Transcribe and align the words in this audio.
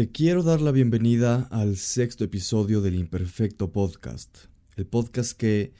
Te 0.00 0.10
quiero 0.10 0.42
dar 0.42 0.62
la 0.62 0.72
bienvenida 0.72 1.46
al 1.50 1.76
sexto 1.76 2.24
episodio 2.24 2.80
del 2.80 2.94
Imperfecto 2.94 3.70
Podcast. 3.70 4.34
El 4.76 4.86
podcast 4.86 5.32
que 5.36 5.74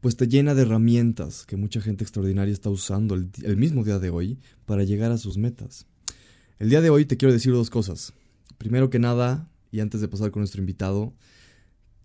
pues 0.00 0.16
te 0.16 0.28
llena 0.28 0.54
de 0.54 0.62
herramientas 0.62 1.44
que 1.44 1.56
mucha 1.56 1.80
gente 1.80 2.04
extraordinaria 2.04 2.52
está 2.52 2.70
usando 2.70 3.16
el, 3.16 3.56
mismo 3.56 3.82
día 3.82 3.98
de 3.98 4.10
hoy 4.10 4.38
para 4.64 4.84
llegar 4.84 5.10
a 5.10 5.18
sus 5.18 5.38
metas. 5.38 5.88
El 6.60 6.70
día 6.70 6.82
de 6.82 6.90
hoy 6.90 7.04
te 7.04 7.16
quiero 7.16 7.32
decir 7.32 7.52
dos 7.52 7.68
cosas. 7.68 8.12
Primero 8.58 8.90
que 8.90 9.00
nada, 9.00 9.50
y 9.72 9.80
antes 9.80 10.00
de 10.00 10.06
pasar 10.06 10.30
con 10.30 10.42
nuestro 10.42 10.60
invitado, 10.60 11.12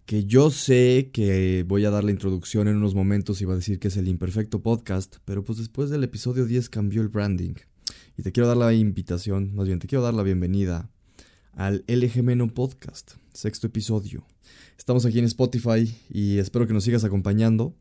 que 0.08 0.26
yo 0.26 0.50
sé 0.50 1.12
que 1.14 1.64
voy 1.68 1.86
a 1.86 1.92
dar 1.92 2.04
la 2.04 2.10
introducción 2.10 2.68
en 2.68 2.78
unos 2.78 2.96
momentos 2.96 3.44
y 3.44 3.46
va 3.46 3.54
a 3.54 3.58
decir 3.58 3.78
que 3.78 3.90
es 3.90 3.98
el 3.98 4.08
Imperfecto 4.08 4.64
Podcast, 4.64 5.18
pero 5.24 5.44
pues 5.44 5.60
después 5.60 5.92
del 5.92 6.04
episodio 6.04 6.48
10 6.48 6.68
cambió 6.70 7.04
el 7.04 7.10
branding. 7.10 7.54
Y 8.18 8.24
te 8.24 8.32
quiero 8.32 8.48
dar 8.48 8.58
la 8.58 8.74
invitación, 8.74 9.54
más 9.54 9.68
bien 9.68 9.78
te 9.78 9.86
quiero 9.86 10.02
dar 10.02 10.16
la 10.16 10.24
bienvenida 10.24 10.90
al 11.60 11.84
LG 11.90 12.24
Meno 12.24 12.48
Podcast, 12.48 13.16
sexto 13.34 13.68
episodio. 13.68 14.26
Estamos 14.78 15.06
aquí 15.06 15.20
en 15.20 15.26
Spotify 15.26 15.94
y 16.10 16.38
espero 16.38 16.66
que 16.66 16.74
nos 16.74 16.86
sigas 16.86 17.04
acompañando. 17.04 17.76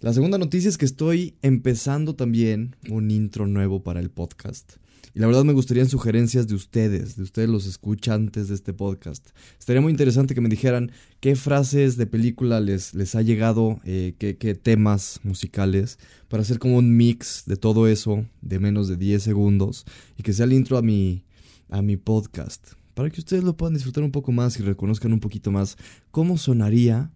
La 0.00 0.12
segunda 0.12 0.36
noticia 0.36 0.68
es 0.68 0.76
que 0.76 0.84
estoy 0.84 1.34
empezando 1.40 2.16
también 2.16 2.76
un 2.90 3.10
intro 3.10 3.46
nuevo 3.46 3.82
para 3.82 4.00
el 4.00 4.10
podcast. 4.10 4.74
Y 5.14 5.20
la 5.20 5.26
verdad 5.26 5.44
me 5.44 5.54
gustarían 5.54 5.88
sugerencias 5.88 6.48
de 6.48 6.54
ustedes, 6.54 7.16
de 7.16 7.22
ustedes 7.22 7.48
los 7.48 7.64
escuchantes 7.64 8.48
de 8.48 8.56
este 8.56 8.74
podcast. 8.74 9.30
Estaría 9.58 9.80
muy 9.80 9.92
interesante 9.92 10.34
que 10.34 10.42
me 10.42 10.50
dijeran 10.50 10.92
qué 11.20 11.34
frases 11.34 11.96
de 11.96 12.04
película 12.04 12.60
les, 12.60 12.92
les 12.92 13.14
ha 13.14 13.22
llegado, 13.22 13.80
eh, 13.84 14.16
qué, 14.18 14.36
qué 14.36 14.54
temas 14.54 15.20
musicales, 15.22 15.98
para 16.28 16.42
hacer 16.42 16.58
como 16.58 16.76
un 16.76 16.94
mix 16.94 17.44
de 17.46 17.56
todo 17.56 17.88
eso 17.88 18.26
de 18.42 18.58
menos 18.58 18.86
de 18.86 18.98
10 18.98 19.22
segundos 19.22 19.86
y 20.18 20.22
que 20.22 20.34
sea 20.34 20.44
el 20.44 20.52
intro 20.52 20.76
a 20.76 20.82
mi, 20.82 21.24
a 21.70 21.80
mi 21.80 21.96
podcast 21.96 22.74
para 22.94 23.10
que 23.10 23.20
ustedes 23.20 23.44
lo 23.44 23.56
puedan 23.56 23.74
disfrutar 23.74 24.04
un 24.04 24.12
poco 24.12 24.32
más 24.32 24.58
y 24.58 24.62
reconozcan 24.62 25.12
un 25.12 25.20
poquito 25.20 25.50
más 25.50 25.76
cómo 26.10 26.38
sonaría 26.38 27.10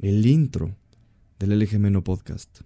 el 0.00 0.24
intro 0.26 0.76
del 1.38 1.58
LG 1.58 1.78
Meno 1.78 2.04
Podcast. 2.04 2.60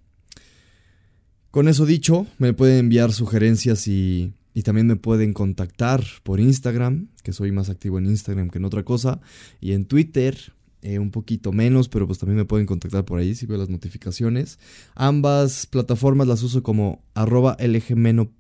Con 1.51 1.69
eso 1.69 1.87
dicho, 1.87 2.27
me 2.39 2.53
pueden 2.53 2.79
enviar 2.79 3.13
sugerencias 3.13 3.89
y, 3.89 4.35
y, 4.53 4.63
también 4.63 4.87
me 4.87 4.97
pueden 4.97 5.33
contactar 5.33 6.05
por 6.23 6.41
Instagram, 6.41 7.09
que 7.23 7.33
soy 7.33 7.53
más 7.53 7.71
activo 7.71 7.99
en 7.99 8.07
Instagram 8.07 8.51
que 8.51 8.59
en 8.59 8.65
otra 8.65 8.85
cosa, 8.85 9.21
y 9.61 9.73
en 9.73 9.87
Twitter. 9.87 10.53
Eh, 10.81 11.01
un 11.01 11.11
poquito 11.11 11.51
menos, 11.51 11.89
pero 11.89 12.07
pues 12.07 12.21
también 12.21 12.37
me 12.37 12.45
pueden 12.45 12.65
contactar 12.65 13.05
por 13.05 13.19
ahí 13.19 13.35
si 13.35 13.47
veo 13.47 13.59
las 13.59 13.69
notificaciones. 13.69 14.61
Ambas 14.95 15.67
plataformas 15.67 16.29
las 16.29 16.45
uso 16.45 16.63
como 16.63 17.03
arroba 17.15 17.57
lgmeno 17.59 18.31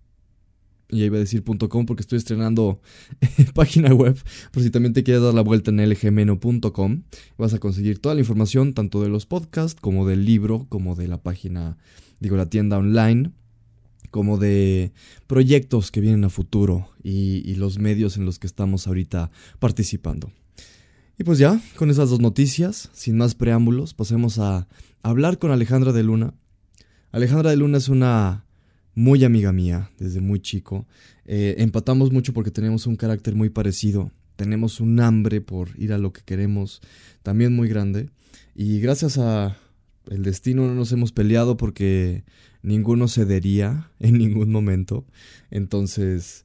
y 0.90 1.04
iba 1.04 1.16
a 1.16 1.20
decir 1.20 1.44
.com 1.44 1.86
porque 1.86 2.00
estoy 2.00 2.18
estrenando 2.18 2.80
página 3.54 3.92
web, 3.92 4.16
por 4.52 4.62
si 4.62 4.70
también 4.70 4.94
te 4.94 5.02
quieres 5.02 5.22
dar 5.22 5.34
la 5.34 5.42
vuelta 5.42 5.70
en 5.70 5.86
lgmeno.com, 5.88 7.02
vas 7.36 7.54
a 7.54 7.58
conseguir 7.58 7.98
toda 7.98 8.14
la 8.14 8.20
información 8.20 8.74
tanto 8.74 9.02
de 9.02 9.08
los 9.08 9.26
podcasts 9.26 9.80
como 9.80 10.06
del 10.06 10.24
libro, 10.24 10.66
como 10.68 10.94
de 10.94 11.08
la 11.08 11.22
página, 11.22 11.76
digo, 12.20 12.36
la 12.36 12.48
tienda 12.48 12.78
online, 12.78 13.32
como 14.10 14.38
de 14.38 14.92
proyectos 15.26 15.90
que 15.90 16.00
vienen 16.00 16.24
a 16.24 16.30
futuro 16.30 16.88
y, 17.02 17.42
y 17.44 17.56
los 17.56 17.78
medios 17.78 18.16
en 18.16 18.24
los 18.24 18.38
que 18.38 18.46
estamos 18.46 18.86
ahorita 18.86 19.30
participando. 19.58 20.32
Y 21.18 21.24
pues 21.24 21.38
ya, 21.38 21.60
con 21.76 21.90
esas 21.90 22.10
dos 22.10 22.20
noticias, 22.20 22.90
sin 22.92 23.18
más 23.18 23.34
preámbulos, 23.34 23.92
pasemos 23.92 24.38
a 24.38 24.68
hablar 25.02 25.38
con 25.38 25.50
Alejandra 25.50 25.92
de 25.92 26.04
Luna. 26.04 26.34
Alejandra 27.10 27.50
de 27.50 27.56
Luna 27.56 27.78
es 27.78 27.88
una 27.88 28.44
muy 28.98 29.22
amiga 29.22 29.52
mía 29.52 29.92
desde 30.00 30.20
muy 30.20 30.40
chico. 30.40 30.84
Eh, 31.24 31.54
empatamos 31.58 32.10
mucho 32.10 32.34
porque 32.34 32.50
tenemos 32.50 32.84
un 32.88 32.96
carácter 32.96 33.36
muy 33.36 33.48
parecido. 33.48 34.10
Tenemos 34.34 34.80
un 34.80 34.98
hambre 34.98 35.40
por 35.40 35.68
ir 35.78 35.92
a 35.92 35.98
lo 35.98 36.12
que 36.12 36.22
queremos 36.22 36.80
también 37.22 37.54
muy 37.54 37.68
grande. 37.68 38.10
Y 38.56 38.80
gracias 38.80 39.16
a 39.18 39.56
el 40.08 40.24
destino 40.24 40.66
no 40.66 40.74
nos 40.74 40.90
hemos 40.90 41.12
peleado 41.12 41.56
porque 41.56 42.24
ninguno 42.62 43.06
cedería 43.06 43.88
en 44.00 44.18
ningún 44.18 44.50
momento. 44.50 45.06
Entonces, 45.52 46.44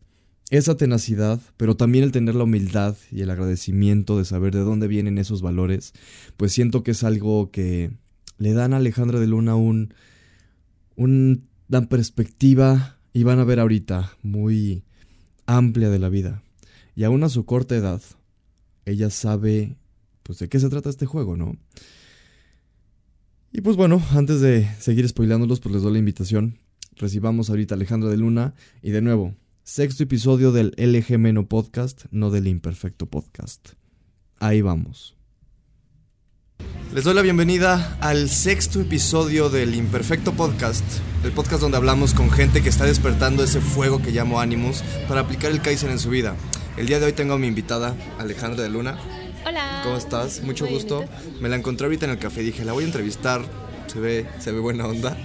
esa 0.52 0.78
tenacidad, 0.78 1.42
pero 1.58 1.75
también 1.75 2.03
el 2.03 2.12
tener 2.12 2.36
la 2.36 2.44
humildad 2.44 2.96
y 3.12 3.22
el 3.22 3.31
agradecimiento 3.31 4.19
de 4.19 4.25
saber 4.25 4.53
de 4.53 4.59
dónde 4.59 4.88
vienen 4.88 5.18
esos 5.18 5.42
valores, 5.42 5.94
pues 6.38 6.52
siento 6.52 6.84
que 6.84 6.92
es 6.92 7.03
algo 7.03 7.50
que 7.50 7.90
le 8.38 8.53
dan 8.53 8.75
a 8.75 8.78
Alejandra 8.78 9.19
de 9.19 9.25
Luna 9.25 9.56
un, 9.56 9.96
un 10.96 11.47
dan 11.68 11.88
perspectiva 11.88 13.00
y 13.13 13.24
van 13.24 13.40
a 13.40 13.44
ver 13.44 13.59
ahorita 13.59 14.18
muy 14.22 14.84
amplia 15.46 15.90
de 15.90 16.00
la 16.00 16.09
vida. 16.09 16.44
Y 16.96 17.03
aún 17.03 17.24
a 17.24 17.29
su 17.29 17.46
corta 17.46 17.75
edad, 17.75 18.01
ella 18.85 19.09
sabe 19.09 19.78
pues 20.24 20.40
de 20.40 20.50
qué 20.50 20.59
se 20.59 20.69
trata 20.69 20.90
este 20.90 21.06
juego, 21.06 21.35
¿no? 21.35 21.57
Y 23.51 23.62
pues 23.62 23.75
bueno, 23.75 24.01
antes 24.12 24.41
de 24.41 24.68
seguir 24.79 25.07
spoilándolos, 25.07 25.59
pues 25.59 25.74
les 25.74 25.84
doy 25.84 25.94
la 25.94 26.00
invitación. 26.00 26.57
Recibamos 26.96 27.50
ahorita 27.50 27.75
a 27.75 27.78
Alejandra 27.78 28.09
de 28.09 28.18
Luna 28.18 28.56
y 28.81 28.91
de 28.91 29.01
nuevo, 29.01 29.35
sexto 29.63 30.03
episodio 30.03 30.51
del 30.51 30.74
LG 30.78 31.19
Meno 31.19 31.47
Podcast, 31.47 32.06
no 32.12 32.31
del 32.31 32.47
Imperfecto 32.47 33.06
Podcast. 33.07 33.74
Ahí 34.40 34.62
vamos. 34.62 35.16
Les 36.94 37.03
doy 37.03 37.14
la 37.14 37.22
bienvenida 37.22 37.97
al 38.02 38.30
sexto 38.30 38.81
episodio 38.81 39.50
del 39.50 39.74
Imperfecto 39.75 40.34
Podcast, 40.34 40.84
el 41.24 41.31
podcast 41.31 41.62
donde 41.62 41.78
hablamos 41.78 42.14
con 42.14 42.30
gente 42.30 42.62
que 42.62 42.69
está 42.69 42.86
despertando 42.86 43.44
ese 43.44 43.62
fuego 43.62 44.02
que 44.02 44.12
llamo 44.12 44.40
Animus 44.40 44.84
para 45.08 45.22
aplicar 45.22 45.52
el 45.52 45.62
Kaizen 45.62 45.90
en 45.90 46.00
su 46.00 46.09
vida. 46.09 46.36
El 46.78 46.88
día 46.88 47.00
de 47.00 47.06
hoy 47.08 47.13
tengo 47.13 47.34
a 47.34 47.38
mi 47.40 47.47
invitada, 47.47 47.96
Alejandra 48.19 48.63
de 48.63 48.69
Luna. 48.69 48.97
Hola. 49.46 49.81
¿Cómo 49.84 49.97
estás? 49.97 50.42
Mucho 50.42 50.66
Muy 50.66 50.75
gusto. 50.75 51.03
Me 51.42 51.50
la 51.50 51.56
encontré 51.56 51.86
ahorita 51.86 52.06
en 52.06 52.12
el 52.12 52.19
café 52.19 52.42
y 52.42 52.46
dije, 52.46 52.63
la 52.63 52.74
voy 52.74 52.84
a 52.84 52.88
entrevistar. 52.88 53.42
Se 53.88 54.00
ve, 54.00 54.25
se 54.40 54.52
ve 54.52 54.59
buena 54.59 54.88
onda, 54.88 55.16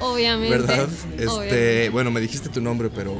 Obviamente. 0.00 0.50
¿verdad? 0.50 0.88
Este, 1.12 1.26
Obviamente. 1.28 1.90
bueno, 1.90 2.10
me 2.10 2.20
dijiste 2.20 2.48
tu 2.48 2.60
nombre, 2.60 2.90
pero 2.94 3.14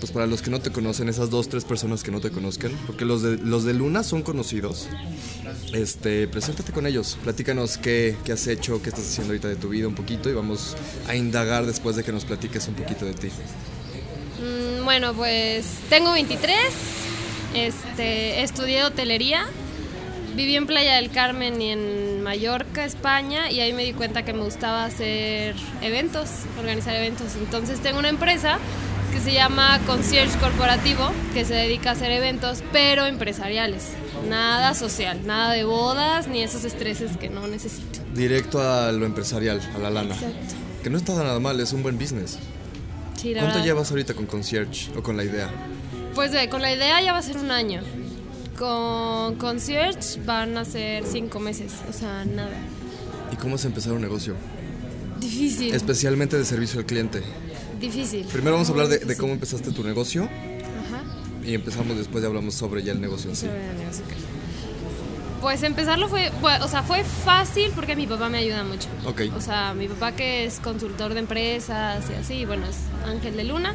pues 0.00 0.12
para 0.12 0.26
los 0.26 0.42
que 0.42 0.50
no 0.50 0.60
te 0.60 0.70
conocen, 0.70 1.08
esas 1.08 1.30
dos, 1.30 1.48
tres 1.48 1.64
personas 1.64 2.02
que 2.02 2.10
no 2.10 2.20
te 2.20 2.30
conozcan, 2.30 2.72
porque 2.86 3.04
los 3.04 3.22
de, 3.22 3.36
los 3.36 3.64
de 3.64 3.74
Luna 3.74 4.02
son 4.02 4.22
conocidos. 4.22 4.88
Este, 5.72 6.26
preséntate 6.26 6.72
con 6.72 6.86
ellos, 6.86 7.18
platícanos 7.22 7.76
qué, 7.76 8.16
qué 8.24 8.32
has 8.32 8.46
hecho, 8.46 8.82
qué 8.82 8.88
estás 8.88 9.06
haciendo 9.06 9.32
ahorita 9.32 9.48
de 9.48 9.56
tu 9.56 9.68
vida 9.68 9.86
un 9.86 9.94
poquito 9.94 10.30
y 10.30 10.32
vamos 10.32 10.76
a 11.06 11.14
indagar 11.14 11.66
después 11.66 11.96
de 11.96 12.02
que 12.02 12.12
nos 12.12 12.24
platiques 12.24 12.66
un 12.66 12.74
poquito 12.74 13.04
de 13.04 13.12
ti. 13.12 13.28
Mm, 14.40 14.84
bueno, 14.84 15.12
pues 15.14 15.66
tengo 15.88 16.12
23. 16.12 16.56
Este, 17.54 18.42
estudié 18.42 18.84
hotelería. 18.84 19.46
Viví 20.34 20.54
en 20.54 20.66
Playa 20.66 20.94
del 20.94 21.10
Carmen 21.10 21.60
y 21.60 21.70
en 21.70 22.22
Mallorca, 22.22 22.84
España, 22.84 23.50
y 23.50 23.60
ahí 23.60 23.72
me 23.72 23.84
di 23.84 23.92
cuenta 23.92 24.24
que 24.24 24.32
me 24.32 24.44
gustaba 24.44 24.84
hacer 24.84 25.56
eventos, 25.82 26.30
organizar 26.58 26.94
eventos. 26.94 27.34
Entonces 27.34 27.80
tengo 27.80 27.98
una 27.98 28.08
empresa 28.08 28.58
que 29.10 29.20
se 29.20 29.32
llama 29.32 29.80
Concierge 29.86 30.38
Corporativo, 30.38 31.10
que 31.34 31.44
se 31.44 31.54
dedica 31.54 31.90
a 31.90 31.92
hacer 31.94 32.10
eventos, 32.12 32.62
pero 32.72 33.06
empresariales. 33.06 33.88
Nada 34.28 34.74
social, 34.74 35.20
nada 35.26 35.52
de 35.52 35.64
bodas, 35.64 36.28
ni 36.28 36.42
esos 36.42 36.64
estreses 36.64 37.16
que 37.16 37.28
no 37.28 37.46
necesito. 37.46 38.00
Directo 38.14 38.60
a 38.60 38.92
lo 38.92 39.06
empresarial, 39.06 39.60
a 39.74 39.78
la 39.78 39.90
lana. 39.90 40.14
Exacto. 40.14 40.54
Que 40.82 40.90
no 40.90 40.98
está 40.98 41.14
nada 41.14 41.38
mal, 41.40 41.60
es 41.60 41.72
un 41.72 41.82
buen 41.82 41.98
business. 41.98 42.38
Sí, 43.16 43.32
¿Cuánto 43.32 43.48
verdad. 43.54 43.64
llevas 43.64 43.90
ahorita 43.90 44.14
con 44.14 44.26
Concierge 44.26 44.90
o 44.96 45.02
con 45.02 45.16
la 45.16 45.24
idea? 45.24 45.50
Pues 46.14 46.32
ve, 46.32 46.48
con 46.48 46.62
la 46.62 46.72
idea 46.72 47.00
ya 47.02 47.12
va 47.12 47.18
a 47.18 47.22
ser 47.22 47.36
un 47.36 47.50
año. 47.50 47.82
Con 48.58 49.36
Concierge 49.36 50.20
van 50.24 50.56
a 50.56 50.64
ser 50.64 51.04
cinco 51.04 51.40
meses, 51.40 51.72
o 51.88 51.92
sea, 51.92 52.24
nada. 52.24 52.56
¿Y 53.32 53.36
cómo 53.36 53.56
es 53.56 53.64
empezar 53.64 53.92
un 53.92 54.00
negocio? 54.00 54.34
Difícil. 55.18 55.74
Especialmente 55.74 56.36
de 56.38 56.44
servicio 56.44 56.80
al 56.80 56.86
cliente. 56.86 57.22
Difícil. 57.80 58.26
Primero 58.26 58.52
vamos 58.52 58.68
a 58.68 58.72
hablar 58.72 58.88
de, 58.88 59.16
cómo 59.16 59.32
empezaste 59.32 59.72
tu 59.72 59.82
negocio 59.82 60.24
Ajá. 60.24 61.02
y 61.44 61.54
empezamos 61.54 61.96
después 61.96 62.22
y 62.22 62.26
hablamos 62.26 62.54
sobre 62.54 62.82
ya 62.82 62.92
el 62.92 63.00
negocio 63.00 63.34
sí. 63.34 63.46
sobre 63.46 63.70
el 63.70 63.78
negocio, 63.78 64.04
ok. 64.04 64.12
Pues 65.40 65.62
empezarlo 65.62 66.08
fue, 66.08 66.30
o 66.60 66.68
sea, 66.68 66.82
fue 66.82 67.02
fácil 67.02 67.72
porque 67.74 67.96
mi 67.96 68.06
papá 68.06 68.28
me 68.28 68.38
ayuda 68.38 68.62
mucho. 68.62 68.88
Ok. 69.06 69.22
O 69.34 69.40
sea, 69.40 69.72
mi 69.72 69.88
papá 69.88 70.12
que 70.12 70.44
es 70.44 70.60
consultor 70.60 71.14
de 71.14 71.20
empresas 71.20 72.04
y 72.10 72.12
así, 72.12 72.44
bueno, 72.44 72.66
es 72.66 72.76
Ángel 73.08 73.36
de 73.36 73.44
Luna, 73.44 73.74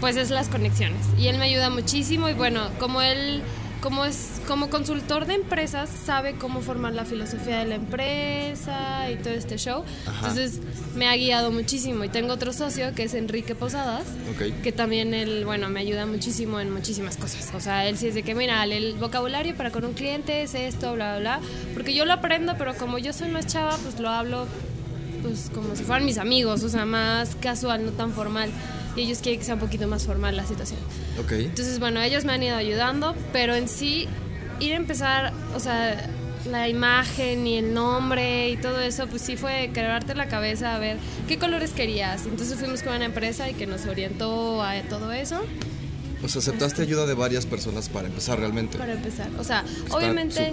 pues 0.00 0.16
es 0.16 0.30
las 0.30 0.48
conexiones. 0.48 1.06
Y 1.18 1.28
él 1.28 1.36
me 1.36 1.44
ayuda 1.44 1.68
muchísimo 1.68 2.30
y 2.30 2.32
bueno, 2.32 2.62
como 2.78 3.02
él, 3.02 3.42
como 3.82 4.04
es, 4.04 4.40
como 4.46 4.70
consultor 4.70 5.26
de 5.26 5.34
empresas, 5.34 5.90
sabe 5.90 6.36
cómo 6.36 6.60
formar 6.62 6.94
la 6.94 7.04
filosofía 7.04 7.58
de 7.58 7.66
la 7.66 7.74
empresa 7.74 9.10
y 9.10 9.16
todo 9.16 9.34
este 9.34 9.58
show. 9.58 9.84
Ajá. 10.06 10.28
Entonces 10.28 10.60
me 10.94 11.08
ha 11.08 11.16
guiado 11.16 11.50
muchísimo. 11.50 12.04
Y 12.04 12.08
tengo 12.08 12.32
otro 12.32 12.52
socio 12.52 12.94
que 12.94 13.02
es 13.02 13.14
Enrique 13.14 13.54
Posadas, 13.54 14.04
Ok. 14.34 14.62
que 14.62 14.72
también 14.72 15.12
él, 15.14 15.44
bueno, 15.44 15.68
me 15.68 15.80
ayuda 15.80 16.06
muchísimo 16.06 16.60
en 16.60 16.72
muchísimas 16.72 17.16
cosas. 17.16 17.50
O 17.54 17.60
sea, 17.60 17.86
él 17.88 17.98
sí 17.98 18.06
es 18.06 18.14
de 18.14 18.22
que, 18.22 18.34
mira, 18.34 18.64
el 18.64 18.94
vocabulario 18.94 19.54
para 19.56 19.70
con 19.70 19.84
un 19.84 19.92
cliente 19.94 20.42
es 20.42 20.54
esto, 20.54 20.94
bla, 20.94 21.18
bla, 21.18 21.38
bla. 21.38 21.40
Porque 21.74 21.92
yo 21.92 22.04
lo 22.04 22.12
aprendo, 22.12 22.54
pero 22.56 22.74
como 22.76 22.98
yo 22.98 23.12
soy 23.12 23.28
más 23.28 23.46
chava, 23.46 23.76
pues 23.78 23.98
lo 24.00 24.08
hablo 24.08 24.46
pues 25.22 25.50
como 25.54 25.76
si 25.76 25.84
fueran 25.84 26.04
mis 26.04 26.18
amigos, 26.18 26.64
o 26.64 26.68
sea, 26.68 26.84
más 26.84 27.36
casual, 27.36 27.84
no 27.86 27.92
tan 27.92 28.12
formal. 28.12 28.50
Y 28.96 29.02
ellos 29.02 29.18
quieren 29.18 29.40
que 29.40 29.46
sea 29.46 29.54
un 29.54 29.60
poquito 29.60 29.86
más 29.88 30.04
formal 30.04 30.36
la 30.36 30.46
situación. 30.46 30.80
Ok. 31.18 31.32
Entonces, 31.32 31.78
bueno, 31.78 32.00
ellos 32.02 32.24
me 32.24 32.32
han 32.32 32.42
ido 32.42 32.56
ayudando, 32.56 33.14
pero 33.32 33.54
en 33.54 33.68
sí 33.68 34.08
ir 34.60 34.74
a 34.74 34.76
empezar, 34.76 35.32
o 35.54 35.60
sea, 35.60 36.08
la 36.50 36.68
imagen 36.68 37.46
y 37.46 37.58
el 37.58 37.72
nombre 37.72 38.50
y 38.50 38.56
todo 38.56 38.80
eso, 38.80 39.06
pues 39.06 39.22
sí 39.22 39.36
fue 39.36 39.70
quebrarte 39.72 40.14
la 40.14 40.28
cabeza 40.28 40.74
a 40.74 40.78
ver 40.78 40.98
qué 41.28 41.38
colores 41.38 41.70
querías. 41.70 42.26
Entonces 42.26 42.58
fuimos 42.58 42.82
con 42.82 42.94
una 42.94 43.04
empresa 43.04 43.48
y 43.48 43.54
que 43.54 43.66
nos 43.66 43.86
orientó 43.86 44.62
a 44.62 44.80
todo 44.82 45.12
eso. 45.12 45.42
Sea, 46.26 46.38
aceptaste 46.38 46.82
ayuda 46.82 47.04
de 47.06 47.14
varias 47.14 47.46
personas 47.46 47.88
para 47.88 48.06
empezar 48.06 48.38
realmente. 48.38 48.78
Para 48.78 48.92
empezar. 48.92 49.28
O 49.38 49.44
sea, 49.44 49.64
obviamente 49.90 50.52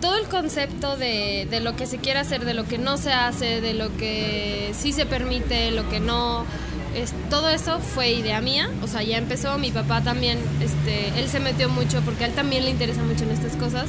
todo 0.00 0.16
el 0.16 0.26
concepto 0.26 0.96
de, 0.96 1.46
de, 1.50 1.60
lo 1.60 1.74
que 1.74 1.86
se 1.86 1.98
quiere 1.98 2.20
hacer, 2.20 2.44
de 2.44 2.54
lo 2.54 2.64
que 2.64 2.78
no 2.78 2.96
se 2.96 3.12
hace, 3.12 3.60
de 3.60 3.74
lo 3.74 3.96
que 3.96 4.72
sí 4.78 4.92
se 4.92 5.04
permite, 5.04 5.72
lo 5.72 5.88
que 5.88 5.98
no, 5.98 6.44
es, 6.94 7.12
todo 7.30 7.48
eso 7.50 7.80
fue 7.80 8.12
idea 8.12 8.40
mía. 8.40 8.70
O 8.82 8.86
sea, 8.86 9.02
ya 9.02 9.18
empezó. 9.18 9.58
Mi 9.58 9.70
papá 9.70 10.02
también, 10.02 10.38
este, 10.60 11.08
él 11.20 11.28
se 11.28 11.40
metió 11.40 11.68
mucho 11.68 12.00
porque 12.02 12.24
a 12.24 12.26
él 12.26 12.34
también 12.34 12.64
le 12.64 12.70
interesa 12.70 13.02
mucho 13.02 13.24
en 13.24 13.30
estas 13.30 13.56
cosas. 13.56 13.86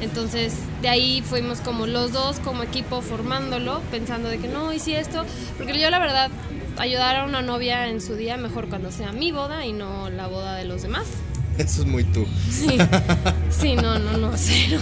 Entonces, 0.00 0.54
de 0.80 0.88
ahí 0.88 1.22
fuimos 1.22 1.60
como 1.60 1.86
los 1.86 2.12
dos, 2.12 2.40
como 2.40 2.64
equipo, 2.64 3.02
formándolo, 3.02 3.80
pensando 3.92 4.28
de 4.28 4.38
que 4.38 4.48
no, 4.48 4.76
si 4.78 4.94
esto, 4.94 5.24
porque 5.56 5.78
yo 5.78 5.90
la 5.90 6.00
verdad 6.00 6.28
ayudar 6.76 7.16
a 7.16 7.24
una 7.24 7.40
novia 7.40 7.88
en 7.88 8.00
su 8.00 8.16
día 8.16 8.36
mejor 8.36 8.68
cuando 8.68 8.90
sea 8.90 9.12
mi 9.12 9.30
boda 9.30 9.64
y 9.64 9.72
no 9.72 10.10
la 10.10 10.26
boda 10.26 10.56
de 10.56 10.64
los 10.64 10.82
demás. 10.82 11.06
Eso 11.56 11.82
es 11.82 11.86
muy 11.86 12.02
tú. 12.02 12.26
Sí, 12.50 12.78
sí, 13.50 13.76
no, 13.76 14.00
no, 14.00 14.16
no, 14.16 14.32
cero. 14.36 14.80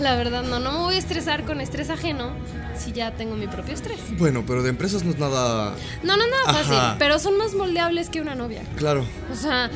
La 0.00 0.16
verdad, 0.16 0.42
no, 0.42 0.58
no 0.58 0.72
me 0.72 0.78
voy 0.78 0.96
a 0.96 0.98
estresar 0.98 1.44
con 1.44 1.60
estrés 1.60 1.88
ajeno 1.90 2.32
si 2.78 2.92
ya 2.92 3.12
tengo 3.12 3.36
mi 3.36 3.46
propio 3.46 3.74
estrés. 3.74 3.98
Bueno, 4.18 4.44
pero 4.46 4.62
de 4.62 4.70
empresas 4.70 5.04
no 5.04 5.10
es 5.10 5.18
nada... 5.18 5.74
No, 6.02 6.16
no, 6.16 6.24
nada 6.26 6.62
fácil, 6.62 6.96
pero 6.98 7.18
son 7.18 7.38
más 7.38 7.54
moldeables 7.54 8.10
que 8.10 8.20
una 8.20 8.34
novia. 8.34 8.62
Claro. 8.76 9.04
O 9.32 9.36
sea, 9.36 9.70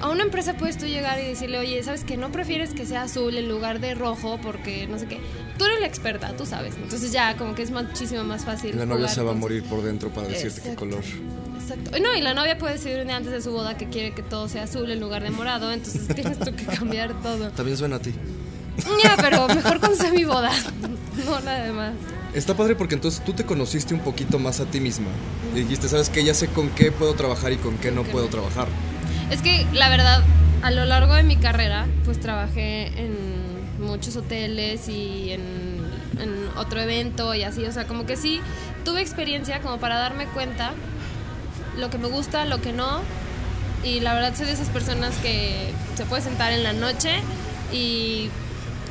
a 0.00 0.08
una 0.08 0.22
empresa 0.22 0.54
puedes 0.54 0.78
tú 0.78 0.86
llegar 0.86 1.18
y 1.20 1.26
decirle, 1.26 1.58
oye, 1.58 1.82
¿sabes 1.82 2.04
que 2.04 2.16
no 2.16 2.32
prefieres 2.32 2.74
que 2.74 2.86
sea 2.86 3.02
azul 3.02 3.36
en 3.36 3.48
lugar 3.48 3.80
de 3.80 3.94
rojo? 3.94 4.38
Porque 4.42 4.86
no 4.86 4.98
sé 4.98 5.06
qué 5.06 5.20
tú 5.60 5.66
eres 5.66 5.80
la 5.80 5.86
experta, 5.86 6.34
tú 6.34 6.46
sabes. 6.46 6.74
Entonces 6.76 7.12
ya 7.12 7.36
como 7.36 7.54
que 7.54 7.62
es 7.62 7.70
muchísimo 7.70 8.24
más 8.24 8.46
fácil. 8.46 8.78
La 8.78 8.86
novia 8.86 9.08
se 9.08 9.22
va 9.22 9.32
a 9.32 9.34
morir 9.34 9.62
por 9.64 9.82
dentro 9.82 10.08
para 10.08 10.26
decirte 10.26 10.62
qué 10.62 10.74
color. 10.74 11.04
Exacto. 11.60 12.00
No, 12.00 12.16
y 12.16 12.22
la 12.22 12.32
novia 12.32 12.56
puede 12.56 12.74
decidir 12.74 13.00
un 13.00 13.08
día 13.08 13.16
antes 13.16 13.30
de 13.30 13.42
su 13.42 13.52
boda 13.52 13.76
que 13.76 13.86
quiere 13.90 14.12
que 14.12 14.22
todo 14.22 14.48
sea 14.48 14.62
azul 14.62 14.90
en 14.90 15.00
lugar 15.00 15.22
de 15.22 15.30
morado, 15.30 15.70
entonces 15.70 16.08
tienes 16.14 16.38
tú 16.38 16.56
que 16.56 16.64
cambiar 16.64 17.12
todo. 17.20 17.50
También 17.50 17.76
suena 17.76 17.96
a 17.96 17.98
ti. 17.98 18.14
Ya, 19.04 19.16
pero 19.20 19.46
mejor 19.48 19.80
cuando 19.80 19.98
sea 19.98 20.10
mi 20.10 20.24
boda. 20.24 20.50
No, 21.26 21.38
nada 21.40 21.70
más. 21.72 21.92
Está 22.34 22.54
padre 22.54 22.76
porque 22.76 22.94
entonces 22.94 23.24
tú 23.24 23.32
te 23.32 23.44
conociste 23.44 23.92
un 23.92 24.00
poquito 24.00 24.38
más 24.38 24.60
a 24.60 24.66
ti 24.66 24.80
misma. 24.80 25.08
Y 25.54 25.60
dijiste, 25.60 25.88
¿sabes 25.88 26.08
qué? 26.10 26.22
Ya 26.22 26.34
sé 26.34 26.46
con 26.46 26.70
qué 26.70 26.92
puedo 26.92 27.14
trabajar 27.14 27.52
y 27.52 27.56
con 27.56 27.76
qué 27.78 27.90
no 27.90 28.04
puedo 28.04 28.28
trabajar. 28.28 28.68
Es 29.30 29.42
que 29.42 29.66
la 29.72 29.88
verdad, 29.88 30.22
a 30.62 30.70
lo 30.70 30.84
largo 30.84 31.14
de 31.14 31.24
mi 31.24 31.36
carrera, 31.36 31.86
pues 32.04 32.20
trabajé 32.20 32.86
en 33.00 33.40
muchos 33.80 34.14
hoteles 34.16 34.88
y 34.88 35.32
en, 35.32 35.70
otro 36.56 36.80
evento 36.80 37.34
y 37.34 37.42
así, 37.42 37.64
o 37.64 37.72
sea, 37.72 37.86
como 37.86 38.04
que 38.04 38.16
sí 38.16 38.42
tuve 38.84 39.00
experiencia 39.00 39.62
como 39.62 39.78
para 39.78 39.96
darme 39.96 40.26
cuenta 40.26 40.72
lo 41.78 41.88
que 41.88 41.96
me 41.96 42.08
gusta, 42.08 42.44
lo 42.44 42.60
que 42.60 42.74
no, 42.74 43.00
y 43.82 44.00
la 44.00 44.12
verdad 44.12 44.34
soy 44.36 44.44
de 44.44 44.52
esas 44.52 44.68
personas 44.68 45.16
que 45.18 45.72
se 45.96 46.04
puede 46.04 46.20
sentar 46.20 46.52
en 46.52 46.62
la 46.62 46.74
noche 46.74 47.20
y 47.72 48.28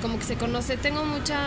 como 0.02 0.18
que 0.18 0.26
se 0.26 0.36
conoce, 0.36 0.78
tengo 0.78 1.06
mucha 1.06 1.38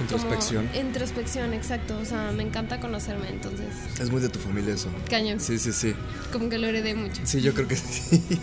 Introspección. 0.00 0.68
introspección, 0.74 1.54
exacto. 1.54 1.96
O 1.98 2.04
sea, 2.04 2.32
me 2.32 2.42
encanta 2.42 2.80
conocerme, 2.80 3.28
entonces. 3.28 3.68
Es 4.00 4.10
muy 4.10 4.20
de 4.20 4.28
tu 4.28 4.38
familia 4.38 4.74
eso. 4.74 4.88
Cañón. 5.08 5.40
Sí, 5.40 5.58
sí, 5.58 5.72
sí. 5.72 5.94
Como 6.32 6.48
que 6.48 6.58
lo 6.58 6.66
heredé 6.66 6.94
mucho. 6.94 7.22
Sí, 7.24 7.40
yo 7.40 7.54
creo 7.54 7.68
que 7.68 7.76
sí. 7.76 8.22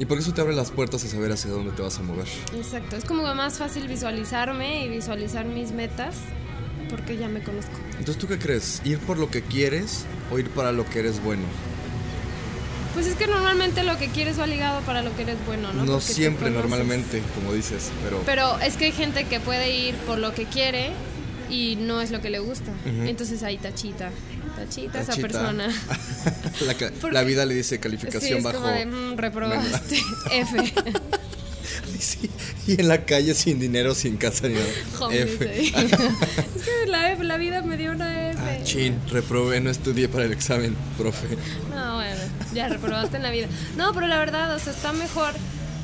Y 0.00 0.06
por 0.06 0.16
eso 0.16 0.32
te 0.32 0.40
abre 0.40 0.54
las 0.54 0.70
puertas 0.70 1.04
a 1.04 1.08
saber 1.08 1.30
hacia 1.30 1.50
dónde 1.50 1.72
te 1.72 1.82
vas 1.82 1.98
a 1.98 2.02
mover. 2.02 2.26
Exacto, 2.56 2.96
es 2.96 3.04
como 3.04 3.22
más 3.34 3.58
fácil 3.58 3.86
visualizarme 3.86 4.86
y 4.86 4.88
visualizar 4.88 5.44
mis 5.44 5.72
metas 5.72 6.14
porque 6.88 7.18
ya 7.18 7.28
me 7.28 7.42
conozco. 7.42 7.72
Entonces, 7.98 8.16
¿tú 8.16 8.26
qué 8.26 8.38
crees? 8.38 8.80
¿Ir 8.84 8.98
por 8.98 9.18
lo 9.18 9.30
que 9.30 9.42
quieres 9.42 10.06
o 10.32 10.38
ir 10.38 10.48
para 10.48 10.72
lo 10.72 10.88
que 10.88 11.00
eres 11.00 11.22
bueno? 11.22 11.42
Pues 13.00 13.12
es 13.12 13.18
que 13.18 13.28
normalmente 13.28 13.82
lo 13.82 13.96
que 13.96 14.08
quieres 14.08 14.38
va 14.38 14.46
ligado 14.46 14.82
para 14.82 15.00
lo 15.00 15.16
que 15.16 15.22
eres 15.22 15.38
bueno, 15.46 15.72
¿no? 15.72 15.86
No 15.86 16.02
siempre, 16.02 16.50
normalmente, 16.50 17.22
como 17.34 17.54
dices, 17.54 17.90
pero... 18.04 18.22
Pero 18.26 18.60
es 18.60 18.76
que 18.76 18.84
hay 18.84 18.92
gente 18.92 19.24
que 19.24 19.40
puede 19.40 19.74
ir 19.74 19.94
por 20.06 20.18
lo 20.18 20.34
que 20.34 20.44
quiere 20.44 20.90
y 21.48 21.76
no 21.76 22.02
es 22.02 22.10
lo 22.10 22.20
que 22.20 22.28
le 22.28 22.40
gusta. 22.40 22.72
Entonces 22.84 23.42
ahí 23.42 23.56
tachita. 23.56 24.10
Tachita, 24.54 25.00
esa 25.00 25.16
persona. 25.16 25.68
la, 27.10 27.22
vida 27.22 27.46
le 27.46 27.54
dice 27.54 27.80
calificación 27.80 28.40
es 28.40 28.44
bajo. 28.44 28.58
Como 28.58 28.68
de, 28.68 28.84
mm, 28.84 29.16
reprobaste. 29.16 30.02
F. 30.32 30.72
Y 32.66 32.80
en 32.80 32.88
la 32.88 33.06
calle 33.06 33.34
sin 33.34 33.58
dinero, 33.58 33.94
sin 33.94 34.18
casa 34.18 34.46
ni 34.46 34.54
nada. 34.54 34.66
F. 35.10 35.68
es 35.68 35.72
que 35.72 36.86
la, 36.86 37.14
la, 37.14 37.36
vida 37.38 37.62
me 37.62 37.78
dio 37.78 37.92
una 37.92 38.30
F. 38.30 38.38
Ah, 38.38 38.62
chin, 38.62 38.98
reprobé, 39.10 39.60
no 39.60 39.70
estudié 39.70 40.08
para 40.08 40.24
el 40.24 40.32
examen, 40.32 40.76
profe. 40.98 41.28
No, 41.74 41.89
ya 42.54 42.68
reprobaste 42.68 43.16
en 43.16 43.22
la 43.22 43.30
vida. 43.30 43.48
No, 43.76 43.92
pero 43.92 44.06
la 44.06 44.18
verdad, 44.18 44.54
o 44.54 44.58
sea, 44.58 44.72
está 44.72 44.92
mejor 44.92 45.32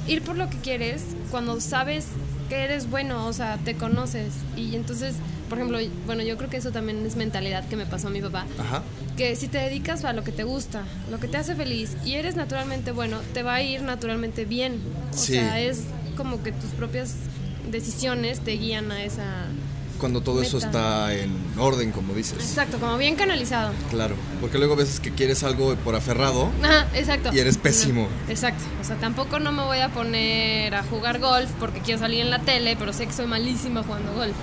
ir 0.07 0.23
por 0.23 0.37
lo 0.37 0.49
que 0.51 0.59
quieres 0.59 1.03
cuando 1.31 1.61
sabes 1.61 2.07
que 2.49 2.65
eres 2.65 2.89
bueno, 2.89 3.27
o 3.27 3.33
sea, 3.33 3.59
te 3.59 3.77
conoces. 3.77 4.33
Y 4.57 4.77
entonces 4.77 5.17
por 5.49 5.59
ejemplo, 5.59 5.79
bueno, 6.07 6.23
yo 6.23 6.37
creo 6.37 6.51
que 6.51 6.57
eso 6.57 6.73
también 6.73 7.05
es 7.07 7.17
mentalidad 7.17 7.67
que 7.69 7.77
me 7.77 7.87
pasó 7.87 8.09
a 8.09 8.11
mi 8.11 8.21
papá. 8.21 8.47
Ajá. 8.59 8.83
Que 9.17 9.37
si 9.37 9.49
te 9.49 9.59
dedicas 9.59 10.05
a 10.05 10.13
lo 10.13 10.25
que 10.25 10.33
te 10.33 10.45
gusta, 10.45 10.83
lo 11.11 11.21
que 11.21 11.29
te 11.29 11.37
hace 11.37 11.55
feliz 11.55 11.97
y 12.05 12.15
eres 12.15 12.37
naturalmente 12.37 12.91
bueno, 12.91 13.21
te 13.33 13.43
va 13.43 13.55
a 13.55 13.63
ir 13.63 13.83
naturalmente 13.83 14.45
bien. 14.45 14.81
O 15.13 15.17
sea, 15.17 15.61
es 15.61 15.85
como 16.17 16.43
que 16.43 16.53
tus 16.53 16.71
propias 16.71 17.15
decisiones 17.71 18.41
te 18.41 18.53
guían 18.53 18.91
a 18.91 19.05
esa 19.05 19.47
cuando 19.97 20.21
todo 20.21 20.43
eso 20.43 20.59
está 20.59 21.15
en 21.15 21.33
orden, 21.59 21.93
como 21.93 22.15
dices. 22.15 22.39
Exacto, 22.39 22.79
como 22.79 22.97
bien 22.99 23.17
canalizado. 23.17 23.73
Claro, 23.91 24.15
porque 24.41 24.59
luego 24.59 24.75
a 24.75 24.77
veces 24.77 25.01
que 25.01 25.13
quieres 25.13 25.43
algo 25.43 25.75
por 25.77 25.95
aferrado. 25.95 26.51
Ajá, 26.63 26.87
exacto. 26.95 27.31
Y 27.33 27.39
eres 27.39 27.59
pésimo. 27.59 28.09
exacto. 28.29 28.65
O 28.81 28.85
sea, 28.85 28.97
tampoco 28.97 29.39
no 29.39 29.53
me 29.53 29.63
voy 29.63 29.79
a 29.79 29.89
poner 29.91 30.75
a 30.75 30.83
jugar 30.85 31.19
golf 31.21 31.51
porque 31.59 31.81
quiero 31.81 32.01
salir 32.01 32.21
en 32.21 32.31
la 32.31 32.41
tele, 32.41 32.77
pero 32.77 32.93
sé 32.93 33.07
que 33.07 33.13
soy 33.13 33.27
malísima 33.27 33.83
jugando 33.83 34.13
golf. 34.15 34.35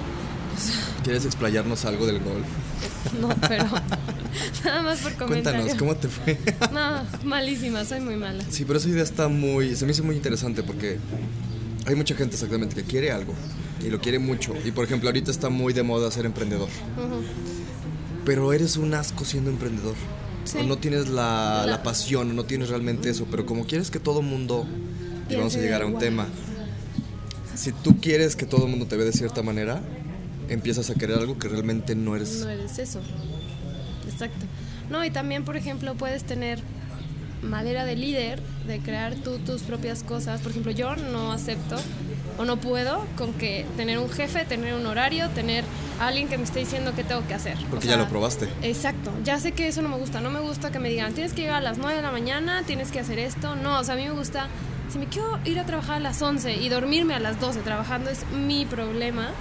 ¿Quieres 1.03 1.25
explayarnos 1.25 1.85
algo 1.85 2.05
del 2.05 2.19
golf? 2.19 2.45
No, 3.19 3.29
pero 3.47 3.65
nada 4.65 4.81
más 4.81 4.99
por 4.99 5.13
comentar. 5.13 5.53
Cuéntanos, 5.53 5.77
¿cómo 5.77 5.95
te 5.95 6.07
fue? 6.07 6.37
No, 6.71 7.03
malísima, 7.23 7.85
soy 7.85 7.99
muy 7.99 8.15
mala. 8.15 8.43
Sí, 8.49 8.65
pero 8.65 8.79
esa 8.79 8.89
idea 8.89 9.03
está 9.03 9.27
muy, 9.27 9.75
se 9.75 9.85
me 9.85 9.91
hizo 9.91 10.03
muy 10.03 10.15
interesante 10.15 10.63
porque 10.63 10.97
hay 11.85 11.95
mucha 11.95 12.15
gente 12.15 12.35
exactamente 12.35 12.75
que 12.75 12.83
quiere 12.83 13.11
algo 13.11 13.33
y 13.83 13.89
lo 13.89 13.99
quiere 13.99 14.19
mucho. 14.19 14.53
Y 14.63 14.71
por 14.71 14.85
ejemplo, 14.85 15.09
ahorita 15.09 15.31
está 15.31 15.49
muy 15.49 15.73
de 15.73 15.83
moda 15.83 16.09
ser 16.11 16.25
emprendedor. 16.25 16.69
Pero 18.25 18.53
eres 18.53 18.77
un 18.77 18.93
asco 18.93 19.25
siendo 19.25 19.49
emprendedor. 19.49 19.95
O 20.59 20.63
no 20.63 20.77
tienes 20.77 21.09
la, 21.09 21.65
la, 21.67 21.83
pasión, 21.83 22.31
o 22.31 22.33
no 22.33 22.45
tienes 22.45 22.69
realmente 22.69 23.09
eso. 23.09 23.27
Pero 23.29 23.45
como 23.45 23.65
quieres 23.65 23.91
que 23.91 23.99
todo 23.99 24.21
mundo, 24.21 24.65
y 25.29 25.35
vamos 25.35 25.55
a 25.55 25.59
llegar 25.59 25.81
a 25.81 25.85
un 25.85 25.97
tema, 25.97 26.27
si 27.55 27.71
tú 27.71 27.99
quieres 27.99 28.35
que 28.35 28.45
todo 28.45 28.65
el 28.65 28.71
mundo 28.71 28.87
te 28.87 28.97
vea 28.97 29.05
de 29.05 29.13
cierta 29.13 29.41
manera, 29.41 29.81
empiezas 30.49 30.89
a 30.89 30.95
querer 30.95 31.17
algo 31.17 31.37
que 31.37 31.47
realmente 31.47 31.95
no 31.95 32.15
eres. 32.15 32.41
No 32.41 32.49
eres 32.49 32.79
eso. 32.79 33.01
Exacto. 34.11 34.45
No, 34.89 35.03
y 35.03 35.11
también, 35.11 35.45
por 35.45 35.57
ejemplo, 35.57 35.95
puedes 35.95 36.23
tener 36.23 36.59
madera 37.43 37.85
de 37.85 37.95
líder, 37.95 38.41
de 38.67 38.79
crear 38.79 39.15
tú 39.15 39.37
tus 39.39 39.61
propias 39.63 40.03
cosas. 40.03 40.41
Por 40.41 40.51
ejemplo, 40.51 40.71
yo 40.71 40.95
no 40.95 41.31
acepto 41.31 41.75
o 42.37 42.45
no 42.45 42.57
puedo 42.57 43.05
con 43.17 43.33
que 43.33 43.65
tener 43.77 43.99
un 43.99 44.09
jefe, 44.09 44.45
tener 44.45 44.73
un 44.73 44.85
horario, 44.85 45.29
tener 45.29 45.63
alguien 45.99 46.27
que 46.27 46.37
me 46.37 46.43
esté 46.43 46.59
diciendo 46.59 46.93
qué 46.95 47.03
tengo 47.03 47.25
que 47.27 47.33
hacer. 47.33 47.57
Porque 47.69 47.87
ya 47.87 47.97
lo 47.97 48.07
probaste. 48.07 48.47
Exacto. 48.61 49.11
Ya 49.23 49.39
sé 49.39 49.51
que 49.51 49.67
eso 49.67 49.81
no 49.81 49.89
me 49.89 49.97
gusta. 49.97 50.21
No 50.21 50.31
me 50.31 50.39
gusta 50.39 50.71
que 50.71 50.79
me 50.79 50.89
digan, 50.89 51.13
tienes 51.13 51.33
que 51.33 51.41
llegar 51.41 51.57
a 51.57 51.61
las 51.61 51.77
9 51.77 51.95
de 51.95 52.01
la 52.01 52.11
mañana, 52.11 52.63
tienes 52.65 52.91
que 52.91 52.99
hacer 52.99 53.19
esto. 53.19 53.55
No, 53.55 53.79
o 53.79 53.83
sea, 53.83 53.95
a 53.95 53.97
mí 53.97 54.03
me 54.03 54.11
gusta 54.11 54.47
si 54.93 54.99
me 54.99 55.07
quiero 55.07 55.39
ir 55.43 55.59
a 55.59 55.65
trabajar 55.65 55.95
a 55.95 55.99
las 55.99 56.21
11 56.21 56.57
y 56.57 56.69
dormirme 56.69 57.15
a 57.15 57.19
las 57.19 57.39
12 57.39 57.61
trabajando 57.61 58.11
es 58.11 58.27
mi 58.29 58.65
problema, 58.65 59.31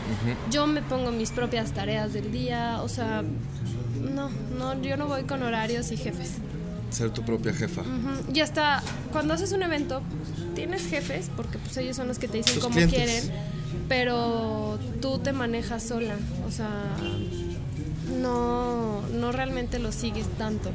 yo 0.51 0.67
me 0.67 0.81
pongo 0.81 1.11
mis 1.11 1.31
propias 1.31 1.73
tareas 1.73 2.15
del 2.15 2.33
día, 2.33 2.81
o 2.83 2.89
sea, 2.89 3.23
no, 4.01 4.31
no, 4.57 4.81
yo 4.81 4.97
no 4.97 5.09
voy 5.09 5.25
con 5.25 5.43
horarios 5.43 5.93
y 5.93 5.99
jefes. 5.99 6.37
Ser 6.93 7.11
tu 7.11 7.23
propia 7.23 7.53
jefa. 7.55 7.83
Y 8.33 8.41
hasta 8.41 8.83
cuando 9.13 9.35
haces 9.35 9.53
un 9.53 9.63
evento, 9.63 10.03
tienes 10.55 10.87
jefes, 10.87 11.31
porque 11.37 11.59
pues 11.59 11.77
ellos 11.79 11.97
son 11.97 12.09
los 12.09 12.19
que 12.19 12.29
te 12.29 12.39
dicen 12.39 12.61
cómo 12.61 12.75
quieren, 12.75 13.25
pero 13.89 14.79
tú 15.01 15.19
te 15.19 15.33
manejas 15.33 15.83
sola, 15.83 16.17
o 16.47 16.51
sea, 16.51 16.69
no, 18.21 19.01
no 19.09 19.33
realmente 19.33 19.79
lo 19.79 19.91
sigues 19.91 20.27
tanto. 20.37 20.71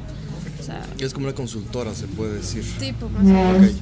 O 0.60 0.62
sea, 0.62 0.84
es 0.98 1.14
como 1.14 1.26
una 1.26 1.34
consultora, 1.34 1.94
se 1.94 2.08
puede 2.08 2.34
decir. 2.34 2.64
Tipo, 2.78 3.08
más 3.08 3.22
o 3.22 3.58
menos. 3.58 3.76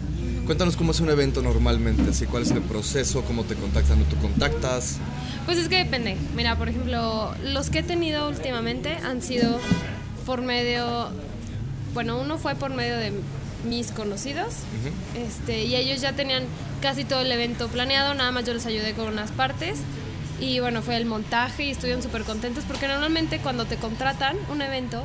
Cuéntanos 0.45 0.77
cómo 0.77 0.93
es 0.93 1.01
un 1.01 1.11
evento 1.11 1.43
normalmente, 1.43 2.11
así 2.11 2.27
cuál 2.27 2.45
es 2.45 2.53
el 2.53 2.63
proceso, 2.63 3.23
cómo 3.23 3.43
te 3.45 3.57
contactan 3.57 4.01
o 4.03 4.05
tú 4.05 4.17
contactas. 4.19 4.99
Pues 5.45 5.59
es 5.59 5.69
que 5.69 5.79
depende. 5.79 6.17
Mira, 6.37 6.57
por 6.57 6.69
ejemplo, 6.69 7.35
los 7.43 7.71
que 7.71 7.81
he 7.81 7.83
tenido 7.83 8.29
últimamente 8.29 8.91
han 8.91 9.23
sido 9.23 9.59
por 10.25 10.43
medio, 10.43 11.09
bueno, 11.97 12.21
uno 12.21 12.37
fue 12.37 12.55
por 12.55 12.75
medio 12.75 12.99
de 12.99 13.11
mis 13.67 13.91
conocidos. 13.91 14.53
este, 15.15 15.65
y 15.65 15.77
ellos 15.77 16.03
ya 16.03 16.13
tenían 16.13 16.45
casi 16.83 17.05
todo 17.05 17.23
el 17.23 17.33
evento 17.33 17.69
planeado, 17.69 18.13
nada 18.13 18.31
más 18.33 18.45
yo 18.45 18.53
les 18.53 18.67
ayudé 18.67 18.93
con 18.93 19.09
unas 19.09 19.31
partes. 19.31 19.79
Y 20.39 20.61
bueno, 20.61 20.83
fue 20.83 20.99
el 20.99 21.07
montaje 21.07 21.65
y 21.65 21.71
estuvieron 21.71 22.03
súper 22.03 22.25
contentos 22.25 22.65
porque 22.69 22.87
normalmente 22.87 23.39
cuando 23.39 23.65
te 23.65 23.77
contratan 23.77 24.37
un 24.53 24.61
evento, 24.61 25.05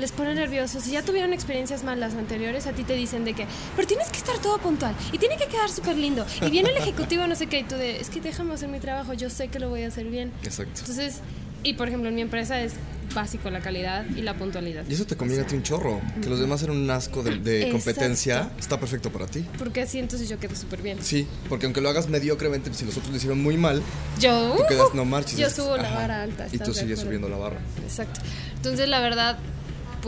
les 0.00 0.10
pone 0.10 0.34
nerviosos. 0.34 0.82
Si 0.82 0.90
ya 0.90 1.04
tuvieron 1.04 1.32
experiencias 1.32 1.84
malas 1.84 2.14
anteriores, 2.14 2.66
a 2.66 2.72
ti 2.72 2.82
te 2.82 2.94
dicen 2.94 3.24
de 3.24 3.34
que, 3.34 3.46
pero 3.76 3.86
tienes 3.86 4.08
que 4.08 4.18
estar 4.18 4.36
todo 4.40 4.58
puntual 4.58 4.96
y 5.12 5.18
tiene 5.18 5.36
que 5.36 5.46
quedar 5.46 5.70
súper 5.70 5.96
lindo. 5.96 6.26
Y 6.44 6.50
viene 6.50 6.70
el 6.70 6.78
ejecutivo, 6.78 7.28
no 7.28 7.36
sé 7.36 7.46
qué, 7.46 7.60
y 7.60 7.62
tú 7.62 7.76
de, 7.76 8.00
es 8.00 8.10
que 8.10 8.20
déjame 8.20 8.54
hacer 8.54 8.68
mi 8.68 8.80
trabajo, 8.80 9.14
yo 9.14 9.30
sé 9.30 9.46
que 9.46 9.60
lo 9.60 9.68
voy 9.68 9.84
a 9.84 9.86
hacer 9.86 10.06
bien. 10.06 10.32
Exacto. 10.42 10.80
Entonces, 10.80 11.20
y 11.62 11.74
por 11.74 11.86
ejemplo, 11.86 12.08
en 12.08 12.16
mi 12.16 12.22
empresa 12.22 12.60
es 12.60 12.72
básico 13.14 13.50
la 13.50 13.60
calidad 13.60 14.04
y 14.16 14.22
la 14.22 14.34
puntualidad. 14.34 14.84
Y 14.88 14.94
eso 14.94 15.06
te 15.06 15.16
conviene 15.16 15.42
a 15.42 15.46
ti 15.46 15.56
un 15.56 15.62
chorro. 15.62 16.00
Que 16.22 16.28
los 16.28 16.38
demás 16.40 16.62
eran 16.62 16.76
un 16.76 16.90
asco 16.90 17.22
de, 17.22 17.38
de 17.38 17.70
competencia, 17.70 18.50
está 18.58 18.78
perfecto 18.78 19.10
para 19.10 19.26
ti. 19.26 19.44
Porque 19.58 19.82
así 19.82 19.98
entonces 19.98 20.28
yo 20.28 20.38
quedo 20.38 20.54
súper 20.54 20.82
bien. 20.82 20.98
Sí, 21.02 21.26
porque 21.48 21.66
aunque 21.66 21.80
lo 21.80 21.88
hagas 21.88 22.08
mediocremente, 22.08 22.72
si 22.74 22.84
los 22.84 22.96
otros 22.96 23.10
lo 23.10 23.16
hicieron 23.16 23.42
muy 23.42 23.56
mal, 23.56 23.82
yo, 24.18 24.54
tú 24.56 24.62
quedas 24.68 24.94
no 24.94 25.04
marches. 25.04 25.38
Yo 25.38 25.50
subo 25.50 25.76
la 25.76 25.90
barra 25.90 26.22
alta. 26.22 26.46
Y 26.52 26.58
tú 26.58 26.74
sigues 26.74 27.00
subiendo 27.00 27.28
la 27.28 27.36
barra. 27.36 27.60
Exacto. 27.84 28.20
Entonces, 28.56 28.88
la 28.88 29.00
verdad, 29.00 29.38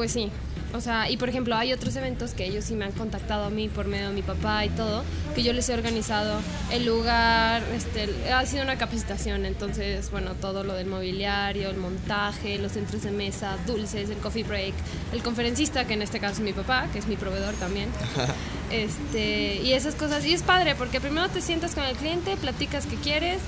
pues 0.00 0.12
sí, 0.12 0.30
o 0.73 0.80
sea, 0.80 1.11
y 1.11 1.19
por 1.19 1.28
ejemplo, 1.28 1.54
hay 1.54 1.75
otros 1.75 1.95
eventos 1.95 2.33
que 2.33 2.47
ellos 2.47 2.64
sí 2.64 2.75
me 2.75 2.87
han 2.87 2.92
contactado 2.92 3.45
a 3.45 3.50
mí 3.50 3.69
por 3.69 3.87
medio 3.87 4.09
de 4.09 4.14
mi 4.14 4.23
papá 4.23 4.64
y 4.64 4.71
todo, 4.71 5.04
que 5.35 5.42
yo 5.42 5.52
les 5.52 5.69
he 5.69 5.75
organizado 5.75 6.40
el 6.73 6.87
lugar, 6.87 7.62
este, 7.75 8.33
ha 8.33 8.47
sido 8.47 8.62
una 8.62 8.78
capacitación, 8.78 9.45
entonces, 9.45 10.11
bueno, 10.11 10.33
todo 10.40 10.64
lo 10.64 10.73
del 10.73 10.87
mobiliario, 10.87 11.69
el 11.69 11.76
montaje, 11.76 12.57
los 12.57 12.73
centros 12.73 13.02
de 13.02 13.11
mesa, 13.11 13.59
dulces, 13.66 14.09
el 14.09 14.16
coffee 14.16 14.42
break, 14.42 14.73
el 15.12 15.23
conferencista, 15.23 15.87
que 15.87 15.92
en 15.92 16.00
este 16.00 16.19
caso 16.19 16.37
es 16.37 16.40
mi 16.40 16.54
papá, 16.54 16.88
que 16.95 16.99
es 16.99 17.07
mi 17.07 17.16
proveedor 17.16 17.52
también. 17.57 17.90
este, 18.71 19.57
y 19.57 19.75
esas 19.75 19.95
cosas, 19.97 20.25
y 20.25 20.33
es 20.33 20.42
padre, 20.42 20.76
porque 20.76 20.99
primero 20.99 21.28
te 21.28 21.42
sientas 21.42 21.75
con 21.75 21.85
el 21.85 21.95
cliente, 21.95 22.38
platicas 22.38 22.87
qué 22.87 22.97
quieres, 22.97 23.40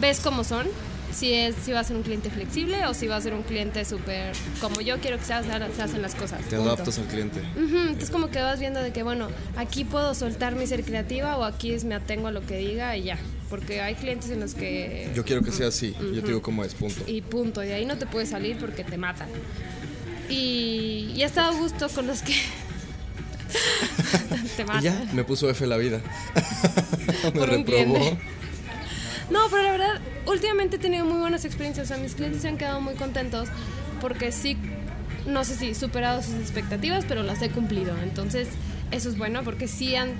ves 0.00 0.20
cómo 0.20 0.44
son, 0.44 0.68
si, 1.16 1.32
es, 1.32 1.54
si 1.64 1.72
va 1.72 1.80
a 1.80 1.84
ser 1.84 1.96
un 1.96 2.02
cliente 2.02 2.30
flexible 2.30 2.84
o 2.86 2.92
si 2.92 3.06
va 3.06 3.16
a 3.16 3.20
ser 3.20 3.32
un 3.32 3.42
cliente 3.42 3.84
súper 3.84 4.34
como 4.60 4.82
yo 4.82 4.98
quiero 4.98 5.18
que 5.18 5.24
se, 5.24 5.32
hacen 5.32 6.02
las 6.02 6.14
cosas. 6.14 6.40
Te 6.48 6.56
adaptas 6.56 6.98
al 6.98 7.06
cliente. 7.06 7.40
Entonces 7.56 8.10
como 8.10 8.30
que 8.30 8.40
vas 8.40 8.60
viendo 8.60 8.80
de 8.80 8.92
que, 8.92 9.02
bueno, 9.02 9.28
aquí 9.56 9.84
puedo 9.84 10.14
soltar 10.14 10.54
mi 10.54 10.66
ser 10.66 10.84
creativa 10.84 11.38
o 11.38 11.44
aquí 11.44 11.72
es, 11.72 11.84
me 11.84 11.94
atengo 11.94 12.28
a 12.28 12.32
lo 12.32 12.44
que 12.44 12.58
diga 12.58 12.96
y 12.96 13.04
ya. 13.04 13.18
Porque 13.48 13.80
hay 13.80 13.94
clientes 13.94 14.30
en 14.30 14.40
los 14.40 14.54
que... 14.54 15.10
Yo 15.14 15.24
quiero 15.24 15.42
que 15.42 15.52
sea 15.52 15.68
así, 15.68 15.94
yo 16.12 16.20
te 16.20 16.28
digo 16.28 16.42
cómo 16.42 16.64
es, 16.64 16.74
punto. 16.74 17.02
Y 17.06 17.22
punto, 17.22 17.64
y 17.64 17.70
ahí 17.70 17.86
no 17.86 17.96
te 17.96 18.06
puedes 18.06 18.28
salir 18.28 18.58
porque 18.58 18.84
te 18.84 18.98
matan. 18.98 19.28
Y, 20.28 21.12
y 21.14 21.22
he 21.22 21.24
estado 21.24 21.56
a 21.56 21.58
gusto 21.58 21.88
con 21.88 22.06
los 22.06 22.22
que... 22.22 22.34
te 24.56 24.64
matan. 24.64 24.82
ya, 24.82 25.06
me 25.14 25.24
puso 25.24 25.48
F 25.48 25.66
la 25.66 25.76
vida. 25.76 26.00
me 27.24 27.30
Por 27.30 27.48
reprobó. 27.48 28.18
No, 29.30 29.48
pero 29.50 29.62
la 29.62 29.72
verdad, 29.72 30.00
últimamente 30.26 30.76
he 30.76 30.78
tenido 30.78 31.04
muy 31.04 31.18
buenas 31.18 31.44
experiencias. 31.44 31.86
O 31.86 31.88
sea, 31.88 31.96
mis 31.98 32.14
clientes 32.14 32.42
se 32.42 32.48
han 32.48 32.58
quedado 32.58 32.80
muy 32.80 32.94
contentos 32.94 33.48
porque 34.00 34.32
sí, 34.32 34.56
no 35.26 35.44
sé 35.44 35.56
si 35.56 35.74
superado 35.74 36.22
sus 36.22 36.34
expectativas, 36.34 37.04
pero 37.06 37.22
las 37.22 37.42
he 37.42 37.50
cumplido. 37.50 37.94
Entonces, 38.02 38.48
eso 38.90 39.08
es 39.08 39.18
bueno 39.18 39.42
porque 39.42 39.68
sí 39.68 39.96
han 39.96 40.14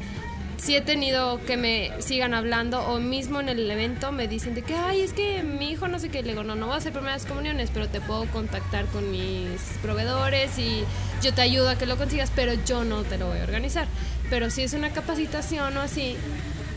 sí 0.58 0.74
he 0.74 0.80
tenido 0.80 1.44
que 1.44 1.56
me 1.56 1.90
sigan 2.00 2.34
hablando 2.34 2.80
o 2.80 2.98
mismo 2.98 3.40
en 3.40 3.48
el 3.48 3.70
evento 3.70 4.12
me 4.12 4.26
dicen 4.26 4.54
de 4.54 4.62
que, 4.62 4.74
ay, 4.74 5.02
es 5.02 5.12
que 5.12 5.42
mi 5.42 5.70
hijo 5.70 5.88
no 5.88 5.98
sé 5.98 6.08
qué, 6.08 6.22
le 6.22 6.30
digo, 6.30 6.42
no, 6.42 6.54
no 6.54 6.66
voy 6.66 6.74
a 6.74 6.78
hacer 6.78 6.92
primeras 6.92 7.26
comuniones, 7.26 7.70
pero 7.72 7.88
te 7.88 8.00
puedo 8.00 8.26
contactar 8.26 8.86
con 8.86 9.10
mis 9.10 9.60
proveedores 9.82 10.58
y 10.58 10.84
yo 11.22 11.32
te 11.34 11.42
ayudo 11.42 11.68
a 11.68 11.76
que 11.76 11.86
lo 11.86 11.96
consigas, 11.96 12.32
pero 12.34 12.54
yo 12.64 12.84
no 12.84 13.02
te 13.02 13.18
lo 13.18 13.28
voy 13.28 13.38
a 13.38 13.44
organizar. 13.44 13.86
Pero 14.30 14.50
si 14.50 14.62
es 14.62 14.72
una 14.72 14.90
capacitación 14.90 15.76
o 15.76 15.80
así, 15.80 16.16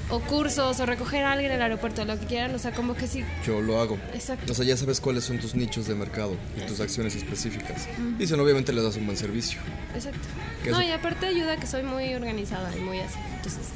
o 0.09 0.19
cursos 0.19 0.79
o 0.79 0.85
recoger 0.85 1.23
a 1.23 1.33
alguien 1.33 1.51
en 1.51 1.57
el 1.57 1.63
aeropuerto, 1.63 2.03
lo 2.05 2.19
que 2.19 2.25
quieran, 2.25 2.53
o 2.55 2.59
sea, 2.59 2.71
como 2.71 2.95
que 2.95 3.07
sí. 3.07 3.23
Yo 3.45 3.61
lo 3.61 3.79
hago. 3.79 3.97
Exacto. 4.13 4.51
O 4.51 4.55
sea, 4.55 4.65
ya 4.65 4.75
sabes 4.75 4.99
cuáles 4.99 5.23
son 5.23 5.39
tus 5.39 5.55
nichos 5.55 5.87
de 5.87 5.95
mercado 5.95 6.35
y 6.57 6.67
tus 6.67 6.79
acciones 6.79 7.15
específicas. 7.15 7.87
Y 8.17 8.27
si 8.27 8.33
obviamente 8.33 8.73
les 8.73 8.83
das 8.83 8.95
un 8.95 9.05
buen 9.05 9.17
servicio. 9.17 9.59
Exacto. 9.93 10.19
No, 10.69 10.81
y 10.81 10.91
aparte 10.91 11.27
ayuda 11.27 11.57
que 11.57 11.67
soy 11.67 11.83
muy 11.83 12.13
organizada 12.13 12.75
y 12.75 12.81
muy 12.81 12.99
así. 12.99 13.19
Entonces. 13.35 13.67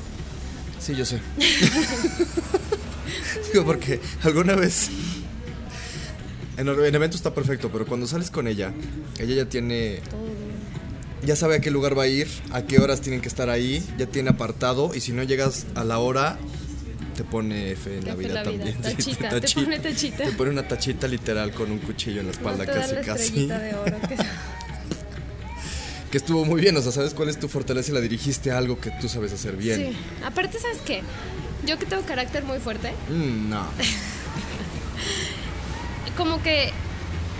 Sí, 0.80 0.96
yo 0.96 1.06
sé. 1.06 1.20
Digo, 3.54 3.66
porque 3.66 4.00
alguna 4.24 4.56
vez. 4.56 4.90
En 6.56 6.68
el 6.68 6.96
evento 6.96 7.18
está 7.18 7.34
perfecto, 7.34 7.72
pero 7.72 7.88
cuando 7.88 8.06
sales 8.06 8.30
con 8.30 8.48
ella, 8.48 8.72
ella 9.18 9.34
ya 9.34 9.46
tiene 9.46 10.02
ya 11.26 11.36
sabe 11.36 11.56
a 11.56 11.62
qué 11.62 11.72
lugar 11.72 11.98
va 11.98 12.04
a 12.04 12.08
ir, 12.08 12.28
a 12.52 12.64
qué 12.64 12.80
horas 12.80 13.02
tienen 13.02 13.22
que 13.22 13.28
estar 13.28 13.50
ahí, 13.50 13.84
ya 13.98 14.06
tiene 14.06 14.30
apartado 14.30 14.94
y 14.94 15.02
si 15.02 15.12
no 15.12 15.24
llegas 15.24 15.66
a 15.76 15.84
la 15.84 16.00
hora 16.00 16.38
te 17.16 17.24
pone 17.24 17.72
F 17.72 17.98
en 17.98 18.06
la 18.06 18.16
vida, 18.16 18.44
también. 18.44 18.74
Tachita, 18.82 19.40
te, 19.40 19.54
pone 19.54 19.80
tachita. 19.80 20.24
Te 20.24 20.32
pone 20.32 20.52
una 20.52 20.68
tachita 20.68 21.08
literal 21.08 21.52
con 21.52 21.72
un 21.72 21.80
cuchillo 21.80 22.22
en 22.22 22.28
la 22.28 22.32
espalda 22.32 22.66
casi 22.66 22.96
casi. 22.96 23.48
De 23.48 23.76
oro, 23.76 23.98
que... 24.08 24.16
que... 26.12 26.18
estuvo 26.18 26.44
muy 26.44 26.60
bien, 26.60 26.76
o 26.76 26.82
sea, 26.82 26.92
sabes 26.92 27.14
cuál 27.14 27.30
es 27.30 27.40
tu 27.40 27.48
fortaleza 27.48 27.92
y 27.92 27.94
la 27.94 28.02
dirigiste 28.02 28.52
a 28.52 28.58
algo 28.58 28.80
que 28.80 28.92
tú 29.00 29.08
sabes 29.08 29.32
hacer 29.32 29.56
bien. 29.56 29.80
Sí, 29.80 29.98
aparte 30.26 30.60
sabes 30.60 30.80
qué, 30.86 31.02
yo 31.66 31.78
que 31.78 31.86
tengo 31.86 32.04
carácter 32.04 32.44
muy 32.44 32.58
fuerte. 32.58 32.92
Mm, 33.10 33.50
no. 33.50 33.68
como 36.18 36.42
que 36.42 36.72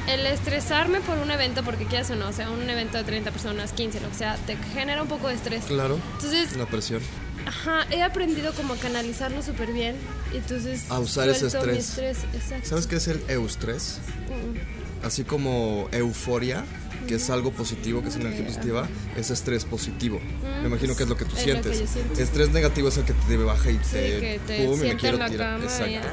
el 0.08 0.26
estresarme 0.26 1.00
por 1.02 1.18
un 1.18 1.32
evento, 1.32 1.64
porque 1.64 1.86
quieras 1.86 2.10
o 2.12 2.16
no, 2.16 2.30
o 2.30 2.34
sea, 2.34 2.50
un 2.50 2.70
evento 2.70 2.98
de 2.98 3.04
30 3.04 3.32
personas, 3.32 3.72
15, 3.74 4.02
lo 4.02 4.10
que 4.10 4.16
sea, 4.16 4.38
te 4.46 4.56
genera 4.74 5.02
un 5.02 5.08
poco 5.08 5.28
de 5.28 5.36
estrés. 5.36 5.66
Claro. 5.66 6.00
Entonces. 6.16 6.54
Una 6.56 6.66
presión. 6.66 7.02
Ajá, 7.46 7.86
he 7.92 8.02
aprendido 8.02 8.54
como 8.54 8.74
a 8.74 8.78
canalizarlo 8.78 9.42
súper 9.42 9.74
bien. 9.74 9.96
Entonces. 10.34 10.90
A 10.90 11.00
usar 11.00 11.30
ese 11.30 11.48
estrés. 11.48 11.98
estrés 11.98 12.26
¿Sabes 12.64 12.88
qué 12.88 12.98
es 12.98 13.08
el 13.08 13.22
eustrés? 13.28 14.00
Mm. 14.28 15.06
Así 15.06 15.24
como 15.26 15.90
euforia, 15.92 16.64
que 17.08 17.16
es 17.16 17.30
algo 17.30 17.52
positivo, 17.52 18.02
que 18.02 18.10
es 18.10 18.16
energía 18.16 18.46
positiva, 18.46 18.88
es 19.18 19.30
estrés 19.30 19.66
positivo. 19.66 20.20
Mm, 20.20 20.62
me 20.62 20.68
imagino 20.68 20.96
que 20.96 21.04
es 21.04 21.10
lo 21.10 21.18
que 21.18 21.26
tú 21.26 21.36
sientes. 21.36 21.84
Estrés 22.18 22.52
negativo 22.52 22.88
es 22.88 22.98
el 22.98 23.04
que 23.04 23.14
te 23.14 23.38
baja 23.38 23.72
y 23.72 23.78
te, 23.78 24.20
que 24.20 24.42
te 24.48 24.66
pum, 24.66 24.80
y 24.80 24.88
me 24.88 24.96
quiero 24.96 25.26
tirar. 25.26 25.62
Exacto. 25.62 26.08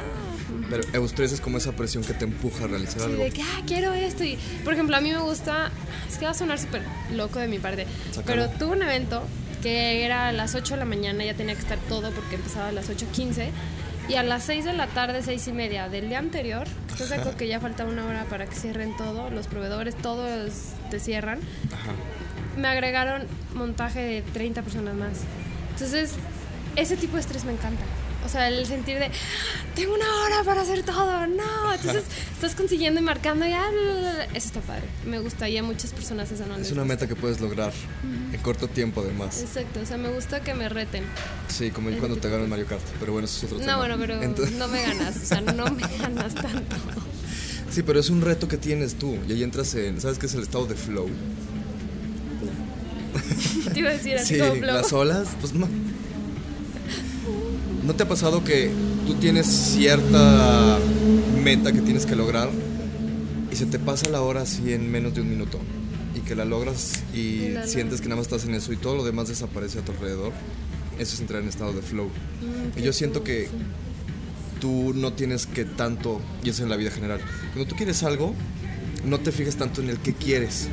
Pero 0.68 0.82
eustrés 0.92 1.32
es 1.32 1.40
como 1.40 1.58
esa 1.58 1.72
presión 1.72 2.04
que 2.04 2.14
te 2.14 2.24
empuja 2.24 2.64
a 2.64 2.68
realizar 2.68 3.02
algo. 3.02 3.22
de 3.22 3.30
que, 3.30 3.42
ah, 3.42 3.62
quiero 3.66 3.92
esto. 3.94 4.24
Y, 4.24 4.38
por 4.64 4.74
ejemplo, 4.74 4.96
a 4.96 5.00
mí 5.00 5.10
me 5.10 5.20
gusta, 5.20 5.70
es 6.08 6.18
que 6.18 6.24
va 6.24 6.32
a 6.32 6.34
sonar 6.34 6.58
súper 6.58 6.82
loco 7.14 7.38
de 7.38 7.48
mi 7.48 7.58
parte, 7.58 7.86
pero 8.26 8.48
tuve 8.50 8.72
un 8.72 8.82
evento 8.82 9.22
que 9.62 10.04
era 10.04 10.28
a 10.28 10.32
las 10.32 10.54
8 10.54 10.74
de 10.74 10.78
la 10.78 10.86
mañana, 10.86 11.24
ya 11.24 11.34
tenía 11.34 11.54
que 11.54 11.60
estar 11.60 11.78
todo 11.88 12.10
porque 12.12 12.36
empezaba 12.36 12.68
a 12.68 12.72
las 12.72 12.88
8.15. 12.88 13.50
Y 14.08 14.14
a 14.14 14.24
las 14.24 14.42
6 14.44 14.64
de 14.64 14.72
la 14.72 14.88
tarde, 14.88 15.22
6 15.22 15.48
y 15.48 15.52
media 15.52 15.88
del 15.88 16.08
día 16.08 16.18
anterior, 16.18 16.66
estás 16.88 17.10
de 17.10 17.36
que 17.36 17.46
ya 17.46 17.60
falta 17.60 17.84
una 17.84 18.06
hora 18.06 18.24
para 18.24 18.46
que 18.46 18.56
cierren 18.56 18.96
todo, 18.96 19.30
los 19.30 19.46
proveedores, 19.46 19.94
todos 19.94 20.50
te 20.90 20.98
cierran. 20.98 21.38
Me 22.56 22.66
agregaron 22.66 23.22
montaje 23.54 24.00
de 24.00 24.22
30 24.22 24.62
personas 24.62 24.94
más. 24.96 25.20
Entonces, 25.74 26.14
ese 26.74 26.96
tipo 26.96 27.14
de 27.14 27.20
estrés 27.20 27.44
me 27.44 27.52
encanta. 27.52 27.84
O 28.30 28.32
sea, 28.32 28.46
el 28.46 28.64
sentir 28.64 28.96
de, 28.96 29.10
tengo 29.74 29.92
una 29.92 30.06
hora 30.22 30.44
para 30.44 30.60
hacer 30.60 30.84
todo, 30.84 31.26
no. 31.26 31.74
Entonces 31.74 32.04
estás 32.32 32.54
consiguiendo 32.54 33.00
y 33.00 33.02
marcando 33.02 33.44
ya. 33.44 33.68
Eso 34.32 34.46
está 34.46 34.60
padre. 34.60 34.84
Me 35.04 35.18
gusta 35.18 35.48
y 35.48 35.56
a 35.56 35.64
muchas 35.64 35.90
personas 35.90 36.30
eso 36.30 36.46
no 36.46 36.54
Es 36.54 36.70
una 36.70 36.84
meta 36.84 37.08
que 37.08 37.16
puedes 37.16 37.40
lograr 37.40 37.72
en 38.32 38.40
corto 38.40 38.68
tiempo, 38.68 39.00
además. 39.00 39.42
Exacto, 39.42 39.80
o 39.80 39.84
sea, 39.84 39.96
me 39.96 40.10
gusta 40.10 40.44
que 40.44 40.54
me 40.54 40.68
reten. 40.68 41.02
Sí, 41.48 41.72
como 41.72 41.90
cuando 41.98 42.18
te 42.18 42.30
ganas 42.30 42.46
Mario 42.46 42.66
Kart, 42.66 42.84
pero 43.00 43.10
bueno, 43.10 43.24
eso 43.24 43.38
es 43.38 43.52
otro 43.52 43.58
no, 43.58 43.64
tema. 43.64 43.72
No, 43.72 43.78
bueno, 43.96 43.96
pero 43.98 44.48
no 44.58 44.68
me 44.68 44.80
ganas, 44.80 45.16
o 45.16 45.26
sea, 45.26 45.40
no 45.40 45.64
me 45.68 45.98
ganas 45.98 46.34
tanto. 46.34 46.76
Sí, 47.72 47.84
pero 47.84 48.00
es 48.00 48.10
un 48.10 48.20
reto 48.20 48.48
que 48.48 48.56
tienes 48.56 48.96
tú 48.96 49.16
y 49.28 49.32
ahí 49.32 49.44
entras 49.44 49.72
en, 49.76 50.00
¿sabes 50.00 50.18
qué 50.18 50.26
es 50.26 50.34
el 50.34 50.42
estado 50.42 50.66
de 50.66 50.74
flow? 50.74 51.08
Te 53.72 53.78
iba 53.78 53.90
a 53.90 53.92
decir 53.92 54.16
así 54.16 54.34
sí, 54.34 54.40
como 54.40 54.54
flow. 54.56 54.74
las 54.74 54.92
olas, 54.92 55.28
pues 55.40 55.52
no 55.52 55.68
¿No 57.90 57.96
te 57.96 58.04
ha 58.04 58.08
pasado 58.08 58.44
que 58.44 58.70
tú 59.04 59.14
tienes 59.14 59.48
cierta 59.48 60.78
meta 61.42 61.72
que 61.72 61.80
tienes 61.80 62.06
que 62.06 62.14
lograr 62.14 62.48
y 63.50 63.56
se 63.56 63.66
te 63.66 63.80
pasa 63.80 64.08
la 64.08 64.20
hora 64.20 64.42
así 64.42 64.72
en 64.72 64.88
menos 64.88 65.12
de 65.12 65.22
un 65.22 65.28
minuto? 65.28 65.58
Y 66.14 66.20
que 66.20 66.36
la 66.36 66.44
logras 66.44 67.02
y 67.12 67.52
sientes 67.66 68.00
que 68.00 68.06
nada 68.06 68.20
más 68.20 68.28
estás 68.28 68.44
en 68.44 68.54
eso 68.54 68.72
y 68.72 68.76
todo 68.76 68.94
lo 68.94 69.02
demás 69.02 69.26
desaparece 69.26 69.80
a 69.80 69.82
tu 69.84 69.90
alrededor. 69.90 70.32
Eso 71.00 71.14
es 71.14 71.20
entrar 71.20 71.42
en 71.42 71.48
estado 71.48 71.72
de 71.72 71.82
flow. 71.82 72.06
Mm, 72.06 72.78
y 72.78 72.82
yo 72.82 72.92
siento 72.92 73.24
que 73.24 73.48
tú 74.60 74.92
no 74.94 75.12
tienes 75.14 75.46
que 75.46 75.64
tanto, 75.64 76.20
y 76.44 76.50
eso 76.50 76.62
en 76.62 76.68
la 76.68 76.76
vida 76.76 76.92
general, 76.92 77.20
cuando 77.52 77.68
tú 77.68 77.74
quieres 77.74 78.04
algo, 78.04 78.36
no 79.04 79.18
te 79.18 79.32
fijes 79.32 79.56
tanto 79.56 79.80
en 79.80 79.90
el 79.90 79.98
que 79.98 80.14
quieres, 80.14 80.68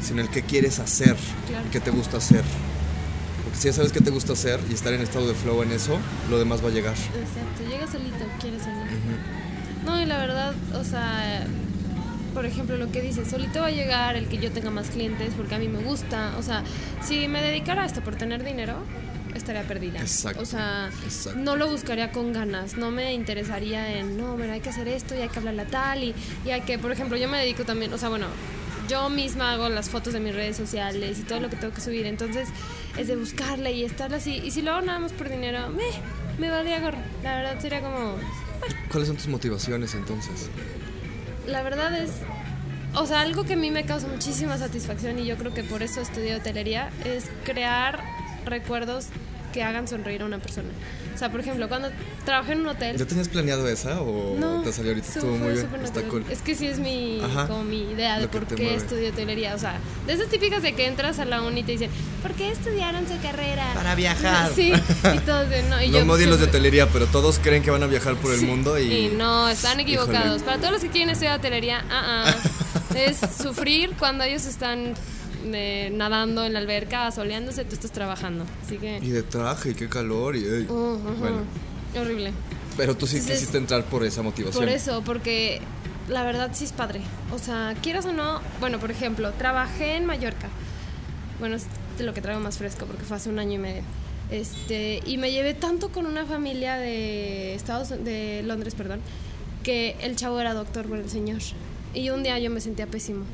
sino 0.00 0.22
en 0.22 0.26
el 0.26 0.32
que 0.32 0.40
quieres 0.40 0.78
hacer, 0.78 1.16
que 1.70 1.80
te 1.80 1.90
gusta 1.90 2.16
hacer 2.16 2.44
si 3.54 3.68
ya 3.68 3.72
sabes 3.72 3.92
qué 3.92 4.00
te 4.00 4.10
gusta 4.10 4.32
hacer 4.32 4.60
y 4.70 4.74
estar 4.74 4.92
en 4.92 5.00
estado 5.00 5.26
de 5.28 5.34
flow 5.34 5.62
en 5.62 5.72
eso, 5.72 5.98
lo 6.30 6.38
demás 6.38 6.62
va 6.64 6.68
a 6.68 6.72
llegar. 6.72 6.94
Exacto, 6.94 7.68
llega 7.68 7.86
solito, 7.86 8.24
quieres. 8.40 8.62
No, 9.84 10.00
y 10.00 10.06
la 10.06 10.18
verdad, 10.18 10.54
o 10.74 10.84
sea, 10.84 11.44
por 12.34 12.46
ejemplo, 12.46 12.76
lo 12.76 12.90
que 12.90 13.00
dices, 13.02 13.28
solito 13.28 13.60
va 13.60 13.66
a 13.66 13.70
llegar 13.70 14.16
el 14.16 14.28
que 14.28 14.38
yo 14.38 14.50
tenga 14.50 14.70
más 14.70 14.88
clientes 14.88 15.32
porque 15.36 15.54
a 15.54 15.58
mí 15.58 15.68
me 15.68 15.82
gusta. 15.82 16.34
O 16.38 16.42
sea, 16.42 16.62
si 17.02 17.28
me 17.28 17.42
dedicara 17.42 17.82
a 17.82 17.86
esto 17.86 18.00
por 18.00 18.16
tener 18.16 18.44
dinero, 18.44 18.74
estaría 19.34 19.62
perdida. 19.62 20.00
Exacto, 20.00 20.40
O 20.42 20.46
sea, 20.46 20.90
exacto. 21.04 21.38
no 21.38 21.56
lo 21.56 21.68
buscaría 21.68 22.12
con 22.12 22.32
ganas. 22.32 22.76
No 22.76 22.90
me 22.90 23.12
interesaría 23.12 23.98
en, 23.98 24.16
no, 24.16 24.36
mira, 24.36 24.54
hay 24.54 24.60
que 24.60 24.70
hacer 24.70 24.88
esto 24.88 25.14
y 25.14 25.18
hay 25.18 25.28
que 25.28 25.38
hablarle 25.38 25.62
a 25.62 25.66
tal. 25.66 26.04
Y, 26.04 26.14
y 26.44 26.50
hay 26.50 26.62
que, 26.62 26.78
por 26.78 26.92
ejemplo, 26.92 27.16
yo 27.16 27.28
me 27.28 27.38
dedico 27.38 27.64
también, 27.64 27.92
o 27.92 27.98
sea, 27.98 28.08
bueno, 28.08 28.26
yo 28.88 29.08
misma 29.08 29.52
hago 29.52 29.68
las 29.68 29.88
fotos 29.90 30.12
de 30.12 30.20
mis 30.20 30.34
redes 30.34 30.56
sociales 30.56 31.18
y 31.18 31.22
todo 31.22 31.40
lo 31.40 31.50
que 31.50 31.56
tengo 31.56 31.72
que 31.74 31.80
subir. 31.80 32.06
Entonces, 32.06 32.48
es 32.98 33.08
de 33.08 33.16
buscarle 33.16 33.72
y 33.72 33.84
estarle 33.84 34.16
así. 34.16 34.36
Y 34.44 34.50
si 34.50 34.62
lo 34.62 34.72
hago 34.72 34.86
nada 34.86 34.98
más 34.98 35.12
por 35.12 35.28
dinero, 35.28 35.70
me, 35.70 35.84
me 36.38 36.50
valdría 36.50 36.80
gorro. 36.80 36.98
La 37.22 37.36
verdad 37.36 37.60
sería 37.60 37.80
como, 37.80 38.16
¿Cuáles 38.90 39.08
son 39.08 39.16
tus 39.16 39.28
motivaciones 39.28 39.94
entonces? 39.94 40.48
la 41.46 41.62
verdad 41.64 41.96
es, 41.98 42.10
o 42.94 43.04
sea, 43.06 43.22
algo 43.22 43.44
que 43.44 43.54
a 43.54 43.56
mí 43.56 43.70
me 43.72 43.84
causa 43.84 44.06
muchísima 44.06 44.58
satisfacción 44.58 45.18
y 45.18 45.26
yo 45.26 45.36
creo 45.36 45.52
que 45.52 45.64
por 45.64 45.82
eso 45.82 46.00
estudio 46.00 46.36
hotelería 46.36 46.90
es 47.04 47.24
crear 47.44 48.00
recuerdos 48.44 49.06
que 49.52 49.62
hagan 49.62 49.86
sonreír 49.86 50.22
a 50.22 50.24
una 50.24 50.38
persona. 50.38 50.68
O 51.14 51.18
sea, 51.18 51.30
por 51.30 51.40
ejemplo, 51.40 51.68
cuando 51.68 51.90
trabajé 52.24 52.52
en 52.52 52.60
un 52.62 52.68
hotel... 52.68 52.96
¿Ya 52.96 53.04
tenías 53.06 53.28
planeado 53.28 53.68
esa 53.68 54.00
o 54.00 54.36
no, 54.38 54.62
te 54.62 54.72
salió 54.72 54.92
ahorita? 54.92 55.06
Estuvo 55.08 55.36
muy 55.36 55.52
bien. 55.52 55.68
Está 55.84 56.02
cool. 56.02 56.24
Es 56.30 56.40
que 56.40 56.54
sí 56.54 56.66
es 56.66 56.78
mi, 56.78 57.20
Ajá. 57.22 57.46
como 57.46 57.62
mi 57.64 57.82
idea 57.92 58.18
de 58.18 58.28
por 58.28 58.46
qué 58.46 58.56
mueve. 58.62 58.76
estudio 58.78 59.10
hotelería. 59.10 59.54
O 59.54 59.58
sea, 59.58 59.78
de 60.06 60.14
esas 60.14 60.28
típicas 60.28 60.62
de 60.62 60.72
que 60.74 60.86
entras 60.86 61.18
a 61.18 61.24
la 61.26 61.42
uni 61.42 61.60
y 61.60 61.64
te 61.64 61.72
dicen, 61.72 61.90
¿por 62.22 62.32
qué 62.32 62.50
estudiaron 62.50 63.06
su 63.06 63.16
carrera? 63.20 63.70
Para 63.74 63.94
viajar. 63.94 64.50
Sí, 64.56 64.72
y 64.72 65.18
todos 65.26 65.48
de 65.50 65.62
no. 65.64 65.82
Y 65.82 65.88
No 65.90 65.98
yo 65.98 66.06
modien 66.06 66.30
los 66.30 66.40
de 66.40 66.46
hotelería, 66.46 66.88
pero 66.88 67.06
todos 67.06 67.38
creen 67.38 67.62
que 67.62 67.70
van 67.70 67.82
a 67.82 67.86
viajar 67.86 68.16
por 68.16 68.32
el 68.32 68.40
Sí. 68.40 68.46
mundo 68.46 68.78
y... 68.78 68.92
Y 68.92 69.08
no, 69.16 69.48
están 69.48 69.78
equivocados. 69.80 70.26
Híjole. 70.26 70.44
Para 70.44 70.58
todos 70.58 70.72
los 70.72 70.82
que 70.82 70.88
quieren 70.88 71.10
estudiar 71.10 71.38
hotelería, 71.38 71.84
ah, 71.90 72.24
ah. 72.26 72.34
es 72.96 73.18
sufrir 73.40 73.94
cuando 73.98 74.24
ellos 74.24 74.44
están 74.46 74.94
eh, 75.44 75.90
nadando 75.92 76.44
en 76.44 76.52
la 76.52 76.58
alberca, 76.58 77.10
soleándose, 77.10 77.64
tú 77.64 77.74
estás 77.74 77.92
trabajando. 77.92 78.44
Así 78.64 78.78
que. 78.78 78.98
Y 78.98 79.10
de 79.10 79.22
traje, 79.22 79.70
y 79.70 79.74
qué 79.74 79.88
calor, 79.88 80.36
y... 80.36 80.44
ey. 80.44 80.66
Uh. 80.68 80.98
Bueno, 81.18 81.42
Horrible. 81.98 82.32
pero 82.76 82.96
tú 82.96 83.06
sí 83.06 83.16
Entonces, 83.16 83.38
quisiste 83.38 83.58
entrar 83.58 83.84
por 83.84 84.04
esa 84.04 84.22
motivación. 84.22 84.64
Por 84.64 84.72
eso, 84.72 85.02
porque 85.04 85.60
la 86.08 86.24
verdad 86.24 86.50
sí 86.52 86.64
es 86.64 86.72
padre. 86.72 87.00
O 87.32 87.38
sea, 87.38 87.74
quieras 87.82 88.06
o 88.06 88.12
no, 88.12 88.40
bueno, 88.60 88.78
por 88.78 88.90
ejemplo, 88.90 89.32
trabajé 89.32 89.96
en 89.96 90.06
Mallorca. 90.06 90.48
Bueno, 91.38 91.56
es 91.56 91.66
de 91.98 92.04
lo 92.04 92.14
que 92.14 92.20
traigo 92.20 92.40
más 92.40 92.58
fresco 92.58 92.86
porque 92.86 93.02
fue 93.04 93.16
hace 93.16 93.28
un 93.28 93.38
año 93.38 93.54
y 93.54 93.58
medio. 93.58 93.82
Este, 94.30 95.00
y 95.04 95.18
me 95.18 95.30
llevé 95.30 95.52
tanto 95.54 95.90
con 95.90 96.06
una 96.06 96.24
familia 96.24 96.76
de 96.76 97.54
Estados 97.54 97.90
de 97.90 98.42
Londres, 98.42 98.74
perdón, 98.74 99.00
que 99.62 99.96
el 100.00 100.16
chavo 100.16 100.40
era 100.40 100.54
doctor 100.54 100.88
con 100.88 100.98
el 101.00 101.10
señor. 101.10 101.40
Y 101.94 102.08
un 102.10 102.22
día 102.22 102.38
yo 102.38 102.50
me 102.50 102.60
sentía 102.60 102.86
pésimo. 102.86 103.24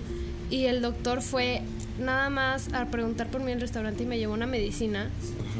Y 0.50 0.65
el 0.65 0.83
doctor 0.83 1.23
fue 1.23 1.62
nada 1.99 2.31
más 2.31 2.73
a 2.73 2.87
preguntar 2.87 3.28
por 3.28 3.43
mí 3.43 3.52
el 3.52 3.61
restaurante 3.61 4.02
y 4.02 4.07
me 4.07 4.19
llevó 4.19 4.35
una 4.35 4.47
medicina 4.47 5.09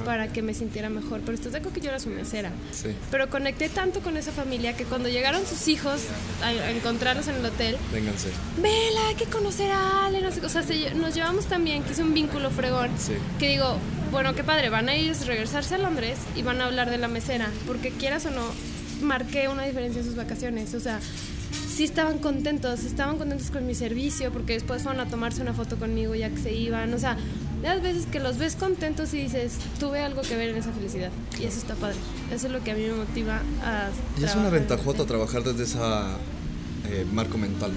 para 0.05 0.29
que 0.33 0.43
me 0.43 0.55
sintiera 0.55 0.89
mejor. 0.89 1.21
Pero 1.21 1.33
estás 1.35 1.53
de 1.53 1.59
acuerdo 1.59 1.75
que 1.75 1.81
yo 1.81 1.89
era 1.91 1.99
su 1.99 2.09
mesera. 2.11 2.51
Sí, 2.73 2.89
Pero 3.11 3.29
conecté 3.31 3.69
tanto 3.69 4.01
con 4.01 4.17
esa 4.17 4.33
familia 4.33 4.77
que 4.77 4.85
cuando 4.85 5.09
llegaron 5.09 5.45
sus 5.47 5.67
hijos 5.69 6.03
a, 6.43 6.49
a 6.49 6.71
encontrarnos 6.71 7.27
en 7.29 7.37
el 7.37 7.45
hotel, 7.45 7.77
vénganse. 7.93 8.29
Vela, 8.63 9.09
hay 9.09 9.15
que 9.17 9.25
conocer 9.27 9.71
a 9.73 10.07
Ale, 10.07 10.21
no 10.23 10.31
sé, 10.31 10.41
qué". 10.41 10.47
o 10.47 10.51
sea, 10.51 10.63
se- 10.63 10.95
nos 10.95 11.15
llevamos 11.15 11.47
tan 11.47 11.65
bien 11.65 11.83
que 11.83 11.93
es 11.93 11.99
un 11.99 12.15
vínculo 12.15 12.51
fregón. 12.51 12.91
Sí. 12.99 13.15
Que 13.39 13.49
digo, 13.49 13.77
bueno, 14.13 14.35
qué 14.35 14.45
padre, 14.45 14.71
van 14.71 14.89
a 14.89 14.97
ir 14.97 15.11
a 15.13 15.25
regresarse 15.25 15.75
a 15.75 15.79
Londres 15.79 16.19
y 16.37 16.43
van 16.43 16.61
a 16.61 16.67
hablar 16.67 16.91
de 16.91 16.99
la 16.99 17.09
mesera, 17.09 17.49
porque 17.67 17.91
quieras 17.91 18.25
o 18.27 18.31
no, 18.31 18.43
marqué 19.03 19.49
una 19.49 19.65
diferencia 19.65 20.01
en 20.01 20.07
sus 20.07 20.17
vacaciones, 20.17 20.75
o 20.75 20.81
sea, 20.81 21.01
sí 21.79 21.85
estaban 21.85 22.19
contentos, 22.19 22.83
estaban 22.83 23.19
contentos 23.19 23.53
con 23.53 23.65
mi 23.65 23.73
servicio, 23.73 24.33
porque 24.33 24.55
después 24.55 24.83
fueron 24.83 25.01
a 25.01 25.07
tomarse 25.09 25.43
una 25.43 25.55
foto 25.55 25.77
conmigo 25.77 26.13
ya 26.17 26.29
que 26.29 26.39
se 26.39 26.53
iban, 26.53 26.93
o 26.93 26.99
sea, 26.99 27.17
las 27.63 27.81
veces 27.81 28.07
que 28.07 28.19
los 28.19 28.37
ves 28.37 28.57
contentos 28.57 29.15
y 29.15 29.19
dices, 29.19 29.59
tuve 29.79 30.01
algo 30.01 30.23
que 30.23 30.37
ver 30.37 30.49
en 30.49 30.57
esa 30.57 30.73
felicidad, 30.73 31.13
y 31.39 31.45
eso 31.45 31.59
está 31.59 31.77
padre, 31.77 31.95
eso 32.35 32.49
es 32.49 32.53
lo 32.53 32.65
que 32.65 32.73
a 32.73 32.75
mí 32.75 32.83
me 32.83 32.95
motiva 32.95 33.43
a... 33.63 33.91
Y 34.21 34.25
es 34.25 34.35
una 34.35 34.51
ventajota 34.51 35.07
trabajar 35.07 35.45
desde 35.45 35.63
esa 35.63 36.17
eh, 36.89 37.07
marco 37.13 37.39
mental, 37.39 37.71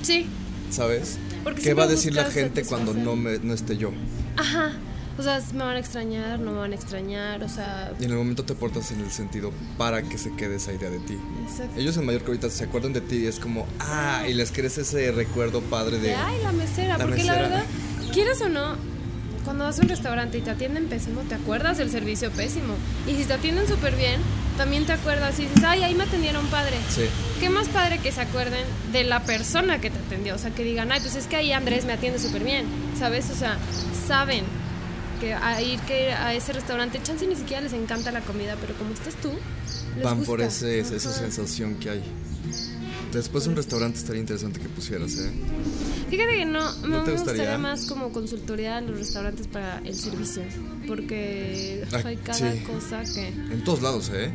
Sí, 0.00 0.24
¿sabes? 0.70 1.18
Porque 1.44 1.60
¿Qué 1.60 1.74
va 1.74 1.82
a 1.82 1.86
decir 1.86 2.14
la 2.14 2.30
gente 2.30 2.64
cuando 2.64 2.94
no, 2.94 3.14
me, 3.14 3.40
no 3.40 3.52
esté 3.52 3.76
yo? 3.76 3.90
Ajá. 4.38 4.72
O 5.18 5.22
sea, 5.22 5.42
me 5.52 5.64
van 5.64 5.74
a 5.76 5.78
extrañar, 5.80 6.38
no 6.38 6.52
me 6.52 6.58
van 6.58 6.72
a 6.72 6.74
extrañar, 6.76 7.42
o 7.42 7.48
sea... 7.48 7.92
Y 7.98 8.04
en 8.04 8.12
el 8.12 8.16
momento 8.16 8.44
te 8.44 8.54
portas 8.54 8.92
en 8.92 9.00
el 9.00 9.10
sentido 9.10 9.52
para 9.76 10.02
que 10.02 10.16
se 10.16 10.32
quede 10.36 10.56
esa 10.56 10.72
idea 10.72 10.90
de 10.90 11.00
ti. 11.00 11.18
Exacto. 11.44 11.78
Ellos 11.78 11.96
en 11.96 12.06
Mallorca 12.06 12.28
ahorita 12.28 12.48
se 12.50 12.64
acuerdan 12.64 12.92
de 12.92 13.00
ti 13.00 13.16
y 13.16 13.26
es 13.26 13.40
como, 13.40 13.66
ah, 13.80 14.24
y 14.28 14.34
les 14.34 14.52
crees 14.52 14.78
ese 14.78 15.10
recuerdo 15.10 15.60
padre 15.60 15.98
de... 15.98 16.14
Ay, 16.14 16.38
la 16.42 16.52
mesera, 16.52 16.96
La 16.98 17.04
porque 17.04 17.24
la 17.24 17.32
mesera. 17.32 17.48
verdad, 17.48 17.64
quieras 18.12 18.40
o 18.42 18.48
no, 18.48 18.76
cuando 19.44 19.64
vas 19.64 19.78
a 19.78 19.82
un 19.82 19.88
restaurante 19.88 20.38
y 20.38 20.40
te 20.40 20.50
atienden 20.50 20.86
pésimo, 20.86 21.22
te 21.22 21.34
acuerdas 21.34 21.78
del 21.78 21.90
servicio 21.90 22.30
pésimo. 22.30 22.74
Y 23.08 23.14
si 23.16 23.24
te 23.24 23.32
atienden 23.32 23.66
súper 23.66 23.96
bien, 23.96 24.20
también 24.56 24.86
te 24.86 24.92
acuerdas 24.92 25.38
y 25.40 25.46
dices, 25.46 25.64
ay, 25.64 25.82
ahí 25.82 25.94
me 25.94 26.04
atendieron 26.04 26.46
padre. 26.46 26.76
Sí. 26.90 27.06
Qué 27.40 27.48
más 27.48 27.66
padre 27.68 27.98
que 27.98 28.12
se 28.12 28.20
acuerden 28.20 28.64
de 28.92 29.02
la 29.04 29.22
persona 29.24 29.80
que 29.80 29.90
te 29.90 29.98
atendió. 29.98 30.34
O 30.34 30.38
sea, 30.38 30.50
que 30.52 30.62
digan, 30.64 30.92
ay, 30.92 31.00
pues 31.00 31.16
es 31.16 31.26
que 31.26 31.36
ahí 31.36 31.52
Andrés 31.52 31.86
me 31.86 31.92
atiende 31.94 32.18
súper 32.20 32.44
bien. 32.44 32.66
¿Sabes? 32.98 33.30
O 33.30 33.34
sea, 33.34 33.56
saben 34.06 34.44
que 35.20 35.34
a 35.34 35.60
ir 35.62 35.78
que 35.80 36.12
a 36.12 36.34
ese 36.34 36.52
restaurante, 36.52 37.00
chance 37.02 37.26
ni 37.26 37.36
siquiera 37.36 37.62
les 37.62 37.72
encanta 37.72 38.10
la 38.12 38.20
comida, 38.20 38.56
pero 38.60 38.74
como 38.74 38.92
estás 38.92 39.14
tú, 39.16 39.30
les 39.96 40.04
Van 40.04 40.16
gusta. 40.18 40.26
por 40.30 40.40
ese, 40.40 40.80
esa 40.80 41.12
sensación 41.12 41.74
que 41.76 41.90
hay. 41.90 42.02
Después 43.12 43.46
un 43.46 43.56
restaurante 43.56 43.98
estaría 43.98 44.20
interesante 44.20 44.60
que 44.60 44.68
pusieras, 44.68 45.14
¿eh? 45.16 45.30
Fíjate 46.10 46.36
que 46.36 46.44
no, 46.44 46.60
¿No 46.82 46.88
no 46.88 47.04
te 47.04 47.10
me 47.12 47.16
gustaría? 47.16 47.22
gustaría 47.42 47.58
más 47.58 47.86
como 47.86 48.12
consultoría 48.12 48.76
a 48.76 48.80
los 48.82 48.98
restaurantes 48.98 49.46
para 49.46 49.78
el 49.78 49.94
servicio, 49.94 50.42
porque 50.86 51.84
Ah, 51.92 52.02
hay 52.04 52.16
cada 52.18 52.52
sí. 52.52 52.58
cosa 52.64 53.02
que... 53.04 53.28
En 53.28 53.64
todos 53.64 53.80
lados, 53.80 54.10
¿eh? 54.14 54.30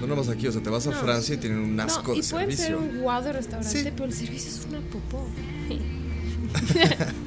No 0.00 0.08
nomás 0.08 0.28
aquí, 0.28 0.48
o 0.48 0.52
sea, 0.52 0.60
te 0.60 0.68
vas 0.68 0.84
a 0.88 0.90
No. 0.90 0.96
Francia 0.96 1.36
y 1.36 1.38
tienen 1.38 1.60
un 1.60 1.78
asco 1.78 2.08
no, 2.12 2.18
y 2.18 2.22
de 2.22 2.26
pueden 2.28 2.48
ser 2.56 2.66
servicio. 2.66 2.78
un 2.78 3.00
guau 3.02 3.22
de 3.22 3.32
restaurante, 3.34 3.70
Sí. 3.84 3.88
pero 3.92 4.04
el 4.06 4.12
servicio 4.12 4.50
es 4.50 4.66
una 4.68 4.80
popó. 4.80 5.28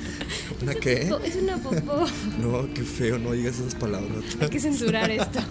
¿Una 0.62 0.72
Es 0.74 0.78
qué? 0.80 1.08
popó, 1.10 1.24
Es 1.24 1.36
una 1.36 1.58
popó. 1.58 2.06
No, 2.40 2.74
qué 2.74 2.84
feo, 2.84 3.18
no 3.20 3.32
digas 3.34 3.60
esas 3.60 3.76
palabras. 3.76 4.24
Hay 4.40 4.50
que 4.50 4.60
censurar 4.60 5.10
esto. 5.12 5.40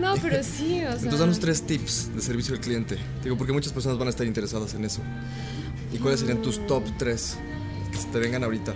No, 0.00 0.14
pero 0.20 0.42
sí, 0.42 0.80
o 0.84 0.88
sea... 0.88 0.92
Entonces 0.94 1.18
danos 1.20 1.40
tres 1.40 1.62
tips 1.62 2.14
de 2.14 2.20
servicio 2.20 2.54
al 2.54 2.60
cliente. 2.60 2.98
Digo, 3.24 3.36
porque 3.38 3.52
muchas 3.54 3.72
personas 3.72 3.98
van 3.98 4.08
a 4.08 4.10
estar 4.10 4.26
interesadas 4.26 4.74
en 4.74 4.84
eso. 4.84 5.00
¿Y 5.92 5.96
cuáles 5.98 6.20
serían 6.20 6.42
tus 6.42 6.64
top 6.66 6.84
tres 6.98 7.36
que 7.90 7.96
se 7.98 8.06
te 8.08 8.18
vengan 8.18 8.44
ahorita? 8.44 8.74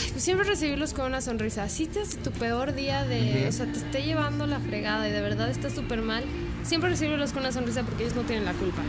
Ay, 0.00 0.08
pues 0.12 0.22
siempre 0.24 0.46
recibirlos 0.46 0.92
con 0.94 1.06
una 1.06 1.20
sonrisa. 1.20 1.64
Así 1.64 1.86
te 1.86 2.00
hace 2.00 2.16
tu 2.18 2.30
peor 2.30 2.74
día 2.74 3.04
de, 3.04 3.46
o 3.48 3.52
sea, 3.52 3.66
te 3.66 3.78
esté 3.78 4.02
llevando 4.02 4.46
la 4.46 4.60
fregada 4.60 5.08
y 5.08 5.12
de 5.12 5.20
verdad 5.20 5.50
está 5.50 5.70
súper 5.70 6.02
mal. 6.02 6.24
Siempre 6.64 6.90
recibirlos 6.90 7.32
con 7.32 7.40
una 7.42 7.52
sonrisa 7.52 7.82
porque 7.82 8.04
ellos 8.04 8.14
no 8.16 8.22
tienen 8.22 8.44
la 8.44 8.52
culpa. 8.52 8.82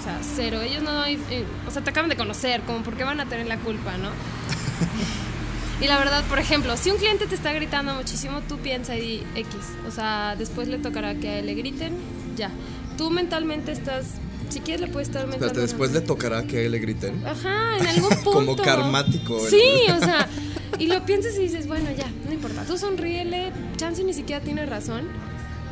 O 0.00 0.02
sea, 0.02 0.18
cero. 0.36 0.60
Ellos 0.62 0.82
no, 0.82 1.00
hay- 1.02 1.18
eh, 1.30 1.44
o 1.66 1.70
sea, 1.70 1.82
te 1.82 1.90
acaban 1.90 2.08
de 2.10 2.16
conocer, 2.16 2.60
como 2.62 2.82
por 2.82 2.96
qué 2.96 3.04
van 3.04 3.20
a 3.20 3.26
tener 3.26 3.46
la 3.46 3.58
culpa, 3.58 3.96
¿no? 3.98 4.08
y 5.84 5.86
la 5.86 5.98
verdad, 5.98 6.22
por 6.28 6.38
ejemplo, 6.38 6.76
si 6.76 6.90
un 6.90 6.96
cliente 6.98 7.26
te 7.26 7.34
está 7.34 7.52
gritando 7.52 7.94
muchísimo, 7.94 8.40
tú 8.48 8.58
piensa 8.58 8.96
y 8.96 9.24
X. 9.34 9.54
O 9.86 9.90
sea, 9.90 10.36
después 10.36 10.68
le 10.68 10.78
tocará 10.78 11.14
que 11.16 11.28
a 11.28 11.38
él 11.40 11.46
le 11.46 11.54
griten, 11.54 11.94
ya. 12.36 12.50
Tú 12.96 13.10
mentalmente 13.10 13.72
estás, 13.72 14.06
si 14.50 14.60
quieres 14.60 14.80
le 14.82 14.86
puedes 14.88 15.08
estar 15.08 15.26
mentalmente. 15.26 15.60
Después 15.60 15.92
le 15.92 16.00
tocará 16.00 16.44
que 16.44 16.58
a 16.58 16.60
él 16.62 16.72
le 16.72 16.78
griten. 16.78 17.26
Ajá, 17.26 17.78
en 17.78 17.86
algún 17.86 18.08
punto. 18.22 18.30
Como 18.32 18.56
karmático, 18.56 19.40
Sí, 19.48 19.62
o 19.90 19.98
sea, 19.98 20.28
y 20.78 20.86
lo 20.86 21.04
piensas 21.06 21.34
y 21.36 21.40
dices, 21.42 21.66
bueno, 21.66 21.90
ya, 21.96 22.06
no 22.26 22.32
importa. 22.32 22.64
Tú 22.64 22.76
sonríele, 22.78 23.52
chance 23.76 24.02
ni 24.04 24.12
siquiera 24.14 24.42
tiene 24.42 24.66
razón, 24.66 25.08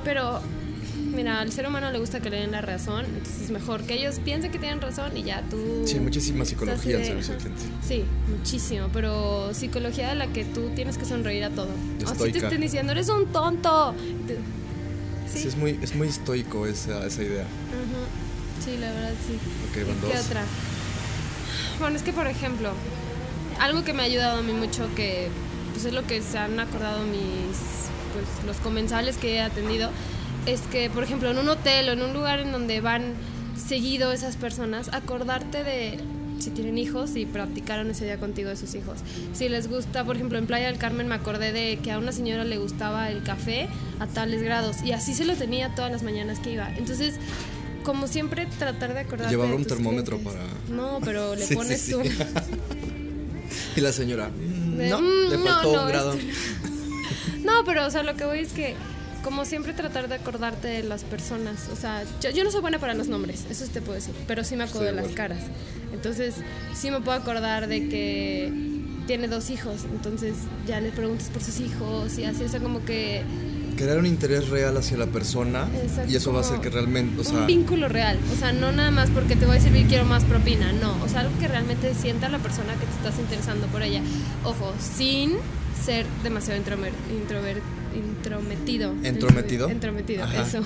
pero 0.05 0.41
mira, 1.15 1.41
al 1.41 1.53
ser 1.53 1.67
humano 1.67 1.91
le 1.91 1.99
gusta 1.99 2.21
que 2.21 2.31
le 2.31 2.39
den 2.39 2.53
la 2.53 2.61
razón, 2.63 3.05
entonces 3.05 3.43
es 3.43 3.51
mejor 3.51 3.83
que 3.83 3.95
ellos 3.95 4.19
piensen 4.25 4.51
que 4.51 4.59
tienen 4.59 4.81
razón 4.81 5.17
y 5.17 5.23
ya 5.25 5.43
tú. 5.51 5.83
Sí, 5.85 6.01
muchísima 6.01 6.45
psicología 6.45 7.05
servicio 7.05 7.35
al 7.35 7.41
ajá. 7.41 7.49
cliente. 7.51 7.63
Sí, 7.87 8.05
muchísimo, 8.37 8.89
pero 8.93 9.53
psicología 9.55 10.09
de 10.09 10.15
la 10.15 10.27
que 10.29 10.45
tú 10.45 10.71
tienes 10.75 10.97
que 10.99 11.05
sonreír 11.05 11.45
a 11.45 11.51
todo. 11.51 11.69
Así 11.97 12.05
te 12.07 12.13
Estoica. 12.13 12.47
estén 12.47 12.61
diciendo, 12.61 12.93
eres 12.93 13.09
un 13.09 13.27
tonto. 13.27 13.95
Sí, 15.31 15.43
Sí, 15.43 15.49
es 15.49 15.57
muy, 15.57 15.79
es 15.83 15.95
muy 15.95 16.09
estoico 16.09 16.67
esa, 16.67 17.07
esa 17.07 17.23
idea. 17.23 17.45
Sí, 18.65 18.77
la 18.79 18.93
verdad 18.93 19.13
sí. 19.27 19.35
Ok, 19.71 19.89
van 19.89 19.97
¿Y 19.97 20.01
¿Qué 20.13 20.17
dos. 20.19 20.27
otra? 20.27 20.43
Bueno, 21.81 21.97
es 21.97 22.03
que 22.03 22.13
por 22.13 22.27
ejemplo, 22.27 22.71
algo 23.63 23.85
que 23.85 23.93
me 23.93 24.03
ha 24.03 24.07
ayudado 24.07 24.39
a 24.39 24.43
mí 24.43 24.53
mucho, 24.53 24.89
que 24.95 25.29
pues 25.73 25.85
es 25.87 25.93
lo 25.93 26.03
que 26.07 26.21
se 26.21 26.37
han 26.39 26.59
acordado 26.61 27.05
mis, 27.05 27.89
pues 28.13 28.47
los 28.47 28.57
comensales 28.59 29.17
que 29.17 29.37
he 29.37 29.41
atendido, 29.41 29.91
es 30.47 30.61
que 30.63 30.91
por 30.91 31.05
ejemplo 31.05 31.31
en 31.31 31.39
un 31.39 31.49
hotel 31.49 31.89
o 31.89 31.93
en 31.93 32.03
un 32.03 32.13
lugar 32.13 32.41
en 32.41 32.53
donde 32.53 32.81
van 32.81 33.15
seguido 33.57 34.13
esas 34.13 34.37
personas, 34.37 34.89
acordarte 34.93 35.63
de 35.65 35.99
si 36.41 36.51
tienen 36.51 36.77
hijos 36.77 37.15
y 37.15 37.25
practicaron 37.25 37.89
ese 37.93 38.05
día 38.05 38.19
contigo 38.19 38.49
de 38.49 38.57
sus 38.57 38.75
hijos. 38.75 38.99
Si 39.33 39.49
les 39.49 39.69
gusta, 39.69 40.05
por 40.05 40.17
ejemplo, 40.17 40.39
en 40.39 40.47
Playa 40.49 40.67
del 40.67 40.77
Carmen 40.79 41.07
me 41.07 41.15
acordé 41.15 41.53
de 41.53 41.79
que 41.79 41.93
a 41.93 41.99
una 41.99 42.11
señora 42.11 42.43
le 42.45 42.59
gustaba 42.59 43.11
el 43.11 43.23
café 43.23 43.69
a 44.01 44.09
tales 44.09 44.43
grados 44.43 44.83
y 44.83 44.91
así 44.91 45.15
se 45.15 45.25
lo 45.25 45.35
tenía 45.37 45.73
todas 45.77 45.93
las 45.93 46.03
mañanas 46.03 46.41
que 46.41 46.53
iba. 46.55 46.69
Entonces, 46.77 47.15
como 47.85 48.09
siempre, 48.09 48.47
tratar 48.59 48.93
de 48.93 49.01
acordarte. 49.01 49.31
Llevaba 49.33 49.55
un 49.55 49.65
termómetro 49.65 50.19
clientes. 50.19 50.43
para- 50.43 50.77
No, 50.77 50.99
pero 51.05 51.37
le 51.37 51.43
Sí, 51.47 51.49
sí, 51.51 51.55
pones 51.55 51.81
sí. 51.81 51.93
tú. 51.93 52.01
Y 53.77 53.81
la 53.81 53.93
señora, 53.93 54.29
"Mm, 54.29 54.89
no, 54.89 55.01
"Mm, 55.01 55.31
le 55.31 55.37
no, 55.39 55.45
faltó 55.45 55.73
no, 55.77 55.83
un 55.83 55.89
grado. 55.89 56.13
esto 56.13 56.25
No, 57.45 57.65
pero 57.65 57.87
o 57.87 57.91
sea, 57.91 58.03
lo 58.03 58.15
que 58.17 58.25
voy 58.25 58.39
es 58.41 58.53
que 58.53 58.75
como 59.25 59.45
siempre 59.45 59.73
tratar 59.73 60.09
de 60.09 60.17
acordarte 60.17 60.67
de 60.69 60.83
las 60.83 61.05
personas, 61.05 61.69
o 61.73 61.77
sea, 61.77 62.03
yo, 62.21 62.31
yo 62.31 62.43
no 62.45 62.51
soy 62.51 62.61
buena 62.61 62.79
para 62.81 62.95
los 62.95 63.07
nombres, 63.09 63.45
eso 63.51 63.65
te 63.67 63.81
puedo 63.81 63.95
decir, 63.95 64.15
pero 64.27 64.43
sí 64.43 64.57
me 64.57 64.65
acuerdo 64.65 64.91
Sí, 64.91 64.97
de 64.97 65.03
las 65.03 65.13
caras. 65.13 65.39
Entonces, 65.93 66.35
sí 66.75 66.91
me 66.91 67.01
puedo 67.01 67.17
acordar 67.19 67.69
de 67.69 67.89
que 67.89 68.53
tiene 69.07 69.29
dos 69.29 69.51
hijos, 69.51 69.85
entonces 69.93 70.35
ya 70.67 70.81
le 70.81 70.91
preguntas 70.91 71.29
por 71.31 71.43
sus 71.43 71.61
hijos 71.61 72.19
y 72.19 72.25
así, 72.25 72.43
o 72.43 72.49
sea, 72.49 72.59
como 72.61 72.85
que 72.85 73.23
Crear 73.77 73.99
un 73.99 74.07
interés 74.07 74.49
real 74.49 74.77
hacia 74.77 74.97
la 74.97 75.07
persona 75.07 75.67
Exacto, 75.83 76.11
y 76.11 76.17
eso 76.17 76.33
va 76.33 76.39
a 76.39 76.43
hacer 76.43 76.61
que 76.61 76.71
realmente, 76.71 77.21
o 77.21 77.25
sea, 77.25 77.41
un 77.41 77.47
vínculo 77.47 77.89
real, 77.89 78.19
o 78.33 78.39
sea, 78.39 78.53
no 78.53 78.71
nada 78.73 78.91
más 78.91 79.11
porque 79.11 79.37
te 79.37 79.47
voy 79.47 79.57
a 79.57 79.61
servir 79.61 79.87
quiero 79.87 80.05
más 80.05 80.25
propina, 80.25 80.73
no, 80.73 80.97
o 81.03 81.09
sea, 81.09 81.21
algo 81.21 81.39
que 81.39 81.49
realmente 81.49 81.95
sienta 81.95 82.29
la 82.29 82.39
persona 82.39 82.75
que 82.75 82.87
te 82.87 82.93
estás 82.93 83.19
interesando 83.19 83.67
por 83.69 83.83
ella. 83.83 84.03
Ojo, 84.45 84.73
sin 84.97 85.33
ser 85.85 86.07
demasiado 86.23 86.59
intromer, 86.59 86.93
introver- 87.13 87.61
intrometido. 87.97 88.95
¿Entrometido? 89.03 89.69
Entrometido, 89.69 90.25
eso. 90.33 90.63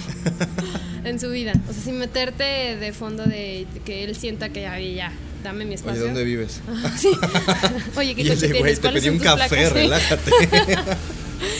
en 1.04 1.18
su 1.20 1.30
vida. 1.30 1.52
O 1.68 1.72
sea, 1.72 1.82
sin 1.82 1.98
meterte 1.98 2.44
de 2.76 2.92
fondo 2.92 3.24
de 3.24 3.66
que 3.84 4.04
él 4.04 4.14
sienta 4.16 4.50
que 4.50 4.62
ya, 4.62 4.78
ya, 4.78 5.12
dame 5.46 5.64
mi 5.64 5.70
oye, 5.70 5.74
espacio. 5.76 6.02
¿dónde 6.04 6.24
vives? 6.24 6.60
Sí. 6.98 7.08
Oye, 7.96 8.14
¿qué 8.14 8.22
coche 8.28 8.36
tienes? 8.52 8.74
te 8.76 8.80
¿Cuáles 8.80 9.02
pedí 9.02 9.08
un 9.10 9.18
café, 9.18 9.48
placas? 9.48 9.72
Relájate. 9.74 10.30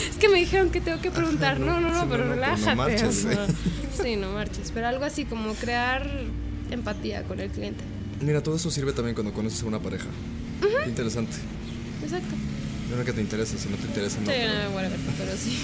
Es 0.09 0.17
que 0.17 0.29
me 0.29 0.39
dijeron 0.39 0.69
que 0.71 0.81
tengo 0.81 0.99
que 1.01 1.11
preguntar. 1.11 1.59
No, 1.59 1.79
no, 1.79 1.89
no, 1.91 2.01
Sí, 2.01 2.07
pero 2.09 2.25
no, 2.25 2.35
no, 2.35 2.35
pero 2.35 2.35
no 2.35 2.35
relájate. 2.35 2.75
marches, 2.75 3.03
o 3.25 3.29
sea, 3.31 3.45
güey. 3.45 3.47
sí, 4.03 4.15
no 4.15 4.31
marches. 4.31 4.71
Pero 4.73 4.87
algo 4.87 5.05
así 5.05 5.25
como 5.25 5.53
crear 5.53 6.09
empatía 6.71 7.23
con 7.23 7.39
el 7.39 7.49
cliente. 7.49 7.83
Mira, 8.21 8.41
todo 8.41 8.55
eso 8.55 8.71
sirve 8.71 8.93
también 8.93 9.13
cuando 9.15 9.31
conoces 9.33 9.61
a 9.63 9.65
una 9.67 9.79
pareja. 9.79 10.07
Qué 10.83 10.89
interesante. 10.89 11.37
Exacto. 12.03 12.35
No 12.97 13.03
que 13.03 13.13
te 13.13 13.21
interese, 13.21 13.57
si 13.57 13.67
no 13.69 13.75
te 13.77 13.85
interesa, 13.85 14.17
no. 14.19 14.25
Sí, 14.25 14.33
pero- 14.37 14.69
no, 14.69 14.75
whatever, 14.75 14.99
pero 15.17 15.31
sí. 15.37 15.57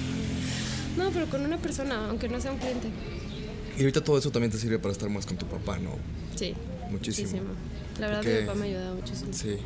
No, 0.96 1.10
pero 1.10 1.26
con 1.26 1.44
una 1.44 1.58
persona, 1.58 2.06
aunque 2.08 2.28
no 2.28 2.40
sea 2.40 2.52
un 2.52 2.58
cliente. 2.58 2.88
Y 3.76 3.80
ahorita 3.80 4.02
todo 4.02 4.16
eso 4.16 4.30
también 4.30 4.50
te 4.50 4.56
sirve 4.58 4.78
para 4.78 4.92
estar 4.92 5.10
más 5.10 5.26
con 5.26 5.36
tu 5.36 5.44
papá, 5.46 5.78
¿no? 5.78 5.90
Sí. 6.36 6.54
Muchísimo. 6.90 7.42
La 8.00 8.06
verdad, 8.08 8.22
Porque- 8.22 8.40
mi 8.40 8.46
papá 8.46 8.58
me 8.58 8.64
ha 8.64 8.68
ayudado 8.68 8.94
muchísimo. 8.96 9.32
Sí. 9.32 9.56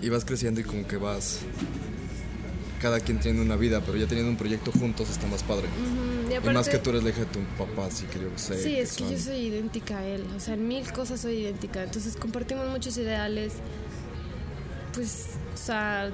Y 0.00 0.08
vas 0.08 0.24
creciendo 0.24 0.60
y 0.60 0.64
como 0.64 0.86
que 0.86 0.96
vas. 0.96 1.40
Cada 2.80 2.98
quien 2.98 3.20
tiene 3.20 3.40
una 3.40 3.54
vida, 3.56 3.80
pero 3.84 3.96
ya 3.96 4.06
teniendo 4.06 4.30
un 4.30 4.36
proyecto 4.36 4.72
juntos 4.72 5.08
está 5.08 5.26
más 5.28 5.42
padre. 5.44 5.68
Y 6.28 6.32
Y 6.32 6.34
aparte, 6.34 6.52
más 6.52 6.68
que 6.68 6.78
tú 6.78 6.90
eres 6.90 7.04
la 7.04 7.10
hija 7.10 7.20
de 7.20 7.26
tu 7.26 7.38
papá, 7.56 7.86
así 7.86 8.04
que 8.06 8.18
yo 8.18 8.28
sé. 8.36 8.60
Sí, 8.60 8.76
es 8.76 8.94
que 8.94 9.08
yo 9.08 9.16
soy 9.18 9.36
idéntica 9.36 9.98
a 9.98 10.06
él. 10.06 10.24
O 10.36 10.40
sea, 10.40 10.54
en 10.54 10.66
mil 10.66 10.90
cosas 10.92 11.20
soy 11.20 11.34
idéntica. 11.36 11.84
Entonces 11.84 12.16
compartimos 12.16 12.68
muchos 12.68 12.96
ideales. 12.98 13.52
Pues, 14.94 15.26
o 15.54 15.56
sea, 15.56 16.10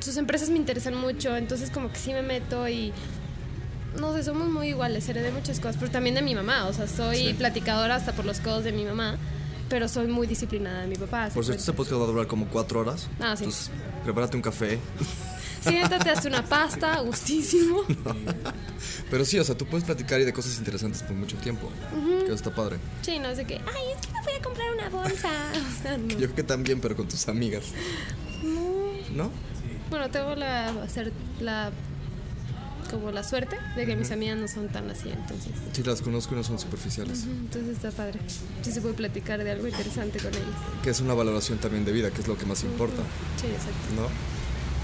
sus 0.00 0.16
empresas 0.16 0.50
me 0.50 0.56
interesan 0.56 0.94
mucho. 0.94 1.36
Entonces, 1.36 1.70
como 1.70 1.90
que 1.90 1.98
sí 1.98 2.12
me 2.12 2.22
meto 2.22 2.68
y. 2.68 2.92
No 3.98 4.12
sé, 4.14 4.22
somos 4.24 4.48
muy 4.48 4.68
iguales. 4.68 5.08
Heredé 5.08 5.30
muchas 5.32 5.58
cosas, 5.60 5.76
pero 5.78 5.90
también 5.90 6.14
de 6.14 6.22
mi 6.22 6.34
mamá. 6.34 6.66
O 6.66 6.72
sea, 6.72 6.86
soy 6.86 7.28
Sí. 7.28 7.34
platicadora 7.34 7.96
hasta 7.96 8.12
por 8.12 8.24
los 8.24 8.40
codos 8.40 8.64
de 8.64 8.72
mi 8.72 8.84
mamá. 8.84 9.16
Pero 9.68 9.88
soy 9.88 10.06
muy 10.06 10.26
disciplinada 10.26 10.82
de 10.82 10.88
mi 10.88 10.96
papá. 10.96 11.28
¿se 11.28 11.34
Por 11.34 11.44
cierto, 11.44 11.60
este 11.60 11.72
podcast 11.72 12.00
va 12.00 12.04
a 12.04 12.08
durar 12.08 12.26
como 12.26 12.46
cuatro 12.46 12.80
horas. 12.80 13.08
Ah, 13.20 13.36
sí. 13.36 13.44
Entonces, 13.44 13.70
prepárate 14.04 14.36
un 14.36 14.42
café. 14.42 14.78
Siéntate, 15.62 16.10
hazte 16.10 16.28
una 16.28 16.44
pasta, 16.44 17.00
gustísimo. 17.00 17.82
Pero 19.10 19.24
sí, 19.24 19.38
o 19.38 19.44
sea, 19.44 19.56
tú 19.56 19.64
puedes 19.64 19.84
platicar 19.84 20.20
y 20.20 20.24
de 20.24 20.32
cosas 20.32 20.58
interesantes 20.58 21.02
por 21.02 21.16
mucho 21.16 21.36
tiempo. 21.38 21.70
Que 22.18 22.26
eso 22.26 22.34
está 22.34 22.54
padre. 22.54 22.76
Sí, 23.00 23.18
no 23.18 23.28
es 23.28 23.38
de 23.38 23.46
que, 23.46 23.54
ay, 23.54 23.82
es 23.94 24.06
que 24.06 24.12
me 24.12 24.22
voy 24.22 24.34
a 24.34 24.42
comprar 24.42 24.74
una 24.74 24.88
bolsa. 24.90 25.30
O 25.54 25.82
sea, 25.82 25.96
no. 25.96 26.08
Yo 26.08 26.16
creo 26.18 26.34
que 26.34 26.42
también, 26.42 26.80
pero 26.80 26.96
con 26.96 27.08
tus 27.08 27.28
amigas. 27.28 27.64
No. 28.42 29.24
¿No? 29.24 29.30
Bueno, 29.90 30.10
tengo 30.10 30.34
la 30.34 30.68
hacer 30.82 31.12
la 31.40 31.70
como 32.94 33.10
la 33.10 33.24
suerte 33.24 33.58
de 33.74 33.86
que 33.86 33.96
mis 33.96 34.10
amigas 34.12 34.38
no 34.38 34.46
son 34.46 34.68
tan 34.68 34.88
así, 34.88 35.10
entonces. 35.10 35.50
Sí, 35.72 35.82
las 35.82 36.00
conozco 36.00 36.34
y 36.34 36.38
no 36.38 36.44
son 36.44 36.58
superficiales. 36.60 37.24
Entonces 37.24 37.76
está 37.76 37.90
padre. 37.90 38.20
Sí 38.62 38.70
se 38.70 38.80
puede 38.80 38.94
platicar 38.94 39.42
de 39.42 39.50
algo 39.50 39.66
interesante 39.66 40.18
con 40.20 40.28
ellas. 40.32 40.46
Que 40.82 40.90
es 40.90 41.00
una 41.00 41.12
valoración 41.14 41.58
también 41.58 41.84
de 41.84 41.90
vida, 41.92 42.10
que 42.10 42.20
es 42.20 42.28
lo 42.28 42.38
que 42.38 42.46
más 42.46 42.62
importa, 42.62 43.02
Sí, 43.40 43.48
exacto. 43.48 43.72
¿no? 43.96 44.08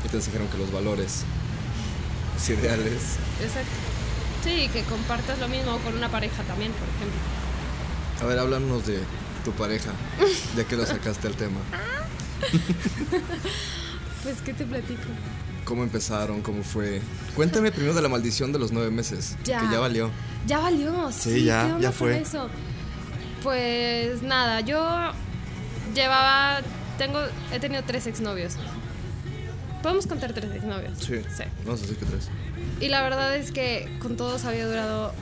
Y 0.05 0.09
te 0.09 0.17
enseñaron 0.17 0.49
que 0.49 0.59
los 0.59 0.73
valores, 0.73 1.23
los 2.35 2.49
ideales. 2.51 3.17
Exacto. 3.41 3.71
Sí, 4.43 4.69
que 4.73 4.83
compartas 4.85 5.39
lo 5.39 5.49
mismo 5.49 5.79
con 5.79 5.95
una 5.97 6.09
pareja 6.11 6.43
también, 6.43 6.73
por 6.73 6.89
ejemplo. 6.89 7.21
A 8.23 8.25
ver, 8.27 8.39
háblanos 8.39 8.87
de 8.87 8.99
tu 9.45 9.53
pareja, 9.53 9.93
ya 10.57 10.65
que 10.65 10.77
lo 10.77 10.85
sacaste 10.85 11.29
al 11.29 11.35
tema. 11.37 11.61
Pues, 14.23 14.37
¿qué 14.43 14.53
te 14.53 14.67
platico? 14.67 15.01
¿Cómo 15.71 15.85
empezaron? 15.85 16.43
¿Cómo 16.43 16.65
fue? 16.65 17.01
Cuéntame 17.37 17.71
primero 17.71 17.95
de 17.95 18.03
la 18.03 18.09
maldición 18.09 18.51
de 18.53 18.59
los 18.59 18.73
nueve 18.73 18.91
meses, 18.91 19.37
Ya. 19.45 19.61
que 19.61 19.71
ya 19.71 19.79
valió. 19.79 20.11
Ya 20.45 20.59
valió, 20.59 21.13
sí, 21.13 21.31
Sí, 21.33 21.45
ya, 21.45 21.61
¿qué 21.65 21.73
onda 21.75 21.81
ya 21.81 21.89
con 21.91 21.97
fue. 21.97 22.19
eso? 22.21 22.49
Pues 23.45 24.21
nada, 24.23 24.63
yo 24.63 25.13
llevaba, 25.95 26.61
tengo, 26.99 27.21
he 27.53 27.61
tenido 27.61 27.85
tres 27.85 28.09
exnovios. 28.09 28.55
Podemos 29.81 30.09
contar 30.09 30.33
tres 30.33 30.53
exnovios. 30.53 30.99
Sí. 30.99 31.21
Sí. 31.37 31.45
Vamos 31.65 31.79
a 31.81 31.83
decir 31.83 31.99
que 31.99 32.05
tres. 32.07 32.29
Y 32.81 32.89
la 32.89 33.03
verdad 33.03 33.37
es 33.37 33.53
que 33.53 33.89
con 34.03 34.17
todos 34.17 34.47
había 34.47 34.67
durado 34.67 35.13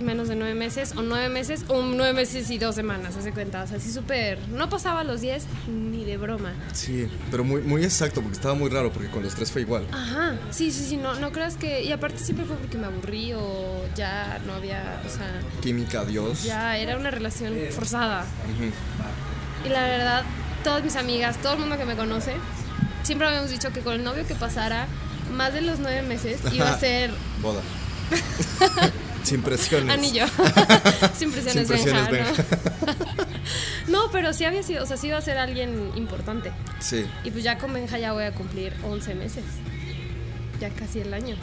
menos 0.00 0.28
de 0.28 0.36
nueve 0.36 0.54
meses, 0.54 0.92
o 0.96 1.02
nueve 1.02 1.28
meses, 1.28 1.64
o 1.68 1.82
nueve 1.82 2.12
meses 2.12 2.50
y 2.50 2.58
dos 2.58 2.74
semanas, 2.74 3.16
hace 3.16 3.32
cuenta. 3.32 3.62
O 3.62 3.66
sea, 3.66 3.78
así 3.78 3.92
súper. 3.92 4.38
No 4.48 4.68
pasaba 4.68 5.04
los 5.04 5.20
diez 5.20 5.44
ni 5.68 6.04
de 6.04 6.16
broma. 6.16 6.52
Sí, 6.72 7.08
pero 7.30 7.44
muy, 7.44 7.60
muy 7.62 7.84
exacto, 7.84 8.20
porque 8.20 8.36
estaba 8.36 8.54
muy 8.54 8.70
raro, 8.70 8.92
porque 8.92 9.08
con 9.08 9.22
los 9.22 9.34
tres 9.34 9.50
fue 9.52 9.62
igual. 9.62 9.86
Ajá, 9.92 10.36
sí, 10.50 10.70
sí, 10.70 10.84
sí, 10.88 10.96
no, 10.96 11.14
no 11.18 11.32
creas 11.32 11.56
que. 11.56 11.82
Y 11.82 11.92
aparte 11.92 12.18
siempre 12.18 12.44
fue 12.46 12.56
porque 12.56 12.78
me 12.78 12.86
aburrí 12.86 13.32
o 13.34 13.84
ya 13.96 14.40
no 14.46 14.54
había. 14.54 15.00
O 15.06 15.08
sea, 15.08 15.40
Química, 15.60 16.04
Dios. 16.04 16.44
ya 16.44 16.76
era 16.78 16.96
una 16.96 17.10
relación 17.10 17.54
forzada. 17.70 18.24
Ujú. 18.54 18.70
Y 19.66 19.68
la 19.70 19.82
verdad, 19.82 20.22
todas 20.64 20.84
mis 20.84 20.96
amigas, 20.96 21.36
todo 21.42 21.54
el 21.54 21.58
mundo 21.60 21.76
que 21.76 21.84
me 21.84 21.96
conoce, 21.96 22.34
siempre 23.02 23.26
habíamos 23.26 23.50
dicho 23.50 23.72
que 23.72 23.80
con 23.80 23.94
el 23.94 24.04
novio 24.04 24.26
que 24.26 24.34
pasara 24.34 24.86
más 25.34 25.52
de 25.52 25.60
los 25.62 25.78
nueve 25.78 26.02
meses 26.02 26.40
iba 26.52 26.70
a 26.70 26.78
ser 26.78 27.10
Boda. 27.42 27.60
Sin 29.22 29.42
presiones. 29.42 29.90
anillo. 29.92 30.24
Sin 31.18 31.30
presiones, 31.32 31.66
Sin 31.66 31.66
presiones, 31.66 32.10
Benja, 32.10 32.44
¿no? 33.88 34.04
no, 34.04 34.10
pero 34.10 34.32
sí 34.32 34.44
había 34.44 34.62
sido, 34.62 34.82
o 34.82 34.86
sea, 34.86 34.96
sí 34.96 35.08
iba 35.08 35.18
a 35.18 35.22
ser 35.22 35.38
alguien 35.38 35.90
importante. 35.96 36.52
Sí. 36.80 37.04
Y 37.24 37.30
pues 37.30 37.44
ya 37.44 37.58
con 37.58 37.72
Benja 37.72 37.98
ya 37.98 38.12
voy 38.12 38.24
a 38.24 38.32
cumplir 38.32 38.72
11 38.84 39.14
meses. 39.14 39.44
Ya 40.60 40.70
casi 40.70 41.00
el 41.00 41.12
año. 41.14 41.36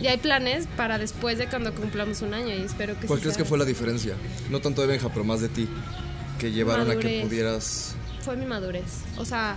Y 0.00 0.08
hay 0.08 0.18
planes 0.18 0.66
para 0.76 0.98
después 0.98 1.38
de 1.38 1.46
cuando 1.48 1.74
cumplamos 1.74 2.20
un 2.22 2.34
año 2.34 2.48
y 2.54 2.62
espero 2.62 2.98
que 3.00 3.06
¿Cuál 3.06 3.18
sí 3.18 3.22
crees 3.22 3.36
sea- 3.36 3.44
que 3.44 3.48
fue 3.48 3.56
la 3.58 3.64
diferencia? 3.64 4.14
No 4.50 4.60
tanto 4.60 4.82
de 4.82 4.88
Benja, 4.88 5.08
pero 5.08 5.24
más 5.24 5.40
de 5.40 5.48
ti. 5.48 5.68
Que 6.38 6.52
llevaron 6.52 6.90
a 6.90 6.96
que 6.98 7.22
pudieras. 7.22 7.94
Fue 8.20 8.36
mi 8.36 8.44
madurez. 8.44 8.82
O 9.16 9.24
sea, 9.24 9.56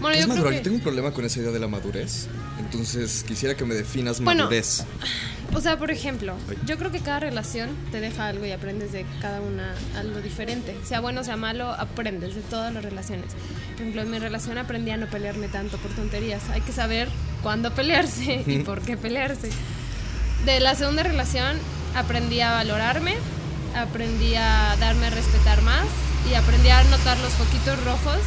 bueno, 0.00 0.16
¿Qué 0.16 0.22
yo 0.22 0.28
creo 0.34 0.50
que... 0.50 0.56
Yo 0.56 0.62
tengo 0.62 0.76
un 0.76 0.82
problema 0.82 1.12
con 1.12 1.24
esa 1.24 1.40
idea 1.40 1.50
de 1.50 1.58
la 1.58 1.68
madurez. 1.68 2.26
Entonces 2.58 3.24
quisiera 3.26 3.54
que 3.56 3.64
me 3.64 3.74
definas 3.74 4.20
Bueno, 4.20 4.44
madurez. 4.44 4.84
O 5.52 5.60
sea, 5.60 5.76
por 5.76 5.90
ejemplo, 5.90 6.36
yo 6.64 6.78
creo 6.78 6.92
que 6.92 7.00
cada 7.00 7.20
relación 7.20 7.70
te 7.90 8.00
deja 8.00 8.28
algo 8.28 8.46
y 8.46 8.52
aprendes 8.52 8.92
de 8.92 9.04
cada 9.20 9.40
una 9.40 9.74
algo 9.98 10.20
diferente. 10.20 10.76
Sea 10.84 11.00
bueno 11.00 11.24
sea 11.24 11.36
malo, 11.36 11.72
aprendes 11.72 12.34
de 12.34 12.42
todas 12.42 12.72
las 12.72 12.84
relaciones. 12.84 13.32
Por 13.72 13.80
ejemplo, 13.82 14.02
en 14.02 14.10
mi 14.10 14.18
relación 14.18 14.58
aprendí 14.58 14.92
a 14.92 14.96
no 14.96 15.06
pelearme 15.06 15.48
tanto 15.48 15.76
por 15.78 15.90
tonterías. 15.90 16.48
Hay 16.50 16.60
que 16.60 16.72
saber 16.72 17.08
cuándo 17.42 17.70
pelearse 17.74 18.44
y 18.46 18.60
por 18.60 18.80
qué 18.82 18.96
pelearse. 18.96 19.50
De 20.44 20.60
la 20.60 20.74
segunda 20.74 21.02
relación 21.02 21.58
aprendí 21.96 22.40
a 22.40 22.52
valorarme, 22.52 23.16
aprendí 23.76 24.36
a 24.36 24.76
darme 24.78 25.06
a 25.06 25.10
respetar 25.10 25.62
más 25.62 25.86
y 26.30 26.34
aprendí 26.34 26.68
a 26.68 26.82
notar 26.84 27.18
los 27.18 27.32
foquitos 27.32 27.84
rojos 27.84 28.18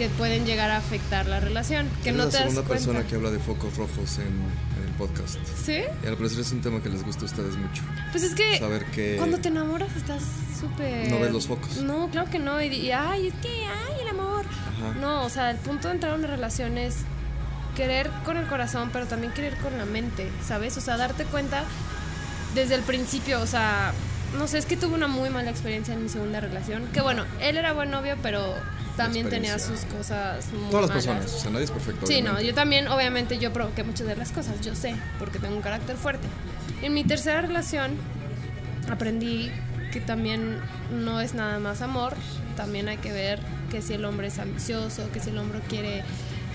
que 0.00 0.08
pueden 0.08 0.46
llegar 0.46 0.70
a 0.70 0.78
afectar 0.78 1.26
la 1.26 1.40
relación. 1.40 1.86
Que 2.02 2.10
no 2.10 2.24
la 2.24 2.30
te 2.30 2.38
das 2.38 2.42
segunda 2.44 2.62
cuenta. 2.62 2.86
persona 2.86 3.06
que 3.06 3.16
habla 3.16 3.30
de 3.30 3.38
focos 3.38 3.76
rojos 3.76 4.16
en, 4.16 4.28
en 4.28 4.88
el 4.88 4.94
podcast. 4.96 5.36
¿Sí? 5.62 5.82
Y 6.02 6.06
al 6.06 6.16
parecer 6.16 6.40
es 6.40 6.50
un 6.52 6.62
tema 6.62 6.82
que 6.82 6.88
les 6.88 7.04
gusta 7.04 7.20
a 7.20 7.24
ustedes 7.26 7.54
mucho. 7.54 7.82
Pues 8.10 8.24
es 8.24 8.34
que 8.34 8.58
Saber 8.58 8.86
que. 8.86 9.16
cuando 9.18 9.36
te 9.38 9.48
enamoras 9.48 9.94
estás 9.94 10.22
súper... 10.58 11.10
No 11.10 11.20
ves 11.20 11.30
los 11.30 11.46
focos. 11.46 11.82
No, 11.82 12.08
claro 12.08 12.30
que 12.30 12.38
no. 12.38 12.62
Y, 12.62 12.68
y, 12.68 12.92
ay, 12.92 13.26
es 13.26 13.34
que, 13.42 13.48
ay, 13.66 14.00
el 14.00 14.08
amor. 14.08 14.46
Ajá. 14.46 14.94
No, 14.98 15.22
o 15.22 15.28
sea, 15.28 15.50
el 15.50 15.58
punto 15.58 15.88
de 15.88 15.94
entrar 15.96 16.14
a 16.14 16.16
una 16.16 16.28
relación 16.28 16.78
es 16.78 16.96
querer 17.76 18.08
con 18.24 18.38
el 18.38 18.46
corazón, 18.46 18.88
pero 18.94 19.04
también 19.04 19.34
querer 19.34 19.54
con 19.56 19.76
la 19.76 19.84
mente, 19.84 20.30
¿sabes? 20.48 20.78
O 20.78 20.80
sea, 20.80 20.96
darte 20.96 21.24
cuenta 21.26 21.64
desde 22.54 22.74
el 22.74 22.80
principio, 22.82 23.38
o 23.42 23.46
sea, 23.46 23.92
no 24.38 24.46
sé, 24.48 24.56
es 24.56 24.64
que 24.64 24.78
tuve 24.78 24.94
una 24.94 25.08
muy 25.08 25.28
mala 25.28 25.50
experiencia 25.50 25.92
en 25.92 26.02
mi 26.04 26.08
segunda 26.08 26.40
relación. 26.40 26.86
Que 26.94 27.02
bueno, 27.02 27.26
él 27.42 27.58
era 27.58 27.74
buen 27.74 27.90
novio, 27.90 28.16
pero 28.22 28.54
también 29.04 29.28
tenía 29.28 29.58
sus 29.58 29.80
cosas 29.80 30.46
muy 30.52 30.70
Todas 30.70 30.88
las 30.88 31.06
malas. 31.06 31.22
personas, 31.24 31.34
o 31.34 31.38
sea, 31.38 31.50
nadie 31.50 31.64
es 31.64 31.70
perfecto. 31.70 32.06
Sí, 32.06 32.22
no, 32.22 32.40
yo 32.40 32.54
también, 32.54 32.88
obviamente, 32.88 33.38
yo 33.38 33.52
provoqué 33.52 33.82
muchas 33.84 34.06
de 34.06 34.16
las 34.16 34.32
cosas, 34.32 34.60
yo 34.60 34.74
sé, 34.74 34.94
porque 35.18 35.38
tengo 35.38 35.56
un 35.56 35.62
carácter 35.62 35.96
fuerte. 35.96 36.26
En 36.82 36.94
mi 36.94 37.04
tercera 37.04 37.40
relación 37.42 37.92
aprendí 38.90 39.50
que 39.92 40.00
también 40.00 40.58
no 40.92 41.20
es 41.20 41.34
nada 41.34 41.58
más 41.58 41.82
amor, 41.82 42.14
también 42.56 42.88
hay 42.88 42.98
que 42.98 43.12
ver 43.12 43.40
que 43.70 43.82
si 43.82 43.94
el 43.94 44.04
hombre 44.04 44.28
es 44.28 44.38
ambicioso, 44.38 45.10
que 45.12 45.20
si 45.20 45.30
el 45.30 45.38
hombre 45.38 45.60
quiere 45.68 46.02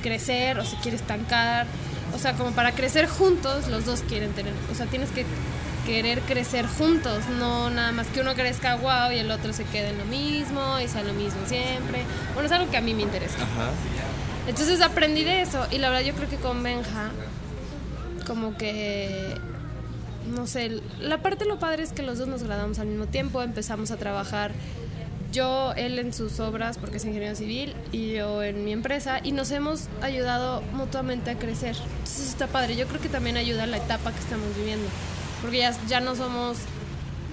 crecer 0.02 0.60
o 0.60 0.66
se 0.66 0.76
quiere 0.78 0.98
estancar. 0.98 1.66
O 2.14 2.20
sea, 2.20 2.34
como 2.34 2.52
para 2.52 2.72
crecer 2.74 3.08
juntos, 3.08 3.68
los 3.68 3.86
dos 3.86 4.02
quieren 4.08 4.32
tener, 4.32 4.54
o 4.72 4.76
sea, 4.76 4.86
tienes 4.86 5.10
que 5.12 5.26
querer 5.86 6.22
crecer 6.22 6.66
juntos, 6.68 7.24
no 7.40 7.70
nada 7.70 7.92
más 7.92 8.08
que 8.08 8.22
uno 8.22 8.34
crezca 8.34 8.76
wow 8.76 9.12
y 9.12 9.20
el 9.20 9.32
otro 9.32 9.54
se 9.54 9.64
quede 9.66 9.90
en 9.90 9.98
lo 9.98 10.06
mismo 10.06 10.80
y 10.80 10.88
sea 10.88 11.04
lo 11.04 11.14
mismo 11.14 11.40
siempre. 11.46 12.04
Bueno, 12.34 12.48
es 12.48 12.52
algo 12.52 12.70
que 12.70 12.78
a 12.78 12.82
mí 12.82 12.94
me 12.94 13.04
interesa. 13.04 13.38
Ajá. 13.38 13.72
Entonces 14.48 14.82
aprendí 14.82 15.24
de 15.24 15.42
eso 15.42 15.66
y 15.72 15.78
la 15.78 15.90
verdad 15.90 16.06
yo 16.06 16.14
creo 16.14 16.30
que 16.30 16.38
con 16.38 16.62
Benja, 16.62 17.12
como 18.28 18.58
que, 18.58 19.36
no 20.36 20.46
sé, 20.48 20.82
la 21.00 21.22
parte 21.22 21.46
de 21.46 21.50
lo 21.50 21.60
padre 21.60 21.84
es 21.84 21.94
que 21.94 22.04
los 22.04 22.18
dos 22.20 22.28
nos 22.28 22.44
graduamos 22.44 22.80
al 22.80 22.88
mismo 22.88 23.08
tiempo, 23.08 23.42
empezamos 23.42 23.92
a 23.92 23.98
trabajar 23.98 24.52
yo, 25.32 25.74
él 25.76 26.00
en 26.00 26.14
sus 26.14 26.40
obras, 26.40 26.78
porque 26.78 26.98
es 26.98 27.06
ingeniero 27.06 27.36
civil, 27.36 27.76
y 27.92 28.14
yo 28.14 28.42
en 28.42 28.64
mi 28.64 28.72
empresa, 28.72 29.20
y 29.22 29.34
nos 29.34 29.52
hemos 29.52 29.90
ayudado 30.02 30.62
mutuamente 30.74 31.32
a 31.32 31.38
crecer. 31.38 31.76
Entonces 31.76 32.30
está 32.30 32.48
padre, 32.48 32.78
yo 32.78 32.88
creo 32.88 33.02
que 33.02 33.10
también 33.10 33.36
ayuda 33.36 33.64
a 33.64 33.68
la 33.68 33.78
etapa 33.78 34.14
que 34.14 34.20
estamos 34.20 34.56
viviendo, 34.56 34.88
porque 35.46 35.60
ya, 35.60 35.76
ya 35.88 36.00
no 36.02 36.16
somos, 36.16 36.58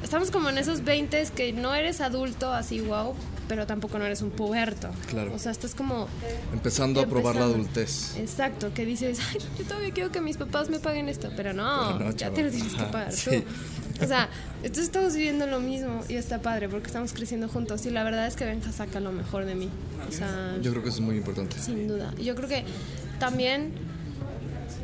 estamos 0.02 0.30
como 0.30 0.48
en 0.50 0.58
esos 0.58 0.84
20 0.84 1.26
que 1.34 1.52
no 1.52 1.74
eres 1.74 2.00
adulto 2.00 2.52
así, 2.52 2.80
wow, 2.80 3.14
pero 3.48 3.66
tampoco 3.66 3.98
no 3.98 4.06
eres 4.06 4.22
un 4.22 4.30
puberto. 4.30 4.88
Claro. 5.08 5.32
O 5.34 5.38
sea, 5.38 5.52
estás 5.52 5.74
como... 5.74 6.08
Empezando 6.52 7.00
a 7.00 7.06
probar 7.06 7.34
la 7.34 7.42
Empezando. 7.42 7.54
adultez. 7.64 8.16
Exacto, 8.16 8.72
que 8.72 8.84
dices, 8.86 9.18
ay, 9.30 9.38
yo 9.58 9.64
todavía 9.64 9.90
quiero 9.92 10.10
que 10.12 10.20
mis 10.20 10.36
papás 10.36 10.70
me 10.70 10.78
paguen 10.78 11.08
esto, 11.08 11.30
pero 11.36 11.52
no, 11.52 11.94
Pero 11.98 12.10
no, 12.10 12.16
ya 12.16 12.30
te 12.30 12.42
lo 12.44 12.50
tienes 12.50 12.72
que 12.72 12.80
Ajá, 12.80 12.90
pagar 12.90 13.12
sí. 13.12 13.30
tú. 13.30 14.04
O 14.04 14.06
sea, 14.06 14.28
entonces 14.62 14.84
estamos 14.84 15.14
viviendo 15.14 15.46
lo 15.46 15.60
mismo 15.60 16.02
y 16.08 16.14
está 16.14 16.40
padre 16.40 16.68
porque 16.68 16.86
estamos 16.86 17.12
creciendo 17.12 17.48
juntos 17.48 17.84
y 17.86 17.90
la 17.90 18.02
verdad 18.04 18.26
es 18.26 18.36
que 18.36 18.44
Benja 18.44 18.72
saca 18.72 19.00
lo 19.00 19.12
mejor 19.12 19.44
de 19.44 19.54
mí. 19.54 19.68
O 20.08 20.12
sea, 20.12 20.56
Yo 20.62 20.70
creo 20.72 20.82
que 20.82 20.88
eso 20.88 20.98
es 20.98 21.04
muy 21.04 21.16
importante. 21.18 21.58
sin 21.58 21.86
duda. 21.86 22.12
Yo 22.20 22.34
creo 22.34 22.48
que 22.48 22.64
también, 23.20 23.72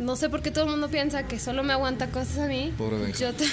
no 0.01 0.17
sé 0.17 0.29
por 0.29 0.43
qué 0.43 0.51
todo 0.51 0.65
el 0.65 0.71
mundo 0.71 0.89
piensa 0.89 1.27
que 1.27 1.39
solo 1.39 1.63
me 1.63 1.73
aguanta 1.73 2.09
cosas 2.09 2.39
a 2.39 2.47
mí. 2.47 2.73
Pobre 2.77 2.99
Benja. 2.99 3.19
Yo 3.19 3.35
te... 3.35 3.45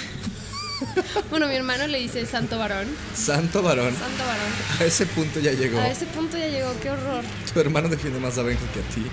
bueno, 1.30 1.46
mi 1.48 1.54
hermano 1.54 1.86
le 1.86 1.98
dice 1.98 2.26
santo 2.26 2.58
varón. 2.58 2.86
Santo 3.14 3.62
varón. 3.62 3.94
Santo 3.94 4.24
varón. 4.24 4.52
A 4.80 4.84
ese 4.84 5.06
punto 5.06 5.40
ya 5.40 5.52
llegó. 5.52 5.78
A 5.78 5.88
ese 5.88 6.06
punto 6.06 6.36
ya 6.36 6.48
llegó, 6.48 6.72
qué 6.82 6.90
horror. 6.90 7.24
Tu 7.52 7.60
hermano 7.60 7.88
defiende 7.88 8.20
más 8.20 8.36
a 8.38 8.42
Benja 8.42 8.64
que 8.72 8.80
a 8.80 8.82
ti. 8.94 9.06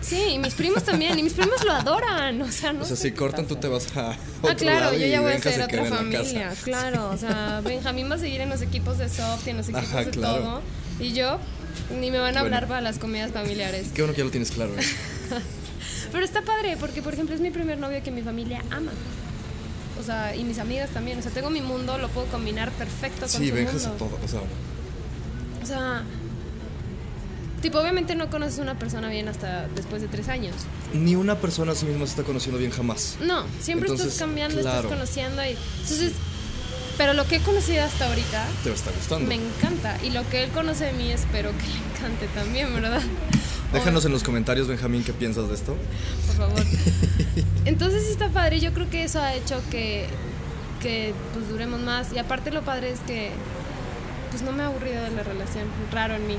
Sí, 0.00 0.22
y 0.34 0.38
mis 0.38 0.52
primos 0.52 0.84
también, 0.84 1.18
y 1.18 1.22
mis 1.22 1.32
primos 1.32 1.64
lo 1.64 1.72
adoran. 1.72 2.42
O 2.42 2.52
sea, 2.52 2.74
no 2.74 2.82
o 2.82 2.84
sea, 2.84 2.94
si 2.94 3.12
cortan, 3.12 3.44
pasa. 3.44 3.54
tú 3.54 3.60
te 3.60 3.68
vas 3.68 3.96
a 3.96 4.10
otro 4.10 4.50
Ah, 4.50 4.54
claro, 4.54 4.80
lado 4.80 4.98
yo 4.98 5.06
ya 5.06 5.22
voy 5.22 5.32
a 5.32 5.38
ser 5.40 5.62
otra 5.62 5.84
familia, 5.86 6.52
claro. 6.62 7.08
O 7.08 7.16
sea, 7.16 7.60
Benjamín 7.64 8.10
va 8.10 8.16
a 8.16 8.18
seguir 8.18 8.42
en 8.42 8.50
los 8.50 8.60
equipos 8.60 8.98
de 8.98 9.08
soft 9.08 9.46
y 9.46 9.50
en 9.50 9.56
los 9.56 9.68
equipos 9.68 9.88
Ajá, 9.88 10.04
de 10.04 10.10
claro. 10.10 10.42
todo. 10.42 10.62
Y 11.00 11.14
yo 11.14 11.38
ni 11.98 12.10
me 12.10 12.18
van 12.18 12.36
a 12.36 12.40
hablar 12.40 12.68
para 12.68 12.82
las 12.82 12.98
comidas 12.98 13.32
familiares. 13.32 13.88
Qué 13.94 14.02
bueno 14.02 14.12
que 14.12 14.18
ya 14.18 14.24
lo 14.26 14.30
tienes 14.30 14.50
claro. 14.50 14.72
¿eh? 14.78 14.82
Pero 16.14 16.24
está 16.24 16.40
padre, 16.42 16.76
porque 16.78 17.02
por 17.02 17.12
ejemplo 17.12 17.34
es 17.34 17.40
mi 17.42 17.50
primer 17.50 17.76
novio 17.78 18.02
que 18.02 18.10
mi 18.10 18.22
familia 18.22 18.62
ama. 18.70 18.92
O 20.00 20.02
sea, 20.02 20.34
y 20.34 20.44
mis 20.44 20.58
amigas 20.58 20.88
también. 20.90 21.18
O 21.18 21.22
sea, 21.22 21.30
tengo 21.32 21.50
mi 21.50 21.60
mundo, 21.60 21.98
lo 21.98 22.08
puedo 22.08 22.26
combinar 22.28 22.70
perfecto 22.72 23.20
con 23.22 23.28
Sí, 23.28 23.48
su 23.48 23.54
mundo. 23.54 23.90
todo. 23.98 24.18
O 24.24 24.28
sea, 24.28 24.40
O 25.62 25.66
sea, 25.66 26.02
tipo, 27.62 27.78
obviamente 27.78 28.14
no 28.14 28.30
conoces 28.30 28.58
a 28.58 28.62
una 28.62 28.78
persona 28.78 29.08
bien 29.08 29.28
hasta 29.28 29.66
después 29.74 30.02
de 30.02 30.08
tres 30.08 30.28
años. 30.28 30.54
ni 30.92 31.16
una 31.16 31.36
persona 31.40 31.72
a 31.72 31.74
sí 31.74 31.84
misma 31.86 32.06
se 32.06 32.10
está 32.12 32.22
conociendo 32.22 32.58
bien 32.58 32.70
jamás. 32.70 33.16
No, 33.20 33.44
siempre 33.60 33.88
Entonces, 33.88 34.12
estás 34.14 34.26
cambiando, 34.26 34.60
claro. 34.60 34.76
estás 34.78 34.92
conociendo 34.92 35.42
y 35.44 35.56
entonces 35.82 36.12
pero 36.96 37.12
lo 37.12 37.26
que 37.26 37.36
he 37.36 37.40
conocido 37.40 37.82
hasta 37.82 38.06
ahorita 38.06 38.46
Te 38.62 38.72
estar 38.72 38.94
gustando. 38.94 39.26
me 39.26 39.34
encanta 39.34 39.98
y 40.04 40.10
lo 40.10 40.22
que 40.30 40.44
él 40.44 40.50
conoce 40.50 40.84
de 40.84 40.92
mí 40.92 41.10
espero 41.10 41.50
que 41.50 41.66
le 41.66 41.78
encante 41.96 42.28
también, 42.28 42.72
¿verdad? 42.72 43.02
Déjanos 43.74 44.04
en 44.04 44.12
los 44.12 44.22
comentarios, 44.22 44.68
Benjamín, 44.68 45.02
qué 45.04 45.12
piensas 45.12 45.48
de 45.48 45.54
esto. 45.54 45.76
Por 46.28 46.36
favor. 46.36 46.62
Entonces 47.64 48.04
sí 48.04 48.12
está 48.12 48.28
padre, 48.28 48.60
yo 48.60 48.72
creo 48.72 48.88
que 48.88 49.04
eso 49.04 49.20
ha 49.20 49.34
hecho 49.34 49.60
que 49.70 50.06
que 50.84 51.14
pues 51.32 51.48
duremos 51.48 51.80
más 51.80 52.12
y 52.12 52.18
aparte 52.18 52.50
lo 52.50 52.60
padre 52.60 52.90
es 52.90 53.00
que 53.00 53.30
pues 54.30 54.42
no 54.42 54.52
me 54.52 54.62
he 54.62 54.66
aburrido 54.66 55.02
de 55.02 55.10
la 55.12 55.22
relación, 55.22 55.64
raro 55.90 56.14
en 56.14 56.26
mí. 56.26 56.36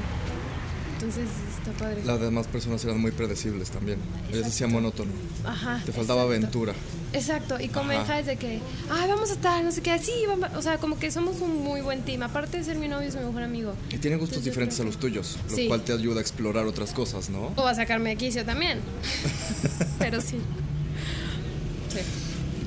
Entonces 0.94 1.28
está 1.70 1.84
padre. 1.84 2.02
Las 2.06 2.20
demás 2.20 2.48
personas 2.48 2.84
eran 2.84 3.00
muy 3.00 3.12
predecibles 3.12 3.70
también. 3.70 4.00
Es 4.30 4.38
decía 4.38 4.48
Exacto. 4.68 4.74
monótono. 4.74 5.12
Ajá. 5.44 5.82
Te 5.86 5.92
faltaba 5.92 6.22
exacto. 6.24 6.34
aventura. 6.34 6.74
Exacto, 7.14 7.60
y. 7.60 7.68
Benja 7.68 8.20
es 8.20 8.26
de 8.26 8.36
que, 8.38 8.60
ay, 8.92 9.10
vamos 9.10 9.30
a 9.30 9.34
estar, 9.34 9.64
no 9.64 9.72
sé 9.72 9.82
qué, 9.82 9.92
así, 9.92 10.12
o 10.56 10.62
sea, 10.62 10.78
como 10.80 11.00
que 11.00 11.12
somos 11.12 11.40
un 11.42 11.64
muy 11.64 11.82
buen 11.82 12.02
team. 12.02 12.24
Aparte 12.24 12.58
de 12.58 12.64
ser 12.64 12.78
mi 12.78 12.88
novio, 12.88 13.08
es 13.08 13.16
mi 13.16 13.24
mejor 13.24 13.44
amigo. 13.44 13.74
Y 13.90 13.98
tienen 13.98 14.20
gustos 14.20 14.38
Entonces, 14.38 14.44
diferentes 14.44 14.80
a 14.80 14.84
los 14.84 14.98
tuyos, 14.98 15.38
lo 15.50 15.56
Sí. 15.56 15.68
cual 15.68 15.82
te 15.84 15.94
ayuda 15.94 16.18
a 16.20 16.22
explorar 16.22 16.66
otras 16.66 16.92
cosas, 16.92 17.30
¿no? 17.30 17.52
O 17.56 17.66
a 17.68 17.74
sacarme 17.76 18.10
de 18.12 18.16
quicio 18.18 18.44
también. 18.44 18.80
Pero 20.00 20.20
sí. 20.22 20.38
Sí. 21.90 22.00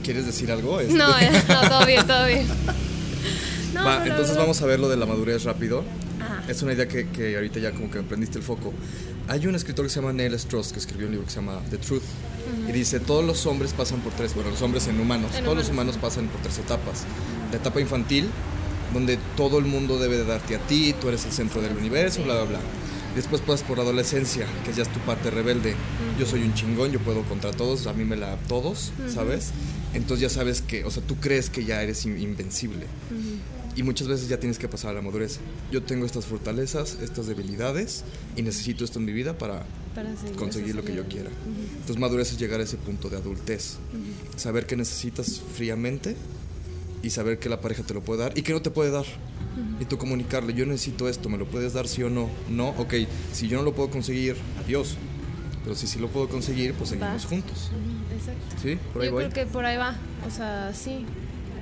¿Quieres 0.02 0.24
decir 0.26 0.50
algo? 0.50 0.80
Este- 0.80 0.94
No, 0.94 1.08
no, 1.08 1.68
todo 1.68 1.86
bien, 1.86 2.06
todo 2.06 2.26
bien. 2.26 2.46
No, 3.74 3.84
Va, 3.84 4.02
entonces 4.06 4.34
vamos 4.34 4.62
a 4.62 4.66
ver 4.66 4.80
lo 4.80 4.88
de 4.88 4.96
la 4.96 5.04
madurez 5.04 5.44
rápido. 5.44 5.84
Es 6.48 6.62
una 6.62 6.72
idea 6.72 6.86
que, 6.88 7.08
que 7.08 7.36
ahorita 7.36 7.58
ya 7.60 7.72
como 7.72 7.90
que 7.90 7.98
emprendiste 7.98 8.38
el 8.38 8.44
foco. 8.44 8.72
Hay 9.28 9.46
un 9.46 9.54
escritor 9.54 9.84
que 9.86 9.90
se 9.90 10.00
llama 10.00 10.12
Neil 10.12 10.34
Strauss 10.34 10.72
que 10.72 10.78
escribió 10.78 11.06
un 11.06 11.12
libro 11.12 11.26
que 11.26 11.32
se 11.32 11.40
llama 11.40 11.60
The 11.70 11.78
Truth. 11.78 12.02
Y 12.68 12.72
dice, 12.72 13.00
todos 13.00 13.24
los 13.24 13.44
hombres 13.46 13.72
pasan 13.74 14.00
por 14.00 14.12
tres, 14.12 14.34
bueno, 14.34 14.50
los 14.50 14.62
hombres 14.62 14.86
en 14.88 14.98
humanos, 15.00 15.32
En 15.36 15.44
todos 15.44 15.56
los 15.56 15.68
humanos. 15.68 15.96
pasan 15.98 16.28
por 16.28 16.40
tres 16.40 16.58
etapas. 16.58 17.04
La 17.50 17.58
etapa 17.58 17.80
infantil, 17.80 18.28
donde 18.94 19.18
todo 19.36 19.58
el 19.58 19.64
mundo 19.66 19.98
debe 19.98 20.16
de 20.16 20.24
darte 20.24 20.56
a 20.56 20.58
ti, 20.60 20.94
tú 20.98 21.08
eres 21.08 21.24
el 21.26 21.32
centro 21.32 21.60
del 21.60 21.76
universo, 21.76 22.22
bla, 22.24 22.34
bla, 22.36 22.44
bla. 22.44 22.60
Después 23.14 23.40
pasas 23.42 23.66
por 23.66 23.80
adolescencia, 23.80 24.46
que 24.64 24.72
ya 24.72 24.82
es 24.82 24.88
tu 24.92 25.00
parte 25.00 25.30
rebelde. 25.30 25.74
Yo 26.18 26.24
soy 26.26 26.42
un 26.42 26.54
chingón, 26.54 26.92
yo 26.92 27.00
puedo 27.00 27.22
contra 27.22 27.50
todos, 27.52 27.86
a 27.86 27.92
mí 27.92 28.04
me 28.04 28.16
la 28.16 28.36
todos, 28.48 28.92
¿sabes? 29.12 29.50
Entonces 29.94 30.20
ya 30.30 30.34
sabes 30.34 30.60
que, 30.62 30.84
o 30.84 30.90
sea, 30.90 31.02
tú 31.02 31.16
crees 31.16 31.50
que 31.50 31.64
ya 31.64 31.82
eres 31.82 32.04
in- 32.06 32.18
invencible. 32.20 32.86
Y 33.78 33.84
muchas 33.84 34.08
veces 34.08 34.28
ya 34.28 34.40
tienes 34.40 34.58
que 34.58 34.66
pasar 34.66 34.90
a 34.90 34.94
la 34.94 35.02
madurez. 35.02 35.38
Yo 35.70 35.84
tengo 35.84 36.04
estas 36.04 36.26
fortalezas, 36.26 36.98
estas 37.00 37.28
debilidades 37.28 38.02
y 38.34 38.42
necesito 38.42 38.84
esto 38.84 38.98
en 38.98 39.04
mi 39.04 39.12
vida 39.12 39.38
para 39.38 39.64
Para 39.94 40.16
seguir 40.16 40.34
conseguir 40.34 40.74
lo 40.74 40.82
que 40.84 40.96
yo 40.96 41.04
quiera. 41.06 41.30
Entonces 41.74 41.96
madurez 41.96 42.32
es 42.32 42.38
llegar 42.38 42.58
a 42.58 42.64
ese 42.64 42.76
punto 42.76 43.08
de 43.08 43.18
adultez. 43.18 43.76
Saber 44.34 44.66
que 44.66 44.74
necesitas 44.76 45.40
fríamente 45.54 46.16
y 47.04 47.10
saber 47.10 47.38
que 47.38 47.48
la 47.48 47.60
pareja 47.60 47.84
te 47.84 47.94
lo 47.94 48.02
puede 48.02 48.20
dar 48.22 48.36
y 48.36 48.42
que 48.42 48.52
no 48.52 48.60
te 48.60 48.70
puede 48.70 48.90
dar. 48.90 49.06
Y 49.80 49.84
tú 49.84 49.96
comunicarle, 49.96 50.54
yo 50.54 50.66
necesito 50.66 51.08
esto, 51.08 51.28
¿me 51.28 51.38
lo 51.38 51.46
puedes 51.46 51.72
dar 51.72 51.86
sí 51.86 52.02
o 52.02 52.10
no? 52.10 52.28
No, 52.50 52.70
ok, 52.70 52.94
si 53.32 53.46
yo 53.46 53.58
no 53.58 53.62
lo 53.62 53.74
puedo 53.76 53.90
conseguir, 53.90 54.34
adiós. 54.64 54.96
Pero 55.62 55.76
si 55.76 55.86
sí 55.86 56.00
lo 56.00 56.08
puedo 56.08 56.28
conseguir, 56.28 56.74
pues 56.74 56.90
seguimos 56.90 57.24
Va. 57.24 57.28
juntos. 57.28 57.70
Exacto. 58.16 58.56
¿Sí? 58.60 58.76
Por 58.92 59.02
ahí 59.02 59.08
Yo 59.08 59.14
voy. 59.14 59.24
creo 59.28 59.34
que 59.46 59.52
por 59.52 59.64
ahí 59.64 59.76
va. 59.76 59.96
O 60.26 60.30
sea, 60.32 60.72
sí. 60.74 61.04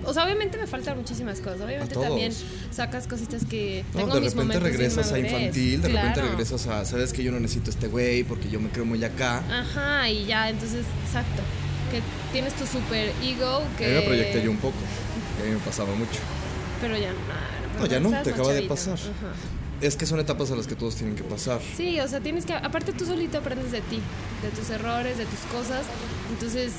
O 0.06 0.14
sea, 0.14 0.24
obviamente 0.24 0.56
me 0.56 0.66
faltan 0.66 0.96
muchísimas 0.96 1.40
cosas. 1.40 1.60
Obviamente 1.60 1.94
también 1.94 2.32
sacas 2.70 3.06
cositas 3.06 3.44
que 3.44 3.84
No, 3.92 4.00
tengo 4.00 4.14
de 4.14 4.20
mis 4.20 4.34
repente 4.34 4.60
regresas 4.60 5.12
a 5.12 5.18
infantil, 5.18 5.82
de 5.82 5.88
repente 5.88 6.22
regresas 6.22 6.66
a, 6.66 6.84
sabes 6.84 7.12
que 7.12 7.22
yo 7.22 7.32
no 7.32 7.40
necesito 7.40 7.70
este 7.70 7.88
güey 7.88 8.24
porque 8.24 8.48
yo 8.48 8.60
me 8.60 8.70
creo 8.70 8.84
muy 8.84 9.02
acá. 9.04 9.42
Ajá, 9.50 10.08
y 10.08 10.26
ya, 10.26 10.48
entonces, 10.48 10.84
exacto. 11.06 11.42
Que 11.90 12.00
tienes 12.32 12.54
tu 12.54 12.66
super 12.66 13.12
ego 13.22 13.62
que... 13.78 13.86
A 13.86 13.88
mí 13.88 13.94
me 13.94 14.02
proyecté 14.02 14.42
yo 14.42 14.50
un 14.50 14.56
poco, 14.58 14.76
que 15.36 15.42
a 15.42 15.46
mí 15.46 15.52
me 15.52 15.60
pasaba 15.60 15.94
mucho. 15.94 16.20
Pero 16.80 16.96
ya 16.96 17.10
no. 17.12 17.80
No, 17.80 17.86
ya 17.86 18.00
no, 18.00 18.10
te 18.22 18.30
acaba 18.30 18.52
de 18.52 18.62
pasar. 18.62 18.94
Ajá. 18.94 19.34
Es 19.80 19.94
que 19.94 20.06
son 20.06 20.18
etapas 20.20 20.50
a 20.50 20.56
las 20.56 20.66
que 20.66 20.74
todos 20.74 20.96
tienen 20.96 21.16
que 21.16 21.22
pasar. 21.22 21.60
Sí, 21.76 22.00
o 22.00 22.08
sea, 22.08 22.20
tienes 22.20 22.46
que... 22.46 22.54
Aparte 22.54 22.92
tú 22.92 23.04
solito 23.04 23.38
aprendes 23.38 23.72
de 23.72 23.82
ti, 23.82 24.00
de 24.42 24.48
tus 24.58 24.70
errores, 24.70 25.18
de 25.18 25.26
tus 25.26 25.40
cosas. 25.52 25.84
Entonces, 26.30 26.72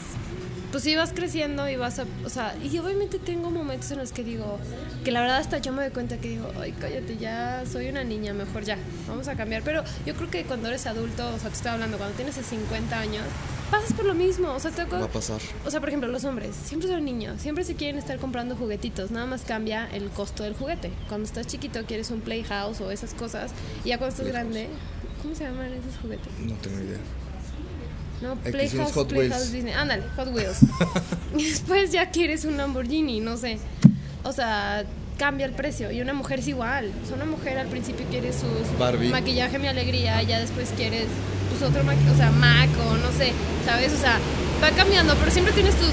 pues 0.71 0.83
sí 0.83 0.95
vas 0.95 1.13
creciendo 1.13 1.69
y 1.69 1.75
vas 1.75 1.99
a... 1.99 2.05
O 2.25 2.29
sea, 2.29 2.55
y 2.63 2.77
obviamente 2.77 3.19
tengo 3.19 3.49
momentos 3.49 3.91
en 3.91 3.99
los 3.99 4.11
que 4.11 4.23
digo... 4.23 4.59
Que 5.03 5.11
la 5.11 5.21
verdad 5.21 5.37
hasta 5.37 5.59
yo 5.59 5.71
me 5.73 5.83
doy 5.83 5.91
cuenta 5.91 6.17
que 6.17 6.29
digo, 6.29 6.51
ay, 6.59 6.73
cállate, 6.73 7.17
ya 7.17 7.63
soy 7.71 7.89
una 7.89 8.03
niña, 8.03 8.33
mejor 8.33 8.63
ya, 8.63 8.77
vamos 9.07 9.27
a 9.27 9.35
cambiar. 9.35 9.63
Pero 9.63 9.83
yo 10.05 10.15
creo 10.15 10.29
que 10.29 10.43
cuando 10.43 10.67
eres 10.67 10.85
adulto, 10.87 11.27
o 11.33 11.39
sea, 11.39 11.49
te 11.49 11.55
estoy 11.55 11.71
hablando, 11.71 11.97
cuando 11.97 12.15
tienes 12.15 12.35
50 12.35 12.99
años, 12.99 13.23
pasas 13.71 13.93
por 13.93 14.05
lo 14.05 14.13
mismo. 14.13 14.51
O 14.51 14.59
sea, 14.59 14.71
te 14.71 14.83
Va 14.85 15.05
a 15.05 15.07
pasar. 15.07 15.41
O 15.65 15.71
sea, 15.71 15.79
por 15.79 15.89
ejemplo, 15.89 16.09
los 16.09 16.23
hombres 16.25 16.55
siempre 16.55 16.89
son 16.89 17.03
niños, 17.05 17.41
siempre 17.41 17.63
se 17.63 17.75
quieren 17.75 17.97
estar 17.97 18.17
comprando 18.19 18.55
juguetitos, 18.55 19.11
nada 19.11 19.25
más 19.25 19.43
cambia 19.43 19.87
el 19.91 20.09
costo 20.09 20.43
del 20.43 20.53
juguete. 20.53 20.91
Cuando 21.07 21.25
estás 21.25 21.47
chiquito 21.47 21.85
quieres 21.85 22.11
un 22.11 22.21
playhouse 22.21 22.81
o 22.81 22.91
esas 22.91 23.13
cosas, 23.13 23.51
y 23.83 23.89
ya 23.89 23.97
cuando 23.97 24.15
estás 24.15 24.29
Playhouse. 24.29 24.53
grande, 24.53 24.69
¿cómo 25.21 25.35
se 25.35 25.43
llaman 25.43 25.73
esos 25.73 25.97
juguetes? 26.01 26.27
No 26.39 26.53
tengo 26.55 26.79
idea. 26.79 26.99
No, 28.21 28.35
Playhouse, 28.35 28.91
Hot 28.93 29.07
Playhouse. 29.09 29.51
Disney. 29.51 29.73
Ándale, 29.73 30.03
Hot 30.15 30.33
Wheels. 30.33 30.59
y 31.37 31.43
después 31.49 31.91
ya 31.91 32.09
quieres 32.09 32.45
un 32.45 32.57
Lamborghini, 32.57 33.19
no 33.19 33.37
sé. 33.37 33.59
O 34.23 34.31
sea, 34.33 34.83
cambia 35.17 35.45
el 35.45 35.53
precio. 35.53 35.91
Y 35.91 36.01
una 36.01 36.13
mujer 36.13 36.39
es 36.39 36.47
igual. 36.47 36.91
O 37.03 37.05
sea, 37.07 37.15
una 37.15 37.25
mujer 37.25 37.57
al 37.57 37.67
principio 37.67 38.05
quiere 38.09 38.31
sus 38.33 38.77
Barbie. 38.79 39.09
maquillaje, 39.09 39.59
mi 39.59 39.67
alegría, 39.67 40.21
ya 40.23 40.39
después 40.39 40.69
quieres 40.75 41.07
pues 41.49 41.61
otro 41.61 41.83
maquillaje, 41.83 42.11
o 42.11 42.17
sea, 42.17 42.31
Mac 42.31 42.69
o 42.87 42.97
no 42.97 43.11
sé, 43.11 43.33
¿sabes? 43.65 43.93
O 43.93 43.97
sea, 43.97 44.19
va 44.63 44.69
cambiando, 44.71 45.15
pero 45.15 45.31
siempre 45.31 45.53
tienes 45.53 45.75
tus, 45.75 45.91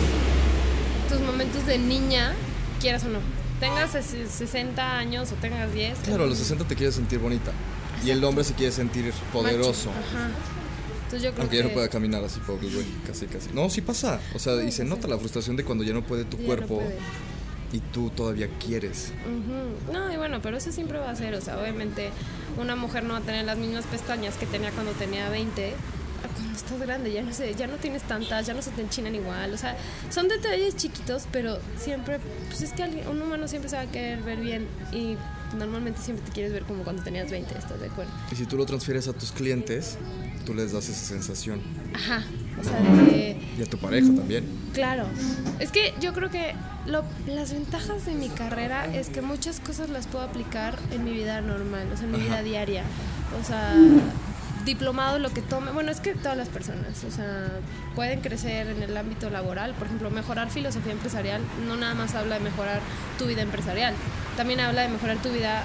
tus 1.09 1.21
momentos 1.21 1.65
de 1.67 1.79
niña, 1.79 2.33
quieras 2.81 3.05
o 3.05 3.09
no. 3.09 3.19
tengas 3.61 3.93
60 3.93 4.99
años 4.99 5.31
o 5.33 5.35
tengas 5.37 5.73
10. 5.73 5.99
Claro, 6.05 6.25
a 6.25 6.27
los 6.27 6.39
60 6.39 6.65
te 6.67 6.75
quieres 6.75 6.95
sentir 6.97 7.19
bonita. 7.19 7.53
Y 8.05 8.11
el 8.11 8.23
hombre 8.25 8.45
se 8.45 8.53
quiere 8.55 8.73
sentir 8.73 9.13
poderoso. 9.33 9.91
Ajá. 9.91 10.31
Entonces 11.15 11.31
yo 11.31 11.33
creo 11.33 11.43
Aunque 11.43 11.57
ya 11.59 11.63
no 11.63 11.71
pueda 11.71 11.89
caminar 11.89 12.25
así, 12.25 12.41
pobre 12.41 12.69
güey, 12.69 12.87
casi, 13.07 13.27
casi. 13.27 13.51
No, 13.53 13.71
sí 13.71 13.81
pasa. 13.83 14.21
O 14.35 14.39
sea, 14.41 14.61
y 14.65 14.73
se 14.73 14.85
nota 14.85 15.07
la 15.07 15.17
frustración 15.17 15.55
de 15.55 15.65
cuando 15.65 15.85
ya 15.85 15.93
no 15.93 16.03
puede 16.03 16.25
tu 16.25 16.39
cuerpo 16.39 16.83
y 17.73 17.79
tú 17.79 18.11
todavía 18.11 18.49
quieres. 18.59 19.13
No, 19.93 20.13
y 20.13 20.17
bueno, 20.17 20.41
pero 20.43 20.57
eso 20.57 20.73
siempre 20.73 20.99
va 20.99 21.11
a 21.11 21.17
ser. 21.17 21.35
O 21.35 21.41
sea, 21.41 21.61
obviamente 21.61 22.11
una 22.61 22.75
mujer 22.75 23.05
no 23.05 23.15
va 23.15 23.21
a 23.21 23.23
tener 23.23 23.45
las 23.45 23.57
mismas 23.57 23.85
pestañas 23.85 24.37
que 24.37 24.47
tenía 24.47 24.73
cuando 24.73 24.91
tenía 24.93 25.29
20 25.29 25.75
cuando 26.35 26.57
estás 26.57 26.81
grande, 26.81 27.13
ya 27.13 27.23
no 27.23 27.33
sé, 27.33 27.55
ya 27.55 27.67
no 27.67 27.77
tienes 27.77 28.03
tantas, 28.03 28.47
ya 28.47 28.55
no 28.55 28.63
se 28.63 28.71
te 28.71 28.81
enchinan 28.81 29.15
igual, 29.15 29.53
o 29.53 29.59
sea, 29.59 29.77
son 30.11 30.27
detalles 30.27 30.75
chiquitos, 30.75 31.29
pero 31.31 31.59
siempre, 31.77 32.19
pues 32.49 32.63
es 32.63 32.73
que 32.73 32.83
un 32.83 33.21
humano 33.21 33.47
siempre 33.47 33.69
se 33.69 33.77
va 33.77 33.83
a 33.83 33.87
querer 33.87 34.23
ver 34.23 34.41
bien 34.41 34.67
y 34.91 35.17
normalmente 35.55 36.01
siempre 36.01 36.25
te 36.27 36.33
quieres 36.33 36.53
ver 36.53 36.65
como 36.65 36.83
cuando 36.85 37.03
tenías 37.03 37.31
20, 37.31 37.57
¿estás 37.57 37.81
de 37.81 37.87
acuerdo? 37.87 38.13
Y 38.31 38.37
si 38.37 38.47
tú 38.47 38.57
lo 38.57 38.67
transfieres 38.67 39.09
a 39.09 39.13
tus 39.13 39.33
clientes, 39.33 39.99
tú 40.45 40.55
les 40.55 40.73
das 40.73 40.89
esa 40.89 41.05
sensación. 41.05 41.61
Ajá, 41.95 42.25
o 42.61 42.65
sea, 42.65 42.81
de... 42.81 43.41
Y 43.59 43.63
a 43.63 43.67
tu 43.67 43.79
pareja 43.79 44.07
también. 44.15 44.45
Claro, 44.73 45.07
es 45.59 45.71
que 45.71 45.95
yo 46.01 46.13
creo 46.13 46.31
que 46.31 46.55
las 47.27 47.53
ventajas 47.53 48.05
de 48.07 48.15
mi 48.15 48.29
carrera 48.29 48.87
es 48.95 49.09
que 49.09 49.23
muchas 49.23 49.61
cosas 49.61 49.91
las 49.91 50.07
puedo 50.07 50.25
aplicar 50.25 50.79
en 50.91 51.05
mi 51.05 51.13
vida 51.13 51.41
normal, 51.41 51.89
o 51.93 51.97
sea, 51.97 52.07
en 52.07 52.13
mi 52.13 52.19
vida 52.19 52.43
diaria. 52.43 52.85
O 53.41 53.45
sea, 53.45 53.75
diplomado 54.65 55.19
lo 55.19 55.33
que 55.33 55.43
tome, 55.43 55.73
bueno, 55.73 55.91
es 55.91 56.01
que 56.01 56.15
todas 56.15 56.37
las 56.37 56.49
personas, 56.49 57.05
o 57.05 57.11
sea, 57.11 57.61
pueden 57.95 58.21
crecer 58.21 58.69
en 58.69 58.83
el 58.83 58.97
ámbito 58.97 59.31
laboral, 59.31 59.75
por 59.75 59.87
ejemplo, 59.87 60.11
mejorar 60.11 60.51
filosofía 60.51 60.93
empresarial 60.93 61.43
no 61.67 61.77
nada 61.77 61.95
más 61.95 62.15
habla 62.15 62.37
de 62.37 62.41
mejorar 62.41 62.81
tu 63.19 63.27
vida 63.27 63.43
empresarial, 63.43 63.95
también 64.37 64.61
habla 64.61 64.83
de 64.83 64.89
mejorar 64.89 65.21
tu 65.23 65.31
vida 65.31 65.63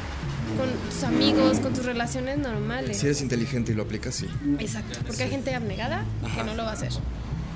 con 0.58 0.69
tus 0.89 1.03
amigos, 1.03 1.60
con 1.60 1.73
tus 1.73 1.86
relaciones 1.86 2.38
normales. 2.38 2.97
Si 2.97 3.05
eres 3.05 3.21
inteligente 3.21 3.71
y 3.71 3.75
lo 3.75 3.84
aplicas, 3.84 4.15
sí. 4.15 4.27
Exacto, 4.60 4.99
porque 5.05 5.23
hay 5.23 5.29
gente 5.29 5.53
abnegada 5.53 6.05
que 6.36 6.43
no 6.43 6.55
lo 6.55 6.63
va 6.63 6.71
a 6.71 6.73
hacer. 6.73 6.91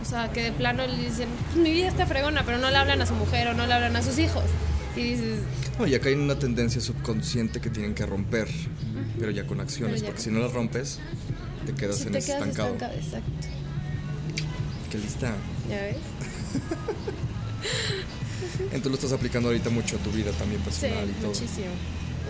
O 0.01 0.05
sea, 0.05 0.31
que 0.31 0.43
de 0.43 0.51
plano 0.51 0.85
le 0.85 0.97
dicen, 0.97 1.29
pues, 1.45 1.63
mi 1.63 1.71
vida 1.71 1.87
está 1.87 2.05
fregona, 2.05 2.43
pero 2.45 2.57
no 2.57 2.69
le 2.69 2.77
hablan 2.77 3.01
a 3.01 3.05
su 3.05 3.15
mujer 3.15 3.47
o 3.47 3.53
no 3.53 3.65
le 3.65 3.73
hablan 3.73 3.95
a 3.95 4.01
sus 4.01 4.19
hijos. 4.19 4.43
Y 4.95 5.03
dices... 5.03 5.39
No, 5.79 5.87
y 5.87 5.95
acá 5.95 6.09
hay 6.09 6.15
una 6.15 6.37
tendencia 6.37 6.81
subconsciente 6.81 7.61
que 7.61 7.69
tienen 7.69 7.95
que 7.95 8.05
romper, 8.05 8.47
pero 9.17 9.31
ya 9.31 9.47
con 9.47 9.59
acciones, 9.59 10.03
porque 10.03 10.21
si 10.21 10.29
no 10.29 10.39
las 10.39 10.53
rompes, 10.53 10.99
te 11.65 11.73
quedas 11.73 12.05
en 12.05 12.15
ese 12.15 12.33
estancado. 12.33 12.73
Exacto. 12.73 13.47
Qué 14.91 14.97
lista. 14.97 15.33
¿Ya 15.69 15.81
ves? 15.81 15.97
Entonces 18.59 18.85
lo 18.85 18.95
estás 18.95 19.11
aplicando 19.11 19.49
ahorita 19.49 19.69
mucho 19.69 19.97
a 19.97 19.99
tu 19.99 20.11
vida 20.11 20.31
también 20.31 20.61
personal 20.61 21.09
y 21.09 21.13
todo. 21.13 21.27
Muchísimo. 21.27 21.67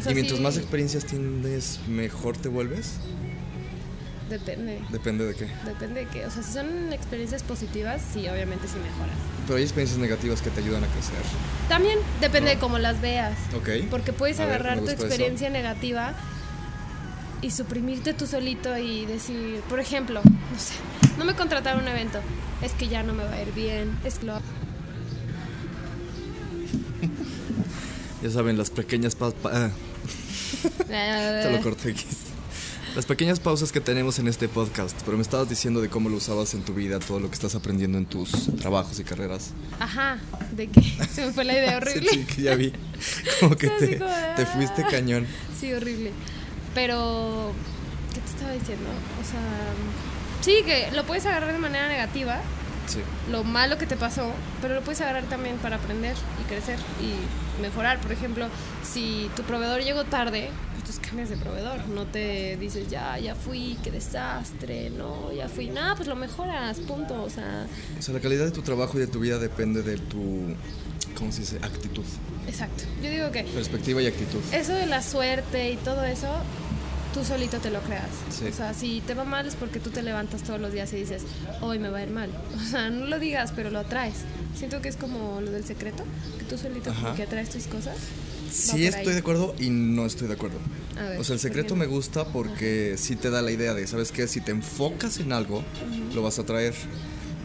y 0.10 0.14
mientras 0.14 0.40
más 0.40 0.58
experiencias 0.58 1.06
tienes, 1.06 1.80
mejor 1.88 2.38
te 2.38 2.50
vuelves. 2.50 3.00
Depende. 4.30 4.82
¿Depende 4.90 5.26
de 5.26 5.36
qué? 5.36 5.48
Depende 5.66 6.06
de 6.06 6.08
qué. 6.08 6.26
O 6.26 6.32
sea, 6.32 6.42
si 6.42 6.54
son 6.54 6.92
experiencias 6.92 7.44
positivas, 7.44 8.02
sí, 8.14 8.28
obviamente 8.28 8.68
sí 8.68 8.76
mejoras. 8.78 9.16
Pero 9.46 9.58
hay 9.58 9.64
experiencias 9.64 10.00
negativas 10.00 10.42
que 10.42 10.50
te 10.50 10.62
ayudan 10.62 10.84
a 10.84 10.88
crecer. 10.88 11.20
También 11.70 12.00
depende 12.22 12.52
de 12.52 12.58
cómo 12.58 12.80
las 12.80 13.02
veas. 13.02 13.38
Ok. 13.56 13.70
Porque 13.92 14.14
puedes 14.14 14.40
agarrar 14.40 14.80
tu 14.80 14.90
experiencia 14.90 15.50
negativa 15.50 16.16
y 17.44 17.52
suprimirte 17.52 18.14
tú 18.14 18.26
solito 18.26 18.78
y 18.78 19.06
decir, 19.06 19.62
por 19.70 19.80
ejemplo, 19.80 20.22
no 20.24 20.60
sé, 20.60 20.74
no 21.18 21.26
me 21.26 21.36
contrataron 21.36 21.84
un 21.84 21.90
evento, 21.90 22.20
es 22.62 22.72
que 22.72 22.88
ya 22.88 23.04
no 23.04 23.14
me 23.14 23.26
va 23.26 23.34
a 23.34 23.42
ir 23.42 23.52
bien, 23.54 24.00
es 24.06 24.24
lo... 24.24 24.40
ya 28.24 28.30
saben, 28.30 28.58
las 28.58 28.70
pequeñas 28.70 29.16
pausas... 29.16 29.40
Ah. 29.44 29.70
Te 30.88 31.52
lo 31.52 31.62
corté. 31.62 31.94
Las 32.96 33.06
pequeñas 33.06 33.40
pausas 33.42 33.72
que 33.74 33.82
tenemos 33.82 34.18
en 34.20 34.30
este 34.30 34.48
podcast, 34.48 34.98
pero 35.04 35.18
me 35.18 35.24
estabas 35.24 35.50
diciendo 35.50 35.82
de 35.82 35.90
cómo 35.90 36.10
lo 36.10 36.18
usabas 36.18 36.54
en 36.54 36.62
tu 36.62 36.74
vida, 36.74 37.00
todo 37.00 37.20
lo 37.20 37.28
que 37.28 37.34
estás 37.34 37.56
aprendiendo 37.56 37.98
en 37.98 38.06
tus 38.06 38.56
trabajos 38.58 38.98
y 39.00 39.04
carreras. 39.04 39.52
Ajá, 39.80 40.20
de 40.56 40.68
que 40.68 40.82
se 41.14 41.26
me 41.26 41.34
fue 41.34 41.44
la 41.44 41.54
idea 41.54 41.78
horrible. 41.78 42.10
sí, 42.10 42.24
que 42.24 42.44
ya 42.44 42.56
vi. 42.56 42.72
Como 43.42 43.58
que 43.58 43.68
te, 43.68 44.00
te 44.36 44.46
fuiste 44.46 44.86
cañón. 44.90 45.28
Sí, 45.60 45.74
horrible. 45.74 46.12
Pero, 46.74 47.52
¿qué 48.14 48.22
te 48.22 48.30
estaba 48.30 48.52
diciendo? 48.54 48.90
O 49.22 49.30
sea, 49.30 49.42
sí, 50.42 50.64
que 50.64 50.96
lo 50.96 51.04
puedes 51.06 51.26
agarrar 51.26 51.52
de 51.52 51.60
manera 51.60 51.90
negativa. 51.90 52.42
Sí. 52.88 53.00
Lo 53.32 53.44
malo 53.44 53.78
que 53.78 53.86
te 53.86 53.96
pasó, 53.96 54.32
pero 54.62 54.76
lo 54.76 54.82
puedes 54.82 55.02
agarrar 55.02 55.24
también 55.26 55.58
para 55.58 55.78
aprender 55.78 56.16
y 56.42 56.44
crecer 56.48 56.78
y 57.02 57.62
mejorar. 57.62 58.00
Por 58.00 58.12
ejemplo, 58.12 58.48
si 58.84 59.30
tu 59.36 59.44
proveedor 59.44 59.82
llegó 59.82 60.04
tarde, 60.04 60.50
pues 60.74 60.96
tú 60.96 61.02
cambias 61.08 61.30
de 61.30 61.38
proveedor. 61.38 61.88
No 61.88 62.06
te 62.06 62.58
dices, 62.58 62.90
ya, 62.90 63.18
ya 63.18 63.36
fui, 63.36 63.78
qué 63.84 63.92
desastre, 63.92 64.90
no, 64.90 65.32
ya 65.32 65.48
fui. 65.48 65.70
Nada, 65.70 65.96
pues 65.96 66.08
lo 66.08 66.16
mejoras, 66.16 66.80
punto. 66.80 67.24
O 67.24 67.30
sea, 67.30 67.68
o 67.98 68.02
sea, 68.02 68.14
la 68.14 68.20
calidad 68.20 68.46
de 68.46 68.52
tu 68.52 68.62
trabajo 68.62 68.98
y 68.98 69.02
de 69.02 69.08
tu 69.08 69.20
vida 69.20 69.40
depende 69.40 69.82
de 69.82 69.98
tu, 69.98 70.56
¿cómo 71.18 71.32
se 71.32 71.42
dice? 71.42 71.58
Actitud. 71.62 72.04
Exacto. 72.48 72.84
Yo 73.02 73.10
digo 73.10 73.32
que... 73.32 73.44
Perspectiva 73.44 74.02
y 74.02 74.08
actitud. 74.08 74.42
Eso 74.52 74.74
de 74.74 74.86
la 74.86 75.02
suerte 75.02 75.72
y 75.72 75.78
todo 75.78 76.04
eso, 76.04 76.28
tú 77.14 77.24
solito 77.24 77.60
te 77.60 77.70
lo 77.70 77.82
creas. 77.82 78.10
O 78.50 78.54
sea, 78.54 78.74
si 78.74 79.02
te 79.02 79.14
va 79.14 79.24
mal 79.24 79.46
es 79.48 79.56
porque 79.56 79.80
tú 79.80 79.90
te 79.90 80.02
levantas 80.02 80.44
todos 80.44 80.60
los 80.60 80.74
días 80.74 80.92
y 80.94 80.98
dices, 80.98 81.24
hoy 81.62 81.80
me 81.80 81.90
va 81.90 82.00
a 82.00 82.04
ir 82.04 82.10
mal. 82.10 82.30
O 82.64 82.76
sea, 82.76 82.90
no 82.90 83.06
lo 83.06 83.20
digas, 83.20 83.54
pero 83.56 83.70
lo 83.70 83.80
atraes. 83.80 84.16
Siento 84.56 84.82
que 84.82 84.90
es 84.90 84.98
como 84.98 85.42
lo 85.42 85.52
del 85.52 85.64
secreto, 85.64 86.04
que 86.40 86.46
tú 86.46 86.58
solito 86.58 86.92
que 87.16 87.24
atraes 87.24 87.50
tus 87.50 87.68
cosas. 87.68 87.98
Sí 88.52 88.86
estoy 88.86 89.14
de 89.14 89.20
acuerdo 89.20 89.56
y 89.60 89.70
no 89.70 90.06
estoy 90.06 90.28
de 90.28 90.34
acuerdo. 90.34 90.58
o 91.20 91.24
sea, 91.24 91.34
el 91.36 91.40
secreto 91.40 91.76
me 91.76 91.86
gusta 91.86 92.26
porque 92.26 92.96
sí 92.98 93.16
te 93.16 93.30
da 93.30 93.42
la 93.42 93.52
idea 93.52 93.74
de, 93.74 93.86
¿sabes 93.88 94.12
qué? 94.12 94.28
Si 94.28 94.42
te 94.42 94.52
enfocas 94.52 95.20
en 95.20 95.34
algo, 95.34 95.64
lo 96.14 96.22
vas 96.22 96.40
a 96.40 96.46
traer. 96.46 96.74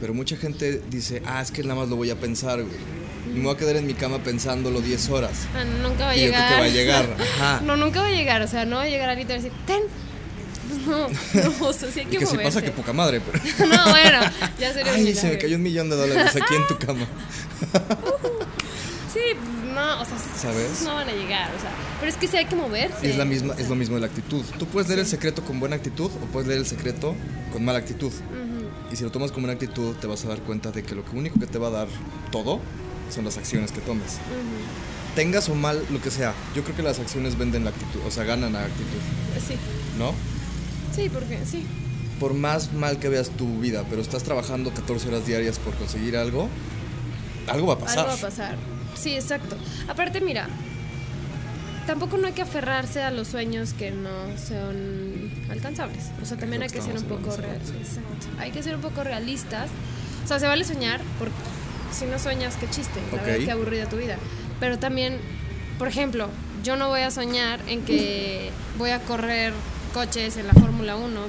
Pero 0.00 0.14
mucha 0.14 0.36
gente 0.36 0.80
dice, 0.90 1.22
ah, 1.26 1.42
es 1.42 1.50
que 1.50 1.62
nada 1.62 1.74
más 1.74 1.88
lo 1.88 1.96
voy 1.96 2.10
a 2.10 2.16
pensar, 2.16 2.62
güey 2.62 2.97
me 3.34 3.44
voy 3.44 3.54
a 3.54 3.56
quedar 3.56 3.76
en 3.76 3.86
mi 3.86 3.94
cama 3.94 4.18
pensándolo 4.18 4.80
10 4.80 5.08
horas. 5.10 5.46
Ah, 5.54 5.64
nunca 5.64 6.06
va 6.06 6.10
a 6.10 6.14
llegar. 6.14 6.48
Yo 6.50 6.54
que 6.54 6.60
va 6.60 6.66
a 6.66 6.68
llegar. 6.68 7.16
Ajá. 7.36 7.60
No, 7.64 7.76
nunca 7.76 8.00
va 8.00 8.08
a 8.08 8.12
llegar. 8.12 8.42
O 8.42 8.48
sea, 8.48 8.64
no 8.64 8.76
va 8.76 8.82
a 8.82 8.88
llegar 8.88 9.08
ahorita 9.08 9.34
y 9.34 9.36
decir, 9.36 9.52
ten. 9.66 9.82
No, 10.86 11.08
no, 11.08 11.66
o 11.66 11.72
sea, 11.72 11.90
sí 11.90 12.00
hay 12.00 12.06
que, 12.10 12.18
que 12.18 12.26
si 12.26 12.36
pasa 12.36 12.62
que 12.62 12.70
poca 12.70 12.92
madre, 12.92 13.20
pero. 13.20 13.66
no, 13.68 13.90
bueno, 13.90 14.20
ya 14.58 14.72
sería 14.72 14.92
Ay, 14.92 15.14
se 15.14 15.28
me 15.28 15.38
cayó 15.38 15.56
un 15.56 15.62
millón 15.62 15.88
de 15.90 15.96
dólares 15.96 16.36
aquí 16.36 16.54
en 16.54 16.66
tu 16.66 16.78
cama. 16.78 17.06
sí, 19.12 19.20
no, 19.74 20.00
o 20.00 20.04
sea, 20.04 20.18
¿sabes? 20.36 20.82
No 20.82 20.94
van 20.94 21.08
a 21.08 21.12
llegar, 21.12 21.50
o 21.56 21.60
sea, 21.60 21.70
pero 22.00 22.10
es 22.12 22.18
que 22.18 22.28
sí 22.28 22.36
hay 22.36 22.46
que 22.46 22.56
moverse. 22.56 23.08
Es 23.08 23.16
la 23.16 23.24
misma, 23.24 23.54
es 23.58 23.68
lo 23.68 23.76
mismo 23.76 23.94
de 23.94 24.02
la 24.02 24.06
actitud. 24.08 24.44
Tú 24.58 24.66
puedes 24.66 24.88
leer 24.88 25.00
el 25.00 25.06
secreto 25.06 25.42
con 25.42 25.58
buena 25.58 25.76
actitud 25.76 26.10
o 26.22 26.26
puedes 26.32 26.48
leer 26.48 26.60
el 26.60 26.66
secreto 26.66 27.14
con 27.52 27.64
mala 27.64 27.78
actitud. 27.78 28.12
Y 28.90 28.96
si 28.96 29.04
lo 29.04 29.10
tomas 29.10 29.32
con 29.32 29.42
buena 29.42 29.54
actitud, 29.54 29.94
te 29.96 30.06
vas 30.06 30.24
a 30.24 30.28
dar 30.28 30.40
cuenta 30.40 30.70
de 30.70 30.82
que 30.82 30.94
lo 30.94 31.04
único 31.12 31.38
que 31.38 31.46
te 31.46 31.58
va 31.58 31.68
a 31.68 31.70
dar 31.70 31.88
todo 32.30 32.60
son 33.10 33.24
las 33.24 33.36
acciones 33.36 33.72
que 33.72 33.80
tomes. 33.80 34.18
Tengas 35.14 35.48
o 35.48 35.54
mal 35.54 35.84
lo 35.90 36.00
que 36.00 36.10
sea, 36.10 36.34
yo 36.54 36.62
creo 36.62 36.76
que 36.76 36.82
las 36.82 36.98
acciones 36.98 37.36
venden 37.36 37.64
la 37.64 37.70
actitud, 37.70 38.00
o 38.06 38.10
sea, 38.10 38.24
ganan 38.24 38.52
la 38.52 38.64
actitud. 38.64 38.98
Sí. 39.46 39.54
¿No? 39.98 40.14
Sí, 40.94 41.08
porque 41.08 41.40
sí. 41.44 41.66
Por 42.20 42.34
más 42.34 42.72
mal 42.72 42.98
que 42.98 43.08
veas 43.08 43.30
tu 43.30 43.58
vida, 43.60 43.84
pero 43.88 44.02
estás 44.02 44.22
trabajando 44.22 44.72
14 44.72 45.08
horas 45.08 45.26
diarias 45.26 45.58
por 45.58 45.74
conseguir 45.74 46.16
algo, 46.16 46.48
algo 47.46 47.68
va 47.68 47.74
a 47.74 47.78
pasar. 47.78 47.98
Algo 48.00 48.10
va 48.10 48.18
a 48.18 48.30
pasar. 48.30 48.56
Sí, 48.96 49.14
exacto. 49.14 49.56
Aparte, 49.88 50.20
mira, 50.20 50.48
tampoco 51.86 52.16
no 52.18 52.26
hay 52.26 52.32
que 52.32 52.42
aferrarse 52.42 53.02
a 53.02 53.10
los 53.10 53.28
sueños 53.28 53.72
que 53.72 53.90
no 53.90 54.36
son 54.36 55.30
alcanzables. 55.50 56.06
O 56.22 56.26
sea, 56.26 56.36
también 56.36 56.62
hay 56.62 56.68
que 56.68 56.82
ser 56.82 56.96
un 56.96 57.04
poco 57.04 57.36
realistas. 57.36 58.02
Hay 58.38 58.50
que 58.50 58.62
ser 58.62 58.74
un 58.74 58.80
poco 58.80 59.04
realistas. 59.04 59.70
O 60.24 60.28
sea, 60.28 60.38
se 60.38 60.46
vale 60.46 60.64
soñar 60.64 61.00
porque 61.18 61.34
si 61.92 62.06
no 62.06 62.18
sueñas, 62.18 62.56
qué 62.56 62.68
chiste, 62.68 63.00
la 63.12 63.22
verdad, 63.22 63.44
qué 63.44 63.50
aburrida 63.50 63.88
tu 63.88 63.96
vida. 63.96 64.16
Pero 64.60 64.78
también, 64.78 65.18
por 65.78 65.88
ejemplo, 65.88 66.28
yo 66.62 66.76
no 66.76 66.88
voy 66.88 67.00
a 67.00 67.10
soñar 67.10 67.60
en 67.68 67.84
que 67.84 68.50
voy 68.76 68.90
a 68.90 69.00
correr 69.00 69.52
coches 69.94 70.36
en 70.36 70.46
la 70.46 70.52
Fórmula 70.52 70.96
1, 70.96 71.20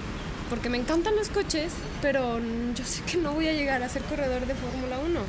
porque 0.49 0.69
me 0.69 0.77
encantan 0.77 1.15
los 1.15 1.29
coches, 1.29 1.71
pero 2.01 2.39
yo 2.75 2.85
sé 2.85 3.01
que 3.03 3.17
no 3.17 3.33
voy 3.33 3.47
a 3.47 3.53
llegar 3.53 3.83
a 3.83 3.89
ser 3.89 4.01
corredor 4.03 4.45
de 4.45 4.55
Fórmula 4.55 4.97
1. 4.99 5.19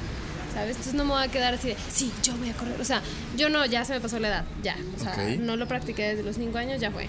¿Sabes? 0.52 0.70
Entonces 0.70 0.94
no 0.94 1.04
me 1.04 1.12
voy 1.12 1.22
a 1.22 1.28
quedar 1.28 1.54
así 1.54 1.68
de, 1.68 1.76
sí, 1.92 2.12
yo 2.24 2.34
voy 2.34 2.50
a 2.50 2.54
correr. 2.54 2.80
O 2.80 2.84
sea, 2.84 3.02
yo 3.36 3.48
no, 3.50 3.64
ya 3.66 3.84
se 3.84 3.92
me 3.92 4.00
pasó 4.00 4.18
la 4.18 4.26
edad, 4.26 4.44
ya. 4.64 4.76
O 4.96 5.00
sea, 5.00 5.16
no 5.38 5.54
lo 5.54 5.68
practiqué 5.68 6.08
desde 6.08 6.24
los 6.24 6.34
5 6.34 6.58
años, 6.58 6.80
ya 6.80 6.90
fue. 6.90 7.06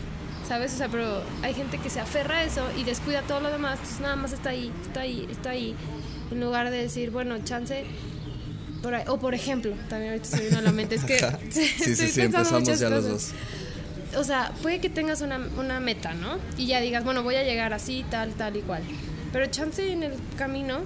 ¿Sabes? 0.48 0.76
O 0.76 0.78
sea, 0.78 0.90
pero 0.90 1.24
hay 1.42 1.56
gente 1.56 1.80
que 1.80 1.90
se 1.90 2.00
aferra 2.00 2.38
a 2.38 2.44
eso 2.44 2.62
y 2.78 2.84
descuida 2.84 3.24
todo 3.24 3.40
lo 3.40 3.50
demás, 3.50 3.80
entonces 3.80 4.00
nada 4.00 4.16
más 4.16 4.32
está 4.32 4.52
ahí, 4.52 4.72
está 4.84 5.02
ahí, 5.02 5.28
está 5.32 5.50
ahí. 5.52 5.76
En 6.32 6.40
lugar 6.40 6.72
de 6.72 6.78
decir, 6.78 7.12
bueno, 7.12 7.38
chance, 7.44 7.84
o 9.08 9.20
por 9.20 9.36
ejemplo, 9.36 9.74
también 9.90 10.14
ahorita 10.14 10.30
se 10.30 10.42
viene 10.42 10.58
a 10.58 10.62
la 10.62 10.72
mente, 10.72 10.96
es 10.96 11.04
que 11.04 11.20
sí, 11.50 11.66
sí, 11.66 11.96
sí, 11.96 12.22
empezamos 12.22 12.80
ya 12.80 12.90
los 12.90 13.08
dos. 13.08 13.32
O 14.18 14.24
sea, 14.24 14.52
puede 14.62 14.80
que 14.80 14.90
tengas 14.90 15.22
una, 15.22 15.40
una 15.58 15.80
meta, 15.80 16.14
¿no? 16.14 16.38
Y 16.58 16.68
ya 16.68 16.82
digas, 16.82 17.04
bueno, 17.04 17.24
voy 17.24 17.36
a 17.36 17.44
llegar 17.44 17.74
así, 17.74 18.06
tal, 18.10 18.34
tal 18.34 18.58
y 18.58 18.62
cual. 18.62 18.84
Pero 19.32 19.46
chance 19.46 19.90
en 19.90 20.04
el 20.04 20.14
camino 20.38 20.82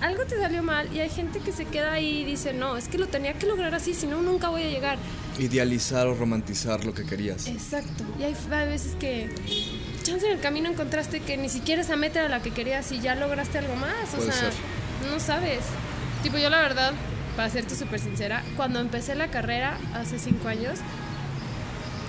algo 0.00 0.24
te 0.26 0.36
salió 0.36 0.62
mal 0.62 0.88
y 0.94 1.00
hay 1.00 1.08
gente 1.08 1.38
que 1.40 1.52
se 1.52 1.64
queda 1.64 1.92
ahí 1.92 2.20
y 2.20 2.24
dice, 2.24 2.52
no, 2.52 2.76
es 2.76 2.88
que 2.88 2.98
lo 2.98 3.06
tenía 3.06 3.34
que 3.34 3.46
lograr 3.46 3.74
así, 3.74 3.94
si 3.94 4.06
no, 4.06 4.20
nunca 4.20 4.48
voy 4.48 4.62
a 4.62 4.68
llegar. 4.68 4.98
Idealizar 5.38 6.06
o 6.06 6.14
romantizar 6.14 6.84
lo 6.84 6.92
que 6.92 7.04
querías. 7.04 7.46
Exacto. 7.46 8.04
Y 8.18 8.24
hay, 8.24 8.36
hay 8.50 8.68
veces 8.68 8.96
que, 8.96 9.30
chance 10.02 10.26
en 10.26 10.32
el 10.32 10.40
camino 10.40 10.68
encontraste 10.68 11.20
que 11.20 11.36
ni 11.36 11.48
siquiera 11.48 11.82
esa 11.82 11.96
meta 11.96 12.20
era 12.20 12.28
la 12.28 12.42
que 12.42 12.50
querías 12.50 12.92
y 12.92 13.00
ya 13.00 13.14
lograste 13.14 13.58
algo 13.58 13.76
más. 13.76 14.14
O 14.18 14.20
sea, 14.20 14.32
ser. 14.32 14.52
No 15.10 15.20
sabes. 15.20 15.60
Tipo, 16.22 16.38
yo 16.38 16.50
la 16.50 16.60
verdad, 16.60 16.92
para 17.36 17.50
serte 17.50 17.74
súper 17.76 18.00
sincera, 18.00 18.42
cuando 18.56 18.80
empecé 18.80 19.14
la 19.14 19.28
carrera 19.28 19.78
hace 19.94 20.18
cinco 20.18 20.48
años, 20.48 20.78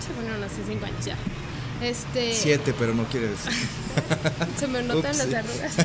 se 0.05 0.13
ponieron 0.13 0.43
hace 0.43 0.63
cinco 0.67 0.85
años 0.85 1.05
ya. 1.05 1.15
Este, 1.81 2.33
Siete, 2.33 2.73
pero 2.77 2.93
no 2.93 3.03
quiere 3.05 3.27
decir. 3.27 3.51
se 4.57 4.67
me 4.67 4.81
notan 4.81 5.17
las 5.17 5.33
arrugas. 5.33 5.75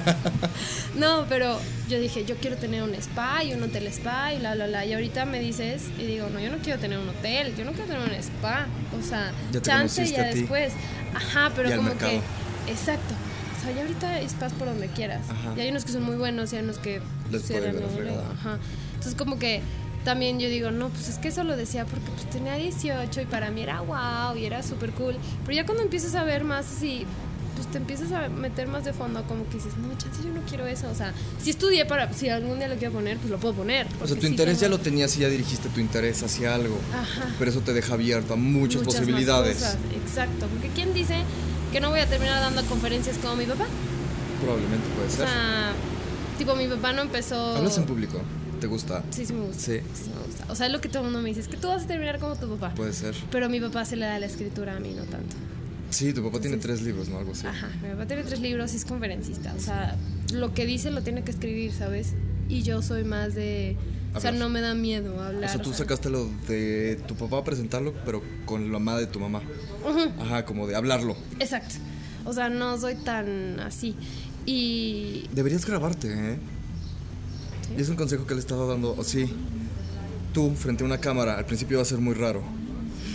no, 0.94 1.26
pero 1.28 1.58
yo 1.88 1.98
dije, 1.98 2.24
yo 2.24 2.36
quiero 2.36 2.56
tener 2.56 2.82
un 2.84 2.94
spa 2.94 3.42
y 3.42 3.54
un 3.54 3.62
hotel 3.64 3.88
spa 3.88 4.32
y 4.32 4.38
la, 4.38 4.54
la, 4.54 4.68
la. 4.68 4.84
Y 4.86 4.92
ahorita 4.92 5.24
me 5.24 5.40
dices, 5.40 5.82
y 5.98 6.06
digo, 6.06 6.28
no, 6.30 6.38
yo 6.38 6.50
no 6.50 6.58
quiero 6.58 6.78
tener 6.78 6.98
un 6.98 7.08
hotel, 7.08 7.56
yo 7.56 7.64
no 7.64 7.72
quiero 7.72 7.86
tener 7.88 8.08
un 8.08 8.14
spa. 8.14 8.66
O 8.98 9.02
sea, 9.02 9.32
Ya 9.50 9.60
chance 9.62 10.06
ya 10.06 10.24
después. 10.24 10.72
Ajá, 11.14 11.50
pero 11.56 11.70
como 11.70 11.88
mercado. 11.88 12.12
que. 12.12 12.70
Exacto. 12.70 13.14
O 13.60 13.62
sea, 13.62 13.74
ya 13.74 13.82
ahorita 13.82 14.08
hay 14.14 14.28
spas 14.28 14.52
por 14.54 14.68
donde 14.68 14.86
quieras. 14.88 15.26
Ajá. 15.28 15.52
Y 15.56 15.60
hay 15.60 15.70
unos 15.70 15.84
que 15.84 15.92
son 15.92 16.02
muy 16.02 16.16
buenos 16.16 16.52
y 16.52 16.56
hay 16.56 16.62
unos 16.64 16.78
que 16.78 17.00
Les 17.30 17.42
se 17.42 17.54
puede 17.54 17.66
dan 17.72 17.82
ir 17.82 17.88
de 18.04 18.04
la. 18.10 18.30
Ajá. 18.30 18.58
Entonces, 18.94 19.14
como 19.14 19.38
que 19.38 19.60
también 20.04 20.40
yo 20.40 20.48
digo, 20.48 20.70
no, 20.70 20.88
pues 20.88 21.08
es 21.08 21.18
que 21.18 21.28
eso 21.28 21.44
lo 21.44 21.56
decía 21.56 21.84
porque 21.84 22.10
pues 22.10 22.30
tenía 22.30 22.54
18 22.54 23.20
y 23.20 23.26
para 23.26 23.50
mí 23.50 23.60
era 23.62 23.80
wow 23.82 24.36
y 24.36 24.44
era 24.46 24.62
súper 24.62 24.92
cool. 24.92 25.16
Pero 25.44 25.54
ya 25.56 25.66
cuando 25.66 25.82
empiezas 25.82 26.14
a 26.14 26.24
ver 26.24 26.44
más 26.44 26.74
así, 26.74 27.04
pues 27.54 27.66
te 27.70 27.76
empiezas 27.76 28.10
a 28.12 28.30
meter 28.30 28.66
más 28.68 28.84
de 28.86 28.94
fondo, 28.94 29.22
como 29.24 29.46
que 29.50 29.56
dices, 29.58 29.76
no, 29.76 29.88
chance, 29.98 30.22
yo 30.24 30.32
no 30.32 30.40
quiero 30.48 30.66
eso. 30.66 30.88
O 30.90 30.94
sea, 30.94 31.12
si 31.42 31.50
estudié 31.50 31.84
para, 31.84 32.10
si 32.14 32.30
algún 32.30 32.56
día 32.58 32.68
lo 32.68 32.76
quiero 32.76 32.94
poner, 32.94 33.18
pues 33.18 33.30
lo 33.30 33.36
puedo 33.38 33.52
poner. 33.52 33.86
O 34.02 34.06
sea, 34.06 34.16
tu 34.16 34.22
sí 34.22 34.28
interés 34.28 34.54
ya 34.58 34.68
tengo- 34.68 34.78
lo 34.78 34.82
tenías 34.82 35.14
y 35.18 35.20
ya 35.20 35.28
dirigiste 35.28 35.68
tu 35.68 35.80
interés 35.80 36.22
hacia 36.22 36.54
algo. 36.54 36.78
Ajá. 36.94 37.26
Pero 37.38 37.50
eso 37.50 37.60
te 37.60 37.74
deja 37.74 37.92
abierto 37.92 38.32
a 38.32 38.36
muchas, 38.36 38.76
Muchas 38.82 38.86
más 38.86 39.00
posibilidades. 39.02 39.56
cosas, 39.56 39.76
Exacto, 40.06 40.46
porque 40.46 40.68
¿quién 40.74 40.94
dice 40.94 41.16
que 41.70 41.80
no 41.80 41.90
voy 41.90 42.00
a 42.00 42.06
terminar 42.06 42.40
dando 42.40 42.62
conferencias 42.64 43.16
como 43.18 43.36
mi 43.36 43.44
papá? 43.46 43.66
Probablemente 44.42 44.86
puede 44.94 45.08
O 45.08 45.10
ser. 45.10 45.26
sea, 45.28 45.72
tipo 46.38 46.54
mi 46.56 46.66
papá 46.66 46.92
no 46.92 47.02
empezó... 47.02 47.56
¿Hablas 47.56 47.78
en 47.78 47.84
público? 47.84 48.20
¿Te 48.60 48.66
gusta? 48.66 49.02
Sí, 49.10 49.24
sí 49.24 49.32
me 49.32 49.46
gusta. 49.46 49.60
Sí. 49.62 49.78
Sí, 49.94 50.02
sí 50.04 50.10
me 50.14 50.26
gusta. 50.26 50.44
O 50.50 50.54
sea, 50.54 50.66
es 50.66 50.72
lo 50.72 50.80
que 50.80 50.88
todo 50.88 50.98
el 50.98 51.04
mundo 51.04 51.20
me 51.22 51.28
dice, 51.30 51.40
es 51.40 51.48
que 51.48 51.56
tú 51.56 51.68
vas 51.68 51.84
a 51.84 51.86
terminar 51.86 52.18
como 52.18 52.36
tu 52.36 52.48
papá. 52.56 52.74
Puede 52.74 52.92
ser. 52.92 53.14
Pero 53.30 53.48
mi 53.48 53.60
papá 53.60 53.84
se 53.84 53.96
le 53.96 54.04
da 54.06 54.18
la 54.18 54.26
escritura, 54.26 54.76
a 54.76 54.80
mí 54.80 54.92
no 54.94 55.04
tanto. 55.04 55.36
Sí, 55.90 56.12
tu 56.12 56.22
papá 56.22 56.40
tiene 56.40 56.56
tres 56.58 56.82
libros, 56.82 57.08
¿no? 57.08 57.18
Algo 57.18 57.32
así. 57.32 57.46
Ajá, 57.46 57.68
mi 57.82 57.88
papá 57.90 58.06
tiene 58.06 58.22
tres 58.22 58.40
libros 58.40 58.72
y 58.74 58.76
es 58.76 58.84
conferencista. 58.84 59.52
O 59.56 59.60
sea, 59.60 59.96
lo 60.32 60.52
que 60.54 60.66
dice 60.66 60.90
lo 60.90 61.02
tiene 61.02 61.24
que 61.24 61.30
escribir, 61.32 61.72
¿sabes? 61.72 62.12
Y 62.48 62.62
yo 62.62 62.82
soy 62.82 63.04
más 63.04 63.34
de... 63.34 63.76
O 64.14 64.20
sea, 64.20 64.32
no 64.32 64.48
me 64.48 64.60
da 64.60 64.74
miedo 64.74 65.20
hablar. 65.22 65.50
O 65.50 65.52
sea, 65.52 65.62
tú 65.62 65.72
sacaste 65.72 66.10
lo 66.10 66.28
de 66.48 67.00
tu 67.06 67.14
papá 67.14 67.38
a 67.38 67.44
presentarlo, 67.44 67.94
pero 68.04 68.22
con 68.44 68.72
la 68.72 68.78
mamá 68.78 68.98
de 68.98 69.06
tu 69.06 69.20
mamá. 69.20 69.40
Ujú, 69.88 70.20
Ajá, 70.20 70.44
como 70.44 70.66
de 70.66 70.74
hablarlo. 70.74 71.16
Exacto. 71.38 71.76
O 72.24 72.32
sea, 72.32 72.48
no 72.48 72.78
soy 72.78 72.96
tan 72.96 73.60
así. 73.60 73.94
Y... 74.46 75.28
Deberías 75.32 75.64
grabarte, 75.64 76.08
¿eh? 76.08 76.38
¿Sí? 77.68 77.74
Y 77.78 77.80
es 77.80 77.88
un 77.88 77.96
consejo 77.96 78.26
que 78.26 78.34
le 78.34 78.38
he 78.38 78.42
estado 78.42 78.66
dando. 78.66 78.94
O 78.96 79.04
sí, 79.04 79.30
tú 80.32 80.54
frente 80.54 80.82
a 80.82 80.86
una 80.86 80.98
cámara, 80.98 81.38
al 81.38 81.46
principio 81.46 81.78
va 81.78 81.82
a 81.82 81.86
ser 81.86 81.98
muy 81.98 82.14
raro. 82.14 82.42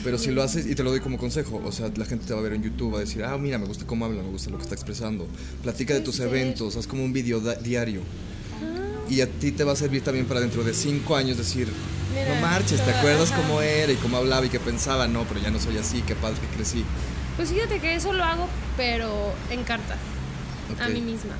Pero 0.03 0.19
si 0.19 0.29
lo 0.29 0.43
haces, 0.43 0.67
y 0.67 0.75
te 0.75 0.83
lo 0.83 0.91
doy 0.91 0.99
como 0.99 1.17
consejo, 1.17 1.61
o 1.65 1.71
sea, 1.71 1.91
la 1.95 2.05
gente 2.05 2.27
te 2.27 2.33
va 2.33 2.39
a 2.39 2.43
ver 2.43 2.53
en 2.53 2.61
YouTube, 2.61 2.93
va 2.93 2.97
a 2.97 3.01
decir, 3.01 3.23
ah, 3.23 3.35
mira, 3.39 3.57
me 3.57 3.65
gusta 3.65 3.87
cómo 3.87 4.05
habla, 4.05 4.21
me 4.21 4.29
gusta 4.29 4.51
lo 4.51 4.57
que 4.57 4.63
está 4.63 4.75
expresando. 4.75 5.27
Platica 5.63 5.95
de 5.95 6.01
tus 6.01 6.19
eventos, 6.19 6.75
haz 6.75 6.85
como 6.85 7.03
un 7.03 7.11
video 7.11 7.39
diario. 7.39 8.01
Y 9.09 9.21
a 9.21 9.29
ti 9.29 9.51
te 9.51 9.63
va 9.63 9.73
a 9.73 9.75
servir 9.75 10.03
también 10.03 10.25
para 10.25 10.39
dentro 10.39 10.63
de 10.63 10.73
cinco 10.73 11.15
años 11.15 11.37
decir, 11.37 11.67
Mira, 12.13 12.35
no 12.35 12.41
marches, 12.41 12.83
¿te 12.83 12.91
acuerdas 12.91 13.31
ajá. 13.31 13.41
cómo 13.41 13.61
era 13.61 13.91
y 13.91 13.95
cómo 13.97 14.17
hablaba 14.17 14.45
y 14.45 14.49
qué 14.49 14.59
pensaba? 14.59 15.07
No, 15.07 15.23
pero 15.25 15.39
ya 15.41 15.51
no 15.51 15.59
soy 15.59 15.77
así, 15.77 16.01
qué 16.01 16.15
padre 16.15 16.37
que 16.39 16.55
crecí. 16.55 16.83
Pues 17.35 17.49
fíjate 17.49 17.79
que 17.79 17.95
eso 17.95 18.13
lo 18.13 18.23
hago, 18.23 18.47
pero 18.77 19.33
en 19.51 19.63
cartas. 19.63 19.97
A 20.79 20.85
Ok. 20.87 20.93
mí 20.93 21.01
misma. 21.01 21.33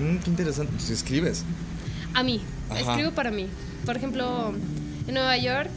Mm, 0.00 0.18
qué 0.22 0.30
interesante, 0.30 0.72
pues 0.76 0.88
escribes. 0.90 1.44
A 2.14 2.22
mí. 2.22 2.40
Ajá. 2.70 2.80
Escribo 2.80 3.10
para 3.12 3.30
mí. 3.30 3.46
Por 3.84 3.96
ejemplo, 3.96 4.54
en 5.06 5.14
Nueva 5.14 5.36
York 5.36 5.70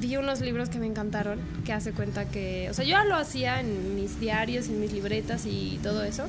vi 0.00 0.16
unos 0.18 0.40
libros 0.42 0.68
que 0.68 0.78
me 0.78 0.86
encantaron, 0.86 1.40
que 1.64 1.72
hace 1.72 1.92
cuenta 1.92 2.28
que, 2.28 2.68
o 2.70 2.74
sea, 2.74 2.84
yo 2.84 2.90
ya 2.90 3.04
lo 3.04 3.16
hacía 3.16 3.60
en 3.60 3.94
mis 3.96 4.20
diarios, 4.20 4.66
en 4.68 4.78
mis 4.80 4.92
libretas 4.92 5.46
y 5.46 5.80
todo 5.82 6.04
eso, 6.04 6.24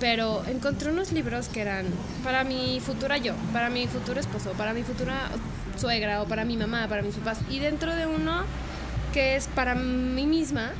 pero 0.00 0.44
encontré 0.46 0.90
unos 0.90 1.12
libros 1.12 1.48
que 1.48 1.60
eran 1.60 1.86
para 2.22 2.44
mi 2.44 2.80
futura 2.80 3.16
yo, 3.16 3.34
para 3.52 3.70
mi 3.70 3.86
futuro 3.86 4.20
esposo, 4.20 4.52
para 4.52 4.72
mi 4.74 4.82
futura 4.82 5.30
suegra 5.78 6.22
o 6.22 6.26
para 6.26 6.44
mi 6.44 6.56
mamá, 6.56 6.86
para 6.88 7.02
mis 7.02 7.14
papás. 7.14 7.38
Y 7.50 7.58
dentro 7.58 7.94
de 7.94 8.06
uno 8.06 8.44
que 9.12 9.36
es 9.36 9.46
para 9.48 9.74
mí 9.74 10.26
misma, 10.26 10.72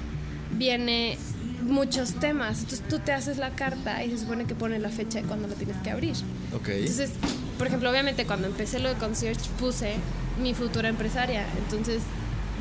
viene 0.53 1.17
muchos 1.63 2.15
temas. 2.15 2.61
Entonces 2.61 2.87
tú 2.89 2.99
te 2.99 3.13
haces 3.13 3.39
la 3.39 3.51
carta 3.51 4.05
y 4.05 4.11
se 4.11 4.19
supone 4.19 4.45
que 4.45 4.55
pone 4.55 4.79
la 4.79 4.91
fecha 4.91 5.21
de 5.21 5.27
cuando 5.27 5.49
lo 5.49 5.55
tienes 5.55 5.77
que 5.79 5.91
abrir. 5.91 6.15
Ok. 6.55 6.69
Entonces, 6.69 7.13
por 7.59 7.67
ejemplo, 7.67 7.91
obviamente 7.91 8.27
cuando 8.27 8.47
empecé 8.47 8.79
lo 8.79 8.89
de 8.89 8.97
concierge 8.97 9.49
puse 9.59 9.95
mi 10.43 10.55
futura 10.55 10.89
empresaria. 10.89 11.47
Entonces, 11.59 12.03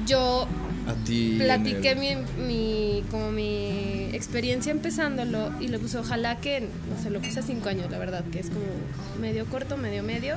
yo 0.05 0.47
a 0.87 0.93
ti. 1.05 1.35
platiqué 1.39 1.91
el- 1.91 1.97
mi, 1.99 2.15
mi- 2.45 3.03
como 3.11 3.31
mi 3.31 4.09
experiencia 4.13 4.71
empezándolo 4.71 5.51
y 5.59 5.67
le 5.69 5.79
puse 5.79 5.97
ojalá 5.97 6.37
que, 6.39 6.61
no 6.61 7.01
sé, 7.01 7.09
lo 7.09 7.19
puse 7.21 7.39
a 7.39 7.43
cinco 7.43 7.69
años, 7.69 7.89
la 7.91 7.97
verdad, 7.97 8.23
que 8.31 8.39
es 8.39 8.47
como 8.47 8.65
medio 9.19 9.45
corto, 9.47 9.77
medio 9.77 10.03
medio. 10.03 10.35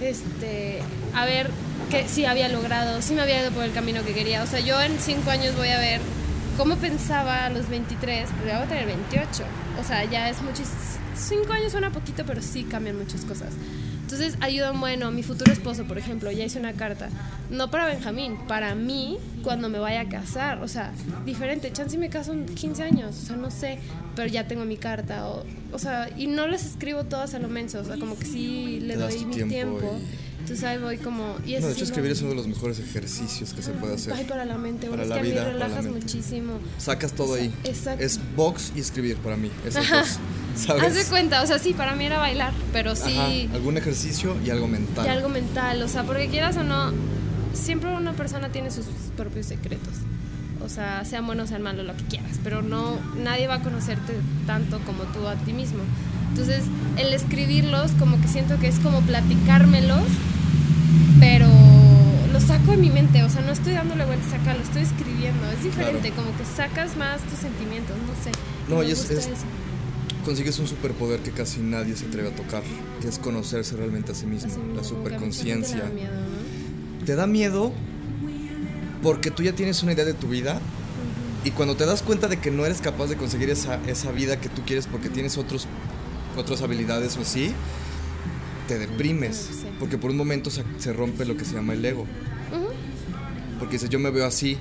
Este, 0.00 0.80
a 1.14 1.26
ver 1.26 1.50
que 1.90 2.08
si 2.08 2.24
había 2.24 2.48
logrado, 2.48 3.02
si 3.02 3.14
me 3.14 3.20
había 3.22 3.42
ido 3.42 3.50
por 3.50 3.64
el 3.64 3.72
camino 3.72 4.02
que 4.04 4.12
quería. 4.14 4.42
O 4.42 4.46
sea, 4.46 4.60
yo 4.60 4.80
en 4.80 4.98
cinco 4.98 5.30
años 5.30 5.54
voy 5.56 5.68
a 5.68 5.78
ver 5.78 6.00
cómo 6.56 6.76
pensaba 6.76 7.46
a 7.46 7.50
los 7.50 7.68
23, 7.68 8.28
pero 8.38 8.46
ya 8.48 8.56
voy 8.58 8.66
a 8.66 8.68
tener 8.68 8.86
28. 8.86 9.44
O 9.80 9.84
sea, 9.84 10.04
ya 10.04 10.30
es 10.30 10.40
muchísimo. 10.42 10.78
Cinco 11.16 11.52
años 11.52 11.72
suena 11.72 11.90
poquito, 11.90 12.24
pero 12.26 12.40
sí 12.40 12.64
cambian 12.64 12.96
muchas 12.96 13.24
cosas. 13.26 13.48
Entonces 14.12 14.36
ayudan, 14.40 14.80
bueno, 14.80 15.12
mi 15.12 15.22
futuro 15.22 15.52
esposo, 15.52 15.84
por 15.84 15.96
ejemplo, 15.96 16.32
ya 16.32 16.44
hice 16.44 16.58
una 16.58 16.72
carta. 16.72 17.08
No 17.48 17.70
para 17.70 17.86
Benjamín, 17.86 18.36
para 18.48 18.74
mí 18.74 19.18
cuando 19.44 19.68
me 19.68 19.78
vaya 19.78 20.00
a 20.00 20.08
casar. 20.08 20.60
O 20.62 20.66
sea, 20.66 20.90
diferente. 21.24 21.72
Chance 21.72 21.96
me 21.96 22.08
caso 22.08 22.32
en 22.32 22.46
15 22.46 22.82
años, 22.82 23.16
o 23.22 23.26
sea, 23.26 23.36
no 23.36 23.52
sé, 23.52 23.78
pero 24.16 24.26
ya 24.28 24.48
tengo 24.48 24.64
mi 24.64 24.76
carta. 24.76 25.28
O, 25.28 25.44
o 25.72 25.78
sea, 25.78 26.08
y 26.16 26.26
no 26.26 26.48
les 26.48 26.64
escribo 26.66 27.04
todas 27.04 27.34
a 27.34 27.38
lo 27.38 27.46
menso, 27.48 27.78
o 27.80 27.84
sea, 27.84 27.98
como 27.98 28.18
que 28.18 28.26
sí 28.26 28.80
le 28.80 28.96
doy 28.96 29.24
mi 29.26 29.34
tiempo 29.34 29.78
tiempo. 29.78 29.96
y- 30.00 30.29
Entonces 30.50 30.68
ahí 30.68 30.78
voy 30.78 30.98
como... 30.98 31.36
Y 31.46 31.54
eso 31.54 31.62
No, 31.62 31.68
de 31.68 31.74
hecho, 31.74 31.84
escribir 31.84 32.10
es 32.10 32.20
uno 32.22 32.30
de 32.30 32.36
los 32.36 32.48
mejores 32.48 32.80
ejercicios 32.80 33.52
que 33.54 33.62
se 33.62 33.70
puede 33.70 33.94
hacer. 33.94 34.14
Ay, 34.14 34.24
para 34.24 34.44
la 34.44 34.58
mente, 34.58 34.88
bueno, 34.88 35.04
Para 35.04 35.04
es 35.04 35.08
la 35.08 35.14
que 35.14 35.20
a 35.20 35.22
mí 35.22 35.30
vida, 35.30 35.44
para 35.44 35.56
la 35.56 35.66
relajas 35.66 35.86
muchísimo. 35.86 36.58
Sacas 36.76 37.12
todo 37.12 37.34
ahí. 37.34 37.54
Exacto. 37.62 38.02
Es 38.02 38.18
box 38.34 38.72
y 38.74 38.80
escribir 38.80 39.16
para 39.18 39.36
mí. 39.36 39.48
Ajá. 39.76 40.00
dos. 40.00 40.18
¿Sabes? 40.56 40.82
Haz 40.82 40.94
de 40.96 41.04
cuenta, 41.04 41.40
o 41.42 41.46
sea, 41.46 41.60
sí, 41.60 41.72
para 41.72 41.94
mí 41.94 42.04
era 42.04 42.18
bailar, 42.18 42.52
pero 42.72 42.96
sí... 42.96 43.16
Ajá, 43.46 43.54
algún 43.54 43.76
ejercicio 43.76 44.36
y 44.44 44.50
algo 44.50 44.66
mental. 44.66 45.06
Y 45.06 45.08
algo 45.08 45.28
mental, 45.28 45.80
o 45.84 45.86
sea, 45.86 46.02
porque 46.02 46.26
quieras 46.26 46.56
o 46.56 46.64
no, 46.64 46.92
siempre 47.52 47.94
una 47.94 48.14
persona 48.14 48.50
tiene 48.50 48.72
sus 48.72 48.86
propios 49.16 49.46
secretos. 49.46 49.94
O 50.64 50.68
sea, 50.68 51.04
sean 51.04 51.26
buenos, 51.26 51.50
sean 51.50 51.62
malos, 51.62 51.86
lo 51.86 51.96
que 51.96 52.02
quieras, 52.04 52.40
pero 52.42 52.60
no, 52.60 52.98
nadie 53.22 53.46
va 53.46 53.54
a 53.54 53.62
conocerte 53.62 54.14
tanto 54.48 54.80
como 54.80 55.04
tú 55.04 55.28
a 55.28 55.36
ti 55.36 55.52
mismo. 55.52 55.78
Entonces, 56.30 56.64
el 56.96 57.14
escribirlos, 57.14 57.92
como 57.92 58.20
que 58.20 58.28
siento 58.28 58.58
que 58.58 58.68
es 58.68 58.80
como 58.80 59.00
platicármelos, 59.02 60.02
pero 61.18 61.46
lo 62.32 62.40
saco 62.40 62.72
de 62.72 62.76
mi 62.76 62.90
mente, 62.90 63.22
o 63.22 63.28
sea, 63.28 63.42
no 63.42 63.52
estoy 63.52 63.74
dándole 63.74 64.04
vueltas 64.04 64.32
acá, 64.32 64.54
lo 64.54 64.62
estoy 64.62 64.82
escribiendo. 64.82 65.50
Es 65.50 65.62
diferente, 65.62 66.10
como 66.12 66.36
que 66.36 66.44
sacas 66.44 66.96
más 66.96 67.20
tus 67.22 67.38
sentimientos, 67.38 67.96
no 67.96 68.24
sé. 68.24 68.30
No, 68.68 68.82
y 68.82 68.92
es-. 68.92 69.08
Consigues 70.24 70.58
un 70.58 70.66
superpoder 70.66 71.20
que 71.20 71.30
casi 71.30 71.60
nadie 71.60 71.96
se 71.96 72.06
atreve 72.06 72.28
a 72.28 72.36
tocar, 72.36 72.62
que 73.00 73.08
es 73.08 73.18
conocerse 73.18 73.76
realmente 73.76 74.12
a 74.12 74.14
sí 74.14 74.26
mismo, 74.26 74.50
Así 74.50 74.60
la 74.76 74.84
superconciencia. 74.84 75.78
da 75.78 75.88
miedo, 75.88 76.12
¿no? 76.12 77.04
Te 77.06 77.14
da 77.14 77.26
miedo 77.26 77.72
porque 79.02 79.30
tú 79.30 79.42
ya 79.42 79.54
tienes 79.54 79.82
una 79.82 79.92
idea 79.92 80.04
de 80.04 80.12
tu 80.12 80.28
vida 80.28 80.60
y 81.42 81.52
cuando 81.52 81.74
te 81.74 81.86
das 81.86 82.02
cuenta 82.02 82.28
de 82.28 82.36
que 82.38 82.50
no 82.50 82.66
eres 82.66 82.82
capaz 82.82 83.06
de 83.06 83.16
conseguir 83.16 83.48
esa, 83.48 83.78
esa 83.86 84.12
vida 84.12 84.38
que 84.40 84.50
tú 84.50 84.62
quieres 84.66 84.86
porque 84.86 85.08
tienes 85.08 85.38
otros, 85.38 85.66
otras 86.36 86.60
habilidades 86.60 87.16
o 87.16 87.22
así, 87.22 87.52
te 88.70 88.78
deprimes. 88.78 89.36
Sí. 89.36 89.66
Porque 89.80 89.98
por 89.98 90.12
un 90.12 90.16
momento 90.16 90.48
se, 90.48 90.62
se 90.78 90.92
rompe 90.92 91.24
lo 91.24 91.36
que 91.36 91.44
se 91.44 91.54
llama 91.54 91.72
el 91.72 91.84
ego. 91.84 92.06
Porque 93.58 93.74
dices, 93.74 93.90
yo 93.90 93.98
me 93.98 94.10
veo 94.10 94.24
así, 94.24 94.56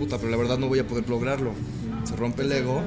puta, 0.00 0.18
pero 0.18 0.30
la 0.30 0.36
verdad 0.36 0.58
no 0.58 0.66
voy 0.66 0.80
a 0.80 0.86
poder 0.86 1.08
lograrlo. 1.08 1.52
Se 2.02 2.16
rompe 2.16 2.42
el 2.42 2.50
ego. 2.50 2.82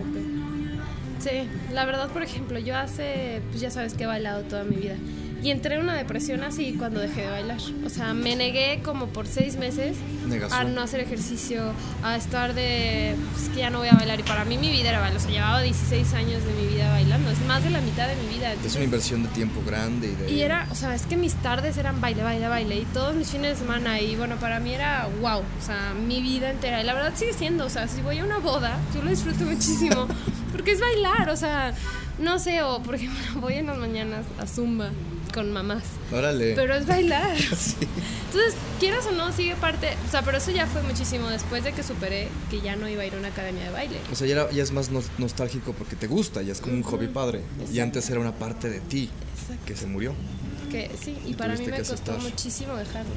Sí, 1.25 1.49
la 1.73 1.85
verdad, 1.85 2.09
por 2.09 2.21
ejemplo, 2.21 2.59
yo 2.59 2.77
hace, 2.77 3.41
pues 3.49 3.59
ya 3.59 3.71
sabes 3.71 3.95
que 3.95 4.03
he 4.03 4.05
bailado 4.05 4.43
toda 4.43 4.63
mi 4.63 4.75
vida. 4.75 4.93
Y 5.41 5.49
entré 5.49 5.73
en 5.73 5.81
una 5.81 5.95
depresión 5.95 6.43
así 6.43 6.73
cuando 6.73 6.99
dejé 6.99 7.21
de 7.21 7.29
bailar. 7.31 7.57
O 7.83 7.89
sea, 7.89 8.13
me 8.13 8.35
negué 8.35 8.81
como 8.83 9.07
por 9.07 9.25
seis 9.25 9.57
meses 9.57 9.97
a 10.51 10.63
no 10.65 10.81
hacer 10.81 10.99
ejercicio, 10.99 11.71
a 12.03 12.15
estar 12.15 12.53
de, 12.53 13.15
pues 13.33 13.49
que 13.49 13.61
ya 13.61 13.71
no 13.71 13.79
voy 13.79 13.87
a 13.87 13.93
bailar. 13.93 14.19
Y 14.19 14.23
para 14.23 14.45
mí 14.45 14.59
mi 14.59 14.69
vida 14.69 14.89
era 14.89 14.99
bailar. 14.99 15.17
O 15.17 15.19
sea, 15.19 15.31
llevaba 15.31 15.61
16 15.63 16.13
años 16.13 16.45
de 16.45 16.53
mi 16.53 16.67
vida 16.67 16.91
bailando. 16.91 17.31
Es 17.31 17.41
más 17.47 17.63
de 17.63 17.71
la 17.71 17.81
mitad 17.81 18.07
de 18.07 18.15
mi 18.17 18.27
vida. 18.35 18.53
es 18.53 18.75
una 18.75 18.85
inversión 18.85 19.23
de 19.23 19.29
tiempo 19.29 19.63
grande. 19.65 20.11
Y, 20.11 20.15
de... 20.15 20.31
y 20.31 20.41
era, 20.43 20.67
o 20.69 20.75
sea, 20.75 20.93
es 20.93 21.07
que 21.07 21.17
mis 21.17 21.33
tardes 21.33 21.77
eran 21.77 22.01
baile, 22.01 22.21
baile, 22.21 22.47
baile. 22.47 22.77
Y 22.77 22.85
todos 22.85 23.15
mis 23.15 23.31
fines 23.31 23.51
de 23.51 23.65
semana. 23.65 23.99
Y 23.99 24.15
bueno, 24.15 24.35
para 24.35 24.59
mí 24.59 24.75
era 24.75 25.09
wow. 25.21 25.39
O 25.39 25.65
sea, 25.65 25.95
mi 25.95 26.21
vida 26.21 26.51
entera. 26.51 26.81
Y 26.81 26.83
la 26.83 26.93
verdad 26.93 27.13
sigue 27.15 27.33
siendo. 27.33 27.65
O 27.65 27.69
sea, 27.69 27.87
si 27.87 28.01
voy 28.01 28.19
a 28.19 28.25
una 28.25 28.37
boda, 28.37 28.77
yo 28.93 29.01
lo 29.01 29.09
disfruto 29.09 29.43
muchísimo. 29.43 30.07
Porque 30.55 30.71
es 30.71 30.79
bailar. 30.79 31.29
O 31.29 31.37
sea, 31.37 31.73
no 32.19 32.39
sé. 32.39 32.63
O 32.63 32.81
por 32.81 32.95
ejemplo, 32.95 33.21
voy 33.41 33.55
en 33.55 33.67
las 33.67 33.77
mañanas 33.77 34.25
a 34.39 34.47
Zumba 34.47 34.91
con 35.33 35.51
mamás. 35.51 35.83
Órale. 36.13 36.53
Pero 36.55 36.75
es 36.75 36.87
bailar. 36.87 37.35
Entonces, 37.35 38.55
quieras 38.79 39.05
o 39.07 39.11
no, 39.11 39.31
sigue 39.33 39.55
parte. 39.55 39.89
O 40.07 40.11
sea, 40.11 40.21
pero 40.21 40.37
eso 40.37 40.51
ya 40.51 40.65
fue 40.65 40.81
muchísimo 40.83 41.27
después 41.29 41.63
de 41.63 41.73
que 41.73 41.83
superé 41.83 42.29
que 42.49 42.61
ya 42.61 42.75
no 42.75 42.87
iba 42.87 43.03
a 43.03 43.05
ir 43.05 43.15
a 43.15 43.17
una 43.17 43.27
academia 43.27 43.65
de 43.65 43.71
baile. 43.71 43.97
O 44.11 44.15
sea, 44.15 44.27
ya, 44.27 44.49
ya 44.49 44.63
es 44.63 44.71
más 44.71 44.89
nostálgico 45.17 45.73
porque 45.73 45.95
te 45.95 46.07
gusta, 46.07 46.41
ya 46.41 46.53
es 46.53 46.61
como 46.61 46.75
un 46.75 46.83
hobby 46.83 47.07
padre. 47.07 47.41
Y 47.71 47.79
antes 47.79 48.09
era 48.09 48.19
una 48.19 48.33
parte 48.33 48.69
de 48.69 48.79
ti 48.79 49.09
que 49.65 49.75
se 49.75 49.87
murió. 49.87 50.13
Que 50.71 50.89
sí, 51.01 51.17
y, 51.25 51.33
para 51.33 51.55
mí 51.55 51.67
me 51.67 51.77
costó 51.77 52.17
muchísimo 52.17 52.75
dejarlo 52.75 53.11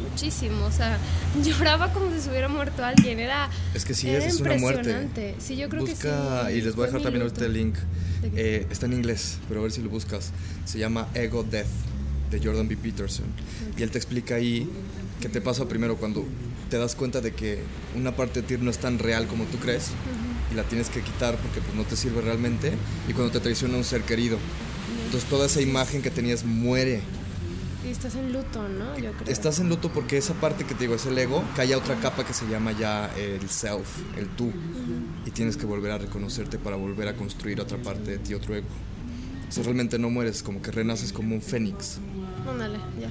muchísimo. 0.00 0.64
O 0.66 0.72
sea, 0.72 0.98
lloraba 1.42 1.92
como 1.92 2.12
si 2.12 2.20
se 2.20 2.30
hubiera 2.30 2.48
muerto 2.48 2.84
alguien. 2.84 3.20
Era. 3.20 3.50
Es 3.74 3.84
que 3.84 3.94
sí, 3.94 4.08
es, 4.08 4.40
una 4.40 4.56
muerte. 4.56 5.34
Sí, 5.38 5.56
yo 5.56 5.68
creo 5.68 5.82
Busca, 5.82 6.46
que 6.46 6.52
sí. 6.52 6.58
Y 6.58 6.62
les 6.62 6.74
voy 6.74 6.84
a 6.84 6.86
dejar 6.86 7.02
también 7.02 7.22
ahorita 7.22 7.44
el 7.44 7.52
link. 7.52 7.76
Eh, 8.36 8.66
está 8.70 8.86
en 8.86 8.92
inglés, 8.92 9.38
pero 9.48 9.60
a 9.60 9.62
ver 9.62 9.72
si 9.72 9.82
lo 9.82 9.90
buscas. 9.90 10.32
Se 10.64 10.78
llama 10.78 11.08
Ego 11.14 11.42
Death 11.42 11.66
de 12.30 12.38
Jordan 12.38 12.68
B. 12.68 12.76
Peterson. 12.76 13.26
Y 13.76 13.82
él 13.82 13.90
te 13.90 13.98
explica 13.98 14.36
ahí 14.36 14.68
qué 15.20 15.28
te 15.28 15.40
pasa 15.40 15.66
primero 15.68 15.96
cuando 15.96 16.24
te 16.70 16.78
das 16.78 16.94
cuenta 16.94 17.20
de 17.20 17.32
que 17.32 17.58
una 17.96 18.14
parte 18.14 18.42
de 18.42 18.56
ti 18.56 18.62
no 18.62 18.70
es 18.70 18.78
tan 18.78 18.98
real 18.98 19.26
como 19.26 19.44
tú 19.44 19.58
crees 19.58 19.90
y 20.50 20.54
la 20.54 20.62
tienes 20.62 20.88
que 20.88 21.02
quitar 21.02 21.36
porque 21.36 21.60
pues 21.60 21.74
no 21.74 21.84
te 21.84 21.96
sirve 21.96 22.20
realmente 22.20 22.72
y 23.08 23.12
cuando 23.12 23.32
te 23.32 23.40
traiciona 23.40 23.76
un 23.76 23.84
ser 23.84 24.02
querido. 24.02 24.38
Entonces 25.06 25.28
toda 25.28 25.46
esa 25.46 25.60
imagen 25.60 26.02
que 26.02 26.10
tenías 26.10 26.44
muere 26.44 27.02
y 27.84 27.90
estás 27.90 28.14
en 28.14 28.32
luto, 28.32 28.68
¿no? 28.68 28.98
Yo 28.98 29.12
creo. 29.12 29.32
Estás 29.32 29.58
en 29.60 29.68
luto 29.68 29.90
porque 29.92 30.18
esa 30.18 30.34
parte 30.34 30.64
que 30.64 30.74
te 30.74 30.84
digo 30.84 30.94
es 30.94 31.06
el 31.06 31.16
ego, 31.16 31.42
que 31.54 31.62
haya 31.62 31.78
otra 31.78 31.96
capa 31.96 32.24
que 32.24 32.34
se 32.34 32.46
llama 32.46 32.72
ya 32.72 33.10
el 33.16 33.48
self, 33.48 33.88
el 34.16 34.28
tú. 34.28 34.52
Y 35.26 35.30
tienes 35.30 35.56
que 35.56 35.66
volver 35.66 35.92
a 35.92 35.98
reconocerte 35.98 36.58
para 36.58 36.76
volver 36.76 37.08
a 37.08 37.16
construir 37.16 37.60
otra 37.60 37.78
parte 37.78 38.12
de 38.12 38.18
ti, 38.18 38.34
otro 38.34 38.54
ego. 38.54 38.68
O 39.58 39.62
realmente 39.62 39.98
no 39.98 40.10
mueres, 40.10 40.42
como 40.42 40.62
que 40.62 40.70
renaces 40.70 41.12
como 41.12 41.34
un 41.34 41.42
fénix. 41.42 41.98
Ándale, 42.48 42.78
ya. 43.00 43.10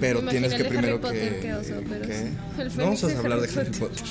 Pero 0.00 0.22
tienes 0.22 0.54
que 0.54 0.64
primero 0.64 1.00
que. 1.00 1.54
no 2.76 2.84
vamos 2.84 3.04
a 3.04 3.18
hablar 3.18 3.40
de 3.40 3.60
Harry 3.60 3.70
Potter. 3.70 4.06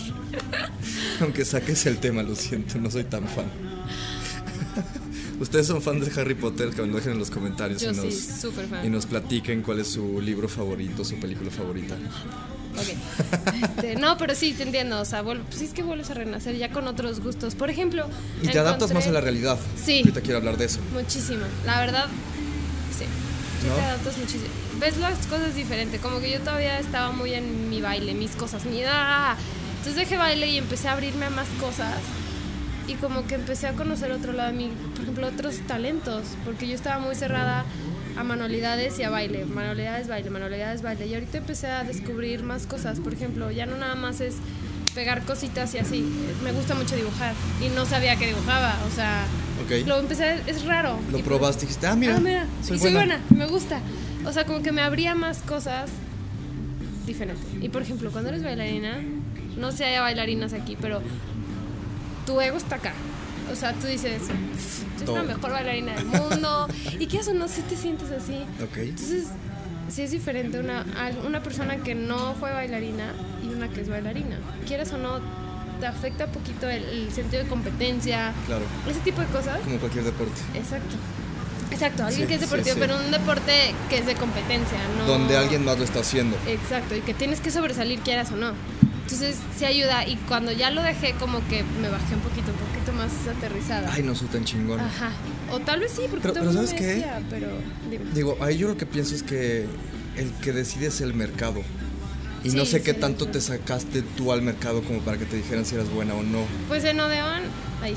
Aunque 1.21 1.45
saques 1.45 1.85
el 1.85 1.97
tema, 1.97 2.23
lo 2.23 2.35
siento, 2.35 2.77
no 2.77 2.89
soy 2.89 3.03
tan 3.03 3.27
fan. 3.27 3.45
¿Ustedes 5.39 5.67
son 5.67 5.81
fans 5.81 6.05
de 6.05 6.21
Harry 6.21 6.35
Potter? 6.35 6.69
Que 6.71 6.81
me 6.81 6.89
lo 6.89 6.95
dejen 6.97 7.13
en 7.13 7.19
los 7.19 7.31
comentarios. 7.31 7.81
Yo 7.81 7.91
y 7.91 7.95
nos, 7.95 8.13
sí, 8.13 8.41
súper 8.41 8.67
fan. 8.67 8.85
Y 8.85 8.89
nos 8.89 9.05
platiquen 9.05 9.61
cuál 9.61 9.79
es 9.79 9.87
su 9.87 10.19
libro 10.19 10.49
favorito, 10.49 11.05
su 11.05 11.15
película 11.15 11.49
favorita. 11.49 11.95
Ok. 11.95 12.87
Este, 13.79 13.95
no, 13.95 14.17
pero 14.17 14.35
sí, 14.35 14.53
te 14.53 14.63
entiendo. 14.63 14.99
O 14.99 15.05
sea, 15.05 15.23
pues 15.23 15.39
sí 15.51 15.65
es 15.65 15.73
que 15.73 15.81
vuelves 15.81 16.09
a 16.09 16.13
renacer 16.13 16.57
ya 16.57 16.71
con 16.71 16.87
otros 16.87 17.21
gustos. 17.21 17.55
Por 17.55 17.69
ejemplo. 17.69 18.07
Y 18.41 18.47
te 18.47 18.59
adaptas 18.59 18.93
más 18.93 19.07
a 19.07 19.11
la 19.11 19.21
realidad. 19.21 19.57
Sí. 19.81 19.99
Ahorita 19.99 20.21
quiero 20.21 20.37
hablar 20.37 20.57
de 20.57 20.65
eso. 20.65 20.79
Muchísimo. 20.93 21.43
La 21.65 21.79
verdad, 21.79 22.07
sí. 22.97 23.05
¿No? 23.67 23.75
Te 23.75 23.81
adaptas 23.81 24.17
muchísimo. 24.17 24.49
Ves 24.79 24.97
las 24.97 25.25
cosas 25.27 25.55
diferente. 25.55 25.99
Como 25.99 26.19
que 26.19 26.31
yo 26.31 26.39
todavía 26.39 26.79
estaba 26.79 27.11
muy 27.11 27.33
en 27.33 27.69
mi 27.69 27.81
baile, 27.81 28.13
mis 28.13 28.31
cosas, 28.31 28.65
mi. 28.65 28.81
¡ah! 28.85 29.37
Entonces 29.77 29.95
dejé 29.95 30.17
baile 30.17 30.47
y 30.47 30.57
empecé 30.57 30.89
a 30.89 30.93
abrirme 30.93 31.25
a 31.25 31.29
más 31.29 31.47
cosas 31.61 31.95
y 32.89 32.95
como 32.95 33.27
que 33.27 33.35
empecé 33.35 33.67
a 33.67 33.73
conocer 33.73 34.11
otro 34.11 34.33
lado 34.33 34.51
de 34.51 34.57
mí, 34.57 34.71
por 34.93 35.03
ejemplo, 35.03 35.27
otros 35.27 35.59
talentos, 35.67 36.23
porque 36.43 36.67
yo 36.67 36.73
estaba 36.73 36.99
muy 36.99 37.13
cerrada 37.15 37.63
a 38.17 38.23
manualidades 38.23 38.97
y 38.97 39.03
a 39.03 39.11
baile, 39.11 39.45
manualidades, 39.45 40.07
baile, 40.07 40.31
manualidades, 40.31 40.81
baile, 40.81 41.05
y 41.05 41.13
ahorita 41.13 41.37
empecé 41.37 41.67
a 41.67 41.83
descubrir 41.83 42.41
más 42.41 42.65
cosas, 42.65 42.99
por 42.99 43.13
ejemplo, 43.13 43.51
ya 43.51 43.67
no 43.67 43.77
nada 43.77 43.93
más 43.93 44.21
es 44.21 44.37
pegar 44.95 45.23
cositas 45.23 45.75
y 45.75 45.77
así, 45.77 46.03
me 46.43 46.51
gusta 46.51 46.73
mucho 46.73 46.95
dibujar 46.95 47.35
y 47.63 47.69
no 47.69 47.85
sabía 47.85 48.15
que 48.15 48.25
dibujaba, 48.25 48.75
o 48.91 48.95
sea, 48.95 49.25
lo 49.85 49.99
empecé, 49.99 50.41
es 50.47 50.65
raro. 50.65 50.97
Lo 51.11 51.19
probaste 51.19 51.65
y 51.65 51.67
dijiste, 51.67 51.85
ah, 51.85 51.95
mira, 51.95 52.15
ah, 52.17 52.45
soy, 52.63 52.77
y 52.77 52.79
soy 52.79 52.93
buena, 52.93 53.21
me 53.29 53.45
gusta, 53.45 53.81
o 54.25 54.33
sea, 54.33 54.45
como 54.45 54.63
que 54.63 54.71
me 54.71 54.81
abría 54.81 55.13
más 55.13 55.39
cosas 55.43 55.91
diferentes. 57.05 57.45
Y 57.61 57.69
por 57.69 57.83
ejemplo, 57.83 58.09
cuando 58.11 58.29
eres 58.29 58.43
bailarina, 58.43 58.99
no 59.57 59.71
sé 59.71 59.77
si 59.77 59.83
haya 59.83 60.01
bailarinas 60.01 60.53
aquí, 60.53 60.75
pero 60.81 61.01
tu 62.29 62.39
ego 62.39 62.57
está 62.57 62.75
acá. 62.75 62.93
O 63.51 63.55
sea, 63.55 63.73
tú 63.73 63.87
dices, 63.87 64.21
soy 65.03 65.15
la 65.15 65.23
mejor 65.23 65.49
bailarina 65.49 65.95
del 65.95 66.05
mundo. 66.05 66.67
y 66.99 67.07
qué 67.07 67.17
eso 67.17 67.33
no 67.33 67.47
si 67.47 67.61
te 67.63 67.75
sientes 67.75 68.11
así. 68.11 68.45
Entonces, 68.59 69.29
sí 69.89 70.03
es 70.03 70.11
diferente 70.11 70.59
una, 70.59 70.85
una 71.25 71.41
persona 71.41 71.77
que 71.77 71.95
no 71.95 72.35
fue 72.35 72.53
bailarina 72.53 73.13
y 73.43 73.51
una 73.51 73.67
que 73.69 73.81
es 73.81 73.89
bailarina. 73.89 74.37
Quieres 74.67 74.93
o 74.93 74.99
no, 74.99 75.21
te 75.79 75.87
afecta 75.87 76.25
un 76.25 76.31
poquito 76.33 76.69
el, 76.69 77.11
sentido 77.11 77.41
de 77.41 77.49
competencia. 77.49 78.31
Claro. 78.45 78.65
Ese 78.87 78.99
tipo 78.99 79.21
de 79.21 79.27
cosas. 79.27 79.59
Como 79.61 79.79
cualquier 79.79 80.03
deporte. 80.03 80.39
Exacto. 80.53 80.97
Exacto, 81.71 82.03
alguien 82.03 82.27
que 82.27 82.35
es 82.35 82.41
deportivo, 82.41 82.75
pero 82.79 82.97
un 82.97 83.11
deporte 83.11 83.73
que 83.89 83.99
es 83.99 84.05
de 84.05 84.15
competencia, 84.15 84.77
¿no? 84.97 85.05
Donde 85.05 85.37
alguien 85.37 85.63
más 85.63 85.77
lo 85.77 85.83
está 85.83 85.99
haciendo. 85.99 86.35
Exacto, 86.47 86.95
y 86.95 87.01
que 87.01 87.13
tienes 87.13 87.41
que 87.41 87.51
sobresalir, 87.51 87.99
quieras 87.99 88.31
o 88.31 88.35
no. 88.35 88.53
Entonces 89.11 89.37
sí 89.57 89.65
ayuda 89.65 90.07
y 90.07 90.17
cuando 90.27 90.51
ya 90.51 90.69
lo 90.69 90.83
dejé 90.83 91.13
como 91.13 91.39
que 91.47 91.63
me 91.81 91.89
bajé 91.89 92.13
un 92.13 92.21
poquito, 92.21 92.51
un 92.51 92.57
poquito 92.57 92.93
más 92.93 93.11
aterrizada. 93.27 93.91
Ay, 93.91 94.03
no 94.03 94.13
soy 94.13 94.27
tan 94.27 94.45
chingón. 94.45 94.79
Ajá. 94.79 95.11
O 95.51 95.59
tal 95.59 95.79
vez 95.79 95.93
sí, 95.93 96.03
porque 96.07 96.29
pero, 96.29 96.53
¿sabes 96.53 96.75
qué? 96.75 97.03
pero 97.27 97.47
Digo, 98.13 98.37
ahí 98.39 98.57
yo 98.57 98.67
lo 98.67 98.77
que 98.77 98.85
pienso 98.85 99.15
es 99.15 99.23
que 99.23 99.65
el 100.15 100.31
que 100.43 100.51
decide 100.51 100.87
es 100.87 101.01
el 101.01 101.15
mercado. 101.15 101.63
Y 102.43 102.49
no 102.49 102.65
sé 102.65 102.83
qué 102.83 102.93
tanto 102.93 103.27
te 103.27 103.41
sacaste 103.41 104.03
tú 104.03 104.31
al 104.31 104.43
mercado 104.43 104.83
como 104.83 104.99
para 104.99 105.17
que 105.17 105.25
te 105.25 105.37
dijeran 105.37 105.65
si 105.65 105.73
eras 105.73 105.89
buena 105.89 106.13
o 106.13 106.21
no. 106.21 106.45
Pues 106.67 106.83
en 106.83 106.99
Odeon, 106.99 107.41
ahí. 107.81 107.95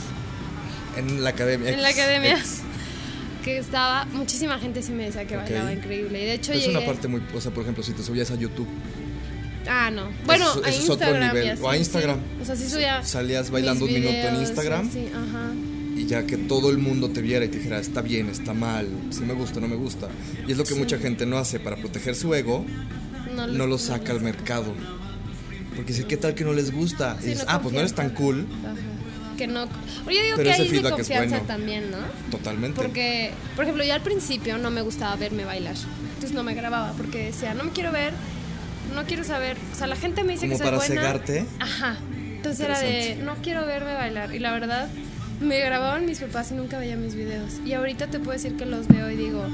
En 0.96 1.22
la 1.22 1.30
academia. 1.30 1.72
En 1.72 1.82
la 1.82 1.88
academia. 1.88 2.42
Que 3.42 3.58
estaba, 3.58 4.04
muchísima 4.12 4.56
gente 4.60 4.82
sí 4.82 4.92
me 4.92 5.06
decía 5.06 5.26
que 5.26 5.34
bailaba 5.34 5.72
increíble. 5.72 6.22
Y 6.22 6.26
de 6.26 6.34
hecho, 6.34 6.52
es 6.52 6.68
una 6.68 6.86
parte 6.86 7.08
muy, 7.08 7.20
o 7.34 7.40
sea, 7.40 7.50
por 7.50 7.64
ejemplo, 7.64 7.82
si 7.82 7.92
te 7.92 8.04
subías 8.04 8.30
a 8.30 8.36
YouTube 8.36 8.68
Ah, 9.68 9.90
no. 9.90 10.10
Bueno, 10.24 10.46
a 10.64 10.70
Instagram. 10.70 10.82
Es 10.82 10.90
otro 10.90 11.18
nivel. 11.18 11.58
o 11.60 11.70
a 11.70 11.76
Instagram. 11.76 12.20
O 12.40 12.44
sea, 12.44 12.56
sí 12.56 12.68
subía. 12.68 13.04
Salías 13.04 13.50
bailando 13.50 13.84
un 13.84 13.92
minuto 13.92 14.28
en 14.28 14.36
Instagram. 14.36 14.90
Sí, 14.90 15.08
ajá. 15.08 15.52
Y 15.96 16.06
ya 16.06 16.26
que 16.26 16.36
todo 16.36 16.70
el 16.70 16.78
mundo 16.78 17.10
te 17.10 17.20
viera 17.20 17.44
y 17.44 17.48
te 17.48 17.58
dijera, 17.58 17.78
está 17.78 18.00
bien, 18.00 18.28
está 18.28 18.54
mal, 18.54 18.88
si 19.10 19.20
me 19.20 19.34
gusta, 19.34 19.60
no 19.60 19.68
me 19.68 19.76
gusta. 19.76 20.08
Y 20.48 20.52
es 20.52 20.58
lo 20.58 20.64
que 20.64 20.74
mucha 20.74 20.98
gente 20.98 21.26
no 21.26 21.36
hace 21.38 21.60
para 21.60 21.76
proteger 21.76 22.16
su 22.16 22.34
ego, 22.34 22.64
no, 23.34 23.66
lo 23.66 23.78
saca 23.78 24.12
al 24.12 24.20
mercado. 24.20 24.74
Porque 25.76 25.92
si 25.92 26.04
¿qué 26.04 26.16
tal 26.16 26.34
que 26.34 26.44
no 26.44 26.52
les 26.52 26.72
gusta? 26.72 27.16
y 27.22 27.26
dices, 27.26 27.44
ah, 27.46 27.60
pues 27.60 27.72
no 27.74 27.80
eres 27.80 27.94
tan 27.94 28.10
cool. 28.10 28.46
Ajá. 28.64 28.74
Que 29.36 29.46
no. 29.46 29.66
Yo 29.66 30.22
digo 30.22 30.36
que 30.36 30.52
hay 30.52 30.68
de 30.68 30.90
confianza 30.90 31.40
también, 31.40 31.90
¿no? 31.90 31.98
Totalmente. 32.30 32.80
Porque, 32.80 33.32
por 33.56 33.64
ejemplo, 33.64 33.84
yo 33.84 33.94
al 33.94 34.02
principio 34.02 34.58
no 34.58 34.70
me 34.70 34.82
gustaba 34.82 35.16
verme 35.16 35.44
bailar. 35.44 35.76
Entonces 36.14 36.32
no 36.32 36.42
me 36.42 36.54
grababa 36.54 36.92
porque 36.92 37.26
decía, 37.26 37.54
no 37.54 37.64
me 37.64 37.70
quiero 37.70 37.92
ver 37.92 38.12
no 38.92 39.04
quiero 39.04 39.24
saber. 39.24 39.56
O 39.72 39.76
sea, 39.76 39.86
la 39.86 39.96
gente 39.96 40.24
me 40.24 40.32
dice 40.32 40.48
que 40.48 40.56
soy 40.56 40.64
para 40.64 40.76
buena. 40.76 40.94
cegarte. 40.94 41.46
Ajá. 41.58 41.96
Entonces 42.36 42.60
era 42.60 42.80
de, 42.80 43.16
no 43.22 43.36
quiero 43.36 43.64
verme 43.66 43.94
bailar. 43.94 44.34
Y 44.34 44.38
la 44.38 44.52
verdad, 44.52 44.88
me 45.40 45.60
grababan 45.60 46.06
mis 46.06 46.20
papás 46.20 46.50
y 46.50 46.54
nunca 46.54 46.78
veía 46.78 46.96
mis 46.96 47.14
videos. 47.14 47.60
Y 47.64 47.74
ahorita 47.74 48.08
te 48.08 48.18
puedo 48.18 48.32
decir 48.32 48.56
que 48.56 48.66
los 48.66 48.88
veo 48.88 49.10
y 49.10 49.16
digo, 49.16 49.46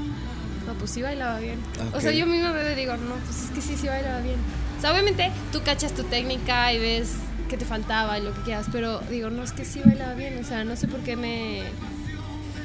no, 0.65 0.73
pues 0.73 0.91
sí 0.91 1.01
bailaba 1.01 1.39
bien. 1.39 1.59
O 1.93 2.01
sea, 2.01 2.11
yo 2.11 2.25
misma 2.25 2.51
veo 2.51 2.71
y 2.71 2.75
digo, 2.75 2.95
no, 2.97 3.15
pues 3.15 3.43
es 3.43 3.49
que 3.51 3.61
sí, 3.61 3.75
sí 3.77 3.87
bailaba 3.87 4.21
bien. 4.21 4.37
O 4.77 4.81
sea, 4.81 4.91
obviamente 4.91 5.31
tú 5.51 5.61
cachas 5.63 5.93
tu 5.93 6.03
técnica 6.03 6.71
y 6.73 6.79
ves 6.79 7.13
que 7.49 7.57
te 7.57 7.65
faltaba 7.65 8.17
y 8.19 8.23
lo 8.23 8.33
que 8.33 8.41
quieras, 8.41 8.67
pero 8.71 8.99
digo, 9.09 9.29
no, 9.29 9.43
es 9.43 9.51
que 9.51 9.65
sí 9.65 9.81
bailaba 9.83 10.13
bien. 10.13 10.37
O 10.39 10.43
sea, 10.43 10.63
no 10.63 10.75
sé 10.75 10.87
por 10.87 11.01
qué 11.01 11.15
me 11.15 11.63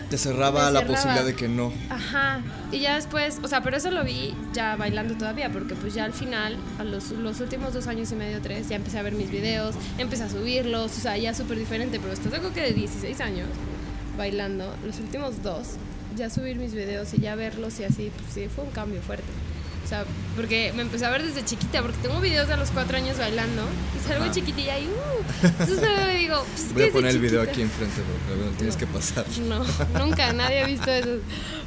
te 0.09 0.19
cerraba 0.19 0.71
la 0.71 0.87
posibilidad 0.87 1.25
de 1.25 1.35
que 1.35 1.49
no. 1.49 1.73
Ajá. 1.91 2.41
Y 2.73 2.81
ya 2.81 2.97
después, 2.97 3.41
o 3.43 3.49
sea, 3.49 3.63
pero 3.63 3.77
eso 3.77 3.91
lo 3.91 4.05
vi 4.05 4.35
ya 4.53 4.77
bailando 4.77 5.15
todavía, 5.15 5.51
porque 5.51 5.75
pues 5.75 5.95
ya 5.95 6.05
al 6.05 6.13
final, 6.13 6.57
a 6.79 6.85
los, 6.85 7.11
los 7.11 7.41
últimos 7.41 7.75
dos 7.75 7.87
años 7.87 8.11
y 8.13 8.17
medio, 8.17 8.41
tres, 8.41 8.69
ya 8.69 8.77
empecé 8.77 8.99
a 8.99 9.03
ver 9.03 9.15
mis 9.15 9.31
videos, 9.31 9.75
empecé 9.99 10.25
a 10.25 10.29
subirlos, 10.29 10.97
o 10.97 11.01
sea, 11.01 11.17
ya 11.17 11.35
súper 11.35 11.59
diferente, 11.59 11.99
pero 12.01 12.13
esto 12.13 12.29
tengo 12.29 12.53
que 12.53 12.63
de 12.63 12.73
16 12.73 13.21
años 13.21 13.49
bailando, 14.17 14.75
los 14.85 14.99
últimos 15.01 15.43
dos, 15.43 15.71
ya 16.17 16.31
subir 16.31 16.57
mis 16.57 16.75
videos 16.75 17.13
y 17.15 17.21
ya 17.21 17.35
verlos 17.35 17.81
y 17.81 17.85
así, 17.85 18.11
pues 18.17 18.33
sí, 18.33 18.49
fue 18.55 18.65
un 18.65 18.71
cambio 18.71 19.01
fuerte. 19.03 19.25
O 19.85 19.87
sea, 19.87 20.05
porque 20.35 20.73
me 20.75 20.83
empecé 20.83 21.05
a 21.05 21.11
ver 21.11 21.23
desde 21.23 21.45
chiquita, 21.45 21.83
porque 21.83 21.99
tengo 21.99 22.19
videos 22.21 22.49
de 22.49 22.55
a 22.55 22.57
los 22.57 22.71
cuatro 22.71 22.97
años 22.97 23.19
bailando 23.19 23.63
y 23.95 24.09
salgo 24.09 24.25
Ah. 24.25 24.31
chiquitilla 24.33 24.79
y 24.79 24.87
uh. 24.87 25.47
Entonces 25.47 25.81
me 26.07 26.17
digo, 26.17 26.43
pues, 26.53 26.73
Voy 26.73 26.83
a 26.83 26.87
¿qué 26.87 26.93
poner 26.93 27.11
el 27.11 27.19
video 27.21 27.43
aquí 27.43 27.61
enfrente, 27.63 28.01
pero 28.29 28.45
lo 28.51 28.57
tienes 28.57 28.77
que 28.77 28.87
pasar. 28.87 29.27
No, 29.47 29.63
nunca, 30.05 30.33
nadie 30.33 30.61
ha 30.63 30.67
visto 30.67 30.91
eso. 30.91 31.19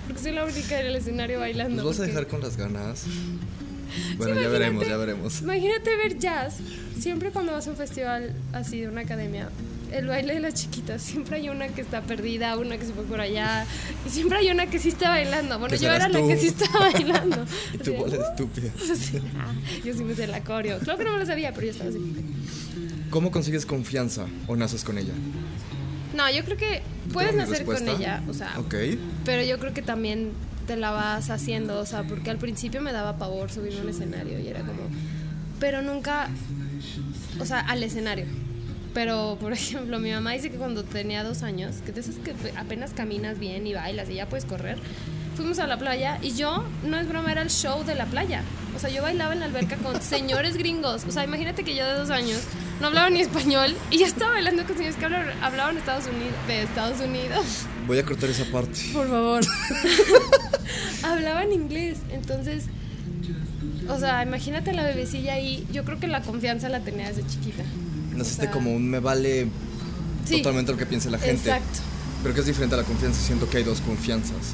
Porque 0.08 0.22
soy 0.22 0.32
la 0.32 0.46
única 0.46 0.80
en 0.80 0.88
el 0.88 0.96
escenario 0.96 1.40
bailando. 1.40 1.76
¿Nos 1.76 1.86
vas 1.86 1.96
a 1.96 1.98
porque- 2.00 2.12
dejar 2.12 2.28
con 2.28 2.42
las 2.42 2.58
ganas? 2.58 3.04
Bueno, 4.18 4.40
ya 4.42 4.50
veremos, 4.50 4.88
ya 4.88 4.98
veremos. 4.98 5.42
Imagínate 5.42 5.96
ver 5.96 6.18
jazz. 6.18 6.56
Siempre 7.00 7.30
cuando 7.32 7.54
vas 7.54 7.68
a 7.68 7.70
un 7.70 7.78
festival 7.78 8.34
así 8.54 8.82
de 8.82 8.88
una 8.90 9.02
academia, 9.02 9.50
el 9.92 10.08
baile 10.08 10.34
de 10.36 10.40
las 10.40 10.54
chiquitas, 10.54 11.02
siempre 11.10 11.38
hay 11.38 11.50
una 11.50 11.68
que 11.70 11.82
está 11.82 12.02
perdida, 12.02 12.58
una 12.58 12.78
que 12.78 12.86
se 12.86 12.94
fue 12.94 13.04
por 13.04 13.20
allá, 13.22 13.66
y 14.06 14.10
siempre 14.10 14.38
hay 14.40 14.50
una 14.50 14.68
que 14.68 14.80
sí 14.80 14.90
está 14.90 15.10
bailando. 15.10 15.60
Bueno, 15.60 15.76
yo 15.76 15.92
era 15.92 16.08
la 16.10 16.20
tú. 16.20 16.28
que 16.28 16.38
sí 16.38 16.48
estaba 16.48 16.80
bailando. 16.92 17.46
Y 17.74 17.78
tu 17.78 17.94
bola 17.94 18.18
de 18.18 18.24
estúpida. 18.24 18.70
Ah, 19.40 19.54
yo 19.84 19.94
sí 19.94 20.04
me 20.04 20.16
sé 20.16 20.28
la 20.28 20.44
coreo. 20.44 20.80
Claro 20.80 20.98
que 21.00 21.06
no 21.06 21.14
me 21.14 21.20
lo 21.20 21.26
sabía, 21.26 21.54
pero 21.54 21.66
yo 21.68 21.72
estaba 21.72 21.90
así. 21.90 22.00
¿Cómo 23.10 23.32
consigues 23.32 23.66
confianza 23.66 24.26
o 24.48 24.56
naces 24.56 24.84
con 24.84 24.98
ella? 24.98 25.14
No, 26.16 26.30
yo 26.32 26.44
creo 26.44 26.58
que 26.58 26.82
puedes 27.14 27.32
¿Tengo 27.32 27.44
mi 27.46 27.50
nacer 27.52 27.66
con 27.66 27.76
respuesta? 27.76 28.02
ella, 28.04 28.24
o 28.28 28.34
sea, 28.34 28.54
Ok. 28.60 28.76
pero 29.24 29.44
yo 29.44 29.60
creo 29.60 29.74
que 29.74 29.82
también 29.82 30.32
te 30.66 30.76
la 30.76 30.92
vas 30.92 31.30
haciendo, 31.30 31.80
o 31.80 31.86
sea, 31.86 32.04
porque 32.04 32.30
al 32.30 32.38
principio 32.38 32.82
me 32.82 32.92
daba 32.92 33.18
pavor 33.18 33.52
subirme 33.52 33.80
a 33.80 33.84
un 33.84 33.90
escenario 33.90 34.40
y 34.40 34.48
era 34.48 34.60
como, 34.62 34.82
pero 35.60 35.82
nunca, 35.82 36.30
o 37.40 37.46
sea, 37.46 37.60
al 37.62 37.84
escenario. 37.84 38.26
Pero, 38.98 39.38
por 39.40 39.54
ejemplo, 39.54 40.00
mi 40.00 40.12
mamá 40.12 40.32
dice 40.32 40.50
que 40.50 40.58
cuando 40.58 40.84
tenía 40.84 41.24
dos 41.24 41.44
años, 41.44 41.76
que 41.86 41.92
de 41.92 42.00
esas 42.00 42.16
que 42.16 42.34
apenas 42.58 42.94
caminas 42.94 43.38
bien 43.38 43.68
y 43.68 43.76
bailas 43.76 44.10
y 44.10 44.16
ya 44.16 44.28
puedes 44.28 44.46
correr, 44.46 44.80
fuimos 45.36 45.60
a 45.60 45.68
la 45.68 45.78
playa 45.78 46.18
y 46.24 46.34
yo, 46.34 46.64
no 46.84 46.98
es 46.98 47.08
broma, 47.08 47.32
era 47.32 47.44
el 47.44 47.52
show 47.52 47.84
de 47.84 47.94
la 47.94 48.08
playa. 48.08 48.42
O 48.76 48.80
sea, 48.80 48.90
yo 48.90 49.04
bailaba 49.04 49.34
en 49.34 49.42
la 49.42 49.46
alberca 49.46 49.76
con 49.76 50.02
señores 50.02 50.58
gringos. 50.58 51.06
O 51.08 51.12
sea, 51.12 51.24
imagínate 51.24 51.64
que 51.64 51.76
yo 51.76 51.86
de 51.86 51.94
dos 51.94 52.10
años 52.10 52.40
no 52.82 52.88
hablaba 52.88 53.12
ni 53.12 53.20
español 53.20 53.76
y 53.92 54.00
ya 54.00 54.08
estaba 54.08 54.32
bailando 54.32 54.66
con 54.66 54.76
señores 54.76 54.96
que 54.96 55.06
hablaban, 55.06 55.78
Estados 55.78 56.08
Unidos, 56.08 56.34
de 56.48 56.64
Estados 56.64 57.00
Unidos. 57.00 57.46
Voy 57.86 58.00
a 58.00 58.04
cortar 58.04 58.32
esa 58.32 58.46
parte. 58.46 58.80
Por 58.94 59.08
favor. 59.08 59.46
Hablaban 61.04 61.54
inglés, 61.54 62.00
entonces, 62.10 62.66
o 63.90 64.00
sea, 64.00 64.24
imagínate 64.24 64.72
a 64.72 64.74
la 64.74 64.84
bebecilla 64.84 65.34
ahí. 65.34 65.68
Yo 65.72 65.86
creo 65.86 66.00
que 66.00 66.08
la 66.08 66.24
confianza 66.24 66.68
la 66.68 66.80
tenía 66.80 67.10
desde 67.10 67.28
chiquita. 67.28 67.64
Naciste 68.18 68.42
o 68.42 68.44
sea, 68.46 68.52
como 68.52 68.74
un 68.76 68.90
me 68.90 69.00
vale 69.00 69.48
Sí. 70.26 70.38
totalmente 70.38 70.72
lo 70.72 70.78
que 70.78 70.86
piense 70.86 71.10
la 71.10 71.20
gente. 71.20 71.50
Exacto. 71.50 71.80
Pero 72.24 72.34
que 72.34 72.42
es 72.42 72.46
diferente 72.48 72.76
a 72.76 72.80
la 72.80 72.84
confianza. 72.84 73.22
Siento 73.22 73.50
que 73.50 73.58
hay 73.58 73.64
dos 73.64 73.80
confianzas. 73.82 74.54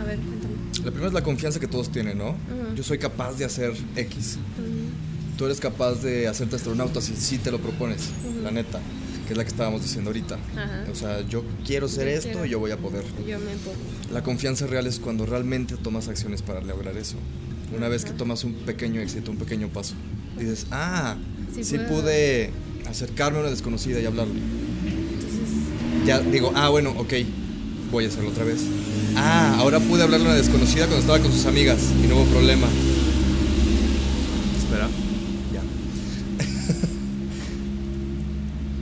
A 0.00 0.04
ver, 0.04 0.18
cuéntame. 0.18 0.54
La 0.84 0.90
primera 0.90 1.06
es 1.08 1.12
la 1.14 1.22
confianza 1.22 1.58
que 1.60 1.66
todos 1.66 1.90
tienen, 1.90 2.18
¿no? 2.18 2.36
Yo 2.76 2.82
soy 2.82 2.98
capaz 2.98 3.32
de 3.34 3.44
hacer 3.44 3.72
X. 3.96 4.38
Tú 5.36 5.44
eres 5.46 5.60
capaz 5.60 5.94
de 6.02 6.26
hacerte 6.28 6.56
astronauta 6.56 7.00
si 7.00 7.14
sí 7.16 7.38
te 7.38 7.50
lo 7.50 7.58
propones, 7.60 8.10
la 8.42 8.50
neta, 8.50 8.80
que 9.26 9.32
es 9.32 9.36
la 9.36 9.44
que 9.44 9.50
estábamos 9.50 9.82
diciendo 9.82 10.10
ahorita. 10.10 10.36
O 10.90 10.94
sea, 10.94 11.20
yo 11.28 11.44
quiero 11.64 11.88
ser 11.88 12.06
Yo 12.08 12.14
esto 12.14 12.28
quiero. 12.30 12.46
y 12.46 12.50
yo 12.50 12.58
voy 12.58 12.70
a 12.72 12.76
poder. 12.76 13.04
Yo 13.26 13.38
me 13.38 13.52
pongo. 13.56 13.76
La 14.12 14.22
confianza 14.22 14.66
real 14.66 14.86
es 14.86 14.98
cuando 14.98 15.26
realmente 15.26 15.76
tomas 15.76 16.08
acciones 16.08 16.42
para 16.42 16.60
lograr 16.60 16.96
eso. 16.96 17.16
Una 17.76 17.88
vez 17.88 18.04
que 18.04 18.12
tomas 18.12 18.44
un 18.44 18.54
pequeño 18.54 19.00
éxito, 19.00 19.30
un 19.30 19.36
pequeño 19.36 19.68
paso, 19.68 19.94
dices, 20.38 20.66
ah, 20.70 21.16
Sí 21.54 21.62
sí, 21.64 21.78
puedo". 21.78 22.02
pude 22.02 22.50
acercarme 22.88 23.38
a 23.38 23.40
una 23.42 23.50
desconocida 23.50 24.00
y 24.00 24.06
hablarle. 24.06 24.40
Entonces, 24.40 26.06
Ya 26.06 26.20
digo, 26.20 26.52
ah, 26.54 26.68
bueno, 26.68 26.94
ok, 26.96 27.12
voy 27.90 28.04
a 28.04 28.08
hacerlo 28.08 28.30
otra 28.30 28.44
vez. 28.44 28.60
Ah, 29.16 29.56
ahora 29.58 29.80
pude 29.80 30.02
hablarle 30.02 30.26
a 30.26 30.30
una 30.30 30.38
desconocida 30.38 30.86
cuando 30.86 31.00
estaba 31.00 31.18
con 31.18 31.32
sus 31.32 31.46
amigas 31.46 31.78
y 32.02 32.06
no 32.06 32.16
hubo 32.16 32.24
problema. 32.26 32.66
Espera, 34.58 34.88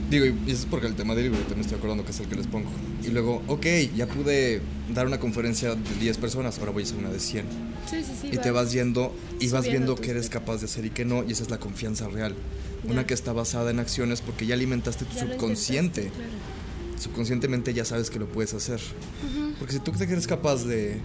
Digo, 0.09 0.25
y 0.25 0.29
eso 0.51 0.61
es 0.61 0.65
porque 0.65 0.87
el 0.87 0.95
tema 0.95 1.15
del 1.15 1.25
libro, 1.25 1.39
me 1.55 1.61
estoy 1.61 1.77
acordando 1.77 2.05
que 2.05 2.11
es 2.11 2.19
el 2.19 2.27
que 2.27 2.35
les 2.35 2.47
pongo. 2.47 2.69
Y 3.03 3.09
luego, 3.09 3.41
ok, 3.47 3.65
ya 3.95 4.07
pude 4.07 4.61
dar 4.93 5.05
una 5.05 5.19
conferencia 5.19 5.75
de 5.75 5.95
10 5.99 6.17
personas, 6.17 6.59
ahora 6.59 6.71
voy 6.71 6.83
a 6.83 6.85
hacer 6.85 6.97
una 6.97 7.09
de 7.09 7.19
100. 7.19 7.45
sí, 7.89 8.03
sí, 8.03 8.11
sí. 8.21 8.29
y 8.31 8.37
te 8.37 8.51
vas 8.51 8.71
yendo 8.71 9.13
y 9.39 9.49
vas 9.49 9.67
viendo 9.67 9.95
qué 9.95 10.11
eres 10.11 10.29
capaz 10.29 10.59
de 10.59 10.65
hacer 10.65 10.85
y 10.85 10.91
qué 10.91 11.03
no, 11.03 11.23
y 11.27 11.31
esa 11.33 11.43
es 11.43 11.49
la 11.49 11.59
confianza 11.59 12.07
real. 12.07 12.33
Una 12.85 13.05
que 13.05 13.13
está 13.13 13.33
basada 13.33 13.69
en 13.71 13.79
acciones 13.79 14.21
porque 14.21 14.45
ya 14.45 14.53
alimentaste 14.53 15.03
tu 15.03 15.15
Ya 15.15 15.21
subconsciente. 15.27 16.03
claro. 16.03 16.31
Subconscientemente 16.99 17.73
ya 17.73 17.83
sabes 17.85 18.09
que 18.09 18.17
lo 18.17 18.27
puedes 18.27 18.53
hacer. 18.53 18.79
Porque 19.59 19.73
si 19.73 19.79
tú 19.79 19.91
te 19.91 20.03
eres 20.05 20.25
capaz 20.27 20.63
de... 20.63 20.99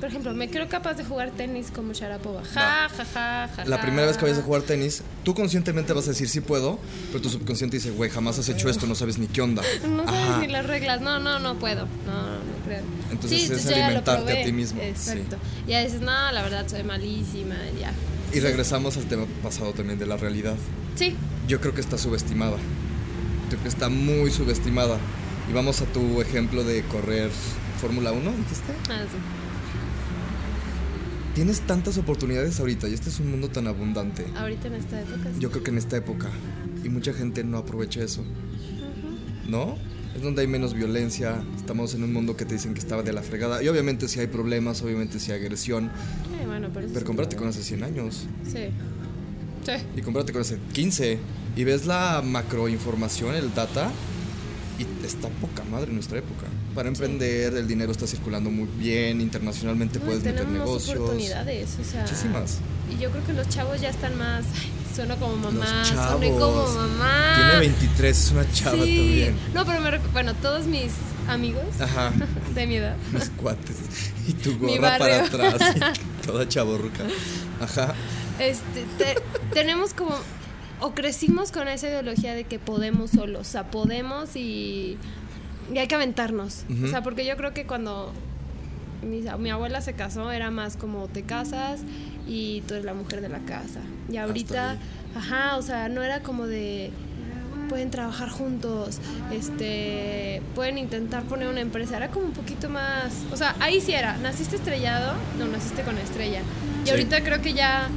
Por 0.00 0.10
ejemplo, 0.10 0.34
me 0.34 0.50
creo 0.50 0.68
capaz 0.68 0.94
de 0.94 1.04
jugar 1.04 1.30
tenis 1.30 1.70
como 1.74 1.94
Sharapova. 1.94 2.44
Ja, 2.44 2.88
ja, 2.88 3.04
ja, 3.04 3.48
ja. 3.54 3.64
La 3.64 3.76
ja. 3.76 3.82
primera 3.82 4.06
vez 4.06 4.18
que 4.18 4.24
vayas 4.24 4.38
a 4.38 4.42
jugar 4.42 4.62
tenis, 4.62 5.02
tú 5.24 5.34
conscientemente 5.34 5.94
vas 5.94 6.06
a 6.06 6.10
decir 6.10 6.28
sí 6.28 6.40
puedo, 6.40 6.78
pero 7.08 7.22
tu 7.22 7.30
subconsciente 7.30 7.78
dice, 7.78 7.90
güey, 7.92 8.10
jamás 8.10 8.38
has 8.38 8.48
hecho 8.50 8.68
esto, 8.68 8.86
no 8.86 8.94
sabes 8.94 9.18
ni 9.18 9.26
qué 9.26 9.40
onda. 9.40 9.62
No 9.88 10.04
sabes 10.04 10.40
ni 10.40 10.48
las 10.48 10.66
reglas. 10.66 11.00
No, 11.00 11.18
no, 11.18 11.38
no 11.38 11.58
puedo. 11.58 11.86
No, 12.06 12.12
no, 12.12 12.64
creo. 12.66 12.82
Entonces 13.10 13.50
es 13.50 13.66
alimentarte 13.66 14.40
a 14.40 14.44
ti 14.44 14.52
mismo, 14.52 14.82
Exacto. 14.82 15.36
Y 15.66 15.70
ya 15.70 15.80
dices, 15.82 16.00
no, 16.00 16.32
la 16.32 16.42
verdad 16.42 16.68
soy 16.68 16.82
malísima. 16.82 17.56
Ya. 17.80 17.92
Y 18.34 18.40
regresamos 18.40 18.96
al 18.98 19.04
tema 19.04 19.24
pasado 19.42 19.72
también 19.72 19.98
de 19.98 20.06
la 20.06 20.16
realidad. 20.16 20.56
Sí. 20.96 21.14
Yo 21.48 21.60
creo 21.60 21.72
que 21.72 21.80
está 21.80 21.96
subestimada. 21.96 22.56
Creo 23.48 23.62
que 23.62 23.68
está 23.68 23.88
muy 23.88 24.30
subestimada. 24.30 24.98
Y 25.48 25.52
vamos 25.52 25.80
a 25.80 25.86
tu 25.86 26.20
ejemplo 26.20 26.64
de 26.64 26.82
correr 26.82 27.30
Fórmula 27.80 28.12
1, 28.12 28.30
dijiste. 28.30 28.72
Ah, 28.90 29.04
sí. 29.10 29.16
Tienes 31.36 31.60
tantas 31.60 31.98
oportunidades 31.98 32.58
ahorita 32.60 32.88
y 32.88 32.94
este 32.94 33.10
es 33.10 33.20
un 33.20 33.30
mundo 33.30 33.48
tan 33.50 33.66
abundante. 33.68 34.24
Ahorita 34.36 34.66
en 34.68 34.74
esta 34.74 35.00
época. 35.00 35.30
sí. 35.34 35.38
Yo 35.40 35.50
creo 35.50 35.62
que 35.62 35.70
en 35.70 35.78
esta 35.78 35.96
época 35.98 36.30
y 36.82 36.88
mucha 36.88 37.12
gente 37.12 37.44
no 37.44 37.58
aprovecha 37.58 38.02
eso. 38.02 38.24
¿No? 39.46 39.76
Es 40.16 40.22
donde 40.22 40.40
hay 40.40 40.48
menos 40.48 40.72
violencia, 40.72 41.42
estamos 41.56 41.94
en 41.94 42.02
un 42.02 42.12
mundo 42.12 42.36
que 42.38 42.46
te 42.46 42.54
dicen 42.54 42.72
que 42.72 42.80
estaba 42.80 43.02
de 43.02 43.12
la 43.12 43.22
fregada. 43.22 43.62
Y 43.62 43.68
obviamente 43.68 44.08
si 44.08 44.18
hay 44.18 44.26
problemas, 44.28 44.80
obviamente 44.82 45.20
si 45.20 45.30
hay 45.30 45.40
agresión, 45.40 45.90
Eh, 46.40 46.46
bueno, 46.46 46.70
pero 46.72 46.86
pero 46.88 47.00
sí. 47.00 47.04
compárate 47.04 47.36
con 47.36 47.48
hace 47.48 47.62
100 47.62 47.82
años 47.84 48.26
Sí. 48.50 48.68
Sí. 49.66 49.72
y 49.96 50.00
compárate 50.00 50.32
con 50.32 50.40
hace 50.42 50.58
15 50.72 51.18
y 51.54 51.64
ves 51.64 51.84
la 51.86 52.22
macroinformación, 52.24 53.34
el 53.34 53.52
data 53.54 53.90
y 54.78 55.04
está 55.04 55.28
poca 55.28 55.64
madre 55.64 55.88
en 55.90 55.94
nuestra 55.96 56.18
época. 56.18 56.46
Para 56.76 56.88
emprender, 56.88 57.54
el 57.56 57.66
dinero 57.66 57.90
está 57.90 58.06
circulando 58.06 58.50
muy 58.50 58.68
bien, 58.78 59.20
internacionalmente 59.20 59.98
No, 59.98 60.04
puedes 60.04 60.22
meter 60.22 60.46
negocios. 60.46 60.96
oportunidades, 60.96 61.70
o 61.80 61.84
sea. 61.84 62.02
Muchísimas. 62.02 62.58
Y 62.94 63.00
yo 63.02 63.10
creo 63.10 63.24
que 63.26 63.32
los 63.32 63.48
chavos 63.48 63.80
ya 63.80 63.88
están 63.88 64.16
más. 64.16 64.44
ay, 64.60 64.70
sueno 64.94 65.16
como 65.16 65.36
mamá, 65.36 65.64
Los 65.80 65.88
suene 65.88 66.30
como 66.38 66.66
mamá. 66.68 67.32
Tiene 67.36 67.58
23, 67.60 68.18
es 68.18 68.30
una 68.30 68.52
chava 68.52 68.76
sí. 68.84 68.96
también. 68.96 69.36
No, 69.54 69.64
pero 69.66 69.80
me 69.80 69.90
ref- 69.90 70.12
bueno, 70.12 70.34
todos 70.34 70.66
mis 70.66 70.92
amigos 71.28 71.64
Ajá. 71.80 72.12
de 72.54 72.66
mi 72.66 72.76
edad. 72.76 72.96
Mis 73.12 73.30
cuates. 73.30 73.76
Y 74.28 74.32
tu 74.34 74.58
gorra 74.58 74.98
para 74.98 75.24
atrás. 75.24 75.60
y 76.22 76.26
toda 76.26 76.46
chaborruca. 76.48 77.04
Ajá. 77.60 77.94
Este, 78.38 78.84
te- 78.98 79.16
tenemos 79.54 79.94
como 79.94 80.14
o 80.80 80.92
crecimos 80.94 81.52
con 81.52 81.68
esa 81.68 81.88
ideología 81.88 82.34
de 82.34 82.44
que 82.44 82.58
podemos 82.58 83.10
solos, 83.12 83.48
o 83.48 83.50
sea, 83.50 83.70
podemos 83.70 84.36
y, 84.36 84.98
y 85.72 85.78
hay 85.78 85.86
que 85.88 85.94
aventarnos. 85.94 86.64
O 86.84 86.88
sea, 86.88 87.02
porque 87.02 87.24
yo 87.26 87.36
creo 87.36 87.52
que 87.54 87.66
cuando 87.66 88.12
mi, 89.02 89.22
mi 89.38 89.50
abuela 89.50 89.80
se 89.80 89.92
casó 89.94 90.30
era 90.32 90.50
más 90.50 90.76
como 90.76 91.06
te 91.08 91.22
casas 91.22 91.80
y 92.26 92.62
tú 92.62 92.74
eres 92.74 92.84
la 92.86 92.94
mujer 92.94 93.20
de 93.20 93.28
la 93.28 93.38
casa. 93.40 93.80
Y 94.10 94.16
ahorita, 94.16 94.70
ahí. 94.72 94.78
ajá, 95.16 95.56
o 95.56 95.62
sea, 95.62 95.88
no 95.88 96.02
era 96.02 96.20
como 96.22 96.46
de 96.46 96.90
pueden 97.68 97.90
trabajar 97.90 98.28
juntos, 98.28 99.00
este, 99.32 100.40
pueden 100.54 100.78
intentar 100.78 101.24
poner 101.24 101.48
una 101.48 101.60
empresa, 101.60 101.96
era 101.96 102.10
como 102.10 102.26
un 102.26 102.32
poquito 102.32 102.68
más, 102.68 103.12
o 103.32 103.36
sea, 103.36 103.56
ahí 103.58 103.80
sí 103.80 103.92
era, 103.92 104.16
naciste 104.18 104.54
estrellado, 104.54 105.14
no 105.36 105.48
naciste 105.48 105.82
con 105.82 105.98
estrella. 105.98 106.42
Y 106.82 106.86
Sí. 106.86 106.90
ahorita 106.90 107.24
creo 107.24 107.40
que 107.42 107.54
ya 107.54 107.88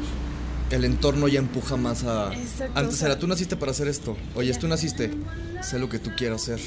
El 0.71 0.85
entorno 0.85 1.27
ya 1.27 1.39
empuja 1.39 1.77
más 1.77 2.03
a. 2.03 2.31
Exacto, 2.33 2.79
Antes 2.79 2.93
o 2.95 2.97
sea- 2.97 3.07
era 3.09 3.19
tú 3.19 3.25
naciste 3.27 3.55
para 3.57 3.71
hacer 3.71 3.87
esto. 3.87 4.15
Oye, 4.35 4.53
tú 4.53 4.67
naciste. 4.67 5.11
Sé 5.63 5.79
lo 5.79 5.89
que 5.89 5.97
tú 5.97 6.11
quieras 6.15 6.43
hacer. 6.43 6.59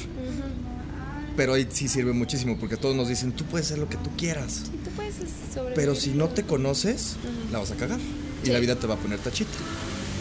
Pero 1.35 1.53
ahí 1.53 1.67
sí 1.71 1.87
sirve 1.87 2.13
muchísimo 2.13 2.57
porque 2.59 2.77
todos 2.77 2.95
nos 2.95 3.07
dicen, 3.07 3.31
tú 3.31 3.43
puedes 3.45 3.67
hacer 3.67 3.79
lo 3.79 3.89
que 3.89 3.97
tú 3.97 4.11
quieras. 4.17 4.63
Sí, 4.65 4.79
tú 4.83 4.91
puedes 4.91 5.15
sobrevivir. 5.53 5.75
Pero 5.75 5.95
si 5.95 6.11
no 6.11 6.29
te 6.29 6.43
conoces, 6.43 7.15
la 7.51 7.59
vas 7.59 7.71
a 7.71 7.75
cagar. 7.75 7.99
Y 8.43 8.49
la 8.49 8.59
vida 8.59 8.75
te 8.75 8.87
va 8.87 8.95
a 8.95 8.97
poner 8.97 9.19
tachita. 9.19 9.51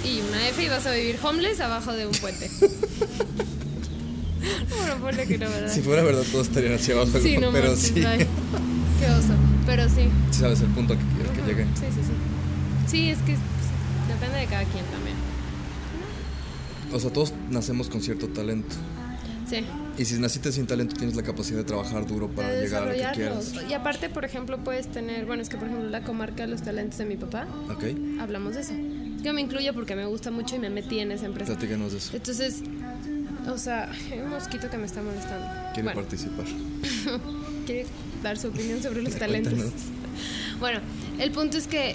Y 0.04 0.20
una 0.28 0.48
F 0.48 0.62
y 0.62 0.68
vas 0.68 0.86
a 0.86 0.92
vivir 0.92 1.18
homeless 1.22 1.60
abajo 1.60 1.92
de 1.92 2.06
un 2.06 2.12
puente. 2.12 2.50
bueno, 4.78 4.96
ponle 5.00 5.26
que 5.26 5.38
no, 5.38 5.48
¿verdad? 5.50 5.72
Si 5.72 5.80
fuera 5.80 6.02
verdad, 6.02 6.24
todos 6.30 6.48
estarían 6.48 6.74
hacia 6.74 6.94
abajo. 6.94 7.18
Sí, 7.20 7.36
no 7.38 7.52
pero 7.52 7.68
manches, 7.68 7.92
sí. 7.94 8.04
ay, 8.04 8.18
Qué 9.00 9.06
oso. 9.06 9.34
Pero 9.66 9.88
sí. 9.88 10.08
Sí 10.30 10.40
sabes 10.40 10.60
el 10.60 10.68
punto 10.68 10.94
que 10.96 11.04
quieres 11.14 11.32
que 11.32 11.40
Ujú, 11.40 11.48
llegue. 11.48 11.64
Sí, 11.74 11.86
sí, 11.94 12.00
sí. 12.02 12.12
Sí, 12.90 13.10
es 13.10 13.18
que 13.18 13.32
pues, 13.34 14.08
depende 14.08 14.38
de 14.38 14.46
cada 14.46 14.64
quien 14.64 14.84
también. 14.86 15.16
O 16.92 16.98
sea, 17.00 17.10
todos 17.12 17.32
nacemos 17.50 17.88
con 17.88 18.02
cierto 18.02 18.28
talento. 18.28 18.74
Sí. 19.48 19.64
Y 19.98 20.04
si 20.04 20.18
naciste 20.18 20.52
sin 20.52 20.66
talento, 20.66 20.96
tienes 20.96 21.16
la 21.16 21.22
capacidad 21.22 21.58
de 21.58 21.64
trabajar 21.64 22.06
duro 22.06 22.28
para 22.28 22.48
de 22.48 22.62
llegar 22.62 22.82
a 22.84 22.86
lo 22.86 22.92
que 22.92 23.06
quieras. 23.14 23.52
Y 23.68 23.74
aparte, 23.74 24.08
por 24.08 24.24
ejemplo, 24.24 24.58
puedes 24.62 24.88
tener, 24.90 25.26
bueno, 25.26 25.42
es 25.42 25.48
que 25.48 25.56
por 25.56 25.68
ejemplo 25.68 25.88
la 25.88 26.02
comarca 26.02 26.44
de 26.44 26.48
los 26.48 26.62
talentos 26.62 26.98
de 26.98 27.04
mi 27.04 27.16
papá, 27.16 27.46
Ok, 27.70 27.84
hablamos 28.20 28.54
de 28.54 28.62
eso. 28.62 28.72
Yo 29.22 29.32
me 29.32 29.40
incluyo 29.40 29.72
porque 29.74 29.94
me 29.94 30.06
gusta 30.06 30.30
mucho 30.30 30.56
y 30.56 30.58
me 30.58 30.70
metí 30.70 30.98
en 30.98 31.12
esa 31.12 31.26
empresa. 31.26 31.52
platícanos 31.52 31.92
de 31.92 31.98
eso. 31.98 32.16
Entonces, 32.16 32.62
o 33.48 33.58
sea, 33.58 33.90
hay 34.10 34.18
un 34.20 34.30
mosquito 34.30 34.68
que 34.70 34.78
me 34.78 34.86
está 34.86 35.02
molestando. 35.02 35.46
Quiere 35.74 35.82
bueno, 35.82 36.00
participar. 36.00 36.44
quiere 37.66 37.86
dar 38.22 38.36
su 38.38 38.48
opinión 38.48 38.82
sobre 38.82 39.02
los 39.02 39.14
talentos. 39.18 39.54
Bueno, 40.58 40.80
el 41.18 41.30
punto 41.30 41.56
es 41.58 41.66
que 41.66 41.94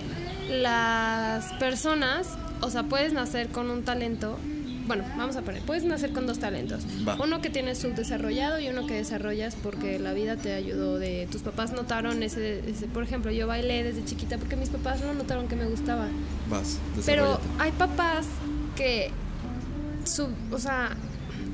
las 0.50 1.52
personas, 1.54 2.28
o 2.62 2.70
sea, 2.70 2.84
puedes 2.84 3.12
nacer 3.14 3.50
con 3.50 3.70
un 3.70 3.84
talento. 3.84 4.38
Bueno, 4.88 5.04
vamos 5.18 5.36
a 5.36 5.42
poner, 5.42 5.62
puedes 5.64 5.84
nacer 5.84 6.12
con 6.14 6.26
dos 6.28 6.40
talentos. 6.40 6.84
Va. 7.08 7.16
Uno 7.22 7.42
que 7.42 7.50
tienes 7.50 7.78
subdesarrollado 7.78 8.60
y 8.60 8.70
uno 8.70 8.88
que 8.88 8.94
desarrollas 8.94 9.56
porque 9.62 10.00
la 10.00 10.14
vida 10.14 10.38
te 10.38 10.54
ayudó 10.54 10.98
de 10.98 11.28
tus 11.32 11.42
papás 11.42 11.74
notaron 11.74 12.24
ese, 12.24 12.60
ese- 12.70 12.88
por 12.88 13.04
ejemplo, 13.04 13.32
yo 13.32 13.48
bailé 13.48 13.84
desde 13.84 14.06
chiquita 14.06 14.38
porque 14.38 14.56
mis 14.56 14.70
papás 14.70 15.02
no 15.02 15.14
notaron 15.14 15.48
que 15.50 15.56
me 15.58 15.66
gustaba. 15.66 16.08
Vas, 16.50 16.78
Pero 17.06 17.40
hay 17.60 17.72
papás 17.74 18.26
que, 18.78 19.12
su, 20.06 20.30
o 20.52 20.60
sea, 20.60 20.92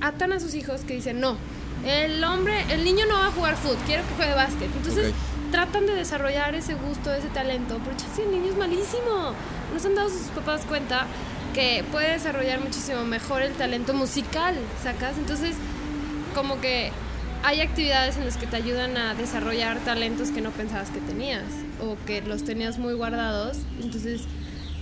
atan 0.02 0.34
a 0.34 0.40
sus 0.40 0.54
hijos 0.54 0.82
que 0.82 0.94
dicen, 0.94 1.20
no, 1.20 1.38
el 1.86 2.24
hombre, 2.24 2.64
el 2.72 2.84
niño 2.84 3.06
no 3.08 3.16
va 3.16 3.28
a 3.28 3.32
jugar 3.32 3.56
fútbol, 3.58 3.78
quiero 3.88 4.04
que 4.08 4.14
juegue 4.16 4.36
básquet. 4.36 4.70
Entonces 4.76 5.12
tratan 5.52 5.86
de 5.88 5.94
desarrollar 5.96 6.54
ese 6.56 6.74
gusto, 6.76 7.14
ese 7.14 7.28
talento, 7.30 7.80
pero 7.84 7.98
chance, 7.98 8.24
el 8.24 8.32
niño 8.32 8.52
es 8.52 8.58
malísimo. 8.58 9.34
No 9.74 9.80
se 9.80 9.88
han 9.88 9.96
dado 9.96 10.10
sus 10.10 10.28
papás 10.36 10.62
cuenta 10.68 11.08
que 11.54 11.84
puede 11.92 12.14
desarrollar 12.14 12.60
muchísimo 12.60 13.04
mejor 13.06 13.42
el 13.42 13.54
talento 13.54 13.94
musical, 13.94 14.56
¿sacas? 14.82 15.18
Entonces, 15.18 15.56
como 16.34 16.60
que 16.60 16.92
hay 17.44 17.62
actividades 17.62 18.18
en 18.18 18.26
las 18.26 18.38
que 18.38 18.48
te 18.48 18.56
ayudan 18.56 18.98
a 18.98 19.14
desarrollar 19.14 19.78
talentos 19.80 20.32
que 20.32 20.42
no 20.42 20.52
pensabas 20.52 20.90
que 20.90 21.00
tenías 21.00 21.44
o 21.82 21.98
que 22.06 22.22
los 22.22 22.44
tenías 22.44 22.80
muy 22.80 22.94
guardados. 22.94 23.58
Entonces, 23.82 24.22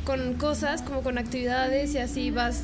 con 0.05 0.35
cosas 0.35 0.81
como 0.81 1.01
con 1.01 1.17
actividades 1.17 1.93
y 1.93 1.97
así 1.97 2.31
vas, 2.31 2.63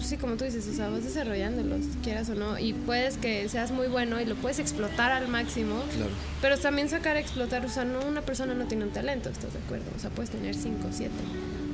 sí, 0.00 0.16
como 0.18 0.36
tú 0.36 0.44
dices, 0.44 0.68
o 0.68 0.74
sea, 0.74 0.88
vas 0.90 1.04
desarrollándolos, 1.04 1.80
quieras 2.02 2.28
o 2.30 2.34
no, 2.34 2.58
y 2.58 2.74
puedes 2.74 3.16
que 3.16 3.48
seas 3.48 3.72
muy 3.72 3.88
bueno 3.88 4.20
y 4.20 4.24
lo 4.24 4.36
puedes 4.36 4.58
explotar 4.58 5.12
al 5.12 5.28
máximo. 5.28 5.82
Claro. 5.96 6.10
Pero 6.40 6.58
también 6.58 6.88
sacar 6.88 7.16
a 7.16 7.20
explotar, 7.20 7.64
o 7.64 7.68
sea, 7.68 7.84
no 7.84 8.00
una 8.06 8.22
persona 8.22 8.54
no 8.54 8.66
tiene 8.66 8.84
un 8.84 8.92
talento, 8.92 9.30
¿estás 9.30 9.52
de 9.52 9.58
acuerdo? 9.58 9.86
O 9.96 9.98
sea, 9.98 10.10
puedes 10.10 10.30
tener 10.30 10.54
cinco, 10.54 10.88
siete. 10.92 11.14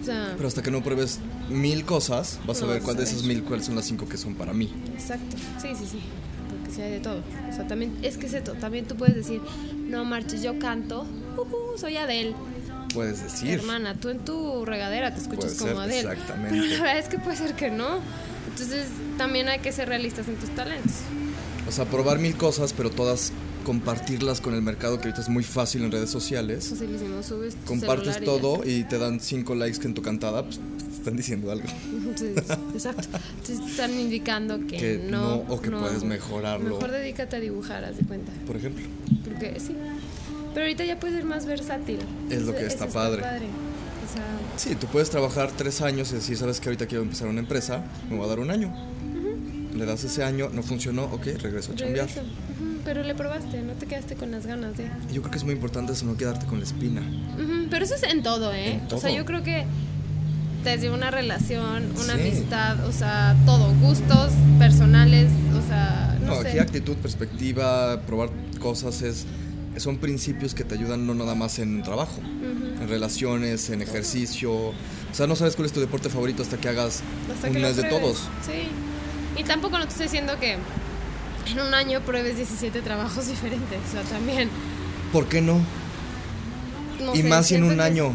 O 0.01 0.05
sea, 0.05 0.35
Pero 0.37 0.49
hasta 0.49 0.63
que 0.63 0.71
no 0.71 0.83
pruebes 0.83 1.19
mil 1.49 1.85
cosas, 1.85 2.39
vas 2.47 2.63
a 2.63 2.67
ver 2.67 2.83
cuál 2.83 2.97
de 2.97 3.05
esas 3.05 3.23
mil, 3.25 3.43
cuáles 3.43 3.67
son 3.67 3.75
las 3.77 3.85
cinco 3.85 4.09
que 4.09 4.17
son 4.17 4.35
para 4.35 4.53
mí. 4.53 4.73
exacto. 4.95 5.37
Sí, 5.61 5.69
sí, 5.79 5.85
sí. 5.91 6.01
Porque 6.51 6.75
sí 6.75 6.83
hay 6.83 6.93
de 6.93 7.01
todo. 7.01 7.21
O 7.51 7.55
sea, 7.55 7.67
también, 7.67 7.97
es 8.03 8.17
que 8.17 8.27
es 8.27 8.35
esto, 8.35 8.53
también 8.55 8.87
tú 8.87 8.95
puedes 8.97 9.17
decir, 9.17 9.41
no 9.89 10.05
marches, 10.05 10.43
yo 10.43 10.59
canto, 10.59 11.07
ujú, 11.37 11.79
soy 11.79 11.97
Adele. 11.97 12.35
Puedes 12.95 13.23
decir. 13.23 13.51
Hermana, 13.51 13.95
tú 13.95 14.09
en 14.09 14.21
tu 14.21 14.65
regadera 14.65 15.13
te 15.15 15.21
escuchas 15.21 15.55
Puede 15.55 15.71
como 15.73 15.83
Adele. 15.83 16.11
exactamente. 16.13 16.51
Pero 16.59 16.65
la 16.65 16.83
verdad 16.85 16.99
es 16.99 17.09
que 17.09 17.19
puede 17.19 17.37
ser 17.37 17.55
que 17.55 17.71
no. 17.71 17.99
Entonces, 18.49 18.87
también 19.19 19.49
hay 19.49 19.59
que 19.59 19.73
ser 19.73 19.89
realistas 19.89 20.27
en 20.29 20.37
tus 20.37 20.49
talentos. 20.51 20.93
O 21.69 21.71
sea, 21.73 21.85
probar 21.85 22.19
mil 22.19 22.35
cosas, 22.37 22.73
pero 22.73 22.89
todas 22.91 23.31
compartirlas 23.69 24.41
con 24.41 24.55
el 24.55 24.63
mercado 24.63 24.99
que 24.99 25.09
ahorita 25.09 25.21
es 25.21 25.29
muy 25.29 25.45
fácil 25.45 25.85
en 25.85 25.93
redes 25.93 26.09
sociales. 26.09 26.71
Facilísimo, 26.71 27.23
subes 27.23 27.55
tu 27.55 27.67
Compartes 27.67 28.25
todo 28.25 28.63
y 28.65 28.85
te 28.85 28.97
dan 28.97 29.21
cinco 29.21 29.55
likes 29.55 29.79
que 29.79 29.89
en 29.89 29.93
tu 29.93 30.01
cantada, 30.01 30.43
pues 30.43 30.59
te 30.59 30.95
están 30.97 31.19
diciendo 31.19 31.53
algo. 31.53 31.67
exacto. 32.73 33.09
Entonces, 33.13 33.61
están 33.69 33.93
indicando 33.93 34.59
que, 34.61 34.79
Que 34.79 34.99
no, 35.11 35.21
no, 35.21 35.55
o 35.55 35.61
que 35.61 35.71
puedes 35.71 36.03
mejorarlo. 36.03 36.77
Mejor 36.77 36.93
dedícate 36.93 37.37
a 37.37 37.41
dibujar, 37.41 37.85
haz 37.85 37.99
de 37.99 38.05
cuenta. 38.05 38.33
Por 38.47 38.57
ejemplo. 38.57 38.87
Porque 39.23 39.61
sí. 39.61 39.75
Pero 40.55 40.65
ahorita 40.65 40.87
ya 40.87 40.99
puedes 40.99 41.17
ser 41.17 41.27
más 41.27 41.45
versátil. 41.45 41.99
Es 42.31 42.45
lo 42.45 42.55
que 42.55 42.65
está 42.65 42.87
padre. 42.87 43.21
O 43.21 44.15
sea, 44.15 44.25
Sí, 44.57 44.77
tú 44.77 44.87
puedes 44.87 45.11
trabajar 45.11 45.53
tres 45.55 45.83
años 45.83 46.11
y 46.13 46.15
decir, 46.15 46.39
sabes 46.39 46.59
que 46.59 46.71
ahorita 46.71 46.87
quiero 46.87 47.03
empezar 47.05 47.29
una 47.29 47.41
empresa, 47.41 47.85
me 48.09 48.17
voy 48.17 48.25
a 48.25 48.29
dar 48.31 48.41
un 48.41 48.51
año. 48.51 48.73
Le 49.75 49.85
das 49.85 50.05
ese 50.05 50.25
año, 50.25 50.49
no 50.55 50.63
funcionó, 50.63 51.05
ok, 51.05 51.27
regreso 51.43 51.73
a 51.73 51.77
chambear. 51.77 52.09
regreso. 52.09 52.23
Pero 52.89 53.03
le 53.03 53.15
probaste, 53.15 53.61
no 53.61 53.75
te 53.75 53.85
quedaste 53.85 54.15
con 54.15 54.31
las 54.31 54.47
ganas 54.47 54.75
de. 54.79 54.85
Yo 55.13 55.21
creo 55.21 55.31
que 55.31 55.37
es 55.37 55.45
muy 55.45 55.53
importante 55.53 55.93
eso, 55.93 56.07
no 56.07 56.17
quedarte 56.17 56.47
con 56.47 56.57
la 56.59 56.65
espina. 56.65 57.03
Pero 57.69 57.85
eso 57.85 57.95
es 57.95 58.03
en 58.03 58.23
todo, 58.23 58.51
¿eh? 58.55 58.81
En 58.89 58.95
O 58.95 58.99
sea, 58.99 59.11
yo 59.11 59.27
creo 59.27 59.43
que 59.43 59.67
desde 60.65 60.89
una 60.91 61.11
relación, 61.11 61.93
una 62.03 62.15
Sí. 62.15 62.21
amistad, 62.23 62.83
o 62.87 62.93
sea, 62.93 63.37
todo, 63.45 63.75
gustos 63.83 64.33
personales, 64.59 65.29
o 65.55 65.69
sea, 65.69 66.17
no, 66.23 66.37
No, 66.37 66.41
sé. 66.43 66.49
aquí 66.49 66.59
actitud, 66.61 66.97
perspectiva, 66.97 68.01
probar 68.07 68.31
cosas 68.59 69.03
es 69.03 69.27
son 69.77 69.99
principios 69.99 70.55
que 70.55 70.65
te 70.65 70.75
ayudan 70.75 71.07
no 71.07 71.15
nada 71.15 71.35
más 71.35 71.59
en 71.59 71.83
trabajo, 71.83 72.21
en 72.23 72.89
relaciones, 72.89 73.69
en 73.69 73.83
ejercicio. 73.83 74.51
O 74.71 74.75
sea, 75.13 75.27
no 75.27 75.37
sabes 75.37 75.57
cuál 75.57 75.67
es 75.67 75.73
tu 75.73 75.81
deporte 75.81 76.09
favorito 76.09 76.43
hasta 76.43 76.57
que 76.57 76.69
hagas 76.71 77.03
Hasta 77.35 77.49
un 77.49 77.53
que 77.53 77.59
lo 77.61 77.69
mes 77.69 77.77
de 77.77 77.85
todos. 77.85 78.23
Sí. 78.47 78.67
Y 79.41 79.45
tampoco 79.45 79.79
no 79.79 79.85
te 79.85 79.91
estoy 79.91 80.07
diciendo 80.07 80.33
que 80.41 80.57
en 81.53 81.61
un 81.61 81.75
año 81.75 82.01
pruebes 82.01 82.37
17 82.37 82.81
trabajos 82.83 83.29
diferentes. 83.29 83.79
O 83.89 83.93
sea, 83.93 84.03
también. 84.03 84.49
¿Por 85.13 85.27
qué 85.27 85.41
no? 85.41 85.61
no 87.01 87.15
y 87.15 87.23
sé, 87.23 87.29
más 87.29 87.53
en 87.53 87.65
un 87.65 87.81
año. 87.81 88.13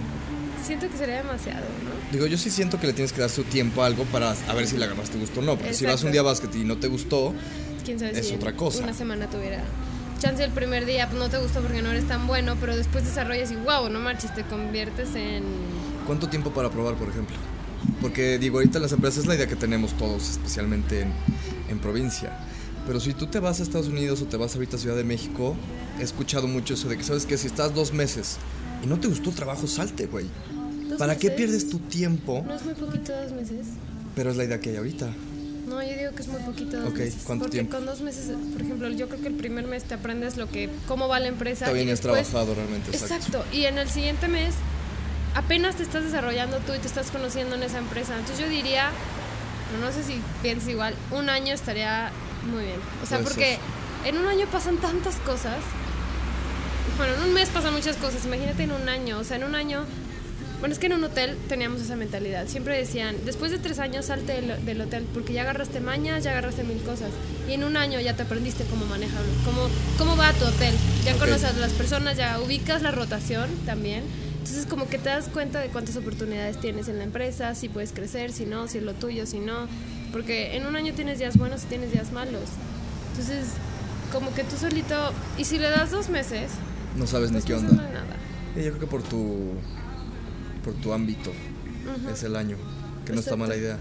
Siento 0.65 0.89
que 0.89 0.97
sería 0.97 1.17
demasiado, 1.17 1.65
¿no? 1.83 1.91
Digo, 2.11 2.25
yo 2.27 2.37
sí 2.37 2.49
siento 2.49 2.79
que 2.79 2.87
le 2.87 2.93
tienes 2.93 3.11
que 3.11 3.21
dar 3.21 3.29
su 3.29 3.43
tiempo 3.43 3.83
a 3.83 3.87
algo 3.87 4.05
para 4.05 4.31
a 4.31 4.53
ver 4.53 4.67
si 4.67 4.77
le 4.77 4.85
agarraste 4.85 5.17
gusto 5.17 5.39
o 5.39 5.43
no. 5.43 5.57
Porque 5.57 5.73
si 5.73 5.85
vas 5.85 6.03
un 6.03 6.11
día 6.11 6.21
a 6.21 6.23
básquet 6.23 6.55
y 6.55 6.63
no 6.63 6.77
te 6.77 6.87
gustó, 6.87 7.33
Quién 7.83 7.99
sabe 7.99 8.17
Es 8.17 8.29
si 8.29 8.35
otra 8.35 8.55
cosa. 8.55 8.83
Una 8.83 8.93
semana 8.93 9.27
tuviera. 9.27 9.63
Chance 10.19 10.43
el 10.43 10.51
primer 10.51 10.85
día 10.85 11.09
pues, 11.09 11.19
no 11.19 11.29
te 11.29 11.37
gustó 11.37 11.61
porque 11.61 11.81
no 11.81 11.91
eres 11.91 12.07
tan 12.07 12.27
bueno, 12.27 12.55
pero 12.59 12.77
después 12.77 13.03
desarrollas 13.03 13.51
y 13.51 13.55
wow, 13.55 13.89
no 13.89 13.99
marches, 13.99 14.33
te 14.33 14.43
conviertes 14.43 15.15
en. 15.15 15.43
¿cuánto 16.05 16.27
tiempo 16.29 16.51
para 16.51 16.69
probar, 16.69 16.95
por 16.95 17.09
ejemplo? 17.09 17.35
Porque 18.01 18.37
digo, 18.37 18.57
ahorita 18.57 18.79
las 18.79 18.91
empresas 18.93 19.19
es 19.19 19.25
la 19.25 19.35
idea 19.35 19.47
que 19.47 19.55
tenemos 19.55 19.97
todos, 19.97 20.29
especialmente 20.29 21.01
en, 21.01 21.13
en 21.69 21.79
provincia. 21.79 22.39
Pero 22.85 22.99
si 22.99 23.13
tú 23.13 23.27
te 23.27 23.39
vas 23.39 23.59
a 23.59 23.63
Estados 23.63 23.87
Unidos 23.87 24.21
o 24.21 24.25
te 24.25 24.37
vas 24.37 24.55
ahorita 24.55 24.75
a 24.75 24.79
Ciudad 24.79 24.95
de 24.95 25.03
México, 25.03 25.55
he 25.99 26.03
escuchado 26.03 26.47
mucho 26.47 26.73
eso 26.73 26.89
de 26.89 26.97
que 26.97 27.03
sabes 27.03 27.25
que 27.25 27.37
si 27.37 27.47
estás 27.47 27.73
dos 27.73 27.93
meses 27.93 28.37
y 28.83 28.87
no 28.87 28.99
te 28.99 29.07
gustó 29.07 29.29
el 29.29 29.35
trabajo, 29.35 29.67
salte, 29.67 30.07
güey. 30.07 30.25
¿Dos 30.89 30.99
¿Para 30.99 31.17
qué 31.17 31.31
pierdes 31.31 31.69
tu 31.69 31.79
tiempo? 31.79 32.43
No 32.45 32.53
es 32.53 32.65
muy 32.65 32.73
poquito 32.73 33.13
dos 33.13 33.31
meses. 33.31 33.67
Pero 34.15 34.31
es 34.31 34.37
la 34.37 34.43
idea 34.43 34.59
que 34.59 34.71
hay 34.71 34.75
ahorita. 34.75 35.09
No, 35.67 35.81
yo 35.81 35.97
digo 35.97 36.11
que 36.13 36.21
es 36.21 36.27
muy 36.27 36.41
poquito 36.41 36.79
dos 36.81 36.93
meses. 36.93 37.23
¿cuánto 37.25 37.45
porque 37.45 37.57
tiempo? 37.57 37.77
con 37.77 37.85
dos 37.85 38.01
meses, 38.01 38.31
por 38.51 38.61
ejemplo, 38.61 38.89
yo 38.89 39.07
creo 39.07 39.21
que 39.21 39.27
el 39.29 39.35
primer 39.35 39.65
mes 39.65 39.85
te 39.85 39.93
aprendes 39.93 40.35
lo 40.35 40.49
que, 40.49 40.69
cómo 40.87 41.07
va 41.07 41.19
la 41.21 41.29
empresa. 41.29 41.65
Está 41.65 41.73
bien 41.73 41.89
has 41.89 42.01
trabajado 42.01 42.53
realmente, 42.53 42.91
exacto. 42.91 43.15
Exacto. 43.15 43.45
Y 43.53 43.65
en 43.65 43.77
el 43.77 43.89
siguiente 43.89 44.27
mes 44.27 44.53
apenas 45.35 45.75
te 45.75 45.83
estás 45.83 46.03
desarrollando 46.03 46.57
tú 46.59 46.73
y 46.73 46.79
te 46.79 46.87
estás 46.87 47.09
conociendo 47.11 47.55
en 47.55 47.63
esa 47.63 47.77
empresa. 47.77 48.13
Entonces 48.19 48.43
yo 48.43 48.49
diría, 48.51 48.91
no 49.81 49.91
sé 49.91 50.03
si 50.03 50.21
piensas 50.41 50.69
igual, 50.69 50.95
un 51.11 51.29
año 51.29 51.53
estaría 51.53 52.11
muy 52.51 52.63
bien. 52.63 52.79
O 53.01 53.05
sea, 53.05 53.19
porque 53.19 53.57
en 54.05 54.17
un 54.17 54.27
año 54.27 54.47
pasan 54.51 54.77
tantas 54.77 55.15
cosas. 55.17 55.57
Bueno, 56.97 57.15
en 57.15 57.21
un 57.29 57.33
mes 57.33 57.49
pasan 57.49 57.73
muchas 57.73 57.97
cosas. 57.97 58.25
Imagínate 58.25 58.63
en 58.63 58.71
un 58.71 58.87
año. 58.89 59.19
O 59.19 59.23
sea, 59.23 59.37
en 59.37 59.43
un 59.43 59.55
año. 59.55 59.85
Bueno, 60.59 60.73
es 60.73 60.79
que 60.79 60.85
en 60.85 60.93
un 60.93 61.03
hotel 61.03 61.37
teníamos 61.49 61.81
esa 61.81 61.97
mentalidad. 61.97 62.47
Siempre 62.47 62.77
decían, 62.77 63.17
después 63.25 63.51
de 63.51 63.57
tres 63.57 63.79
años 63.79 64.05
salte 64.05 64.33
del, 64.33 64.65
del 64.65 64.79
hotel 64.79 65.05
porque 65.13 65.33
ya 65.33 65.41
agarraste 65.41 65.81
mañas, 65.81 66.23
ya 66.23 66.31
agarraste 66.31 66.63
mil 66.63 66.81
cosas. 66.83 67.09
Y 67.49 67.53
en 67.53 67.65
un 67.65 67.75
año 67.75 67.99
ya 67.99 68.15
te 68.15 68.23
aprendiste 68.23 68.63
cómo 68.65 68.85
manejarlo, 68.85 69.27
cómo, 69.43 69.67
cómo 69.97 70.15
va 70.15 70.31
tu 70.33 70.45
hotel. 70.45 70.73
Ya 71.03 71.15
conoces 71.15 71.43
a 71.45 71.53
las 71.53 71.73
personas, 71.73 72.15
ya 72.15 72.39
ubicas 72.39 72.81
la 72.81 72.91
rotación 72.91 73.49
también. 73.65 74.03
Entonces 74.39 74.65
como 74.65 74.87
que 74.87 74.97
te 74.97 75.09
das 75.09 75.29
cuenta 75.29 75.59
de 75.59 75.67
cuántas 75.67 75.97
oportunidades 75.97 76.59
tienes 76.59 76.87
en 76.87 76.97
la 76.97 77.05
empresa, 77.05 77.55
si 77.55 77.67
puedes 77.69 77.91
crecer, 77.91 78.31
si 78.31 78.45
no, 78.45 78.67
si 78.67 78.77
es 78.77 78.83
lo 78.83 78.93
tuyo, 78.93 79.25
si 79.25 79.39
no. 79.39 79.67
Porque 80.13 80.55
en 80.55 80.65
un 80.65 80.75
año 80.77 80.93
tienes 80.93 81.17
días 81.19 81.35
buenos 81.37 81.63
y 81.63 81.65
tienes 81.65 81.91
días 81.91 82.11
malos. 82.13 82.43
Entonces, 83.11 83.47
como 84.13 84.33
que 84.33 84.43
tú 84.45 84.55
solito... 84.55 85.11
Y 85.37 85.43
si 85.45 85.57
le 85.57 85.69
das 85.69 85.91
dos 85.91 86.07
meses, 86.09 86.51
No 86.95 87.05
sabes 87.07 87.31
ni 87.31 87.41
qué 87.41 87.53
no 87.53 87.59
onda. 87.59 87.75
sabes 87.75 87.91
nada. 87.93 88.15
Sí, 88.55 88.63
yo 88.63 88.69
creo 88.69 88.79
que 88.79 88.87
por 88.87 89.03
tu 89.03 89.53
por 90.63 90.73
tu 90.75 90.93
ámbito 90.93 91.33
es 92.09 92.23
el 92.23 92.37
año, 92.37 92.55
que 93.05 93.11
no 93.11 93.19
está 93.19 93.35
mala 93.35 93.57
idea. 93.57 93.77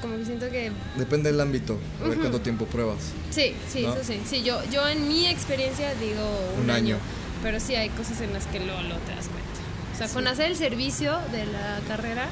Como 0.00 0.16
que 0.16 0.24
siento 0.24 0.50
que... 0.50 0.72
Depende 0.96 1.30
del 1.30 1.40
ámbito, 1.40 1.78
a 2.04 2.08
ver 2.08 2.18
cuánto 2.18 2.40
tiempo 2.40 2.64
pruebas. 2.66 2.98
Sí, 3.30 3.54
sí, 3.72 3.82
¿No? 3.82 3.94
eso 3.94 4.02
sí. 4.02 4.20
Sí, 4.28 4.42
yo, 4.42 4.58
yo 4.72 4.88
en 4.88 5.06
mi 5.06 5.26
experiencia 5.28 5.94
digo 5.94 6.20
un, 6.56 6.64
Un 6.64 6.70
año. 6.70 6.96
año. 6.96 7.04
Pero 7.44 7.60
sí 7.60 7.76
hay 7.76 7.90
cosas 7.90 8.20
en 8.22 8.32
las 8.32 8.46
que 8.46 8.58
luego, 8.58 8.80
luego 8.82 8.98
te 9.06 9.14
das 9.14 9.26
cuenta. 9.28 9.94
O 9.94 9.98
sea, 9.98 10.08
con 10.08 10.26
hacer 10.26 10.46
el 10.50 10.56
servicio 10.56 11.16
de 11.30 11.44
la 11.46 11.78
carrera, 11.86 12.26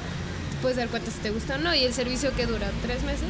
puedes 0.61 0.77
dar 0.77 0.87
cuenta 0.89 1.11
si 1.11 1.19
te 1.19 1.29
gusta 1.31 1.55
o 1.55 1.57
no. 1.57 1.73
Y 1.75 1.83
el 1.83 1.93
servicio 1.93 2.33
que 2.35 2.45
dura 2.45 2.69
tres 2.81 3.03
meses, 3.03 3.27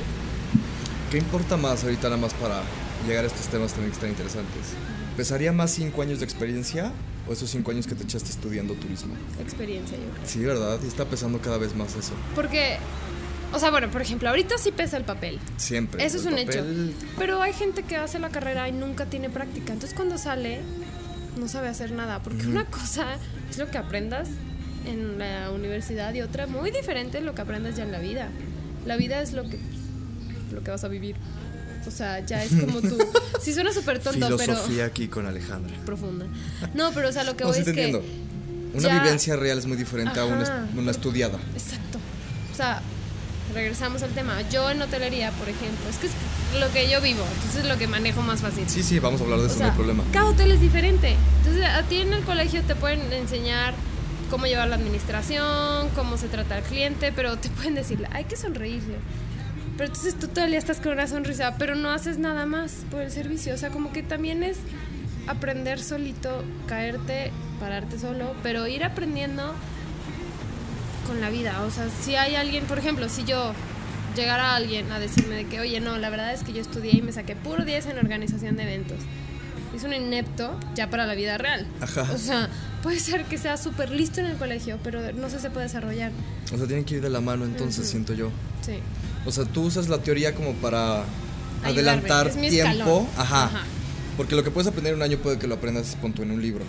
¿Qué 1.09 1.17
importa 1.17 1.57
más 1.57 1.83
ahorita 1.83 2.03
nada 2.07 2.21
más 2.21 2.33
para 2.35 2.61
llegar 3.05 3.25
a 3.25 3.27
estos 3.27 3.47
temas 3.47 3.71
también 3.71 3.89
que 3.91 3.95
están 3.95 4.09
interesantes? 4.09 4.61
¿Pesaría 5.17 5.51
más 5.51 5.71
cinco 5.71 6.01
años 6.01 6.19
de 6.19 6.25
experiencia 6.25 6.91
o 7.27 7.33
esos 7.33 7.49
cinco 7.49 7.71
años 7.71 7.85
que 7.85 7.95
te 7.95 8.03
echaste 8.03 8.29
estudiando 8.29 8.73
turismo? 8.75 9.13
experiencia 9.41 9.97
yo 9.97 10.03
creo. 10.13 10.25
Sí, 10.25 10.39
¿verdad? 10.39 10.79
Y 10.83 10.87
está 10.87 11.03
pesando 11.05 11.39
cada 11.41 11.57
vez 11.57 11.75
más 11.75 11.95
eso. 11.95 12.13
Porque 12.33 12.77
O 13.53 13.59
sea, 13.59 13.69
bueno, 13.71 13.91
por 13.91 14.01
ejemplo, 14.01 14.29
ahorita 14.29 14.57
sí 14.57 14.71
pesa 14.71 14.95
el 14.95 15.03
papel. 15.03 15.37
Siempre. 15.57 16.05
Eso 16.05 16.15
es 16.17 16.25
un 16.25 16.37
hecho. 16.37 16.59
papel- 16.59 16.93
Pero 17.17 17.41
hay 17.41 17.51
gente 17.51 17.83
que 17.83 17.97
hace 17.97 18.17
la 18.17 18.29
carrera 18.29 18.69
y 18.69 18.71
nunca 18.71 19.07
tiene 19.07 19.29
práctica. 19.29 19.73
Entonces 19.73 19.93
cuando 19.93 20.17
sale, 20.17 20.61
no 21.37 21.49
sabe 21.49 21.67
hacer 21.67 21.91
nada. 21.91 22.23
Porque 22.23 22.47
una 22.47 22.63
cosa 22.67 23.17
es 23.49 23.57
lo 23.57 23.69
que 23.69 23.77
aprendas 23.77 24.29
en 24.85 25.17
la 25.19 25.51
universidad 25.51 26.13
y 26.13 26.21
otra 26.21 26.47
muy 26.47 26.71
diferente 26.71 27.21
lo 27.21 27.33
que 27.35 27.41
aprendas 27.41 27.75
ya 27.75 27.83
en 27.83 27.91
la 27.91 27.99
vida. 27.99 28.29
La 28.85 28.95
vida 28.97 29.21
es 29.21 29.33
lo 29.33 29.43
que, 29.49 29.59
lo 30.53 30.63
que 30.63 30.71
vas 30.71 30.83
a 30.83 30.87
vivir. 30.87 31.15
O 31.87 31.91
sea, 31.91 32.19
ya 32.25 32.43
es 32.43 32.51
como 32.53 32.81
tú. 32.81 32.97
Sí 33.41 33.53
suena 33.55 33.73
súper 33.73 33.97
tonto, 33.99 34.37
Filosofía 34.37 34.85
aquí 34.85 35.07
con 35.07 35.25
Alejandra. 35.25 35.71
pero 35.71 35.85
profunda. 35.97 36.27
No, 36.75 36.91
pero 36.91 37.09
o 37.09 37.11
sea, 37.11 37.23
lo 37.23 37.35
que 37.35 37.43
No, 37.43 37.47
voy 37.49 37.55
sí 37.55 37.61
es 37.61 37.65
te 37.65 37.73
que... 37.73 37.85
entiendo. 37.85 38.07
Una 38.73 38.87
ya- 38.87 39.01
vivencia 39.01 39.35
real 39.35 39.57
es 39.57 39.65
muy 39.65 39.77
diferente 39.77 40.19
a 40.19 40.25
una, 40.25 40.43
Ajá. 40.43 40.67
una 40.77 40.91
estudiada. 40.91 41.39
Exacto. 41.55 41.97
O 42.53 42.55
sea, 42.55 42.81
regresamos 43.55 44.03
al 44.03 44.11
tema. 44.11 44.37
Yo 44.51 44.69
en 44.69 44.79
hotelería, 44.81 45.31
por 45.31 45.49
ejemplo, 45.49 45.89
es 45.89 45.97
que 45.97 46.07
es 46.07 46.13
lo 46.59 46.71
que 46.71 46.87
yo 46.89 47.01
vivo, 47.01 47.23
entonces 47.35 47.63
es 47.63 47.67
lo 47.67 47.77
que 47.79 47.87
manejo 47.87 48.21
más 48.21 48.41
fácil. 48.41 48.63
Sí, 48.67 48.83
sí, 48.83 48.99
vamos 48.99 49.19
a 49.21 49.23
hablar 49.23 49.39
de 49.39 49.45
O 49.45 49.47
eso, 49.47 49.57
sea, 49.57 49.65
no 49.67 49.71
hay 49.71 49.77
problema. 49.77 50.03
Cada 50.13 50.27
hotel 50.29 50.51
es 50.51 50.61
diferente. 50.61 51.15
Entonces, 51.39 51.65
a 51.65 51.81
ti 51.83 51.97
en 51.97 52.13
el 52.13 52.23
colegio 52.23 52.61
te 52.61 52.75
pueden 52.75 53.11
enseñar 53.11 53.73
cómo 54.31 54.45
llevar 54.47 54.69
la 54.69 54.77
administración, 54.77 55.89
cómo 55.93 56.17
se 56.17 56.29
trata 56.29 56.55
al 56.55 56.63
cliente, 56.63 57.11
pero 57.11 57.37
te 57.37 57.49
pueden 57.57 57.75
decir, 57.75 58.07
hay 58.11 58.23
que 58.23 58.37
sonreírle. 58.37 58.95
Pero 59.77 59.89
entonces 59.89 60.15
tú 60.17 60.27
día 60.27 60.57
estás 60.57 60.79
con 60.79 60.93
una 60.93 61.07
sonrisa, 61.07 61.55
pero 61.57 61.75
no 61.75 61.91
haces 61.91 62.17
nada 62.17 62.45
más 62.45 62.85
por 62.89 63.01
el 63.01 63.11
servicio. 63.11 63.53
O 63.53 63.57
sea, 63.57 63.69
como 63.69 63.91
que 63.91 64.03
también 64.03 64.43
es 64.43 64.57
aprender 65.27 65.79
solito, 65.79 66.43
caerte, 66.67 67.31
pararte 67.59 67.99
solo, 67.99 68.33
pero 68.41 68.67
ir 68.67 68.83
aprendiendo 68.83 69.53
con 71.07 71.19
la 71.19 71.29
vida. 71.29 71.61
O 71.63 71.71
sea, 71.71 71.87
si 71.89 72.15
hay 72.15 72.35
alguien, 72.35 72.65
por 72.65 72.79
ejemplo, 72.79 73.09
si 73.09 73.23
yo 73.23 73.53
llegara 74.15 74.55
alguien 74.55 74.91
a 74.91 74.99
decirme 74.99 75.35
de 75.35 75.45
que, 75.45 75.59
oye, 75.59 75.79
no, 75.79 75.97
la 75.97 76.09
verdad 76.09 76.33
es 76.33 76.43
que 76.43 76.53
yo 76.53 76.61
estudié 76.61 76.91
y 76.97 77.01
me 77.01 77.11
saqué 77.11 77.35
puro 77.35 77.65
10 77.65 77.87
en 77.87 77.97
organización 77.97 78.55
de 78.55 78.63
eventos. 78.63 78.99
Es 79.75 79.83
un 79.83 79.93
inepto 79.93 80.59
ya 80.75 80.89
para 80.89 81.05
la 81.05 81.15
vida 81.15 81.37
real. 81.37 81.65
Ajá. 81.79 82.07
O 82.13 82.17
sea, 82.17 82.49
puede 82.83 82.99
ser 82.99 83.25
que 83.25 83.37
sea 83.37 83.57
súper 83.57 83.91
listo 83.91 84.19
en 84.19 84.27
el 84.27 84.37
colegio, 84.37 84.77
pero 84.83 85.13
no 85.13 85.29
se 85.29 85.49
puede 85.49 85.67
desarrollar. 85.67 86.11
O 86.53 86.57
sea, 86.57 86.67
tienen 86.67 86.83
que 86.83 86.95
ir 86.95 87.01
de 87.01 87.09
la 87.09 87.21
mano 87.21 87.45
entonces, 87.45 87.87
siento 87.87 88.13
yo. 88.13 88.29
Sí. 88.65 88.73
O 89.25 89.31
sea, 89.31 89.45
tú 89.45 89.63
usas 89.63 89.87
la 89.87 89.99
teoría 89.99 90.35
como 90.35 90.53
para 90.55 91.03
Ayudarme, 91.63 91.71
adelantar 91.71 92.27
es 92.27 92.35
mi 92.35 92.49
tiempo. 92.49 93.07
Ajá. 93.17 93.45
Ajá. 93.45 93.63
Porque 94.17 94.35
lo 94.35 94.43
que 94.43 94.51
puedes 94.51 94.67
aprender 94.67 94.93
en 94.93 94.97
un 94.97 95.03
año 95.03 95.17
puede 95.17 95.39
que 95.39 95.47
lo 95.47 95.55
aprendas 95.55 95.95
punto 95.95 96.21
en 96.21 96.31
un 96.31 96.41
libro. 96.41 96.65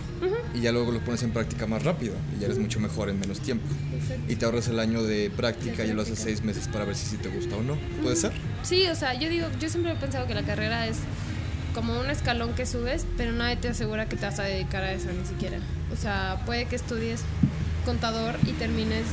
Y 0.55 0.61
ya 0.61 0.71
luego 0.71 0.93
lo 0.93 1.01
pones 1.01 1.23
en 1.23 1.33
práctica 1.33 1.67
más 1.67 1.83
rápido. 1.83 2.15
Y 2.37 2.41
ya 2.41 2.47
eres 2.47 2.59
mucho 2.59 2.79
mejor 2.79 3.09
en 3.09 3.19
menos 3.19 3.41
tiempo. 3.41 3.67
Exacto. 3.95 4.33
Y 4.33 4.37
te 4.37 4.45
ahorras 4.45 4.69
el 4.69 4.79
año 4.79 5.03
de 5.03 5.31
práctica 5.31 5.85
y 5.85 5.93
lo 5.93 6.03
haces 6.03 6.19
seis 6.19 6.43
meses 6.43 6.69
para 6.69 6.85
ver 6.85 6.95
si 6.95 7.07
sí 7.07 7.17
te 7.17 7.29
gusta 7.29 7.57
o 7.57 7.63
no. 7.63 7.77
¿Puede 8.03 8.17
ser? 8.17 8.33
Sí, 8.63 8.87
o 8.87 8.95
sea, 8.95 9.15
yo 9.15 9.29
digo, 9.29 9.49
yo 9.59 9.69
siempre 9.69 9.93
he 9.93 9.97
pensado 9.97 10.27
que 10.27 10.35
la 10.35 10.43
carrera 10.43 10.87
es 10.87 10.99
como 11.75 11.99
un 11.99 12.11
escalón 12.11 12.55
que 12.55 12.67
subes, 12.67 13.07
pero 13.17 13.33
nadie 13.33 13.57
te 13.57 13.69
asegura 13.69 14.09
que 14.09 14.17
te 14.17 14.27
vas 14.27 14.39
a 14.39 14.45
dedicar 14.45 14.83
a 14.83 14.93
eso 14.93 15.09
ni 15.13 15.27
siquiera. 15.27 15.59
O 15.93 15.97
sea, 15.97 16.43
puede 16.47 16.67
que 16.67 16.77
estudies 16.77 17.23
contador 17.85 18.37
y 18.47 18.53
termines 18.53 19.05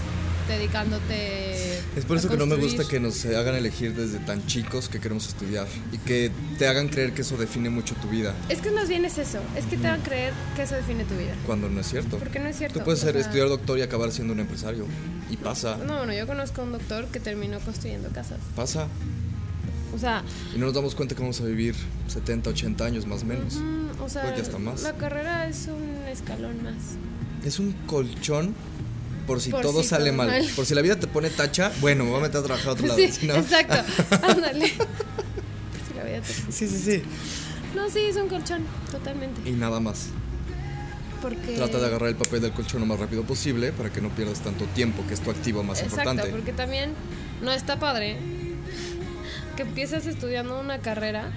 dedicándote. 0.50 1.80
Es 1.96 2.06
por 2.06 2.18
a 2.18 2.20
eso 2.20 2.30
que 2.30 2.38
no 2.38 2.46
me 2.46 2.56
gusta 2.56 2.84
que 2.88 3.00
nos 3.00 3.24
hagan 3.26 3.56
elegir 3.56 3.94
desde 3.94 4.20
tan 4.20 4.46
chicos 4.48 4.90
que 4.90 5.00
queremos 5.00 5.28
estudiar. 5.28 5.68
Y 5.92 5.98
que 6.00 6.32
te 6.58 6.68
hagan 6.68 6.90
creer 6.90 7.14
que 7.14 7.22
eso 7.22 7.38
define 7.38 7.70
mucho 7.70 7.96
tu 7.96 8.10
vida. 8.10 8.34
Es 8.50 8.60
que 8.60 8.72
más 8.72 8.90
bien 8.90 9.06
es 9.06 9.18
eso, 9.18 9.40
es 9.56 9.66
que 9.66 9.78
te 9.78 9.88
a 9.88 9.98
creer 9.98 10.34
que 10.56 10.64
eso 10.64 10.76
define 10.76 11.06
tu 11.06 11.16
vida. 11.16 11.34
Cuando 11.46 11.70
no 11.70 11.80
es 11.80 11.88
cierto. 11.88 12.18
Porque 12.18 12.40
no 12.40 12.48
es 12.48 12.58
cierto. 12.58 12.80
Tú 12.80 12.86
puedes 12.86 13.00
ser, 13.00 13.14
sea, 13.14 13.22
estudiar 13.22 13.48
doctor 13.48 13.78
y 13.78 13.84
acabar 13.84 14.12
siendo 14.12 14.34
un 14.34 14.40
empresario. 14.40 14.86
Y 15.30 15.38
pasa. 15.38 15.78
No, 15.78 15.98
bueno, 15.98 16.14
yo 16.14 16.26
conozco 16.26 16.62
a 16.62 16.64
un 16.66 16.72
doctor 16.72 17.06
que 17.06 17.20
terminó 17.20 17.60
construyendo 17.60 18.10
casas. 18.10 18.40
Pasa. 18.56 18.88
O 19.94 19.98
sea, 19.98 20.24
Y 20.56 20.60
no 20.60 20.66
nos 20.68 20.76
damos 20.76 20.94
cuenta 20.96 21.16
que 21.16 21.22
vamos 21.22 21.40
a 21.42 21.46
vivir 21.46 21.76
70, 22.08 22.50
80 22.52 22.86
años 22.86 23.06
más 23.08 23.24
o 23.24 23.26
menos. 23.26 23.58
o 24.02 24.08
sea, 24.10 24.24
hasta 24.34 24.60
más. 24.60 24.82
la 24.84 24.94
carrera 24.94 25.48
es 25.48 25.68
un 25.68 26.08
escalón 26.08 26.64
más. 26.64 26.76
Es 27.46 27.60
un 27.60 27.72
colchón 27.88 28.54
por 29.26 29.40
si 29.42 29.52
Por 29.52 29.62
todo 29.62 29.82
si 29.82 29.90
sale 29.90 30.06
todo 30.12 30.18
mal. 30.18 30.28
mal. 30.28 30.46
Por 30.56 30.66
si 30.66 30.74
la 30.76 30.82
vida 30.82 30.96
te 31.00 31.08
pone 31.08 31.30
tacha, 31.30 31.72
bueno, 31.82 32.04
me 32.04 32.12
voy 32.12 32.20
a 32.20 32.24
meter 32.24 32.40
a 32.42 32.44
trabajar 32.44 32.70
a 32.70 32.74
otro 32.74 32.88
lado. 32.88 33.00
Sí, 33.00 33.12
si 33.12 33.28
no- 33.28 33.36
exacto. 33.36 33.76
Ándale. 34.28 34.68
Sí, 34.68 34.76
la 35.96 36.04
vida 36.04 36.22
te- 36.22 36.52
sí, 36.52 36.68
sí, 36.68 36.78
sí. 36.78 37.02
No, 37.76 37.90
sí, 37.90 38.00
es 38.00 38.16
un 38.16 38.28
colchón, 38.28 38.64
totalmente. 38.92 39.48
Y 39.48 39.54
nada 39.54 39.80
más. 39.80 40.08
Porque. 41.22 41.56
Trata 41.56 41.80
de 41.80 41.86
agarrar 41.88 42.10
el 42.10 42.16
papel 42.16 42.42
del 42.42 42.52
colchón 42.54 42.80
lo 42.82 42.86
más 42.88 43.00
rápido 43.00 43.24
posible 43.24 43.72
para 43.72 43.92
que 43.92 44.02
no 44.02 44.10
pierdas 44.10 44.40
tanto 44.42 44.66
tiempo, 44.68 45.04
que 45.08 45.14
es 45.14 45.20
tu 45.22 45.30
activo 45.30 45.64
más 45.64 45.82
Exacto, 45.82 46.02
importante. 46.10 46.32
porque 46.32 46.54
también 46.54 46.92
no 47.42 47.52
está 47.52 47.78
padre 47.80 48.18
que 49.60 49.64
empiezas 49.64 50.06
estudiando 50.06 50.58
una 50.58 50.78
carrera 50.78 51.32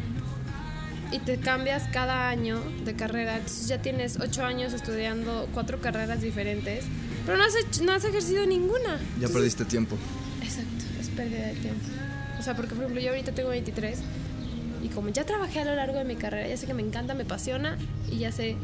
y 1.11 1.19
te 1.19 1.39
cambias 1.39 1.83
cada 1.93 2.29
año 2.29 2.61
de 2.85 2.95
carrera. 2.95 3.35
Entonces 3.39 3.67
ya 3.67 3.83
tienes 3.83 4.21
ocho 4.21 4.45
años 4.45 4.73
estudiando 4.75 5.49
cuatro 5.53 5.81
carreras 5.81 6.21
diferentes, 6.21 6.85
pero 7.27 7.37
no 7.37 7.43
has, 7.43 7.57
hecho- 7.57 7.83
no 7.83 7.91
has 7.91 8.05
ejercido 8.05 8.47
ninguna. 8.47 8.97
Ya 8.99 9.03
Entonces- 9.27 9.33
perdiste 9.33 9.65
tiempo. 9.65 9.97
Exacto, 10.41 10.85
es 11.01 11.09
pérdida 11.09 11.49
de 11.49 11.55
tiempo. 11.55 11.85
O 12.39 12.43
sea, 12.45 12.55
porque 12.55 12.77
por 12.77 12.85
ejemplo 12.85 13.01
yo 13.03 13.11
ahorita 13.11 13.33
tengo 13.33 13.49
23 13.49 13.99
y 14.85 14.89
como 14.91 15.09
ya 15.09 15.25
trabajé 15.27 15.59
a 15.59 15.65
lo 15.65 15.75
largo 15.75 15.99
de 15.99 16.05
mi 16.05 16.15
carrera, 16.15 16.47
ya 16.47 16.57
sé 16.57 16.67
que 16.69 16.75
me 16.75 16.83
encanta, 16.83 17.15
me 17.15 17.25
apasiona 17.25 17.77
y 18.09 18.19
ya 18.19 18.31
sé... 18.31 18.57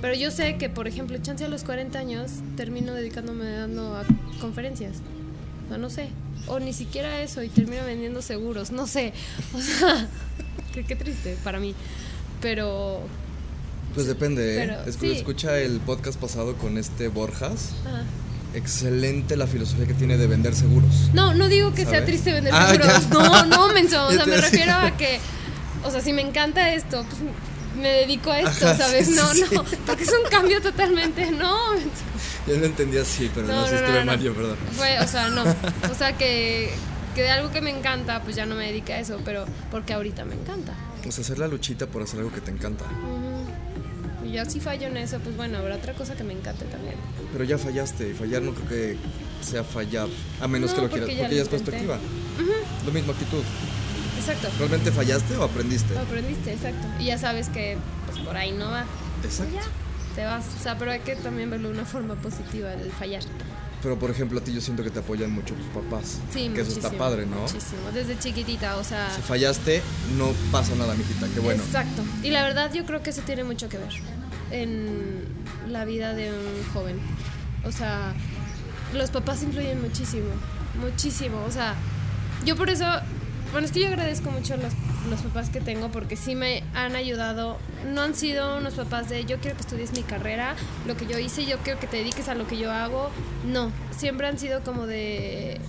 Pero 0.00 0.14
yo 0.14 0.30
sé 0.30 0.58
que, 0.58 0.68
por 0.68 0.86
ejemplo, 0.86 1.18
chance 1.18 1.44
a 1.44 1.48
los 1.48 1.64
40 1.64 1.98
años 1.98 2.30
termino 2.56 2.94
dedicándome 2.94 3.50
dando 3.50 3.96
a 3.96 4.04
conferencias. 4.40 4.98
O 5.66 5.68
sea, 5.70 5.78
no 5.78 5.90
sé. 5.90 6.08
O 6.48 6.58
ni 6.58 6.72
siquiera 6.72 7.22
eso 7.22 7.42
y 7.42 7.48
termino 7.48 7.84
vendiendo 7.84 8.20
seguros, 8.22 8.72
no 8.72 8.86
sé. 8.86 9.12
O 9.54 9.60
sea, 9.60 10.08
qué, 10.74 10.84
qué 10.84 10.96
triste 10.96 11.36
para 11.44 11.58
mí. 11.60 11.74
Pero... 12.40 13.00
Pues 13.94 14.06
depende, 14.06 14.64
¿eh? 14.64 14.76
sí. 14.98 15.12
Escucha 15.12 15.58
el 15.58 15.78
podcast 15.80 16.18
pasado 16.18 16.56
con 16.56 16.78
este 16.78 17.08
Borjas. 17.08 17.72
Excelente 18.54 19.36
la 19.36 19.46
filosofía 19.46 19.86
que 19.86 19.94
tiene 19.94 20.16
de 20.18 20.26
vender 20.26 20.54
seguros. 20.54 21.10
No, 21.14 21.34
no 21.34 21.48
digo 21.48 21.72
que 21.74 21.86
sea 21.86 22.04
triste 22.04 22.32
vender 22.32 22.52
Ah, 22.54 22.68
seguros. 22.70 22.88
ya. 22.88 23.08
No, 23.10 23.44
no, 23.46 23.68
menso. 23.72 24.06
O 24.06 24.12
sea, 24.12 24.26
me 24.26 24.36
refiero 24.38 24.72
a 24.74 24.96
que, 24.96 25.20
o 25.84 25.90
sea, 25.90 26.00
si 26.00 26.12
me 26.12 26.22
encanta 26.22 26.72
esto, 26.74 27.04
pues 27.08 27.20
me 27.80 27.88
dedico 27.88 28.30
a 28.30 28.40
esto, 28.40 28.66
Ajá, 28.66 28.76
¿sabes? 28.76 29.06
sí, 29.08 29.14
no, 29.14 29.32
sí, 29.32 29.44
no, 29.52 29.64
porque 29.86 30.04
es 30.04 30.10
un 30.12 30.28
cambio 30.30 30.60
totalmente. 30.60 31.30
No, 31.30 31.72
menso. 31.72 31.90
Yo 32.46 32.56
lo 32.56 32.66
entendí 32.66 32.98
así, 32.98 33.30
pero 33.34 33.46
no, 33.46 33.62
no, 33.62 33.66
si 33.66 33.74
estuve 33.74 34.00
no. 34.00 34.04
mal 34.06 34.20
yo, 34.20 34.34
perdón. 34.34 34.56
Fue, 34.72 34.98
o 35.00 35.06
sea, 35.06 35.28
no. 35.30 35.42
O 35.90 35.94
sea, 35.94 36.16
que, 36.16 36.70
que 37.14 37.22
de 37.22 37.30
algo 37.30 37.50
que 37.50 37.60
me 37.60 37.70
encanta, 37.70 38.22
pues 38.22 38.36
ya 38.36 38.46
no 38.46 38.54
me 38.54 38.66
dedico 38.66 38.92
a 38.92 38.98
eso, 38.98 39.20
pero 39.24 39.44
porque 39.70 39.92
ahorita 39.92 40.24
me 40.24 40.34
encanta. 40.34 40.74
O 41.06 41.12
sea, 41.12 41.22
hacer 41.22 41.38
la 41.38 41.48
luchita 41.48 41.86
por 41.86 42.02
hacer 42.02 42.18
algo 42.20 42.32
que 42.32 42.40
te 42.40 42.50
encanta. 42.50 42.84
Ujú. 42.84 44.26
Y 44.26 44.32
ya 44.32 44.44
si 44.44 44.60
fallo 44.60 44.86
en 44.86 44.96
eso, 44.96 45.18
pues 45.18 45.36
bueno, 45.36 45.58
habrá 45.58 45.76
otra 45.76 45.94
cosa 45.94 46.14
que 46.14 46.24
me 46.24 46.32
encante 46.32 46.64
también. 46.66 46.94
Pero 47.32 47.44
ya 47.44 47.58
fallaste 47.58 48.10
y 48.10 48.14
fallar 48.14 48.42
no 48.42 48.52
creo 48.54 48.68
que 48.68 48.96
sea 49.42 49.64
fallar, 49.64 50.08
a 50.40 50.48
menos 50.48 50.70
No, 50.70 50.76
que 50.76 50.82
lo 50.82 50.88
porque 50.88 51.04
quieras, 51.06 51.16
ya 51.16 51.24
porque 51.24 51.36
ya 51.36 51.42
es 51.42 51.48
perspectiva. 51.48 51.98
Lo 52.86 52.92
mismo 52.92 53.12
actitud. 53.12 53.42
Exacto. 54.18 54.48
¿Realmente 54.58 54.92
fallaste 54.92 55.36
o 55.36 55.42
aprendiste? 55.42 55.98
Aprendiste, 55.98 56.52
exacto. 56.52 56.86
Y 57.00 57.06
ya 57.06 57.18
sabes 57.18 57.48
que 57.48 57.76
pues 58.06 58.18
por 58.20 58.36
ahí 58.36 58.52
no 58.52 58.70
va. 58.70 58.84
Exacto. 59.24 59.58
Te 60.14 60.24
vas. 60.24 60.44
O 60.58 60.62
sea, 60.62 60.78
pero 60.78 60.90
hay 60.90 61.00
que 61.00 61.16
también 61.16 61.50
verlo 61.50 61.68
de 61.68 61.74
una 61.74 61.84
forma 61.84 62.14
positiva, 62.16 62.72
el 62.72 62.90
fallar. 62.92 63.22
Pero 63.82 63.98
por 63.98 64.10
ejemplo, 64.10 64.38
a 64.38 64.44
ti 64.44 64.52
yo 64.52 64.60
siento 64.60 64.84
que 64.84 64.90
te 64.90 65.00
apoyan 65.00 65.32
mucho 65.32 65.54
tus 65.54 65.66
papás. 65.66 66.20
Sí, 66.32 66.50
que 66.54 66.60
eso 66.60 66.70
está 66.70 66.90
padre, 66.92 67.26
¿no? 67.26 67.40
Muchísimo. 67.40 67.90
Desde 67.92 68.18
chiquitita, 68.18 68.76
o 68.76 68.84
sea. 68.84 69.10
Si 69.14 69.22
fallaste, 69.22 69.82
no 70.16 70.32
pasa 70.52 70.74
nada, 70.76 70.94
mijita, 70.94 71.26
qué 71.34 71.40
bueno. 71.40 71.62
Exacto. 71.62 72.02
Y 72.22 72.30
la 72.30 72.44
verdad, 72.44 72.72
yo 72.72 72.84
creo 72.86 73.02
que 73.02 73.10
eso 73.10 73.22
tiene 73.22 73.42
mucho 73.42 73.68
que 73.68 73.78
ver 73.78 73.92
en 74.52 75.24
la 75.68 75.84
vida 75.84 76.14
de 76.14 76.30
un 76.30 76.72
joven. 76.72 77.00
O 77.64 77.72
sea, 77.72 78.12
los 78.94 79.10
papás 79.10 79.42
influyen 79.42 79.80
muchísimo, 79.80 80.30
muchísimo. 80.80 81.42
O 81.44 81.50
sea, 81.50 81.74
yo 82.44 82.56
por 82.56 82.70
eso, 82.70 82.86
bueno, 83.52 83.66
es 83.66 83.72
que 83.72 83.80
yo 83.80 83.88
agradezco 83.88 84.30
mucho 84.30 84.56
los, 84.56 84.72
los 85.10 85.20
papás 85.20 85.50
que 85.50 85.60
tengo 85.60 85.90
porque 85.90 86.16
sí 86.16 86.34
me 86.34 86.64
han 86.74 86.96
ayudado. 86.96 87.58
No 87.86 88.00
han 88.00 88.14
sido 88.14 88.56
unos 88.56 88.74
papás 88.74 89.10
de 89.10 89.26
yo 89.26 89.38
quiero 89.40 89.56
que 89.56 89.62
estudies 89.62 89.92
mi 89.92 90.02
carrera, 90.02 90.56
lo 90.86 90.96
que 90.96 91.06
yo 91.06 91.18
hice, 91.18 91.44
yo 91.44 91.58
quiero 91.58 91.78
que 91.78 91.86
te 91.86 91.98
dediques 91.98 92.28
a 92.28 92.34
lo 92.34 92.46
que 92.46 92.56
yo 92.56 92.72
hago. 92.72 93.10
No, 93.46 93.70
siempre 93.94 94.26
han 94.26 94.38
sido 94.38 94.62
como 94.62 94.86
de... 94.86 95.60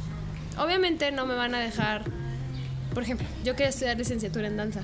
Obviamente 0.58 1.12
no 1.12 1.26
me 1.26 1.36
van 1.36 1.56
a 1.56 1.60
dejar... 1.60 2.06
Por 2.94 3.04
ejemplo, 3.04 3.28
yo 3.44 3.54
quería 3.54 3.70
estudiar 3.70 3.98
licenciatura 3.98 4.48
en 4.48 4.56
danza. 4.56 4.82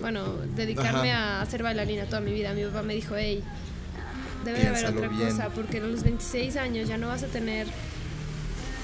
Bueno, 0.00 0.24
dedicarme 0.56 1.12
a 1.12 1.46
ser 1.46 1.62
bailarina 1.62 2.06
toda 2.06 2.20
mi 2.20 2.32
vida. 2.32 2.54
Mi 2.54 2.64
papá 2.64 2.82
me 2.82 2.94
dijo, 2.94 3.14
hey, 3.16 3.44
debe 4.44 4.60
de 4.60 4.68
haber 4.68 4.86
otra 4.86 5.08
bien. 5.08 5.30
cosa, 5.30 5.48
porque 5.50 5.78
a 5.78 5.80
los 5.82 6.02
26 6.02 6.56
años 6.56 6.88
ya 6.88 6.98
no 6.98 7.06
vas 7.06 7.22
a 7.22 7.28
tener... 7.28 7.68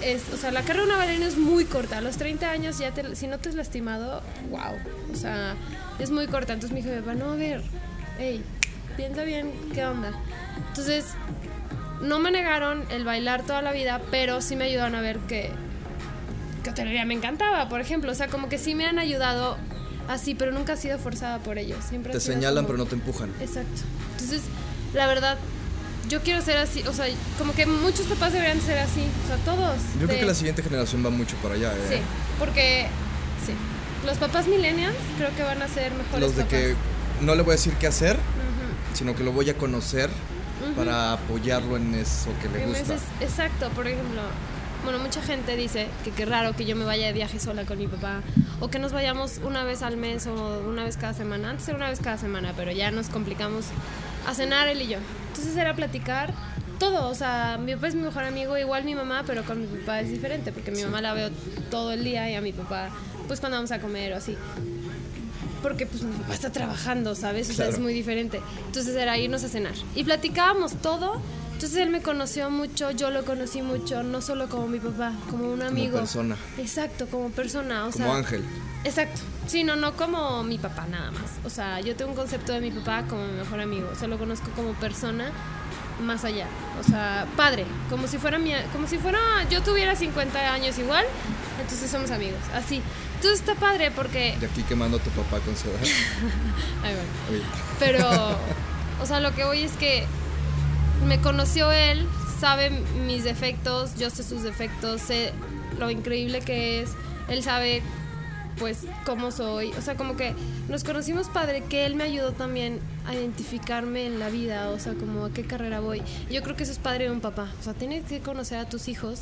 Es, 0.05 0.23
o 0.33 0.37
sea, 0.37 0.51
la 0.51 0.63
carrera 0.63 0.81
de 0.85 0.87
una 0.91 0.97
bailarina 0.99 1.27
es 1.27 1.37
muy 1.37 1.65
corta. 1.65 1.99
A 1.99 2.01
los 2.01 2.17
30 2.17 2.51
años 2.51 2.79
ya 2.79 2.93
te, 2.93 3.15
si 3.15 3.27
no 3.27 3.39
te 3.39 3.49
has 3.49 3.55
lastimado, 3.55 4.23
wow. 4.51 4.77
O 5.13 5.17
sea, 5.17 5.55
es 5.99 6.11
muy 6.11 6.27
corta. 6.27 6.53
Entonces 6.53 6.75
me 6.75 6.83
dijo, 6.87 7.01
papá, 7.01 7.15
no, 7.15 7.33
a 7.33 7.37
ver, 7.37 7.63
hey, 8.19 8.43
piensa 8.97 9.23
bien 9.25 9.51
qué 9.75 9.85
onda. 9.87 10.13
Entonces, 10.69 11.07
no 12.01 12.19
me 12.19 12.31
negaron 12.31 12.85
el 12.91 13.05
bailar 13.05 13.43
toda 13.43 13.63
la 13.63 13.73
vida, 13.73 14.01
pero 14.11 14.41
sí 14.41 14.57
me 14.57 14.65
ayudaron 14.65 14.95
a 14.97 15.01
ver 15.01 15.19
que 15.21 15.51
que 16.65 16.71
hotelería 16.71 17.05
me 17.05 17.15
encantaba, 17.15 17.69
por 17.69 17.81
ejemplo. 17.81 18.13
O 18.13 18.15
sea, 18.15 18.29
como 18.29 18.49
que 18.49 18.57
sí 18.57 18.77
me 18.77 18.87
han 18.87 19.01
ayudado 19.01 19.57
así, 20.09 20.37
pero 20.37 20.53
nunca 20.53 20.75
he 20.75 20.77
sido 20.77 20.97
forzada 20.99 21.39
por 21.41 21.59
ellos. 21.59 21.79
Siempre 21.89 22.13
Te 22.13 22.21
señalan, 22.21 22.65
como- 22.65 22.67
pero 22.69 22.79
no 22.79 22.87
te 22.87 22.95
empujan. 22.95 23.31
Exacto. 23.41 23.83
Entonces, 24.13 24.43
la 24.95 25.09
verdad, 25.09 25.39
yo 26.13 26.21
quiero 26.21 26.43
ser 26.43 26.59
así. 26.59 26.83
O 26.87 26.93
sea, 26.93 27.07
como 27.39 27.55
que 27.55 27.65
muchos 27.65 28.07
papás 28.07 28.33
deberían 28.35 28.61
ser 28.61 28.79
así. 28.79 29.03
O 29.25 29.27
sea, 29.27 29.37
todos. 29.45 29.77
Yo 29.99 30.07
creo 30.07 30.21
que 30.21 30.27
la 30.27 30.35
siguiente 30.35 30.63
generación 30.63 31.05
va 31.05 31.11
mucho 31.11 31.37
para 31.37 31.55
allá, 31.55 31.73
¿eh? 31.73 31.87
Sí, 31.89 31.97
porque. 32.39 32.87
Sí. 33.45 33.55
Los 34.07 34.19
papás 34.19 34.47
millennials 34.47 34.97
creo 35.17 35.35
que 35.35 35.43
van 35.43 35.63
a 35.63 35.69
ser 35.69 35.93
mejores 35.93 36.21
Los 36.21 36.37
de 36.37 36.43
papás. 36.45 36.59
que 36.59 36.75
no 37.25 37.35
le 37.35 37.43
voy 37.43 37.53
a 37.53 37.57
decir 37.57 37.73
qué 37.75 37.87
hacer, 37.87 38.19
sino 38.95 39.15
que 39.15 39.23
lo 39.25 39.33
voy 39.33 39.49
a 39.49 39.57
conocer 39.57 40.11
para 40.77 41.13
apoyarlo 41.15 41.77
en 41.77 41.95
eso 41.95 42.31
que 42.43 42.49
le 42.49 42.67
gusta. 42.67 42.97
exacto, 43.21 43.69
por 43.71 43.87
ejemplo, 43.87 44.21
bueno, 44.85 44.99
mucha 44.99 45.23
gente 45.23 45.57
dice 45.57 45.87
que 46.05 46.11
qué 46.11 46.27
raro 46.27 46.55
que 46.57 46.65
yo 46.65 46.75
me 46.75 46.85
vaya 46.85 47.07
de 47.07 47.13
viaje 47.13 47.39
sola 47.39 47.65
con 47.65 47.79
mi 47.79 47.87
papá 47.87 48.23
o 48.63 48.69
que 48.69 48.79
nos 48.79 48.93
vayamos 48.93 49.41
una 49.45 49.65
vez 49.65 49.83
al 49.83 49.97
mes 49.97 50.27
o 50.29 50.63
una 50.69 50.85
vez 50.85 50.97
cada 50.97 51.15
semana. 51.15 51.51
Antes 51.51 51.67
era 51.69 51.77
una 51.77 51.91
vez 51.91 51.99
cada 52.01 52.17
semana, 52.17 52.53
pero 52.57 52.71
ya 52.71 52.91
nos 52.93 53.09
complicamos 53.09 53.65
a 54.27 54.35
cenar 54.35 54.69
él 54.69 54.81
y 54.83 54.87
yo. 54.87 54.99
Entonces 55.29 55.57
era 55.57 55.75
platicar 55.75 56.33
todo, 56.79 57.09
o 57.09 57.15
sea, 57.15 57.59
mi 57.61 57.75
papá 57.75 57.89
es 57.89 57.95
mi 57.97 58.03
mejor 58.03 58.25
amigo, 58.25 58.57
igual 58.57 58.85
mi 58.85 58.95
mamá, 58.95 59.25
pero 59.27 59.43
con 59.45 59.61
mi 59.61 59.67
papá 59.67 60.01
es 60.01 60.11
diferente 60.11 60.53
porque 60.53 60.71
mi 60.71 60.83
mamá 60.85 61.01
la 61.01 61.13
veo 61.13 61.31
todo 61.71 61.93
el 61.93 62.05
día 62.05 62.31
y 62.31 62.35
a 62.37 62.41
mi 62.41 62.53
papá 62.53 62.91
pues 63.29 63.41
cuando 63.41 63.57
vamos 63.59 63.73
a 63.73 63.81
comer 63.81 64.13
o 64.13 64.17
así. 64.17 64.37
Porque 65.63 65.87
pues 65.87 66.03
mi 66.03 66.13
papá 66.17 66.35
está 66.35 66.51
trabajando, 66.51 67.15
¿sabes? 67.15 67.47
O 67.47 67.53
sea, 67.53 67.57
Claro. 67.67 67.73
es 67.73 67.79
muy 67.79 67.93
diferente. 67.95 68.41
Entonces 68.67 68.95
era 68.97 69.17
irnos 69.19 69.45
a 69.45 69.49
cenar. 69.49 69.75
Y 69.95 70.03
platicábamos 70.05 70.75
todo. 70.83 71.21
Entonces 71.63 71.81
él 71.81 71.91
me 71.91 72.03
conoció 72.03 72.51
mucho, 72.51 72.91
yo 72.91 73.11
lo 73.11 73.25
conocí 73.25 73.63
mucho, 73.63 74.03
no 74.03 74.21
solo 74.21 74.49
como 74.49 74.67
mi 74.67 74.81
papá, 74.81 75.13
como 75.31 75.53
un 75.53 75.63
amigo. 75.63 75.97
persona. 75.97 76.37
Exacto, 76.59 77.07
como 77.07 77.31
persona. 77.31 77.87
O 77.87 77.93
Como 77.93 78.05
sea, 78.05 78.17
ángel. 78.17 78.45
Exacto. 78.83 79.21
Sí, 79.47 79.63
no, 79.63 79.77
no 79.77 79.97
como 79.97 80.43
mi 80.43 80.59
papá 80.59 80.89
nada 80.91 81.13
más. 81.13 81.23
O 81.45 81.51
sea, 81.51 81.79
yo 81.79 81.95
tengo 81.95 82.11
un 82.11 82.17
concepto 82.17 82.53
de 82.53 82.61
mi 82.61 82.73
papá 82.73 83.05
como 83.09 83.25
mi 83.29 83.35
mejor 83.35 83.61
amigo. 83.61 83.89
O 83.93 83.95
sea, 83.95 84.09
lo 84.09 84.19
conozco 84.19 84.51
como 84.57 84.73
persona 84.73 85.31
más 86.03 86.25
allá. 86.25 86.49
O 86.81 86.83
sea, 86.83 87.29
padre. 87.37 87.65
Como 87.89 88.09
si 88.09 88.19
fuera 88.19 88.41
mi, 88.41 88.51
como 88.73 88.89
si 88.89 88.99
fuera 88.99 89.21
yo 89.49 89.63
tuviera 89.63 89.95
50 89.95 90.53
años 90.53 90.77
igual. 90.81 91.05
Entonces 91.61 91.89
somos 91.89 92.11
amigos. 92.11 92.41
Así. 92.57 92.83
Entonces 93.15 93.39
está 93.39 93.55
padre 93.55 93.93
porque. 93.93 94.37
De 94.41 94.47
aquí 94.47 94.65
quemando 94.65 94.97
a 94.97 95.01
tu 95.01 95.11
papá 95.11 95.39
con 95.39 95.57
su. 95.57 95.69
Ay, 96.83 96.93
bueno. 96.97 97.45
Pero, 97.79 98.37
o 99.01 99.07
sea, 99.07 99.21
lo 99.21 99.33
que 99.33 99.45
voy 99.45 99.63
es 99.63 99.77
que 99.77 100.09
me 101.07 101.21
conoció 101.21 101.73
él, 101.73 102.07
sabe 102.41 102.71
mis 103.07 103.25
defectos, 103.25 103.97
yo 103.99 104.11
sé 104.11 104.23
sus 104.23 104.43
defectos, 104.43 105.01
sé 105.01 105.33
lo 105.79 105.91
increíble 105.91 106.41
que 106.41 106.83
es, 106.83 106.91
él 107.29 107.43
sabe 107.43 107.83
pues 108.59 108.81
cómo 109.05 109.31
soy, 109.31 109.71
o 109.73 109.81
sea, 109.81 109.97
como 109.97 110.17
que 110.17 110.35
nos 110.69 110.85
conocimos 110.85 111.29
padre, 111.29 111.65
que 111.69 111.87
él 111.87 111.97
me 111.97 112.05
ayudó 112.05 112.33
también 112.33 112.81
a 113.07 113.15
identificarme 113.15 114.07
en 114.07 114.19
la 114.19 114.29
vida, 114.29 114.71
o 114.71 114.79
sea, 114.79 114.95
como 114.95 115.25
a 115.25 115.33
qué 115.33 115.45
carrera 115.45 115.81
voy. 115.81 116.03
Yo 116.31 116.43
creo 116.43 116.55
que 116.55 116.63
eso 116.65 116.73
es 116.73 116.79
padre 116.79 117.05
de 117.05 117.11
un 117.11 117.21
papá, 117.21 117.51
o 117.61 117.63
sea, 117.63 117.75
tienes 117.75 118.05
que 118.05 118.21
conocer 118.21 118.59
a 118.59 118.69
tus 118.69 118.89
hijos 118.89 119.21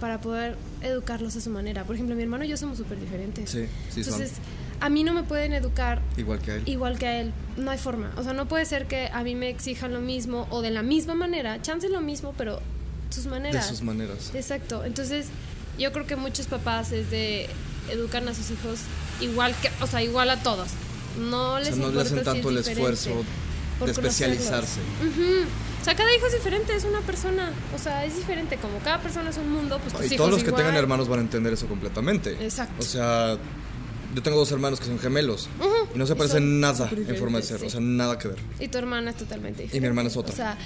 para 0.00 0.20
poder 0.20 0.56
educarlos 0.82 1.36
a 1.36 1.40
su 1.40 1.50
manera. 1.50 1.84
Por 1.84 1.94
ejemplo, 1.94 2.14
mi 2.16 2.22
hermano 2.22 2.44
y 2.44 2.48
yo 2.48 2.56
somos 2.56 2.78
súper 2.78 3.00
diferentes. 3.00 3.48
Sí, 3.48 3.66
sí 3.90 4.04
son. 4.04 4.20
A 4.80 4.88
mí 4.88 5.04
no 5.04 5.12
me 5.14 5.22
pueden 5.22 5.52
educar 5.52 6.02
igual 6.16 6.38
que 6.40 6.50
a 6.50 6.54
él. 6.56 6.62
igual 6.66 6.98
que 6.98 7.06
a 7.06 7.20
él. 7.20 7.32
No 7.56 7.70
hay 7.70 7.78
forma. 7.78 8.12
O 8.16 8.22
sea, 8.22 8.32
no 8.32 8.46
puede 8.46 8.64
ser 8.66 8.86
que 8.86 9.08
a 9.12 9.22
mí 9.22 9.34
me 9.34 9.48
exijan 9.48 9.92
lo 9.94 10.00
mismo 10.00 10.46
o 10.50 10.62
de 10.62 10.70
la 10.70 10.82
misma 10.82 11.14
manera. 11.14 11.60
Chance 11.62 11.88
lo 11.88 12.00
mismo, 12.00 12.34
pero 12.36 12.60
sus 13.10 13.24
de 13.24 13.30
maneras. 13.30 13.66
sus 13.66 13.82
maneras. 13.82 14.32
Exacto. 14.34 14.84
Entonces, 14.84 15.26
yo 15.78 15.92
creo 15.92 16.06
que 16.06 16.16
muchos 16.16 16.46
papás 16.46 16.92
es 16.92 17.10
de 17.10 17.48
educan 17.90 18.28
a 18.28 18.34
sus 18.34 18.50
hijos 18.50 18.80
igual 19.20 19.54
que, 19.62 19.70
o 19.80 19.86
sea, 19.86 20.02
igual 20.02 20.30
a 20.30 20.42
todos. 20.42 20.68
No 21.18 21.54
O 21.54 21.58
les 21.58 21.68
sea, 21.68 21.76
no 21.76 21.90
le 21.90 22.00
hacen 22.02 22.18
si 22.18 22.24
tanto 22.24 22.50
es 22.50 22.66
el 22.66 22.72
esfuerzo 22.72 23.24
de 23.84 23.90
especializarse. 23.90 24.80
O 25.80 25.84
sea, 25.84 25.94
cada 25.94 26.14
hijo 26.16 26.26
es 26.26 26.32
diferente, 26.34 26.74
es 26.74 26.84
una 26.84 27.00
persona. 27.00 27.52
O 27.74 27.78
sea, 27.78 28.04
es 28.04 28.16
diferente. 28.16 28.56
Como 28.56 28.78
cada 28.80 29.00
persona 29.00 29.30
es 29.30 29.36
un 29.36 29.50
mundo, 29.50 29.78
pues 29.78 29.92
tus 29.94 30.02
Y 30.02 30.06
hijos 30.06 30.16
todos 30.16 30.30
los 30.30 30.42
que 30.42 30.52
tengan 30.52 30.74
hermanos 30.74 31.08
van 31.08 31.20
a 31.20 31.22
entender 31.22 31.52
eso 31.52 31.66
completamente. 31.66 32.32
Exacto. 32.44 32.74
O 32.80 32.82
sea, 32.82 33.36
yo 34.16 34.22
tengo 34.22 34.36
dos 34.38 34.50
hermanos 34.50 34.80
que 34.80 34.86
son 34.86 34.98
gemelos 34.98 35.48
y 35.94 35.98
no 35.98 36.06
se 36.06 36.14
Y 36.14 36.16
parecen 36.16 36.58
nada 36.60 36.90
en 36.90 37.16
forma 37.16 37.38
de 37.38 37.44
ser, 37.44 37.60
sí. 37.60 37.66
o 37.66 37.70
sea, 37.70 37.80
nada 37.80 38.18
que 38.18 38.28
ver. 38.28 38.38
Y 38.58 38.66
tu 38.68 38.78
hermana 38.78 39.10
es 39.10 39.16
totalmente 39.16 39.62
diferente. 39.62 39.80
mi 39.80 39.86
hermana 39.86 40.08
es 40.08 40.16
otra. 40.16 40.32
O 40.32 40.36
sea, 40.36 40.56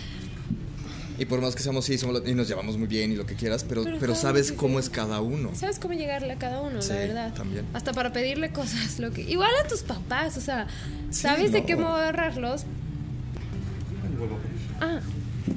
Y 1.19 1.27
por 1.27 1.41
más 1.43 1.55
que 1.55 1.63
seamos 1.63 1.85
sí, 1.85 1.99
somos, 1.99 2.23
y 2.27 2.33
nos 2.35 2.49
llevamos 2.49 2.79
muy 2.79 2.87
bien 2.87 3.13
y 3.13 3.17
lo 3.17 3.27
que 3.27 3.35
quieras, 3.35 3.65
pero, 3.69 3.85
Pero 4.01 4.15
sabes 4.15 4.53
cómo 4.53 4.79
es 4.79 4.89
cada 4.89 5.21
uno. 5.21 5.51
sabes 5.55 5.79
cómo 5.79 5.93
llegarle 5.95 6.33
a 6.33 6.39
cada 6.39 6.61
uno, 6.63 6.81
Sí, 6.81 6.89
la 6.91 6.95
verdad. 6.95 7.35
también. 7.35 7.67
Hasta 7.75 7.93
para 7.93 8.13
pedirle 8.13 8.53
cosas, 8.53 8.99
lo 9.01 9.11
que 9.11 9.23
igual 9.23 9.51
a 9.63 9.69
tus 9.69 9.83
papás, 9.83 10.37
o 10.39 10.41
sea, 10.41 10.67
sabes 11.11 11.53
de 11.53 11.61
no. 11.61 11.67
qué 11.67 11.77
modo 11.77 11.97
agarrarlos. 11.97 12.63
Ah, 14.81 15.01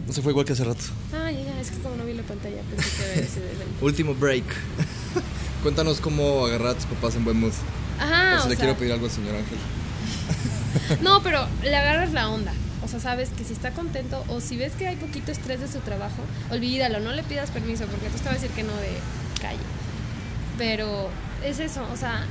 No 0.08 0.14
se 0.14 0.22
fue 0.22 0.32
igual 0.32 0.46
que 0.46 0.54
hace 0.54 0.64
rato. 0.64 0.82
ah, 1.14 1.32
ya, 1.32 1.42
ya, 1.44 1.62
es 1.62 1.72
que 1.72 1.78
como 1.78 1.96
no 1.96 2.06
vi 2.06 2.14
la 2.14 2.24
pantalla, 2.24 2.62
pensé 2.70 2.90
que 2.98 3.04
era 3.04 3.22
ese 3.22 3.40
de 3.40 3.48
Último 3.82 4.14
break. 4.16 4.44
Cuéntanos 5.64 6.02
cómo 6.02 6.46
agarrar 6.46 6.70
a 6.70 6.74
tus 6.76 6.86
papás 6.88 7.16
en 7.16 7.24
buen 7.24 7.38
mood. 7.40 7.54
Ajá, 8.00 8.32
Por 8.32 8.40
si 8.42 8.46
o 8.48 8.50
le 8.50 8.56
sea, 8.56 8.66
quiero 8.66 8.78
pedir 8.80 8.94
algo 8.94 9.06
al 9.06 9.12
señor 9.12 9.36
Ángel. 9.36 9.58
No, 11.02 11.22
pero 11.22 11.48
le 11.64 11.76
agarras 11.76 12.12
la 12.14 12.30
onda. 12.30 12.52
O 12.84 12.88
sea, 12.88 13.00
sabes 13.00 13.30
que 13.30 13.44
si 13.44 13.54
está 13.54 13.72
contento 13.72 14.26
o 14.28 14.42
si 14.42 14.58
ves 14.58 14.74
que 14.74 14.88
hay 14.88 14.96
poquito 14.96 15.32
estrés 15.32 15.62
de 15.62 15.68
su 15.68 15.80
trabajo, 15.80 16.22
olvídalo, 16.52 17.00
no 17.00 17.12
le 17.14 17.24
pidas 17.24 17.52
permiso 17.52 17.86
porque 17.86 18.10
tú 18.10 18.18
te 18.18 18.26
va 18.26 18.32
a 18.32 18.34
decir 18.34 18.50
que 18.50 18.64
no 18.64 18.76
de 18.78 18.98
calle. 19.42 19.60
Pero 20.58 21.10
es 21.46 21.60
eso, 21.60 21.86
o 21.94 21.96
sea, 21.98 22.26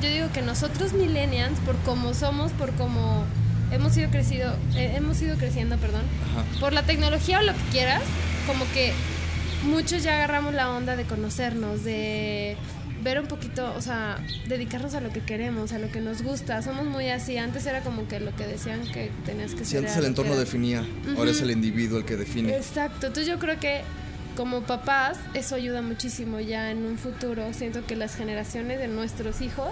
yo 0.00 0.08
digo 0.08 0.28
que 0.32 0.42
nosotros 0.42 0.92
millennials, 0.92 1.58
por 1.60 1.76
cómo 1.78 2.14
somos, 2.14 2.52
por 2.52 2.72
cómo 2.74 3.24
hemos 3.72 3.96
ido 3.96 4.10
crecido, 4.10 4.54
eh, 4.76 4.94
hemos 4.96 5.20
ido 5.22 5.36
creciendo, 5.36 5.76
perdón, 5.78 6.02
Ajá. 6.32 6.60
por 6.60 6.72
la 6.72 6.84
tecnología 6.84 7.40
o 7.40 7.42
lo 7.42 7.52
que 7.54 7.62
quieras, 7.72 8.02
como 8.46 8.64
que 8.72 8.92
muchos 9.64 10.02
ya 10.02 10.14
agarramos 10.14 10.54
la 10.54 10.70
onda 10.70 10.94
de 10.96 11.04
conocernos, 11.04 11.82
de 11.84 12.56
ver 13.04 13.20
un 13.20 13.26
poquito, 13.28 13.72
o 13.76 13.80
sea, 13.82 14.18
dedicarnos 14.48 14.94
a 14.94 15.00
lo 15.00 15.10
que 15.10 15.20
queremos, 15.20 15.72
a 15.72 15.78
lo 15.78 15.90
que 15.92 16.00
nos 16.00 16.22
gusta. 16.22 16.62
Somos 16.62 16.86
muy 16.86 17.10
así. 17.10 17.36
Antes 17.36 17.66
era 17.66 17.82
como 17.82 18.08
que 18.08 18.18
lo 18.18 18.34
que 18.34 18.46
decían 18.46 18.80
que 18.92 19.10
tenías 19.26 19.54
que 19.54 19.64
Si 19.64 19.72
ser. 19.72 19.78
antes 19.80 19.92
era 19.92 20.00
el 20.00 20.06
entorno 20.06 20.34
definía, 20.36 20.84
ahora 21.16 21.30
es 21.30 21.40
el 21.42 21.50
individuo 21.50 21.98
el 21.98 22.04
que 22.04 22.16
define. 22.16 22.56
Exacto. 22.56 23.06
Entonces 23.08 23.26
yo 23.26 23.38
creo 23.38 23.60
que 23.60 23.82
como 24.36 24.62
papás 24.62 25.18
eso 25.34 25.54
ayuda 25.54 25.80
muchísimo 25.82 26.40
ya 26.40 26.70
en 26.70 26.84
un 26.84 26.98
futuro. 26.98 27.52
Siento 27.52 27.86
que 27.86 27.94
las 27.94 28.16
generaciones 28.16 28.78
de 28.80 28.88
nuestros 28.88 29.40
hijos, 29.42 29.70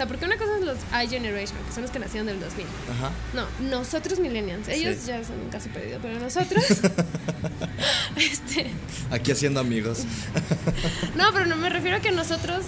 sea, 0.00 0.06
porque 0.08 0.24
una 0.24 0.36
cosa 0.38 0.56
es 0.58 0.64
los 0.64 0.78
iGeneration, 1.04 1.58
que 1.66 1.72
son 1.72 1.82
los 1.82 1.90
que 1.90 1.98
nacieron 1.98 2.26
del 2.26 2.40
2000. 2.40 2.64
Ajá. 2.90 3.10
No, 3.34 3.46
nosotros 3.68 4.18
millennials. 4.18 4.66
Ellos 4.68 4.96
Sí. 5.00 5.08
ya 5.08 5.22
son 5.24 5.38
un 5.40 5.50
caso 5.50 5.68
perdido, 5.70 5.98
pero 6.00 6.18
nosotros 6.18 6.64
este 8.16 8.70
Aquí 9.10 9.32
haciendo 9.32 9.60
amigos. 9.60 10.04
No, 11.16 11.32
pero 11.32 11.46
no 11.46 11.56
me 11.56 11.68
refiero 11.68 11.96
a 11.98 12.00
que 12.00 12.12
nosotros 12.12 12.64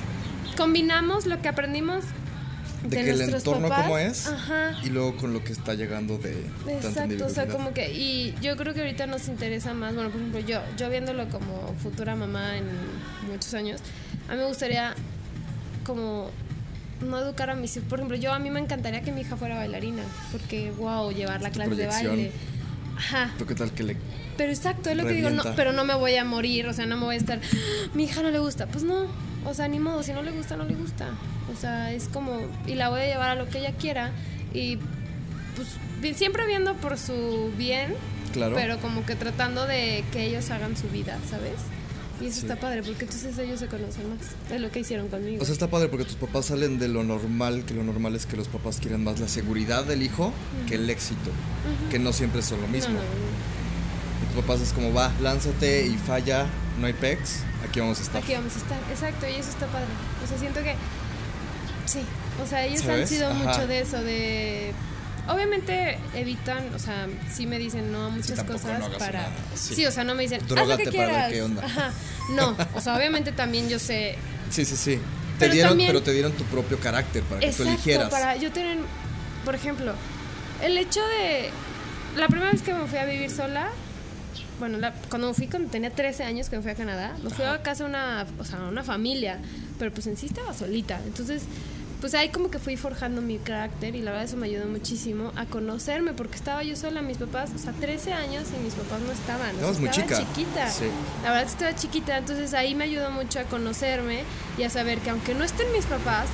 combinamos 0.57 1.27
lo 1.27 1.41
que 1.41 1.49
aprendimos 1.49 2.05
De, 2.83 2.97
de, 2.99 3.05
que 3.05 3.11
el 3.11 3.21
entorno 3.23 3.69
papás. 3.69 3.85
como 3.85 3.99
es 3.99 4.27
Ajá. 4.27 4.73
y 4.83 4.91
luego 4.91 5.17
con 5.17 5.33
lo 5.33 5.43
que 5.45 5.53
está 5.53 5.75
llegando 5.75 6.19
de 6.19 6.45
Exacto, 6.69 7.27
o 7.27 7.31
sea, 7.31 7.47
como 7.47 7.73
que, 7.73 7.93
y 7.93 8.35
yo 8.43 8.57
creo 8.57 8.75
que 8.75 8.81
ahorita 8.81 9.07
nos 9.07 9.29
interesa 9.29 9.73
más, 9.73 9.95
bueno, 9.95 10.11
por 10.11 10.21
ejemplo, 10.21 10.41
yo, 10.41 10.61
yo 10.77 10.91
viéndolo 10.91 11.29
como 11.29 11.75
futura 11.83 12.17
mamá 12.17 12.59
en 12.59 12.65
muchos 13.31 13.55
años, 13.55 13.81
a 14.29 14.33
mí 14.33 14.39
me 14.39 14.47
gustaría 14.47 14.95
como 15.85 16.31
no 17.03 17.19
educar 17.19 17.51
a 17.51 17.55
mis 17.55 17.77
hijos, 17.77 17.89
por 17.89 17.99
ejemplo, 17.99 18.17
yo 18.17 18.33
a 18.33 18.39
mí 18.39 18.51
me 18.51 18.61
encantaría 18.61 19.03
que 19.03 19.13
mi 19.13 19.21
hija 19.23 19.37
fuera 19.37 19.57
bailarina, 19.57 20.03
porque 20.31 20.71
wow, 20.73 21.11
llevar 21.13 21.43
la 21.43 21.51
clase 21.51 21.75
de 21.75 21.87
baile. 21.87 22.33
Ajá. 22.97 23.31
¿Tú 23.39 23.47
qué 23.47 23.55
tal 23.55 23.73
que 23.73 23.83
le 23.83 23.97
Pero 24.37 24.53
exacto, 24.53 24.91
es 24.91 24.97
lo 24.97 25.05
que 25.05 25.13
digo, 25.13 25.31
no, 25.31 25.43
pero 25.57 25.73
no 25.73 25.85
me 25.85 25.95
voy 25.95 26.15
a 26.17 26.25
morir, 26.25 26.67
o 26.67 26.73
sea, 26.73 26.87
no 26.87 26.97
me 26.97 27.05
voy 27.05 27.15
a 27.17 27.19
estar, 27.19 27.39
"Ah, 27.43 27.91
mi 27.95 28.05
hija 28.05 28.23
no 28.23 28.31
le 28.31 28.39
gusta, 28.39 28.67
pues 28.67 28.85
no, 28.85 29.07
o 29.45 29.55
sea, 29.55 29.69
ni 29.69 29.79
modo, 29.79 30.03
si 30.03 30.13
no 30.13 30.23
le 30.23 30.31
gusta, 30.31 30.57
no 30.57 30.65
le 30.65 30.75
gusta, 30.75 31.09
o 31.53 31.59
sea, 31.61 31.93
es 31.93 32.09
como, 32.09 32.39
y 32.67 32.75
la 32.75 32.89
voy 32.91 33.01
a 33.01 33.07
llevar 33.07 33.31
a 33.31 33.35
lo 33.35 33.49
que 33.49 33.59
ella 33.59 33.73
quiera, 33.73 34.11
y 34.55 34.79
pues 35.57 36.17
siempre 36.17 36.47
viendo 36.47 36.75
por 36.77 36.99
su 36.99 37.53
bien, 37.59 37.95
Claro. 38.33 38.55
pero 38.57 38.79
como 38.79 39.05
que 39.05 39.15
tratando 39.17 39.67
de 39.67 40.05
que 40.13 40.25
ellos 40.27 40.51
hagan 40.51 40.77
su 40.77 40.89
vida, 40.89 41.19
¿sabes? 41.29 41.53
Y 42.23 42.27
eso 42.29 42.41
Sí. 42.41 42.47
está 42.47 42.57
padre, 42.61 42.83
porque 42.83 43.05
entonces 43.05 43.37
ellos 43.39 43.59
se 43.61 43.67
conocen 43.67 44.09
más, 44.11 44.19
es 44.51 44.61
lo 44.61 44.71
que 44.71 44.81
hicieron 44.81 45.09
conmigo. 45.09 45.43
O 45.43 45.45
sea, 45.45 45.53
está 45.53 45.69
padre 45.69 45.89
porque 45.89 46.05
tus 46.05 46.15
papás 46.17 46.47
salen 46.47 46.79
de 46.79 46.89
lo 46.89 47.03
normal, 47.03 47.65
que 47.65 47.75
lo 47.75 47.83
normal 47.83 48.15
es 48.15 48.27
que 48.27 48.37
los 48.37 48.49
papás 48.49 48.79
quieren 48.81 49.03
más 49.05 49.19
la 49.21 49.29
seguridad 49.29 49.85
del 49.85 50.03
hijo 50.03 50.33
que 50.69 50.77
el 50.77 50.89
éxito, 50.89 51.31
que 51.91 51.99
no 51.99 52.13
siempre 52.13 52.43
son 52.43 52.61
lo 52.61 52.69
mismo. 52.69 52.95
no, 52.95 53.01
no. 53.01 53.03
Y 54.23 54.35
tus 54.35 54.43
papás 54.45 54.61
es 54.61 54.73
como, 54.73 54.95
va, 54.95 55.13
lánzate 55.21 55.87
y 55.87 55.97
falla, 55.99 56.47
no 56.81 56.87
hay 56.87 56.93
pecs, 56.93 57.41
aquí 57.69 57.81
vamos 57.81 57.99
a 57.99 58.03
estar. 58.03 58.23
Aquí 58.23 58.35
vamos 58.35 58.55
a 58.55 58.59
estar, 58.59 58.79
exacto, 58.91 59.27
y 59.29 59.35
eso 59.35 59.51
está 59.51 59.67
padre. 59.67 59.87
O 60.25 60.29
sea, 60.29 60.39
siento 60.39 60.61
que 60.63 60.75
sí, 61.87 62.01
o 62.43 62.47
sea, 62.47 62.65
ellos 62.65 62.87
han 62.87 63.07
sido 63.09 63.29
Ajá. 63.29 63.45
mucho 63.45 63.67
de 63.67 63.81
eso, 63.81 64.03
de... 64.03 64.73
Obviamente 65.29 65.99
evitan, 66.15 66.75
o 66.75 66.79
sea, 66.79 67.07
sí 67.33 67.47
me 67.47 67.59
dicen 67.59 67.93
no 67.93 68.07
a 68.07 68.09
muchas 68.11 68.37
tampoco 68.37 68.59
cosas 68.61 68.81
no 68.81 68.99
para... 68.99 69.29
sí. 69.55 69.75
sí. 69.77 69.87
o 69.87 69.91
sea, 69.93 70.03
no 70.05 70.15
me 70.17 70.23
dicen, 70.25 70.41
haz 70.43 70.49
lo 70.49 70.57
que 70.57 70.65
para 70.67 70.77
ver 70.77 70.91
quieras. 70.91 71.33
qué 71.33 71.43
onda. 71.43 71.65
Ajá. 71.65 71.93
No, 72.31 72.57
o 72.75 72.81
sea, 72.81 72.97
obviamente 72.97 73.31
también 73.33 73.69
yo 73.69 73.79
sé 73.79 74.17
Sí, 74.51 74.65
sí, 74.65 74.77
sí. 74.77 74.95
Te 74.97 75.01
Pero 75.47 75.53
dieron, 75.55 75.71
también- 75.71 75.89
pero 75.91 76.03
te 76.03 76.13
dieron 76.13 76.33
tu 76.33 76.45
propio 76.45 76.79
carácter 76.79 77.23
para 77.25 77.41
que 77.41 77.53
tú 77.53 77.63
eligieras. 77.63 78.11
para 78.11 78.37
yo 78.37 78.51
tener, 78.53 78.79
por 79.45 79.55
ejemplo, 79.55 79.93
el 80.63 80.77
hecho 80.77 81.01
de 81.01 81.51
la 82.17 82.27
primera 82.29 82.51
vez 82.53 82.63
que 82.63 82.75
me 82.75 82.87
fui 82.87 82.99
a 82.99 83.05
vivir 83.07 83.31
sola, 83.31 83.69
bueno, 84.59 84.79
la- 84.79 84.93
cuando 85.09 85.29
me 85.29 85.35
fui 85.35 85.47
cuando 85.49 85.71
tenía 85.71 85.91
13 85.91 86.25
años 86.25 86.49
que 86.49 86.57
me 86.57 86.63
fui 86.63 86.71
a 86.71 86.75
Canadá, 86.75 87.15
me 87.23 87.31
fui 87.31 87.45
a 87.45 87.63
casa 87.63 87.85
una, 87.85 88.27
o 88.39 88.45
sea, 88.45 88.59
una 88.61 88.83
familia, 88.85 89.39
pero 89.79 89.93
pues 89.93 90.07
en 90.07 90.17
sí 90.17 90.27
estaba 90.27 90.53
solita. 90.55 91.01
Entonces, 91.07 91.43
pues 92.03 92.15
ahí 92.15 92.31
como 92.31 92.51
que 92.51 92.59
fui 92.59 92.77
forjando 92.77 93.23
mi 93.23 93.39
carácter 93.39 93.95
y 93.95 94.03
la 94.03 94.11
verdad 94.11 94.27
eso 94.27 94.37
me 94.37 94.47
ayudó 94.49 94.67
muchísimo 94.67 95.31
a 95.37 95.47
conocerme 95.47 96.13
porque 96.13 96.35
estaba 96.35 96.65
yo 96.65 96.75
sola, 96.75 97.01
mis 97.01 97.17
papás, 97.17 97.51
o 97.55 97.59
sea, 97.59 97.73
13 97.73 98.13
años 98.13 98.43
y 98.59 98.63
mis 98.63 98.75
papás 98.75 99.01
no 99.07 99.13
estaban. 99.13 99.51
o 99.51 99.59
sea, 99.61 99.71
Estabas 99.71 99.79
muy 99.79 99.89
estaba 99.89 100.09
chica. 100.09 100.19
chiquita. 100.35 100.69
Sí. 100.69 100.85
La 101.23 101.31
verdad 101.31 101.47
estaba 101.49 101.75
chiquita, 101.77 102.19
entonces 102.19 102.55
ahí 102.55 102.75
me 102.75 102.85
ayudó 102.85 103.13
mucho 103.13 103.39
a 103.39 103.45
conocerme 103.45 104.25
y 104.59 104.65
a 104.65 104.71
saber 104.71 104.99
que 104.99 105.11
aunque 105.11 105.33
no 105.35 105.45
estén 105.45 105.71
mis 105.73 105.87
papás, 105.87 106.27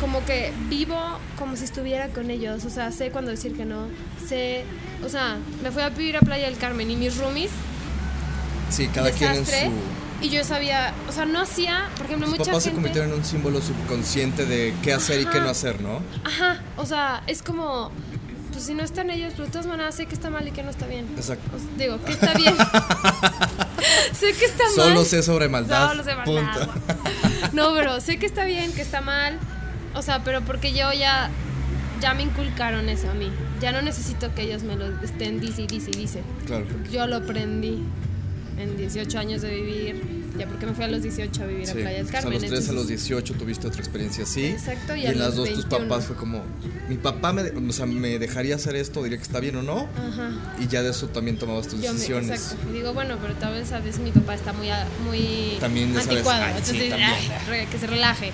como 0.00 0.24
que 0.24 0.52
vivo 0.68 0.96
como 1.36 1.56
si 1.56 1.64
estuviera 1.64 2.06
con 2.10 2.30
ellos, 2.30 2.64
o 2.64 2.70
sea, 2.70 2.92
sé 2.92 3.10
cuándo 3.10 3.32
decir 3.32 3.56
que 3.56 3.64
no, 3.64 3.88
sé, 4.24 4.62
o 5.04 5.08
sea, 5.08 5.36
me 5.64 5.72
fui 5.72 5.82
a 5.82 5.88
vivir 5.90 6.16
a 6.16 6.20
Playa 6.20 6.46
del 6.46 6.58
Carmen 6.58 6.88
y 6.92 6.96
mis 6.96 7.16
roomies, 7.18 7.50
Sí, 8.70 8.86
cada 8.86 9.10
quien 9.10 9.32
en 9.32 9.44
su. 9.44 9.52
Y 10.22 10.28
yo 10.28 10.44
sabía, 10.44 10.92
o 11.08 11.12
sea, 11.12 11.24
no 11.24 11.40
hacía, 11.40 11.88
por 11.96 12.06
ejemplo, 12.06 12.28
Tus 12.28 12.38
mucha 12.38 12.50
papás 12.50 12.62
se 12.62 12.70
gente... 12.70 12.76
convirtieron 12.82 13.10
en 13.12 13.18
un 13.18 13.24
símbolo 13.24 13.60
subconsciente 13.62 14.44
de 14.44 14.74
qué 14.82 14.92
hacer 14.92 15.20
y 15.20 15.24
qué 15.24 15.38
Ajá. 15.38 15.40
no 15.40 15.50
hacer, 15.50 15.80
¿no? 15.80 16.00
Ajá, 16.24 16.60
o 16.76 16.84
sea, 16.84 17.22
es 17.26 17.42
como, 17.42 17.90
pues 18.52 18.64
si 18.64 18.74
no 18.74 18.82
están 18.82 19.08
ellos, 19.10 19.32
pero 19.32 19.46
de 19.46 19.52
todas 19.52 19.66
maneras 19.66 19.94
sé 19.94 20.06
que 20.06 20.14
está 20.14 20.28
mal 20.28 20.46
y 20.46 20.50
que 20.50 20.62
no 20.62 20.70
está 20.70 20.86
bien. 20.86 21.06
Exacto. 21.16 21.56
O 21.56 21.58
sea, 21.58 21.68
digo, 21.78 22.04
que 22.04 22.12
está 22.12 22.34
bien. 22.34 22.54
sé 24.12 24.32
que 24.34 24.44
está 24.44 24.64
mal. 24.64 24.74
Solo 24.74 25.04
sé 25.04 25.22
sobre 25.22 25.48
maldad. 25.48 25.88
Solo 25.88 26.04
sé 26.04 26.14
maldad. 26.14 26.68
No, 27.52 27.72
pero 27.74 28.00
sé 28.00 28.18
que 28.18 28.26
está 28.26 28.44
bien, 28.44 28.72
que 28.72 28.82
está 28.82 29.00
mal. 29.00 29.38
O 29.94 30.02
sea, 30.02 30.22
pero 30.22 30.42
porque 30.42 30.72
yo 30.72 30.92
ya, 30.92 31.30
ya 32.00 32.14
me 32.14 32.22
inculcaron 32.22 32.88
eso 32.88 33.10
a 33.10 33.14
mí. 33.14 33.32
Ya 33.60 33.72
no 33.72 33.82
necesito 33.82 34.34
que 34.34 34.42
ellos 34.42 34.62
me 34.62 34.76
lo 34.76 34.86
estén 35.02 35.40
dice 35.40 35.62
y 35.62 35.66
dice 35.66 35.90
y 35.90 35.96
dice. 35.96 36.22
Claro. 36.46 36.66
Yo 36.92 37.06
lo 37.06 37.16
aprendí 37.16 37.82
en 38.60 38.76
18 38.76 39.18
años 39.18 39.42
de 39.42 39.54
vivir. 39.54 40.20
Ya 40.38 40.46
porque 40.46 40.64
me 40.64 40.72
fui 40.72 40.84
a 40.84 40.88
los 40.88 41.02
18 41.02 41.42
a 41.42 41.46
vivir 41.46 41.66
Sí. 41.66 41.72
a 41.72 41.74
Playa 41.74 41.90
del 41.98 42.06
Pues 42.06 42.14
a 42.14 42.20
Carmen. 42.20 42.32
los 42.32 42.40
3 42.40 42.52
a 42.52 42.56
entonces- 42.56 42.74
los 42.74 42.88
18 42.88 43.34
tuviste 43.34 43.66
otra 43.66 43.80
experiencia 43.80 44.24
así. 44.24 44.46
Exacto, 44.46 44.96
y 44.96 45.00
y 45.02 45.06
a 45.06 45.10
en 45.10 45.18
las 45.18 45.34
dos 45.36 45.48
tus 45.50 45.58
21. 45.68 45.88
papás 45.88 46.04
fue 46.06 46.16
como, 46.16 46.42
mi 46.88 46.96
papá 46.96 47.32
me, 47.32 47.42
o 47.42 47.72
sea, 47.72 47.84
me 47.86 48.18
dejaría 48.18 48.54
hacer 48.54 48.76
esto, 48.76 49.02
diría 49.02 49.18
que 49.18 49.24
está 49.24 49.40
bien 49.40 49.56
o 49.56 49.62
no. 49.62 49.88
Ajá. 49.98 50.54
Y 50.58 50.66
ya 50.68 50.82
de 50.82 50.90
eso 50.90 51.08
también 51.08 51.36
tomabas 51.36 51.66
tus 51.68 51.80
Yo 51.82 51.88
me, 51.92 51.98
decisiones. 51.98 52.30
exacto. 52.30 52.70
Y 52.70 52.74
digo, 52.74 52.94
bueno, 52.94 53.18
pero 53.20 53.34
tal 53.34 53.52
vez 53.54 53.70
a 53.72 53.80
veces 53.80 54.00
mi 54.00 54.12
papá 54.12 54.34
está 54.34 54.52
muy, 54.54 54.70
a- 54.70 54.86
muy 55.04 55.56
También 55.60 55.88
ya 55.92 56.00
sabes, 56.00 56.10
anticuado. 56.18 56.42
ay, 56.44 56.52
sí, 56.54 56.70
entonces, 56.70 56.88
también. 56.90 57.10
ay, 57.50 57.66
que 57.66 57.78
se 57.78 57.86
relaje. 57.86 58.32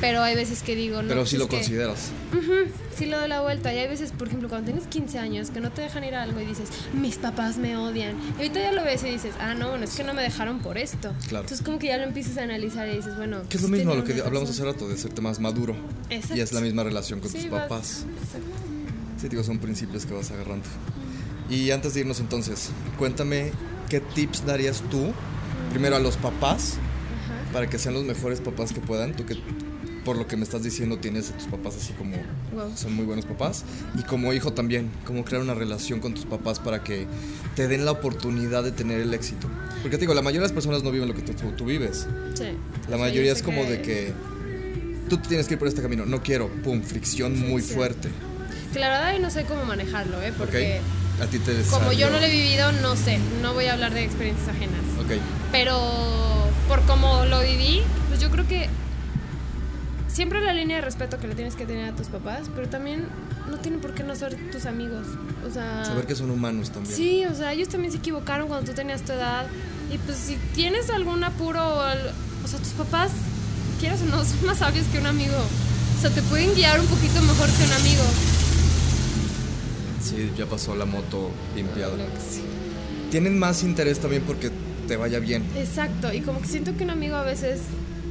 Pero 0.00 0.22
hay 0.22 0.36
veces 0.36 0.62
que 0.62 0.76
digo, 0.76 1.02
no. 1.02 1.08
Pero 1.08 1.20
pues 1.20 1.30
sí 1.30 1.36
es 1.36 1.40
lo 1.42 1.48
que- 1.48 1.56
consideras. 1.56 2.10
Ujú, 2.32 2.70
sí 2.96 3.06
lo 3.06 3.18
doy 3.18 3.28
la 3.28 3.40
vuelta. 3.42 3.74
Y 3.74 3.78
hay 3.78 3.88
veces, 3.88 4.12
por 4.12 4.28
ejemplo, 4.28 4.48
cuando 4.48 4.66
tienes 4.70 4.86
15 4.86 5.18
años, 5.18 5.50
que 5.50 5.60
no 5.60 5.72
te 5.72 5.82
dejan 5.82 6.04
ir 6.04 6.14
a 6.14 6.22
algo 6.22 6.40
y 6.40 6.44
dices, 6.44 6.68
mis 6.94 7.16
papás 7.16 7.56
me 7.58 7.76
odian. 7.76 8.16
Y 8.38 8.42
ahorita 8.42 8.60
ya 8.60 8.70
lo 8.72 8.84
ves 8.84 9.02
y 9.02 9.10
dices, 9.10 9.32
ah, 9.40 9.54
no, 9.54 9.70
bueno, 9.70 9.84
es 9.84 9.96
que 9.96 10.04
no 10.04 10.14
me 10.14 10.22
dejaron 10.22 10.60
por 10.60 10.78
esto. 10.78 11.12
Claro. 11.28 11.44
Entonces, 11.44 11.62
como 11.64 11.78
que 11.80 11.88
ya 11.88 11.96
lo 11.96 12.04
empiezas 12.04 12.38
a 12.38 12.42
analizar 12.44 12.88
y 12.88 12.96
dices, 12.96 13.16
bueno. 13.16 13.42
Que 13.48 13.56
es 13.56 13.62
lo 13.62 13.68
pues, 13.68 13.78
mismo 13.80 13.92
a 13.92 13.96
lo 13.96 14.04
que 14.04 14.20
hablamos 14.20 14.48
hace 14.50 14.64
rato, 14.64 14.88
de 14.88 14.96
serte 14.96 15.20
más 15.20 15.40
maduro. 15.40 15.74
Exacto. 16.10 16.36
Y 16.36 16.40
es 16.40 16.52
la 16.52 16.60
misma 16.60 16.84
relación 16.84 17.18
con 17.18 17.30
Sí, 17.30 17.38
tus 17.42 17.50
vas- 17.50 17.62
papás. 17.62 18.04
exacto. 18.24 18.48
Sí, 19.20 19.28
digo, 19.28 19.42
son 19.42 19.58
principios 19.58 20.06
que 20.06 20.14
vas 20.14 20.30
agarrando. 20.30 20.64
Y 21.50 21.72
antes 21.72 21.94
de 21.94 22.00
irnos 22.00 22.20
entonces, 22.20 22.70
cuéntame 22.98 23.50
qué 23.88 23.98
tips 24.00 24.46
darías 24.46 24.82
tú, 24.90 25.12
primero 25.70 25.96
a 25.96 25.98
los 25.98 26.16
papás, 26.16 26.74
Ajá. 26.74 27.52
para 27.52 27.68
que 27.68 27.78
sean 27.78 27.94
los 27.94 28.04
mejores 28.04 28.40
papás 28.40 28.72
que 28.72 28.80
puedan. 28.80 29.14
Tú 29.16 29.24
que, 29.26 29.34
por 30.08 30.16
lo 30.16 30.26
que 30.26 30.38
me 30.38 30.44
estás 30.44 30.62
diciendo, 30.62 30.96
tienes 30.96 31.28
a 31.28 31.34
tus 31.36 31.48
papás 31.48 31.76
así 31.76 31.92
como 31.92 32.16
Wow. 32.54 32.72
son 32.74 32.94
muy 32.94 33.04
buenos 33.04 33.26
papás. 33.26 33.62
Y 33.98 34.02
como 34.04 34.32
hijo 34.32 34.54
también, 34.54 34.88
cómo 35.04 35.22
crear 35.22 35.42
una 35.42 35.52
relación 35.52 36.00
con 36.00 36.14
tus 36.14 36.24
papás 36.24 36.60
para 36.60 36.82
que 36.82 37.06
te 37.54 37.68
den 37.68 37.84
la 37.84 37.90
oportunidad 37.90 38.64
de 38.64 38.72
tener 38.72 39.02
el 39.02 39.12
éxito. 39.12 39.48
Porque 39.82 39.98
te 39.98 40.00
digo, 40.04 40.14
la 40.14 40.22
mayoría 40.22 40.40
de 40.40 40.46
las 40.46 40.52
personas 40.54 40.82
no 40.82 40.90
viven 40.90 41.08
lo 41.08 41.14
que 41.14 41.20
tú, 41.20 41.34
tú- 41.34 41.52
tú 41.52 41.66
vives. 41.66 42.06
Sí. 42.32 42.44
La 42.88 42.96
Sí, 42.96 43.02
mayoría 43.02 43.32
yo 43.32 43.36
es 43.36 43.42
como 43.42 43.64
de 43.64 43.82
que 43.82 44.14
tú 45.10 45.18
tienes 45.18 45.46
que 45.46 45.54
ir 45.54 45.58
por 45.58 45.68
este 45.68 45.82
camino. 45.82 46.06
No 46.06 46.22
quiero, 46.22 46.48
pum, 46.64 46.80
fricción 46.80 47.38
muy 47.38 47.60
sí. 47.60 47.74
fuerte. 47.74 48.08
Que 48.72 48.78
la 48.78 48.88
verdad 48.88 49.18
no 49.20 49.28
sé 49.28 49.44
cómo 49.44 49.66
manejarlo, 49.66 50.22
¿eh? 50.22 50.32
Porque. 50.38 50.80
Ok. 51.18 51.22
A 51.22 51.26
ti 51.26 51.38
te 51.40 51.52
Como 51.68 51.92
yo 51.92 52.08
no 52.10 52.18
lo 52.18 52.24
he 52.24 52.30
vivido, 52.30 52.72
no 52.80 52.96
sé, 52.96 53.18
no 53.42 53.52
voy 53.52 53.66
a 53.66 53.74
hablar 53.74 53.92
de 53.92 54.04
experiencias 54.04 54.48
ajenas. 54.48 54.80
Ok. 55.04 55.20
Pero 55.52 55.76
por 56.66 56.80
como 56.86 57.26
lo 57.26 57.42
viví, 57.42 57.82
pues 58.08 58.20
yo 58.20 58.30
creo 58.30 58.46
que 58.48 58.68
siempre 60.18 60.40
la 60.40 60.52
línea 60.52 60.78
de 60.78 60.82
respeto 60.82 61.16
que 61.20 61.28
le 61.28 61.36
tienes 61.36 61.54
que 61.54 61.64
tener 61.64 61.92
a 61.92 61.94
tus 61.94 62.08
papás, 62.08 62.50
pero 62.52 62.68
también 62.68 63.06
no 63.48 63.56
tienen 63.58 63.80
por 63.80 63.94
qué 63.94 64.02
no 64.02 64.16
ser 64.16 64.36
tus 64.50 64.66
amigos. 64.66 65.06
O 65.46 65.50
sea, 65.52 65.84
Saber 65.84 66.06
que 66.06 66.16
son 66.16 66.32
humanos 66.32 66.72
también. 66.72 66.92
sí, 66.92 67.24
o 67.24 67.32
sea, 67.36 67.52
ellos 67.52 67.68
también 67.68 67.92
se 67.92 67.98
equivocaron 67.98 68.48
cuando 68.48 68.68
tú 68.68 68.74
tenías 68.74 69.02
tu 69.02 69.12
edad. 69.12 69.46
Y 69.94 69.98
pues 69.98 70.18
si 70.18 70.34
tienes 70.56 70.90
algún 70.90 71.22
apuro, 71.22 71.62
o 71.64 71.82
o 72.44 72.48
sea, 72.48 72.58
tus 72.58 72.72
papás, 72.72 73.12
quieras 73.78 74.02
o 74.02 74.06
no, 74.06 74.24
son 74.24 74.44
más 74.44 74.58
sabios 74.58 74.86
que 74.86 74.98
un 74.98 75.06
amigo. 75.06 75.36
O 75.96 76.00
sea, 76.00 76.10
te 76.10 76.20
pueden 76.22 76.52
guiar 76.56 76.80
un 76.80 76.86
poquito 76.86 77.22
mejor 77.22 77.48
que 77.50 77.64
un 77.64 77.72
amigo. 77.74 78.02
Sí, 80.02 80.32
ya 80.36 80.46
pasó 80.46 80.74
la 80.74 80.84
moto 80.84 81.30
limpiada. 81.54 81.94
Sí. 82.28 82.42
Tienen 83.12 83.38
más 83.38 83.62
interés 83.62 84.00
también 84.00 84.24
porque 84.26 84.50
te 84.88 84.96
vaya 84.96 85.20
bien. 85.20 85.44
Exacto, 85.56 86.12
y 86.12 86.22
como 86.22 86.40
que 86.40 86.48
siento 86.48 86.76
que 86.76 86.82
un 86.82 86.90
amigo 86.90 87.14
a 87.14 87.22
veces, 87.22 87.60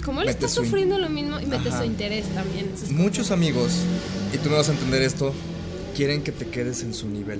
como 0.07 0.21
él 0.21 0.29
está 0.29 0.45
in- 0.47 0.51
sufriendo 0.51 0.97
lo 0.97 1.09
mismo, 1.09 1.39
y 1.39 1.45
mete 1.45 1.69
Ajá. 1.69 1.79
su 1.79 1.83
interés 1.85 2.25
también. 2.33 2.71
Muchos 2.89 3.29
amigos, 3.29 3.73
y 4.33 4.37
tú 4.39 4.49
me 4.49 4.55
vas 4.55 4.69
a 4.69 4.71
entender 4.71 5.03
esto, 5.03 5.33
quieren 5.95 6.23
que 6.23 6.31
te 6.31 6.47
quedes 6.47 6.81
en 6.81 6.93
su 6.95 7.07
nivel. 7.07 7.39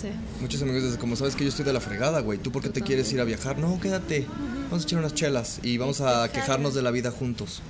Sí. 0.00 0.08
Muchos 0.40 0.60
amigos 0.62 0.82
dicen, 0.82 0.98
como 0.98 1.14
sabes 1.16 1.36
que 1.36 1.44
yo 1.44 1.50
estoy 1.50 1.64
de 1.64 1.72
la 1.72 1.80
fregada, 1.80 2.20
güey, 2.20 2.38
¿tú 2.38 2.50
por 2.50 2.62
qué 2.62 2.68
te 2.68 2.80
Totalmente. 2.80 2.86
quieres 3.04 3.12
ir 3.12 3.20
a 3.20 3.24
viajar? 3.24 3.58
No, 3.58 3.78
quédate. 3.80 4.26
Vamos 4.70 4.84
a 4.84 4.86
echar 4.88 4.98
unas 4.98 5.14
chelas 5.14 5.60
y 5.62 5.76
vamos 5.78 6.00
a 6.00 6.28
quejarnos 6.32 6.74
de 6.74 6.82
la 6.82 6.90
vida 6.90 7.10
juntos. 7.10 7.62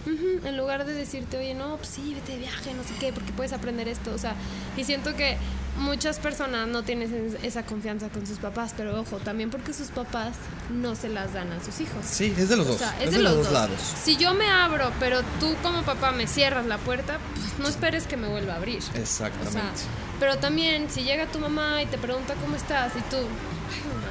En 0.44 0.56
lugar 0.56 0.86
de 0.86 0.94
decirte, 0.94 1.36
oye, 1.36 1.52
no, 1.54 1.76
pues 1.76 1.88
sí, 1.90 2.14
vete 2.14 2.32
de 2.32 2.38
viaje, 2.38 2.72
no 2.74 2.82
sé 2.82 2.94
qué, 3.00 3.12
porque 3.12 3.32
puedes 3.32 3.52
aprender 3.52 3.88
esto. 3.88 4.12
O 4.14 4.18
sea, 4.18 4.34
y 4.76 4.84
siento 4.84 5.14
que 5.16 5.36
muchas 5.78 6.18
personas 6.18 6.68
no 6.68 6.82
tienen 6.82 7.12
es- 7.12 7.42
esa 7.44 7.64
confianza 7.64 8.08
con 8.08 8.26
sus 8.26 8.38
papás, 8.38 8.74
pero 8.76 9.00
ojo, 9.00 9.16
también 9.18 9.50
porque 9.50 9.72
sus 9.72 9.88
papás 9.88 10.34
no 10.70 10.94
se 10.94 11.08
las 11.08 11.32
dan 11.34 11.50
a 11.52 11.62
sus 11.64 11.80
hijos. 11.80 12.04
Sí, 12.04 12.32
es 12.36 12.48
de 12.48 12.56
los 12.56 12.66
O 12.66 12.70
dos. 12.70 12.78
sea, 12.78 12.96
es, 13.02 13.10
de, 13.10 13.18
los 13.18 13.34
dos 13.36 13.52
lados. 13.52 13.78
Si 14.02 14.16
yo 14.16 14.34
me 14.34 14.48
abro, 14.48 14.92
pero 15.00 15.20
tú 15.40 15.54
como 15.62 15.82
papá 15.82 16.12
me 16.12 16.26
cierras 16.26 16.66
la 16.66 16.78
puerta, 16.78 17.18
pues 17.34 17.58
no 17.58 17.68
esperes 17.68 18.06
que 18.06 18.16
me 18.16 18.28
vuelva 18.28 18.54
a 18.54 18.56
abrir. 18.56 18.82
O 18.94 18.98
Exactamente. 18.98 19.52
sea, 19.52 19.72
pero 20.20 20.38
también 20.38 20.88
si 20.90 21.02
llega 21.02 21.26
tu 21.26 21.38
mamá 21.40 21.82
y 21.82 21.86
te 21.86 21.98
pregunta 21.98 22.34
cómo 22.34 22.54
estás 22.56 22.92
y 22.96 23.00
tú, 23.10 23.16
ay 23.16 23.80
mamá, 23.88 24.08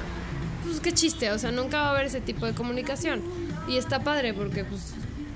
pues 0.65 0.79
qué 0.81 0.91
chiste, 0.93 1.31
o 1.31 1.39
sea, 1.39 1.51
nunca 1.51 1.77
va 1.81 1.87
a 1.87 1.91
haber 1.91 2.05
ese 2.07 2.19
tipo 2.21 2.45
de 2.45 2.53
comunicación. 2.53 3.21
Y 3.67 3.77
está 3.77 4.03
padre 4.03 4.33
porque 4.33 4.65
pues 4.65 4.81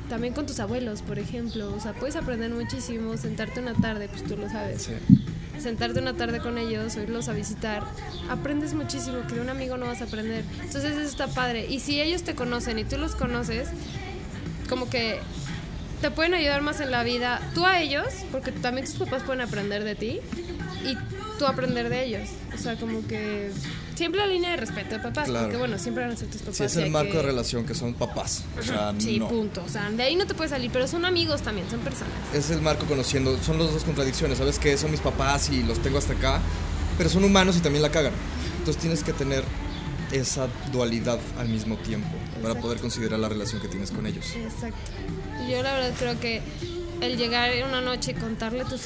también 0.10 0.34
con 0.34 0.46
tus 0.46 0.60
abuelos, 0.60 1.02
por 1.02 1.20
ejemplo, 1.20 1.74
o 1.74 1.80
sea, 1.80 1.94
puedes 1.94 2.16
aprender 2.18 2.50
muchísimo, 2.52 3.16
sentarte 3.18 3.60
una 3.62 3.74
tarde, 3.74 4.10
pues 4.10 4.24
tú 4.24 4.36
lo 4.36 4.50
sabes. 4.50 4.84
Sí. 4.84 4.94
Sentarte 5.60 6.00
una 6.00 6.14
tarde 6.14 6.40
con 6.40 6.58
ellos, 6.58 6.96
o 6.96 7.02
irlos 7.02 7.28
a 7.30 7.34
visitar, 7.34 7.84
aprendes 8.30 8.74
muchísimo 8.74 9.26
que 9.28 9.36
de 9.36 9.42
un 9.42 9.50
amigo 9.50 9.78
no 9.78 9.86
vas 9.86 10.02
a 10.02 10.06
aprender. 10.06 10.44
Entonces 10.62 10.92
eso 10.92 11.02
está 11.02 11.28
padre. 11.28 11.66
Y 11.68 11.80
si 11.80 12.02
ellos 12.02 12.24
te 12.24 12.36
conocen 12.36 12.80
y 12.80 12.84
tú 12.84 12.98
los 12.98 13.16
conoces, 13.16 13.70
como 14.70 14.90
que 14.90 15.20
te 16.02 16.12
pueden 16.12 16.34
ayudar 16.34 16.62
más 16.62 16.80
en 16.80 16.92
la 16.92 17.04
vida, 17.04 17.42
tú 17.56 17.66
a 17.66 17.80
ellos, 17.80 18.08
porque 18.32 18.52
también 18.52 18.86
tus 18.86 18.96
papás 18.96 19.24
pueden 19.24 19.42
aprender 19.42 19.84
de 19.84 19.96
ti 19.96 20.20
y 20.86 20.96
tú 21.40 21.46
aprender 21.46 21.90
de 21.90 22.06
ellos. 22.06 22.30
O 22.54 22.58
sea, 22.58 22.76
como 22.76 23.06
que 23.08 23.52
siempre 23.98 24.22
la 24.22 24.28
línea 24.28 24.52
de 24.52 24.58
respeto 24.58 24.96
de 24.96 25.00
papás, 25.02 25.26
Claro. 25.28 25.46
porque 25.46 25.58
bueno, 25.58 25.78
siempre 25.80 26.04
van 26.04 26.14
a 26.14 26.16
ser 26.16 26.28
tus 26.30 26.42
papás. 26.42 26.56
Sí, 26.58 26.64
es 26.64 26.76
el 26.78 26.90
marco 26.92 27.12
que- 27.12 27.18
de 27.18 27.24
relación 27.24 27.66
que 27.66 27.74
son 27.76 27.94
papás. 27.96 28.44
O 28.60 28.64
sea, 28.64 28.94
Sí, 29.00 29.20
no. 29.20 29.28
punto. 29.28 29.64
O 29.66 29.70
sea, 29.70 29.90
de 29.90 30.04
ahí 30.04 30.16
no 30.16 30.26
te 30.28 30.34
puedes 30.34 30.52
salir, 30.52 30.70
pero 30.72 30.88
son 30.88 31.04
amigos 31.06 31.42
también, 31.42 31.70
son 31.70 31.80
personas. 31.82 32.14
Es 32.34 32.50
el 32.52 32.62
marco 32.62 32.86
conociendo. 32.86 33.38
Son 33.44 33.58
las 33.58 33.74
dos 33.74 33.84
contradicciones. 33.84 34.38
¿Sabes 34.38 34.60
que 34.60 34.78
Son 34.78 34.92
mis 34.92 35.00
papás 35.02 35.50
y 35.50 35.64
los 35.64 35.80
tengo 35.80 35.98
hasta 35.98 36.14
acá. 36.14 36.40
Pero 36.98 37.10
son 37.10 37.24
humanos 37.24 37.58
y 37.58 37.60
también 37.62 37.82
la 37.82 37.90
cagan. 37.92 38.14
Entonces 38.60 38.80
tienes 38.82 39.04
que 39.04 39.14
tener 39.14 39.44
esa 40.12 40.48
dualidad 40.72 41.20
al 41.38 41.50
mismo 41.50 41.76
tiempo 41.78 42.08
para 42.42 42.56
poder 42.56 42.80
considerar 42.80 43.20
la 43.20 43.28
relación 43.30 43.62
que 43.62 43.68
tienes 43.68 43.92
con 43.92 44.06
ellos. 44.08 44.26
Exacto. 44.36 44.78
Yo 45.50 45.62
la 45.64 45.74
verdad 45.74 45.94
creo 46.00 46.20
que 46.20 46.42
el 47.02 47.18
llegar 47.18 47.52
en 47.52 47.68
una 47.68 47.82
noche 47.82 48.12
y 48.12 48.14
contarle 48.16 48.66
tus, 48.66 48.82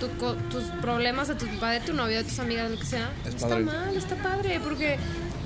tu 0.00 0.08
tus 0.50 0.64
problemas 0.80 1.30
a 1.30 1.36
tu 1.36 1.46
papá, 1.46 1.72
de 1.72 1.80
tu 1.80 1.92
novio, 1.94 2.18
de 2.18 2.24
tus 2.24 2.38
amigas, 2.38 2.70
lo 2.70 2.78
que 2.78 2.86
sea, 2.86 3.10
Es 3.24 3.34
está 3.34 3.48
padre. 3.48 3.64
mal, 3.64 3.96
está 3.96 4.16
padre, 4.16 4.60
porque 4.62 4.98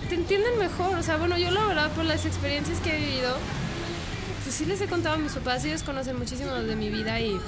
te 0.09 0.15
entienden 0.17 0.59
mejor. 0.59 0.99
O 0.99 1.03
sea, 1.03 1.17
bueno, 1.17 1.39
yo 1.39 1.51
la 1.51 1.65
verdad 1.67 1.91
por 1.93 2.05
las 2.05 2.27
experiencias 2.27 2.79
que 2.81 2.97
he 2.97 3.01
vivido, 3.01 3.37
pues 4.45 4.55
sí 4.55 4.65
les 4.67 4.81
he 4.81 4.87
contado 4.87 5.15
a 5.15 5.19
mis 5.19 5.33
papás, 5.33 5.65
ellos 5.65 5.83
conocen 5.83 6.19
muchísimo 6.19 6.53
de 6.53 6.77
mi 6.77 6.91
vida 6.91 7.21
y, 7.21 7.39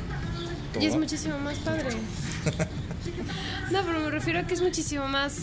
y 0.81 0.87
es 0.87 0.97
muchísimo 0.97 1.39
más 1.39 1.59
padre. 1.59 1.91
no, 3.71 3.83
pero 3.83 4.01
me 4.01 4.11
refiero 4.11 4.39
a 4.41 4.43
que 4.45 4.55
es 4.55 4.63
muchísimo 4.63 5.07
más 5.09 5.37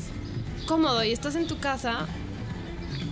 cómodo 0.67 1.03
y 1.03 1.11
estás 1.11 1.35
en 1.35 1.47
tu 1.47 1.59
casa 1.59 2.05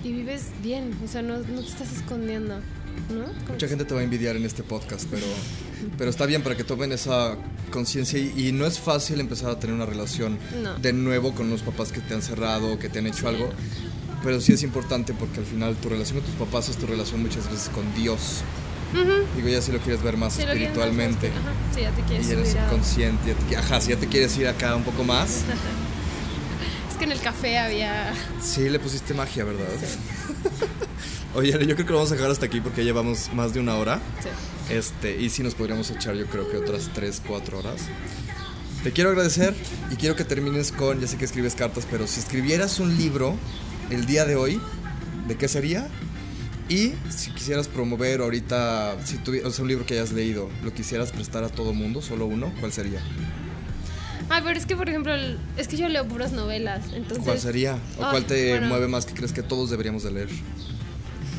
y 0.04 0.12
vives 0.12 0.48
bien, 0.62 0.98
o 1.04 1.08
sea, 1.08 1.22
no, 1.22 1.38
no 1.38 1.62
te 1.62 1.68
estás 1.68 1.92
escondiendo. 1.92 2.60
¿No? 3.10 3.52
Mucha 3.52 3.68
gente 3.68 3.86
te 3.86 3.94
va 3.94 4.02
a 4.02 4.04
envidiar 4.04 4.36
en 4.36 4.46
este 4.46 4.64
podcast, 4.64 5.08
pero, 5.10 5.26
pero 5.98 6.10
está 6.10 6.26
bien 6.26 6.44
para 6.44 6.56
que 6.56 6.64
tomen 6.64 6.92
esa 6.92 7.38
conciencia 7.72 8.20
y, 8.20 8.52
no 8.52 8.66
es 8.66 8.80
fácil 8.80 9.20
empezar 9.20 9.52
a 9.52 9.60
tener 9.60 9.76
una 9.76 9.86
relación 9.86 10.38
de 10.82 10.94
nuevo 10.94 11.34
con 11.34 11.50
los 11.50 11.62
papás 11.62 11.92
que 11.92 12.00
te 12.00 12.14
han 12.14 12.22
cerrado, 12.22 12.80
que 12.80 12.90
te 12.90 13.00
han 13.00 13.08
hecho 13.08 13.28
algo, 13.28 13.50
pero 14.24 14.42
sí 14.42 14.54
es 14.54 14.64
importante 14.64 15.14
porque 15.14 15.40
al 15.40 15.46
final 15.46 15.76
tu 15.76 15.90
relación 15.90 16.20
con 16.20 16.28
tus 16.28 16.36
papás 16.36 16.70
es 16.70 16.78
tu 16.78 16.88
relación 16.88 17.22
muchas 17.22 17.50
veces 17.50 17.70
con 17.70 17.94
Dios. 17.96 18.42
Digo, 19.36 19.50
ya 19.50 19.62
si 19.62 19.72
lo 19.72 19.80
quieres 19.80 20.02
ver 20.02 20.18
más 20.18 20.40
espiritualmente. 20.40 21.30
Sí, 21.76 21.82
ya 21.82 21.92
te 21.92 22.02
quieres 22.04 22.28
y 22.28 22.32
eres 22.32 22.52
subconsciente. 22.52 23.36
Ajá, 23.58 23.82
si 23.82 23.90
ya 23.90 23.98
te 23.98 24.08
quieres 24.08 24.38
ir 24.38 24.48
acá 24.48 24.76
un 24.76 24.84
poco 24.84 25.04
más. 25.04 25.30
es 26.90 26.98
que 26.98 27.04
en 27.04 27.12
el 27.12 27.20
café 27.20 27.58
había. 27.58 28.14
Sí, 28.42 28.70
le 28.70 28.80
pusiste 28.80 29.14
magia, 29.14 29.44
¿verdad? 29.44 29.66
Oye, 31.38 31.52
yo 31.52 31.76
creo 31.76 31.86
que 31.86 31.92
lo 31.92 31.98
vamos 31.98 32.12
a 32.12 32.16
dejar 32.16 32.32
hasta 32.32 32.48
aquí 32.48 32.62
porque 32.62 32.82
ya 32.82 32.86
llevamos 32.86 33.32
más 33.32 33.54
de 33.54 33.60
una 33.60 33.76
hora. 33.76 34.02
Sí. 34.24 34.74
Este, 34.74 35.22
y 35.22 35.30
sí 35.30 35.44
nos 35.44 35.54
podríamos 35.54 35.92
echar, 35.92 36.16
yo 36.16 36.26
creo 36.26 36.50
que 36.50 36.58
otras 36.58 36.90
3, 36.96 37.22
4 37.28 37.60
horas. 37.60 37.82
Te 38.84 38.92
quiero 38.92 39.12
agradecer 39.12 39.54
y 39.92 39.98
quiero 39.98 40.16
que 40.16 40.24
termines 40.24 40.72
con, 40.72 41.00
ya 41.00 41.06
sé 41.06 41.16
que 41.18 41.26
escribes 41.26 41.54
cartas, 41.54 41.88
pero 41.92 42.08
si 42.08 42.22
escribieras 42.22 42.80
un 42.80 42.98
libro 42.98 43.36
el 43.92 44.08
día 44.08 44.26
de 44.26 44.36
hoy, 44.36 44.60
¿de 45.28 45.38
qué 45.38 45.48
sería? 45.48 45.88
Y 46.70 46.94
si 47.16 47.30
quisieras 47.30 47.68
promover 47.68 48.22
ahorita, 48.22 48.98
si 49.06 49.18
tuvieras 49.20 49.52
o 49.52 49.54
sea, 49.54 49.62
un 49.62 49.70
libro 49.70 49.86
que 49.86 49.94
hayas 49.94 50.14
leído, 50.14 50.50
¿lo 50.64 50.74
quisieras 50.74 51.12
prestar 51.12 51.44
a 51.44 51.50
todo 51.50 51.72
mundo, 51.72 52.02
solo 52.02 52.26
uno? 52.26 52.52
¿Cuál 52.60 52.74
sería? 52.74 53.00
Ah, 54.32 54.42
pero 54.44 54.58
es 54.58 54.66
que, 54.66 54.76
por 54.76 54.90
ejemplo, 54.90 55.14
es 55.56 55.68
que 55.68 55.78
yo 55.78 55.88
leo 55.88 56.08
puras 56.08 56.32
novelas, 56.32 56.86
entonces... 56.94 57.24
¿Cuál 57.24 57.40
sería? 57.40 57.78
¿O 58.00 58.10
cuál 58.10 58.26
te 58.26 58.60
mueve 58.60 58.88
más 58.88 59.06
que 59.06 59.14
crees 59.14 59.34
que 59.34 59.44
todos 59.44 59.70
deberíamos 59.70 60.02
de 60.02 60.12
leer? 60.12 60.30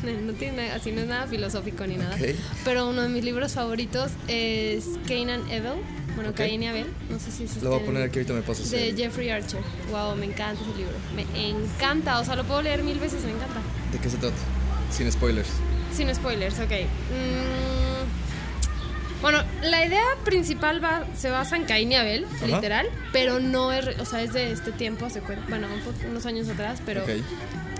No 0.25 0.33
tiene, 0.33 0.71
así 0.71 0.91
no 0.91 1.01
es 1.01 1.07
nada 1.07 1.27
filosófico 1.27 1.85
ni 1.85 1.97
nada. 1.97 2.17
Pero 2.63 2.89
uno 2.89 3.01
de 3.01 3.09
mis 3.09 3.23
libros 3.23 3.53
favoritos 3.53 4.11
es 4.27 4.85
Cain 5.07 5.29
and 5.29 5.45
Abel. 5.45 5.81
Bueno, 6.15 6.33
Cain 6.33 6.61
y 6.61 6.67
Abel. 6.67 6.87
No 7.09 7.19
sé 7.19 7.31
si 7.31 7.45
es 7.45 7.61
Lo 7.63 7.69
voy 7.69 7.81
a 7.81 7.85
poner 7.85 8.03
aquí 8.03 8.19
ahorita 8.19 8.33
me 8.33 8.41
pasas. 8.41 8.69
De 8.71 8.93
Jeffrey 8.95 9.29
Archer. 9.29 9.61
Wow, 9.91 10.15
me 10.15 10.25
encanta 10.25 10.61
ese 10.61 10.77
libro. 10.77 10.93
Me 11.15 11.25
encanta. 11.49 12.19
O 12.19 12.25
sea, 12.25 12.35
lo 12.35 12.43
puedo 12.43 12.61
leer 12.61 12.83
mil 12.83 12.99
veces, 12.99 13.23
me 13.23 13.31
encanta. 13.31 13.61
¿De 13.91 13.99
qué 13.99 14.09
se 14.09 14.17
trata? 14.17 14.35
Sin 14.91 15.11
spoilers. 15.11 15.49
Sin 15.95 16.13
spoilers, 16.13 16.59
ok. 16.59 16.71
Mm, 16.71 17.89
bueno, 19.21 19.43
la 19.63 19.85
idea 19.85 20.03
principal 20.23 20.83
va, 20.83 21.05
se 21.15 21.29
basa 21.29 21.57
en 21.57 21.65
Cain 21.65 21.91
y 21.91 21.95
Abel, 21.95 22.25
literal, 22.45 22.87
pero 23.11 23.39
no 23.39 23.73
es, 23.73 23.85
o 23.99 24.05
sea, 24.05 24.21
es 24.21 24.31
de 24.31 24.51
este 24.51 24.71
tiempo, 24.71 25.09
se 25.09 25.21
bueno, 25.49 25.67
unos 26.09 26.25
años 26.25 26.47
atrás, 26.47 26.81
pero 26.85 27.03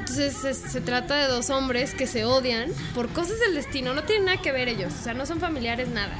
entonces 0.10 0.58
se, 0.58 0.82
trata 0.82 1.16
de 1.18 1.28
dos 1.28 1.50
hombres 1.50 1.94
que 1.94 2.08
se 2.08 2.26
odian 2.26 2.72
por 2.96 3.10
cosas 3.10 3.40
del 3.40 3.54
destino, 3.54 3.94
no 3.94 4.04
tienen 4.04 4.26
nada 4.26 4.42
que 4.42 4.52
ver 4.52 4.68
ellos, 4.68 4.94
o 5.00 5.04
sea, 5.04 5.14
no 5.14 5.26
son 5.26 5.40
familiares, 5.40 5.88
nada. 5.90 6.14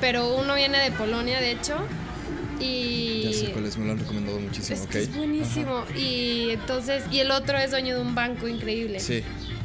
Pero 0.00 0.36
uno 0.36 0.54
viene 0.54 0.78
de 0.78 0.90
Polonia, 0.92 1.40
de 1.40 1.52
hecho, 1.52 1.76
y... 2.60 3.22
Ya 3.24 3.32
sé 3.32 3.52
cuál 3.52 3.64
me 3.78 3.86
lo 3.86 3.92
han 3.92 3.98
recomendado 3.98 4.38
muchísimo, 4.38 4.86
es, 4.90 4.96
es 4.96 5.14
buenísimo. 5.14 5.84
Y 5.96 6.50
entonces, 6.50 7.04
y 7.10 7.20
el 7.20 7.30
otro 7.30 7.56
es 7.56 7.70
dueño 7.70 7.94
de 7.94 8.02
un 8.02 8.14
banco 8.14 8.46
increíble. 8.46 9.00
Sí. 9.00 9.22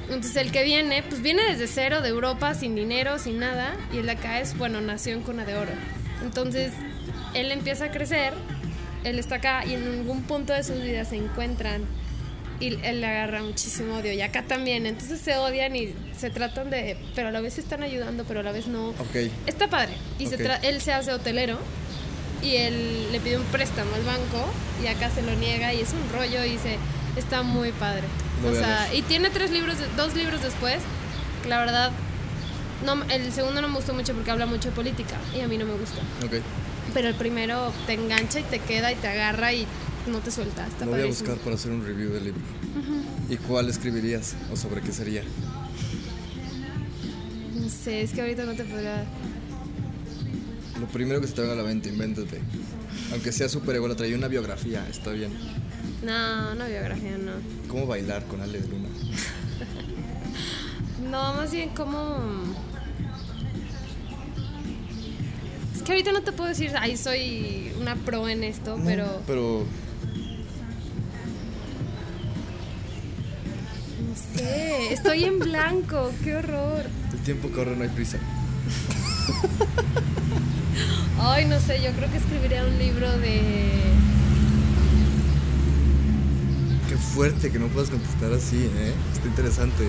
Entonces 0.09 0.35
el 0.37 0.51
que 0.51 0.63
viene, 0.63 1.03
pues 1.03 1.21
viene 1.21 1.43
desde 1.43 1.67
cero 1.67 2.01
de 2.01 2.09
Europa, 2.09 2.53
sin 2.53 2.75
dinero, 2.75 3.19
sin 3.19 3.39
nada, 3.39 3.75
y 3.93 3.97
el 3.97 4.05
de 4.05 4.13
acá 4.13 4.39
es, 4.39 4.57
bueno, 4.57 4.79
nació 4.79 5.13
en 5.13 5.21
cuna 5.21 5.43
de 5.45 5.55
oro. 5.55 5.71
Entonces 6.23 6.71
él 7.33 7.51
empieza 7.51 7.85
a 7.85 7.91
crecer, 7.91 8.33
él 9.03 9.19
está 9.19 9.35
acá 9.35 9.65
y 9.65 9.73
en 9.73 9.83
algún 9.83 10.23
punto 10.23 10.53
de 10.53 10.63
sus 10.63 10.81
vidas 10.81 11.09
se 11.09 11.17
encuentran 11.17 11.83
y 12.63 12.79
él 12.81 13.01
le 13.01 13.07
agarra 13.07 13.43
muchísimo 13.43 13.95
odio 13.97 14.13
y 14.13 14.21
acá 14.21 14.43
también, 14.43 14.85
entonces 14.85 15.19
se 15.19 15.35
odian 15.35 15.75
y 15.75 15.93
se 16.17 16.29
tratan 16.29 16.69
de, 16.69 16.95
pero 17.13 17.27
a 17.27 17.31
la 17.31 17.41
vez 17.41 17.55
se 17.55 17.61
están 17.61 17.83
ayudando, 17.83 18.23
pero 18.23 18.39
a 18.39 18.43
la 18.43 18.53
vez 18.53 18.67
no. 18.67 18.89
Okay. 19.09 19.29
Está 19.47 19.69
padre. 19.69 19.93
Y 20.17 20.27
se 20.27 20.37
él 20.61 20.79
se 20.79 20.93
hace 20.93 21.11
hotelero 21.11 21.57
y 22.41 22.55
él 22.55 23.11
le 23.11 23.19
pide 23.19 23.37
un 23.37 23.43
préstamo 23.45 23.93
al 23.95 24.03
banco 24.03 24.45
y 24.81 24.87
acá 24.87 25.09
se 25.09 25.21
lo 25.21 25.35
niega 25.35 25.73
y 25.73 25.81
es 25.81 25.89
un 25.91 26.17
rollo 26.17 26.45
y 26.45 26.57
se 26.57 26.77
está 27.17 27.43
muy 27.43 27.73
padre. 27.73 28.03
o 28.45 28.53
sea, 28.53 28.93
y 28.93 29.01
tiene 29.01 29.29
tres 29.29 29.51
libros, 29.51 29.75
dos 29.97 30.15
libros 30.15 30.41
después, 30.41 30.77
que 31.43 31.49
la 31.49 31.59
verdad 31.59 31.91
no, 32.85 33.03
el 33.09 33.31
segundo 33.33 33.61
no 33.61 33.67
me 33.67 33.75
gustó 33.75 33.93
mucho 33.93 34.13
porque 34.13 34.31
habla 34.31 34.45
mucho 34.45 34.69
de 34.69 34.75
política 34.75 35.17
y 35.35 35.41
a 35.41 35.49
mí 35.49 35.57
no 35.57 35.65
me 35.65 35.73
gusta. 35.73 35.99
Okay. 36.25 36.41
Pero 36.93 37.09
el 37.09 37.15
primero 37.15 37.73
te 37.87 37.93
engancha 37.93 38.39
y 38.39 38.43
te 38.43 38.59
queda 38.59 38.91
y 38.93 38.95
te 38.95 39.07
agarra 39.09 39.51
y 39.51 39.67
no 40.07 40.19
te 40.19 40.31
suelta. 40.31 40.67
Está 40.67 40.85
Lo 40.85 40.91
voy 40.91 41.01
a 41.01 41.05
buscar 41.05 41.37
para 41.37 41.55
hacer 41.55 41.71
un 41.71 41.85
review 41.85 42.11
del 42.11 42.25
libro. 42.25 42.41
¿Y 43.29 43.37
cuál 43.37 43.69
escribirías 43.69 44.35
o 44.51 44.55
sobre 44.55 44.81
qué 44.81 44.91
sería? 44.91 45.23
No 47.55 47.69
sé, 47.69 48.01
es 48.01 48.11
que 48.11 48.21
ahorita 48.21 48.43
no 48.43 48.53
te 48.53 48.63
podría. 48.63 49.05
Lo 50.79 50.87
primero 50.87 51.21
que 51.21 51.27
se 51.27 51.33
te 51.33 51.41
venga 51.41 51.53
a 51.53 51.57
la 51.57 51.63
mente, 51.63 51.89
invéntate. 51.89 52.41
Aunque 53.11 53.31
sea 53.31 53.47
súper 53.47 53.75
ególatra 53.75 54.07
y 54.07 54.13
una 54.13 54.27
biografía, 54.27 54.85
está 54.89 55.11
bien. 55.11 55.31
No, 56.03 56.51
una 56.51 56.67
biografía 56.67 57.17
no. 57.17 57.31
¿Cómo 57.69 57.87
bailar 57.87 58.25
con 58.25 58.41
Ale 58.41 58.59
de 58.59 58.67
Luna? 58.67 58.89
no, 61.09 61.33
más 61.33 61.51
bien 61.51 61.69
cómo. 61.69 62.17
Es 65.73 65.81
que 65.81 65.91
ahorita 65.93 66.11
no 66.11 66.21
te 66.21 66.33
puedo 66.33 66.49
decir, 66.49 66.71
ahí 66.77 66.97
soy 66.97 67.71
una 67.79 67.95
pro 67.95 68.27
en 68.27 68.43
esto, 68.43 68.77
pero. 68.83 69.21
Pero 69.25 69.65
estoy 74.91 75.23
en 75.25 75.39
blanco, 75.39 76.11
qué 76.23 76.35
horror. 76.35 76.83
El 77.11 77.19
tiempo 77.19 77.49
corre, 77.49 77.75
no 77.75 77.83
hay 77.83 77.89
prisa. 77.89 78.17
Ay, 81.19 81.45
no 81.45 81.59
sé, 81.59 81.81
yo 81.81 81.91
creo 81.91 82.11
que 82.11 82.17
escribiría 82.17 82.63
un 82.65 82.77
libro 82.77 83.09
de... 83.19 83.71
Qué 86.89 86.97
fuerte 86.97 87.51
que 87.51 87.59
no 87.59 87.67
puedas 87.67 87.89
contestar 87.89 88.33
así, 88.33 88.57
¿eh? 88.57 88.93
Está 89.13 89.27
interesante. 89.27 89.87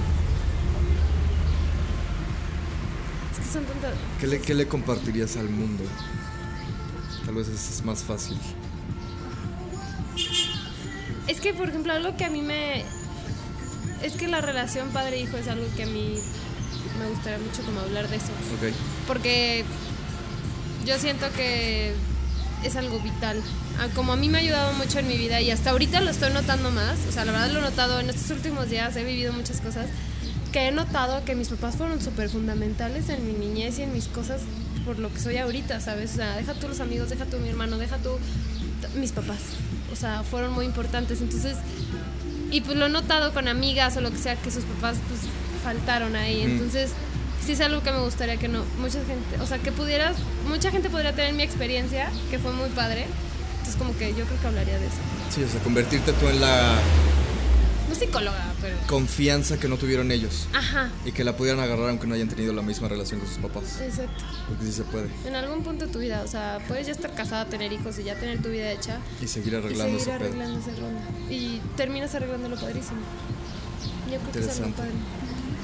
Es 3.32 3.38
que 3.38 3.52
son 3.52 3.64
tantas... 3.64 3.94
¿Qué 4.20 4.26
le, 4.26 4.40
¿Qué 4.40 4.55
le 4.55 4.68
compartirías 4.68 5.36
al 5.36 5.48
mundo? 5.48 5.84
Tal 7.24 7.34
vez 7.34 7.48
es 7.48 7.84
más 7.84 8.05
fácil. 8.05 8.38
Es 11.26 11.40
que, 11.40 11.55
por 11.55 11.68
ejemplo, 11.70 11.92
algo 11.92 12.16
que 12.16 12.24
a 12.24 12.30
mí 12.30 12.42
me 12.42 12.84
es 14.05 14.14
que 14.14 14.28
la 14.28 14.40
relación 14.40 14.90
padre-hijo 14.90 15.36
es 15.36 15.48
algo 15.48 15.64
que 15.76 15.85
a 15.85 15.86
mí 15.86 16.14
me 17.01 17.09
gustaría 17.09 17.39
mucho 17.39 17.62
como 17.62 17.81
hablar 17.81 18.09
de 18.09 18.16
eso. 18.16 18.31
Porque 19.06 19.64
yo 20.85 20.98
siento 20.98 21.26
que 21.35 21.94
es 22.62 22.76
algo 22.76 23.01
vital. 23.01 23.43
Ah, 23.78 23.89
como 23.94 24.12
a 24.12 24.16
mí 24.16 24.28
me 24.28 24.39
ha 24.39 24.40
ayudado 24.43 24.72
mucho 24.74 24.98
en 24.98 25.09
mi 25.09 25.16
vida 25.16 25.40
y 25.40 25.51
hasta 25.51 25.70
ahorita 25.70 26.01
lo 26.01 26.10
estoy 26.10 26.32
notando 26.32 26.70
más, 26.70 26.98
o 27.09 27.12
sea, 27.12 27.24
la 27.24 27.32
verdad 27.32 27.51
lo 27.51 27.59
he 27.59 27.62
notado 27.62 27.98
en 27.98 28.09
estos 28.09 28.31
últimos 28.31 28.70
días, 28.70 28.94
he 28.97 29.05
vivido 29.05 29.32
muchas 29.32 29.60
cosas 29.60 29.86
que 30.52 30.68
he 30.68 30.70
notado 30.70 31.24
que 31.24 31.35
mis 31.35 31.48
papás 31.48 31.74
fueron 31.76 32.01
súper 32.01 32.28
fundamentales 32.28 33.09
en 33.09 33.26
mi 33.26 33.32
niñez 33.32 33.78
y 33.81 33.82
en 33.82 33.93
mis 33.93 34.06
cosas 34.06 34.40
por 34.85 34.98
lo 34.98 35.12
que 35.12 35.18
soy 35.18 35.39
ahorita, 35.39 35.81
¿sabes? 35.81 36.12
O 36.12 36.16
sea, 36.16 36.36
deja 36.36 36.55
tú 36.55 36.68
los 36.68 36.81
amigos, 36.81 37.10
deja 37.10 37.24
tú 37.24 37.39
mi 37.39 37.48
hermano, 37.48 37.78
deja 37.78 37.98
tú 37.98 38.10
mis 38.94 39.12
papás. 39.12 39.40
O 39.93 39.97
sea, 39.97 40.22
fueron 40.22 40.52
muy 40.52 40.66
importantes. 40.66 41.20
Entonces, 41.20 41.56
y 42.55 42.60
pues 42.60 42.78
lo 42.78 42.86
he 42.86 42.89
notado 42.89 43.35
con 43.35 43.48
amigas 43.48 43.97
o 43.97 44.01
lo 44.01 44.12
que 44.12 44.18
sea, 44.18 44.36
que 44.36 44.48
sus 44.48 44.62
papás 44.62 44.97
pues 45.09 45.22
faltaron 45.64 46.14
ahí. 46.14 46.43
Entonces, 46.43 46.93
sí 47.44 47.52
es 47.52 47.60
algo 47.60 47.82
que 47.82 47.90
me 47.90 47.98
gustaría 47.98 48.36
que 48.36 48.47
no, 48.47 48.64
mucha 48.78 49.01
gente, 49.05 49.40
o 49.43 49.47
sea, 49.47 49.59
que 49.59 49.72
pudieras, 49.72 50.14
mucha 50.48 50.70
gente 50.70 50.89
podría 50.89 51.12
tener 51.12 51.32
mi 51.32 51.43
experiencia, 51.43 52.10
que 52.31 52.39
fue 52.39 52.52
muy 52.52 52.68
padre. 52.68 53.06
Entonces, 53.55 53.74
como 53.74 53.98
que 53.98 54.10
yo 54.10 54.24
creo 54.24 54.40
que 54.40 54.47
hablaría 54.47 54.78
de 54.78 54.86
eso. 54.86 54.98
Sí, 55.35 55.43
o 55.43 55.48
sea, 55.48 55.60
convertirte 55.62 56.12
tú 56.12 56.28
en 56.28 56.40
la 56.40 56.76
no 57.89 57.94
psicóloga, 57.94 58.52
pero. 58.61 58.77
Confianza 58.86 59.59
que 59.59 59.69
no 59.69 59.77
tuvieron 59.77 60.11
ellos. 60.11 60.47
Ajá. 60.52 60.90
Y 61.05 61.12
que 61.12 61.24
la 61.24 61.36
pudieran 61.36 61.62
agarrar 61.62 61.90
aunque 61.90 62.06
no 62.06 62.15
hayan 62.15 62.28
tenido 62.28 62.52
la 62.52 62.62
misma 62.62 62.89
relación 62.89 63.20
con 63.20 63.28
sus 63.28 63.39
papás. 63.39 63.81
Exacto. 63.81 64.24
Porque 64.48 64.65
sí 64.65 64.73
se 64.73 64.82
puede. 64.85 65.09
En 65.27 65.35
algún 65.36 65.62
punto 65.62 65.86
de 65.86 65.93
tu 65.93 65.98
vida, 65.98 66.23
o 66.24 66.28
sea, 66.28 66.61
puedes 66.69 66.86
ya 66.86 66.93
estar 66.93 67.15
casada, 67.15 67.47
tener 67.47 67.73
hijos 67.73 67.98
y 67.98 68.05
ya 68.05 68.15
tener 68.16 68.40
tu 68.43 68.48
vida 68.48 68.70
hecha. 68.70 68.98
Y 69.20 69.27
seguir 69.27 69.56
arreglando 69.56 69.97
y 69.97 70.01
seguir 70.01 70.15
arreglando 70.15 70.59
ese 70.59 70.70
ronda. 70.81 71.02
Y 71.31 71.61
terminas 71.77 72.15
arreglándolo 72.15 72.56
padrísimo. 72.56 73.01
Yo 74.11 74.19
creo 74.19 74.32
que 74.32 74.51
es 74.51 74.59
algo 74.59 74.74
padre. 74.74 74.93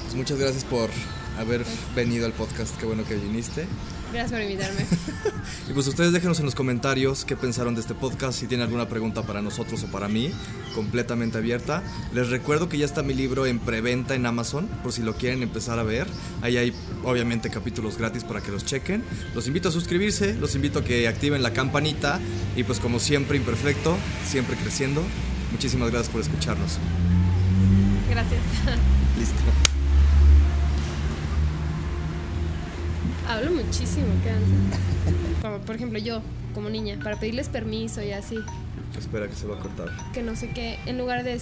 Pues 0.04 0.14
muchas 0.14 0.38
gracias 0.38 0.64
por 0.64 0.90
haber 1.38 1.64
venido 1.94 2.26
al 2.26 2.32
podcast. 2.32 2.76
Qué 2.78 2.86
bueno 2.86 3.04
que 3.04 3.14
viniste. 3.14 3.66
Gracias 4.12 4.32
por 4.32 4.40
invitarme. 4.40 4.86
y 5.68 5.72
pues 5.72 5.86
ustedes 5.86 6.12
déjenos 6.12 6.38
en 6.40 6.46
los 6.46 6.54
comentarios 6.54 7.24
qué 7.24 7.36
pensaron 7.36 7.74
de 7.74 7.80
este 7.80 7.94
podcast, 7.94 8.38
si 8.38 8.46
tienen 8.46 8.66
alguna 8.66 8.88
pregunta 8.88 9.22
para 9.22 9.40
nosotros 9.40 9.82
o 9.84 9.86
para 9.86 10.08
mí, 10.08 10.32
completamente 10.74 11.38
abierta. 11.38 11.82
Les 12.12 12.28
recuerdo 12.28 12.68
que 12.68 12.78
ya 12.78 12.86
está 12.86 13.02
mi 13.02 13.14
libro 13.14 13.46
en 13.46 13.58
preventa 13.58 14.14
en 14.14 14.26
Amazon, 14.26 14.66
por 14.82 14.92
si 14.92 15.02
lo 15.02 15.14
quieren 15.14 15.42
empezar 15.42 15.78
a 15.78 15.82
ver. 15.82 16.06
Ahí 16.42 16.56
hay 16.56 16.74
obviamente 17.04 17.50
capítulos 17.50 17.98
gratis 17.98 18.24
para 18.24 18.40
que 18.40 18.50
los 18.50 18.64
chequen. 18.64 19.04
Los 19.34 19.46
invito 19.46 19.68
a 19.68 19.72
suscribirse, 19.72 20.34
los 20.34 20.54
invito 20.54 20.80
a 20.80 20.84
que 20.84 21.06
activen 21.06 21.42
la 21.42 21.52
campanita 21.52 22.20
y 22.56 22.64
pues 22.64 22.80
como 22.80 22.98
siempre 22.98 23.36
imperfecto, 23.36 23.96
siempre 24.26 24.56
creciendo. 24.56 25.02
Muchísimas 25.52 25.90
gracias 25.90 26.10
por 26.10 26.20
escucharnos. 26.20 26.78
Gracias. 28.08 28.40
Listo. 29.18 29.69
Hablo 33.30 33.52
muchísimo, 33.52 34.06
quédense. 34.24 35.40
Como, 35.40 35.58
por 35.58 35.76
ejemplo, 35.76 35.98
yo, 35.98 36.20
como 36.52 36.68
niña, 36.68 36.98
para 37.02 37.16
pedirles 37.18 37.48
permiso 37.48 38.02
y 38.02 38.10
así, 38.12 38.36
Espera 38.98 39.28
que 39.28 39.36
se 39.36 39.46
va 39.46 39.56
a 39.56 39.60
cortar. 39.60 39.88
que 40.12 40.20
no 40.22 40.34
sé 40.34 40.50
qué, 40.50 40.78
en 40.86 40.98
lugar 40.98 41.22
de 41.22 41.30
decir 41.30 41.38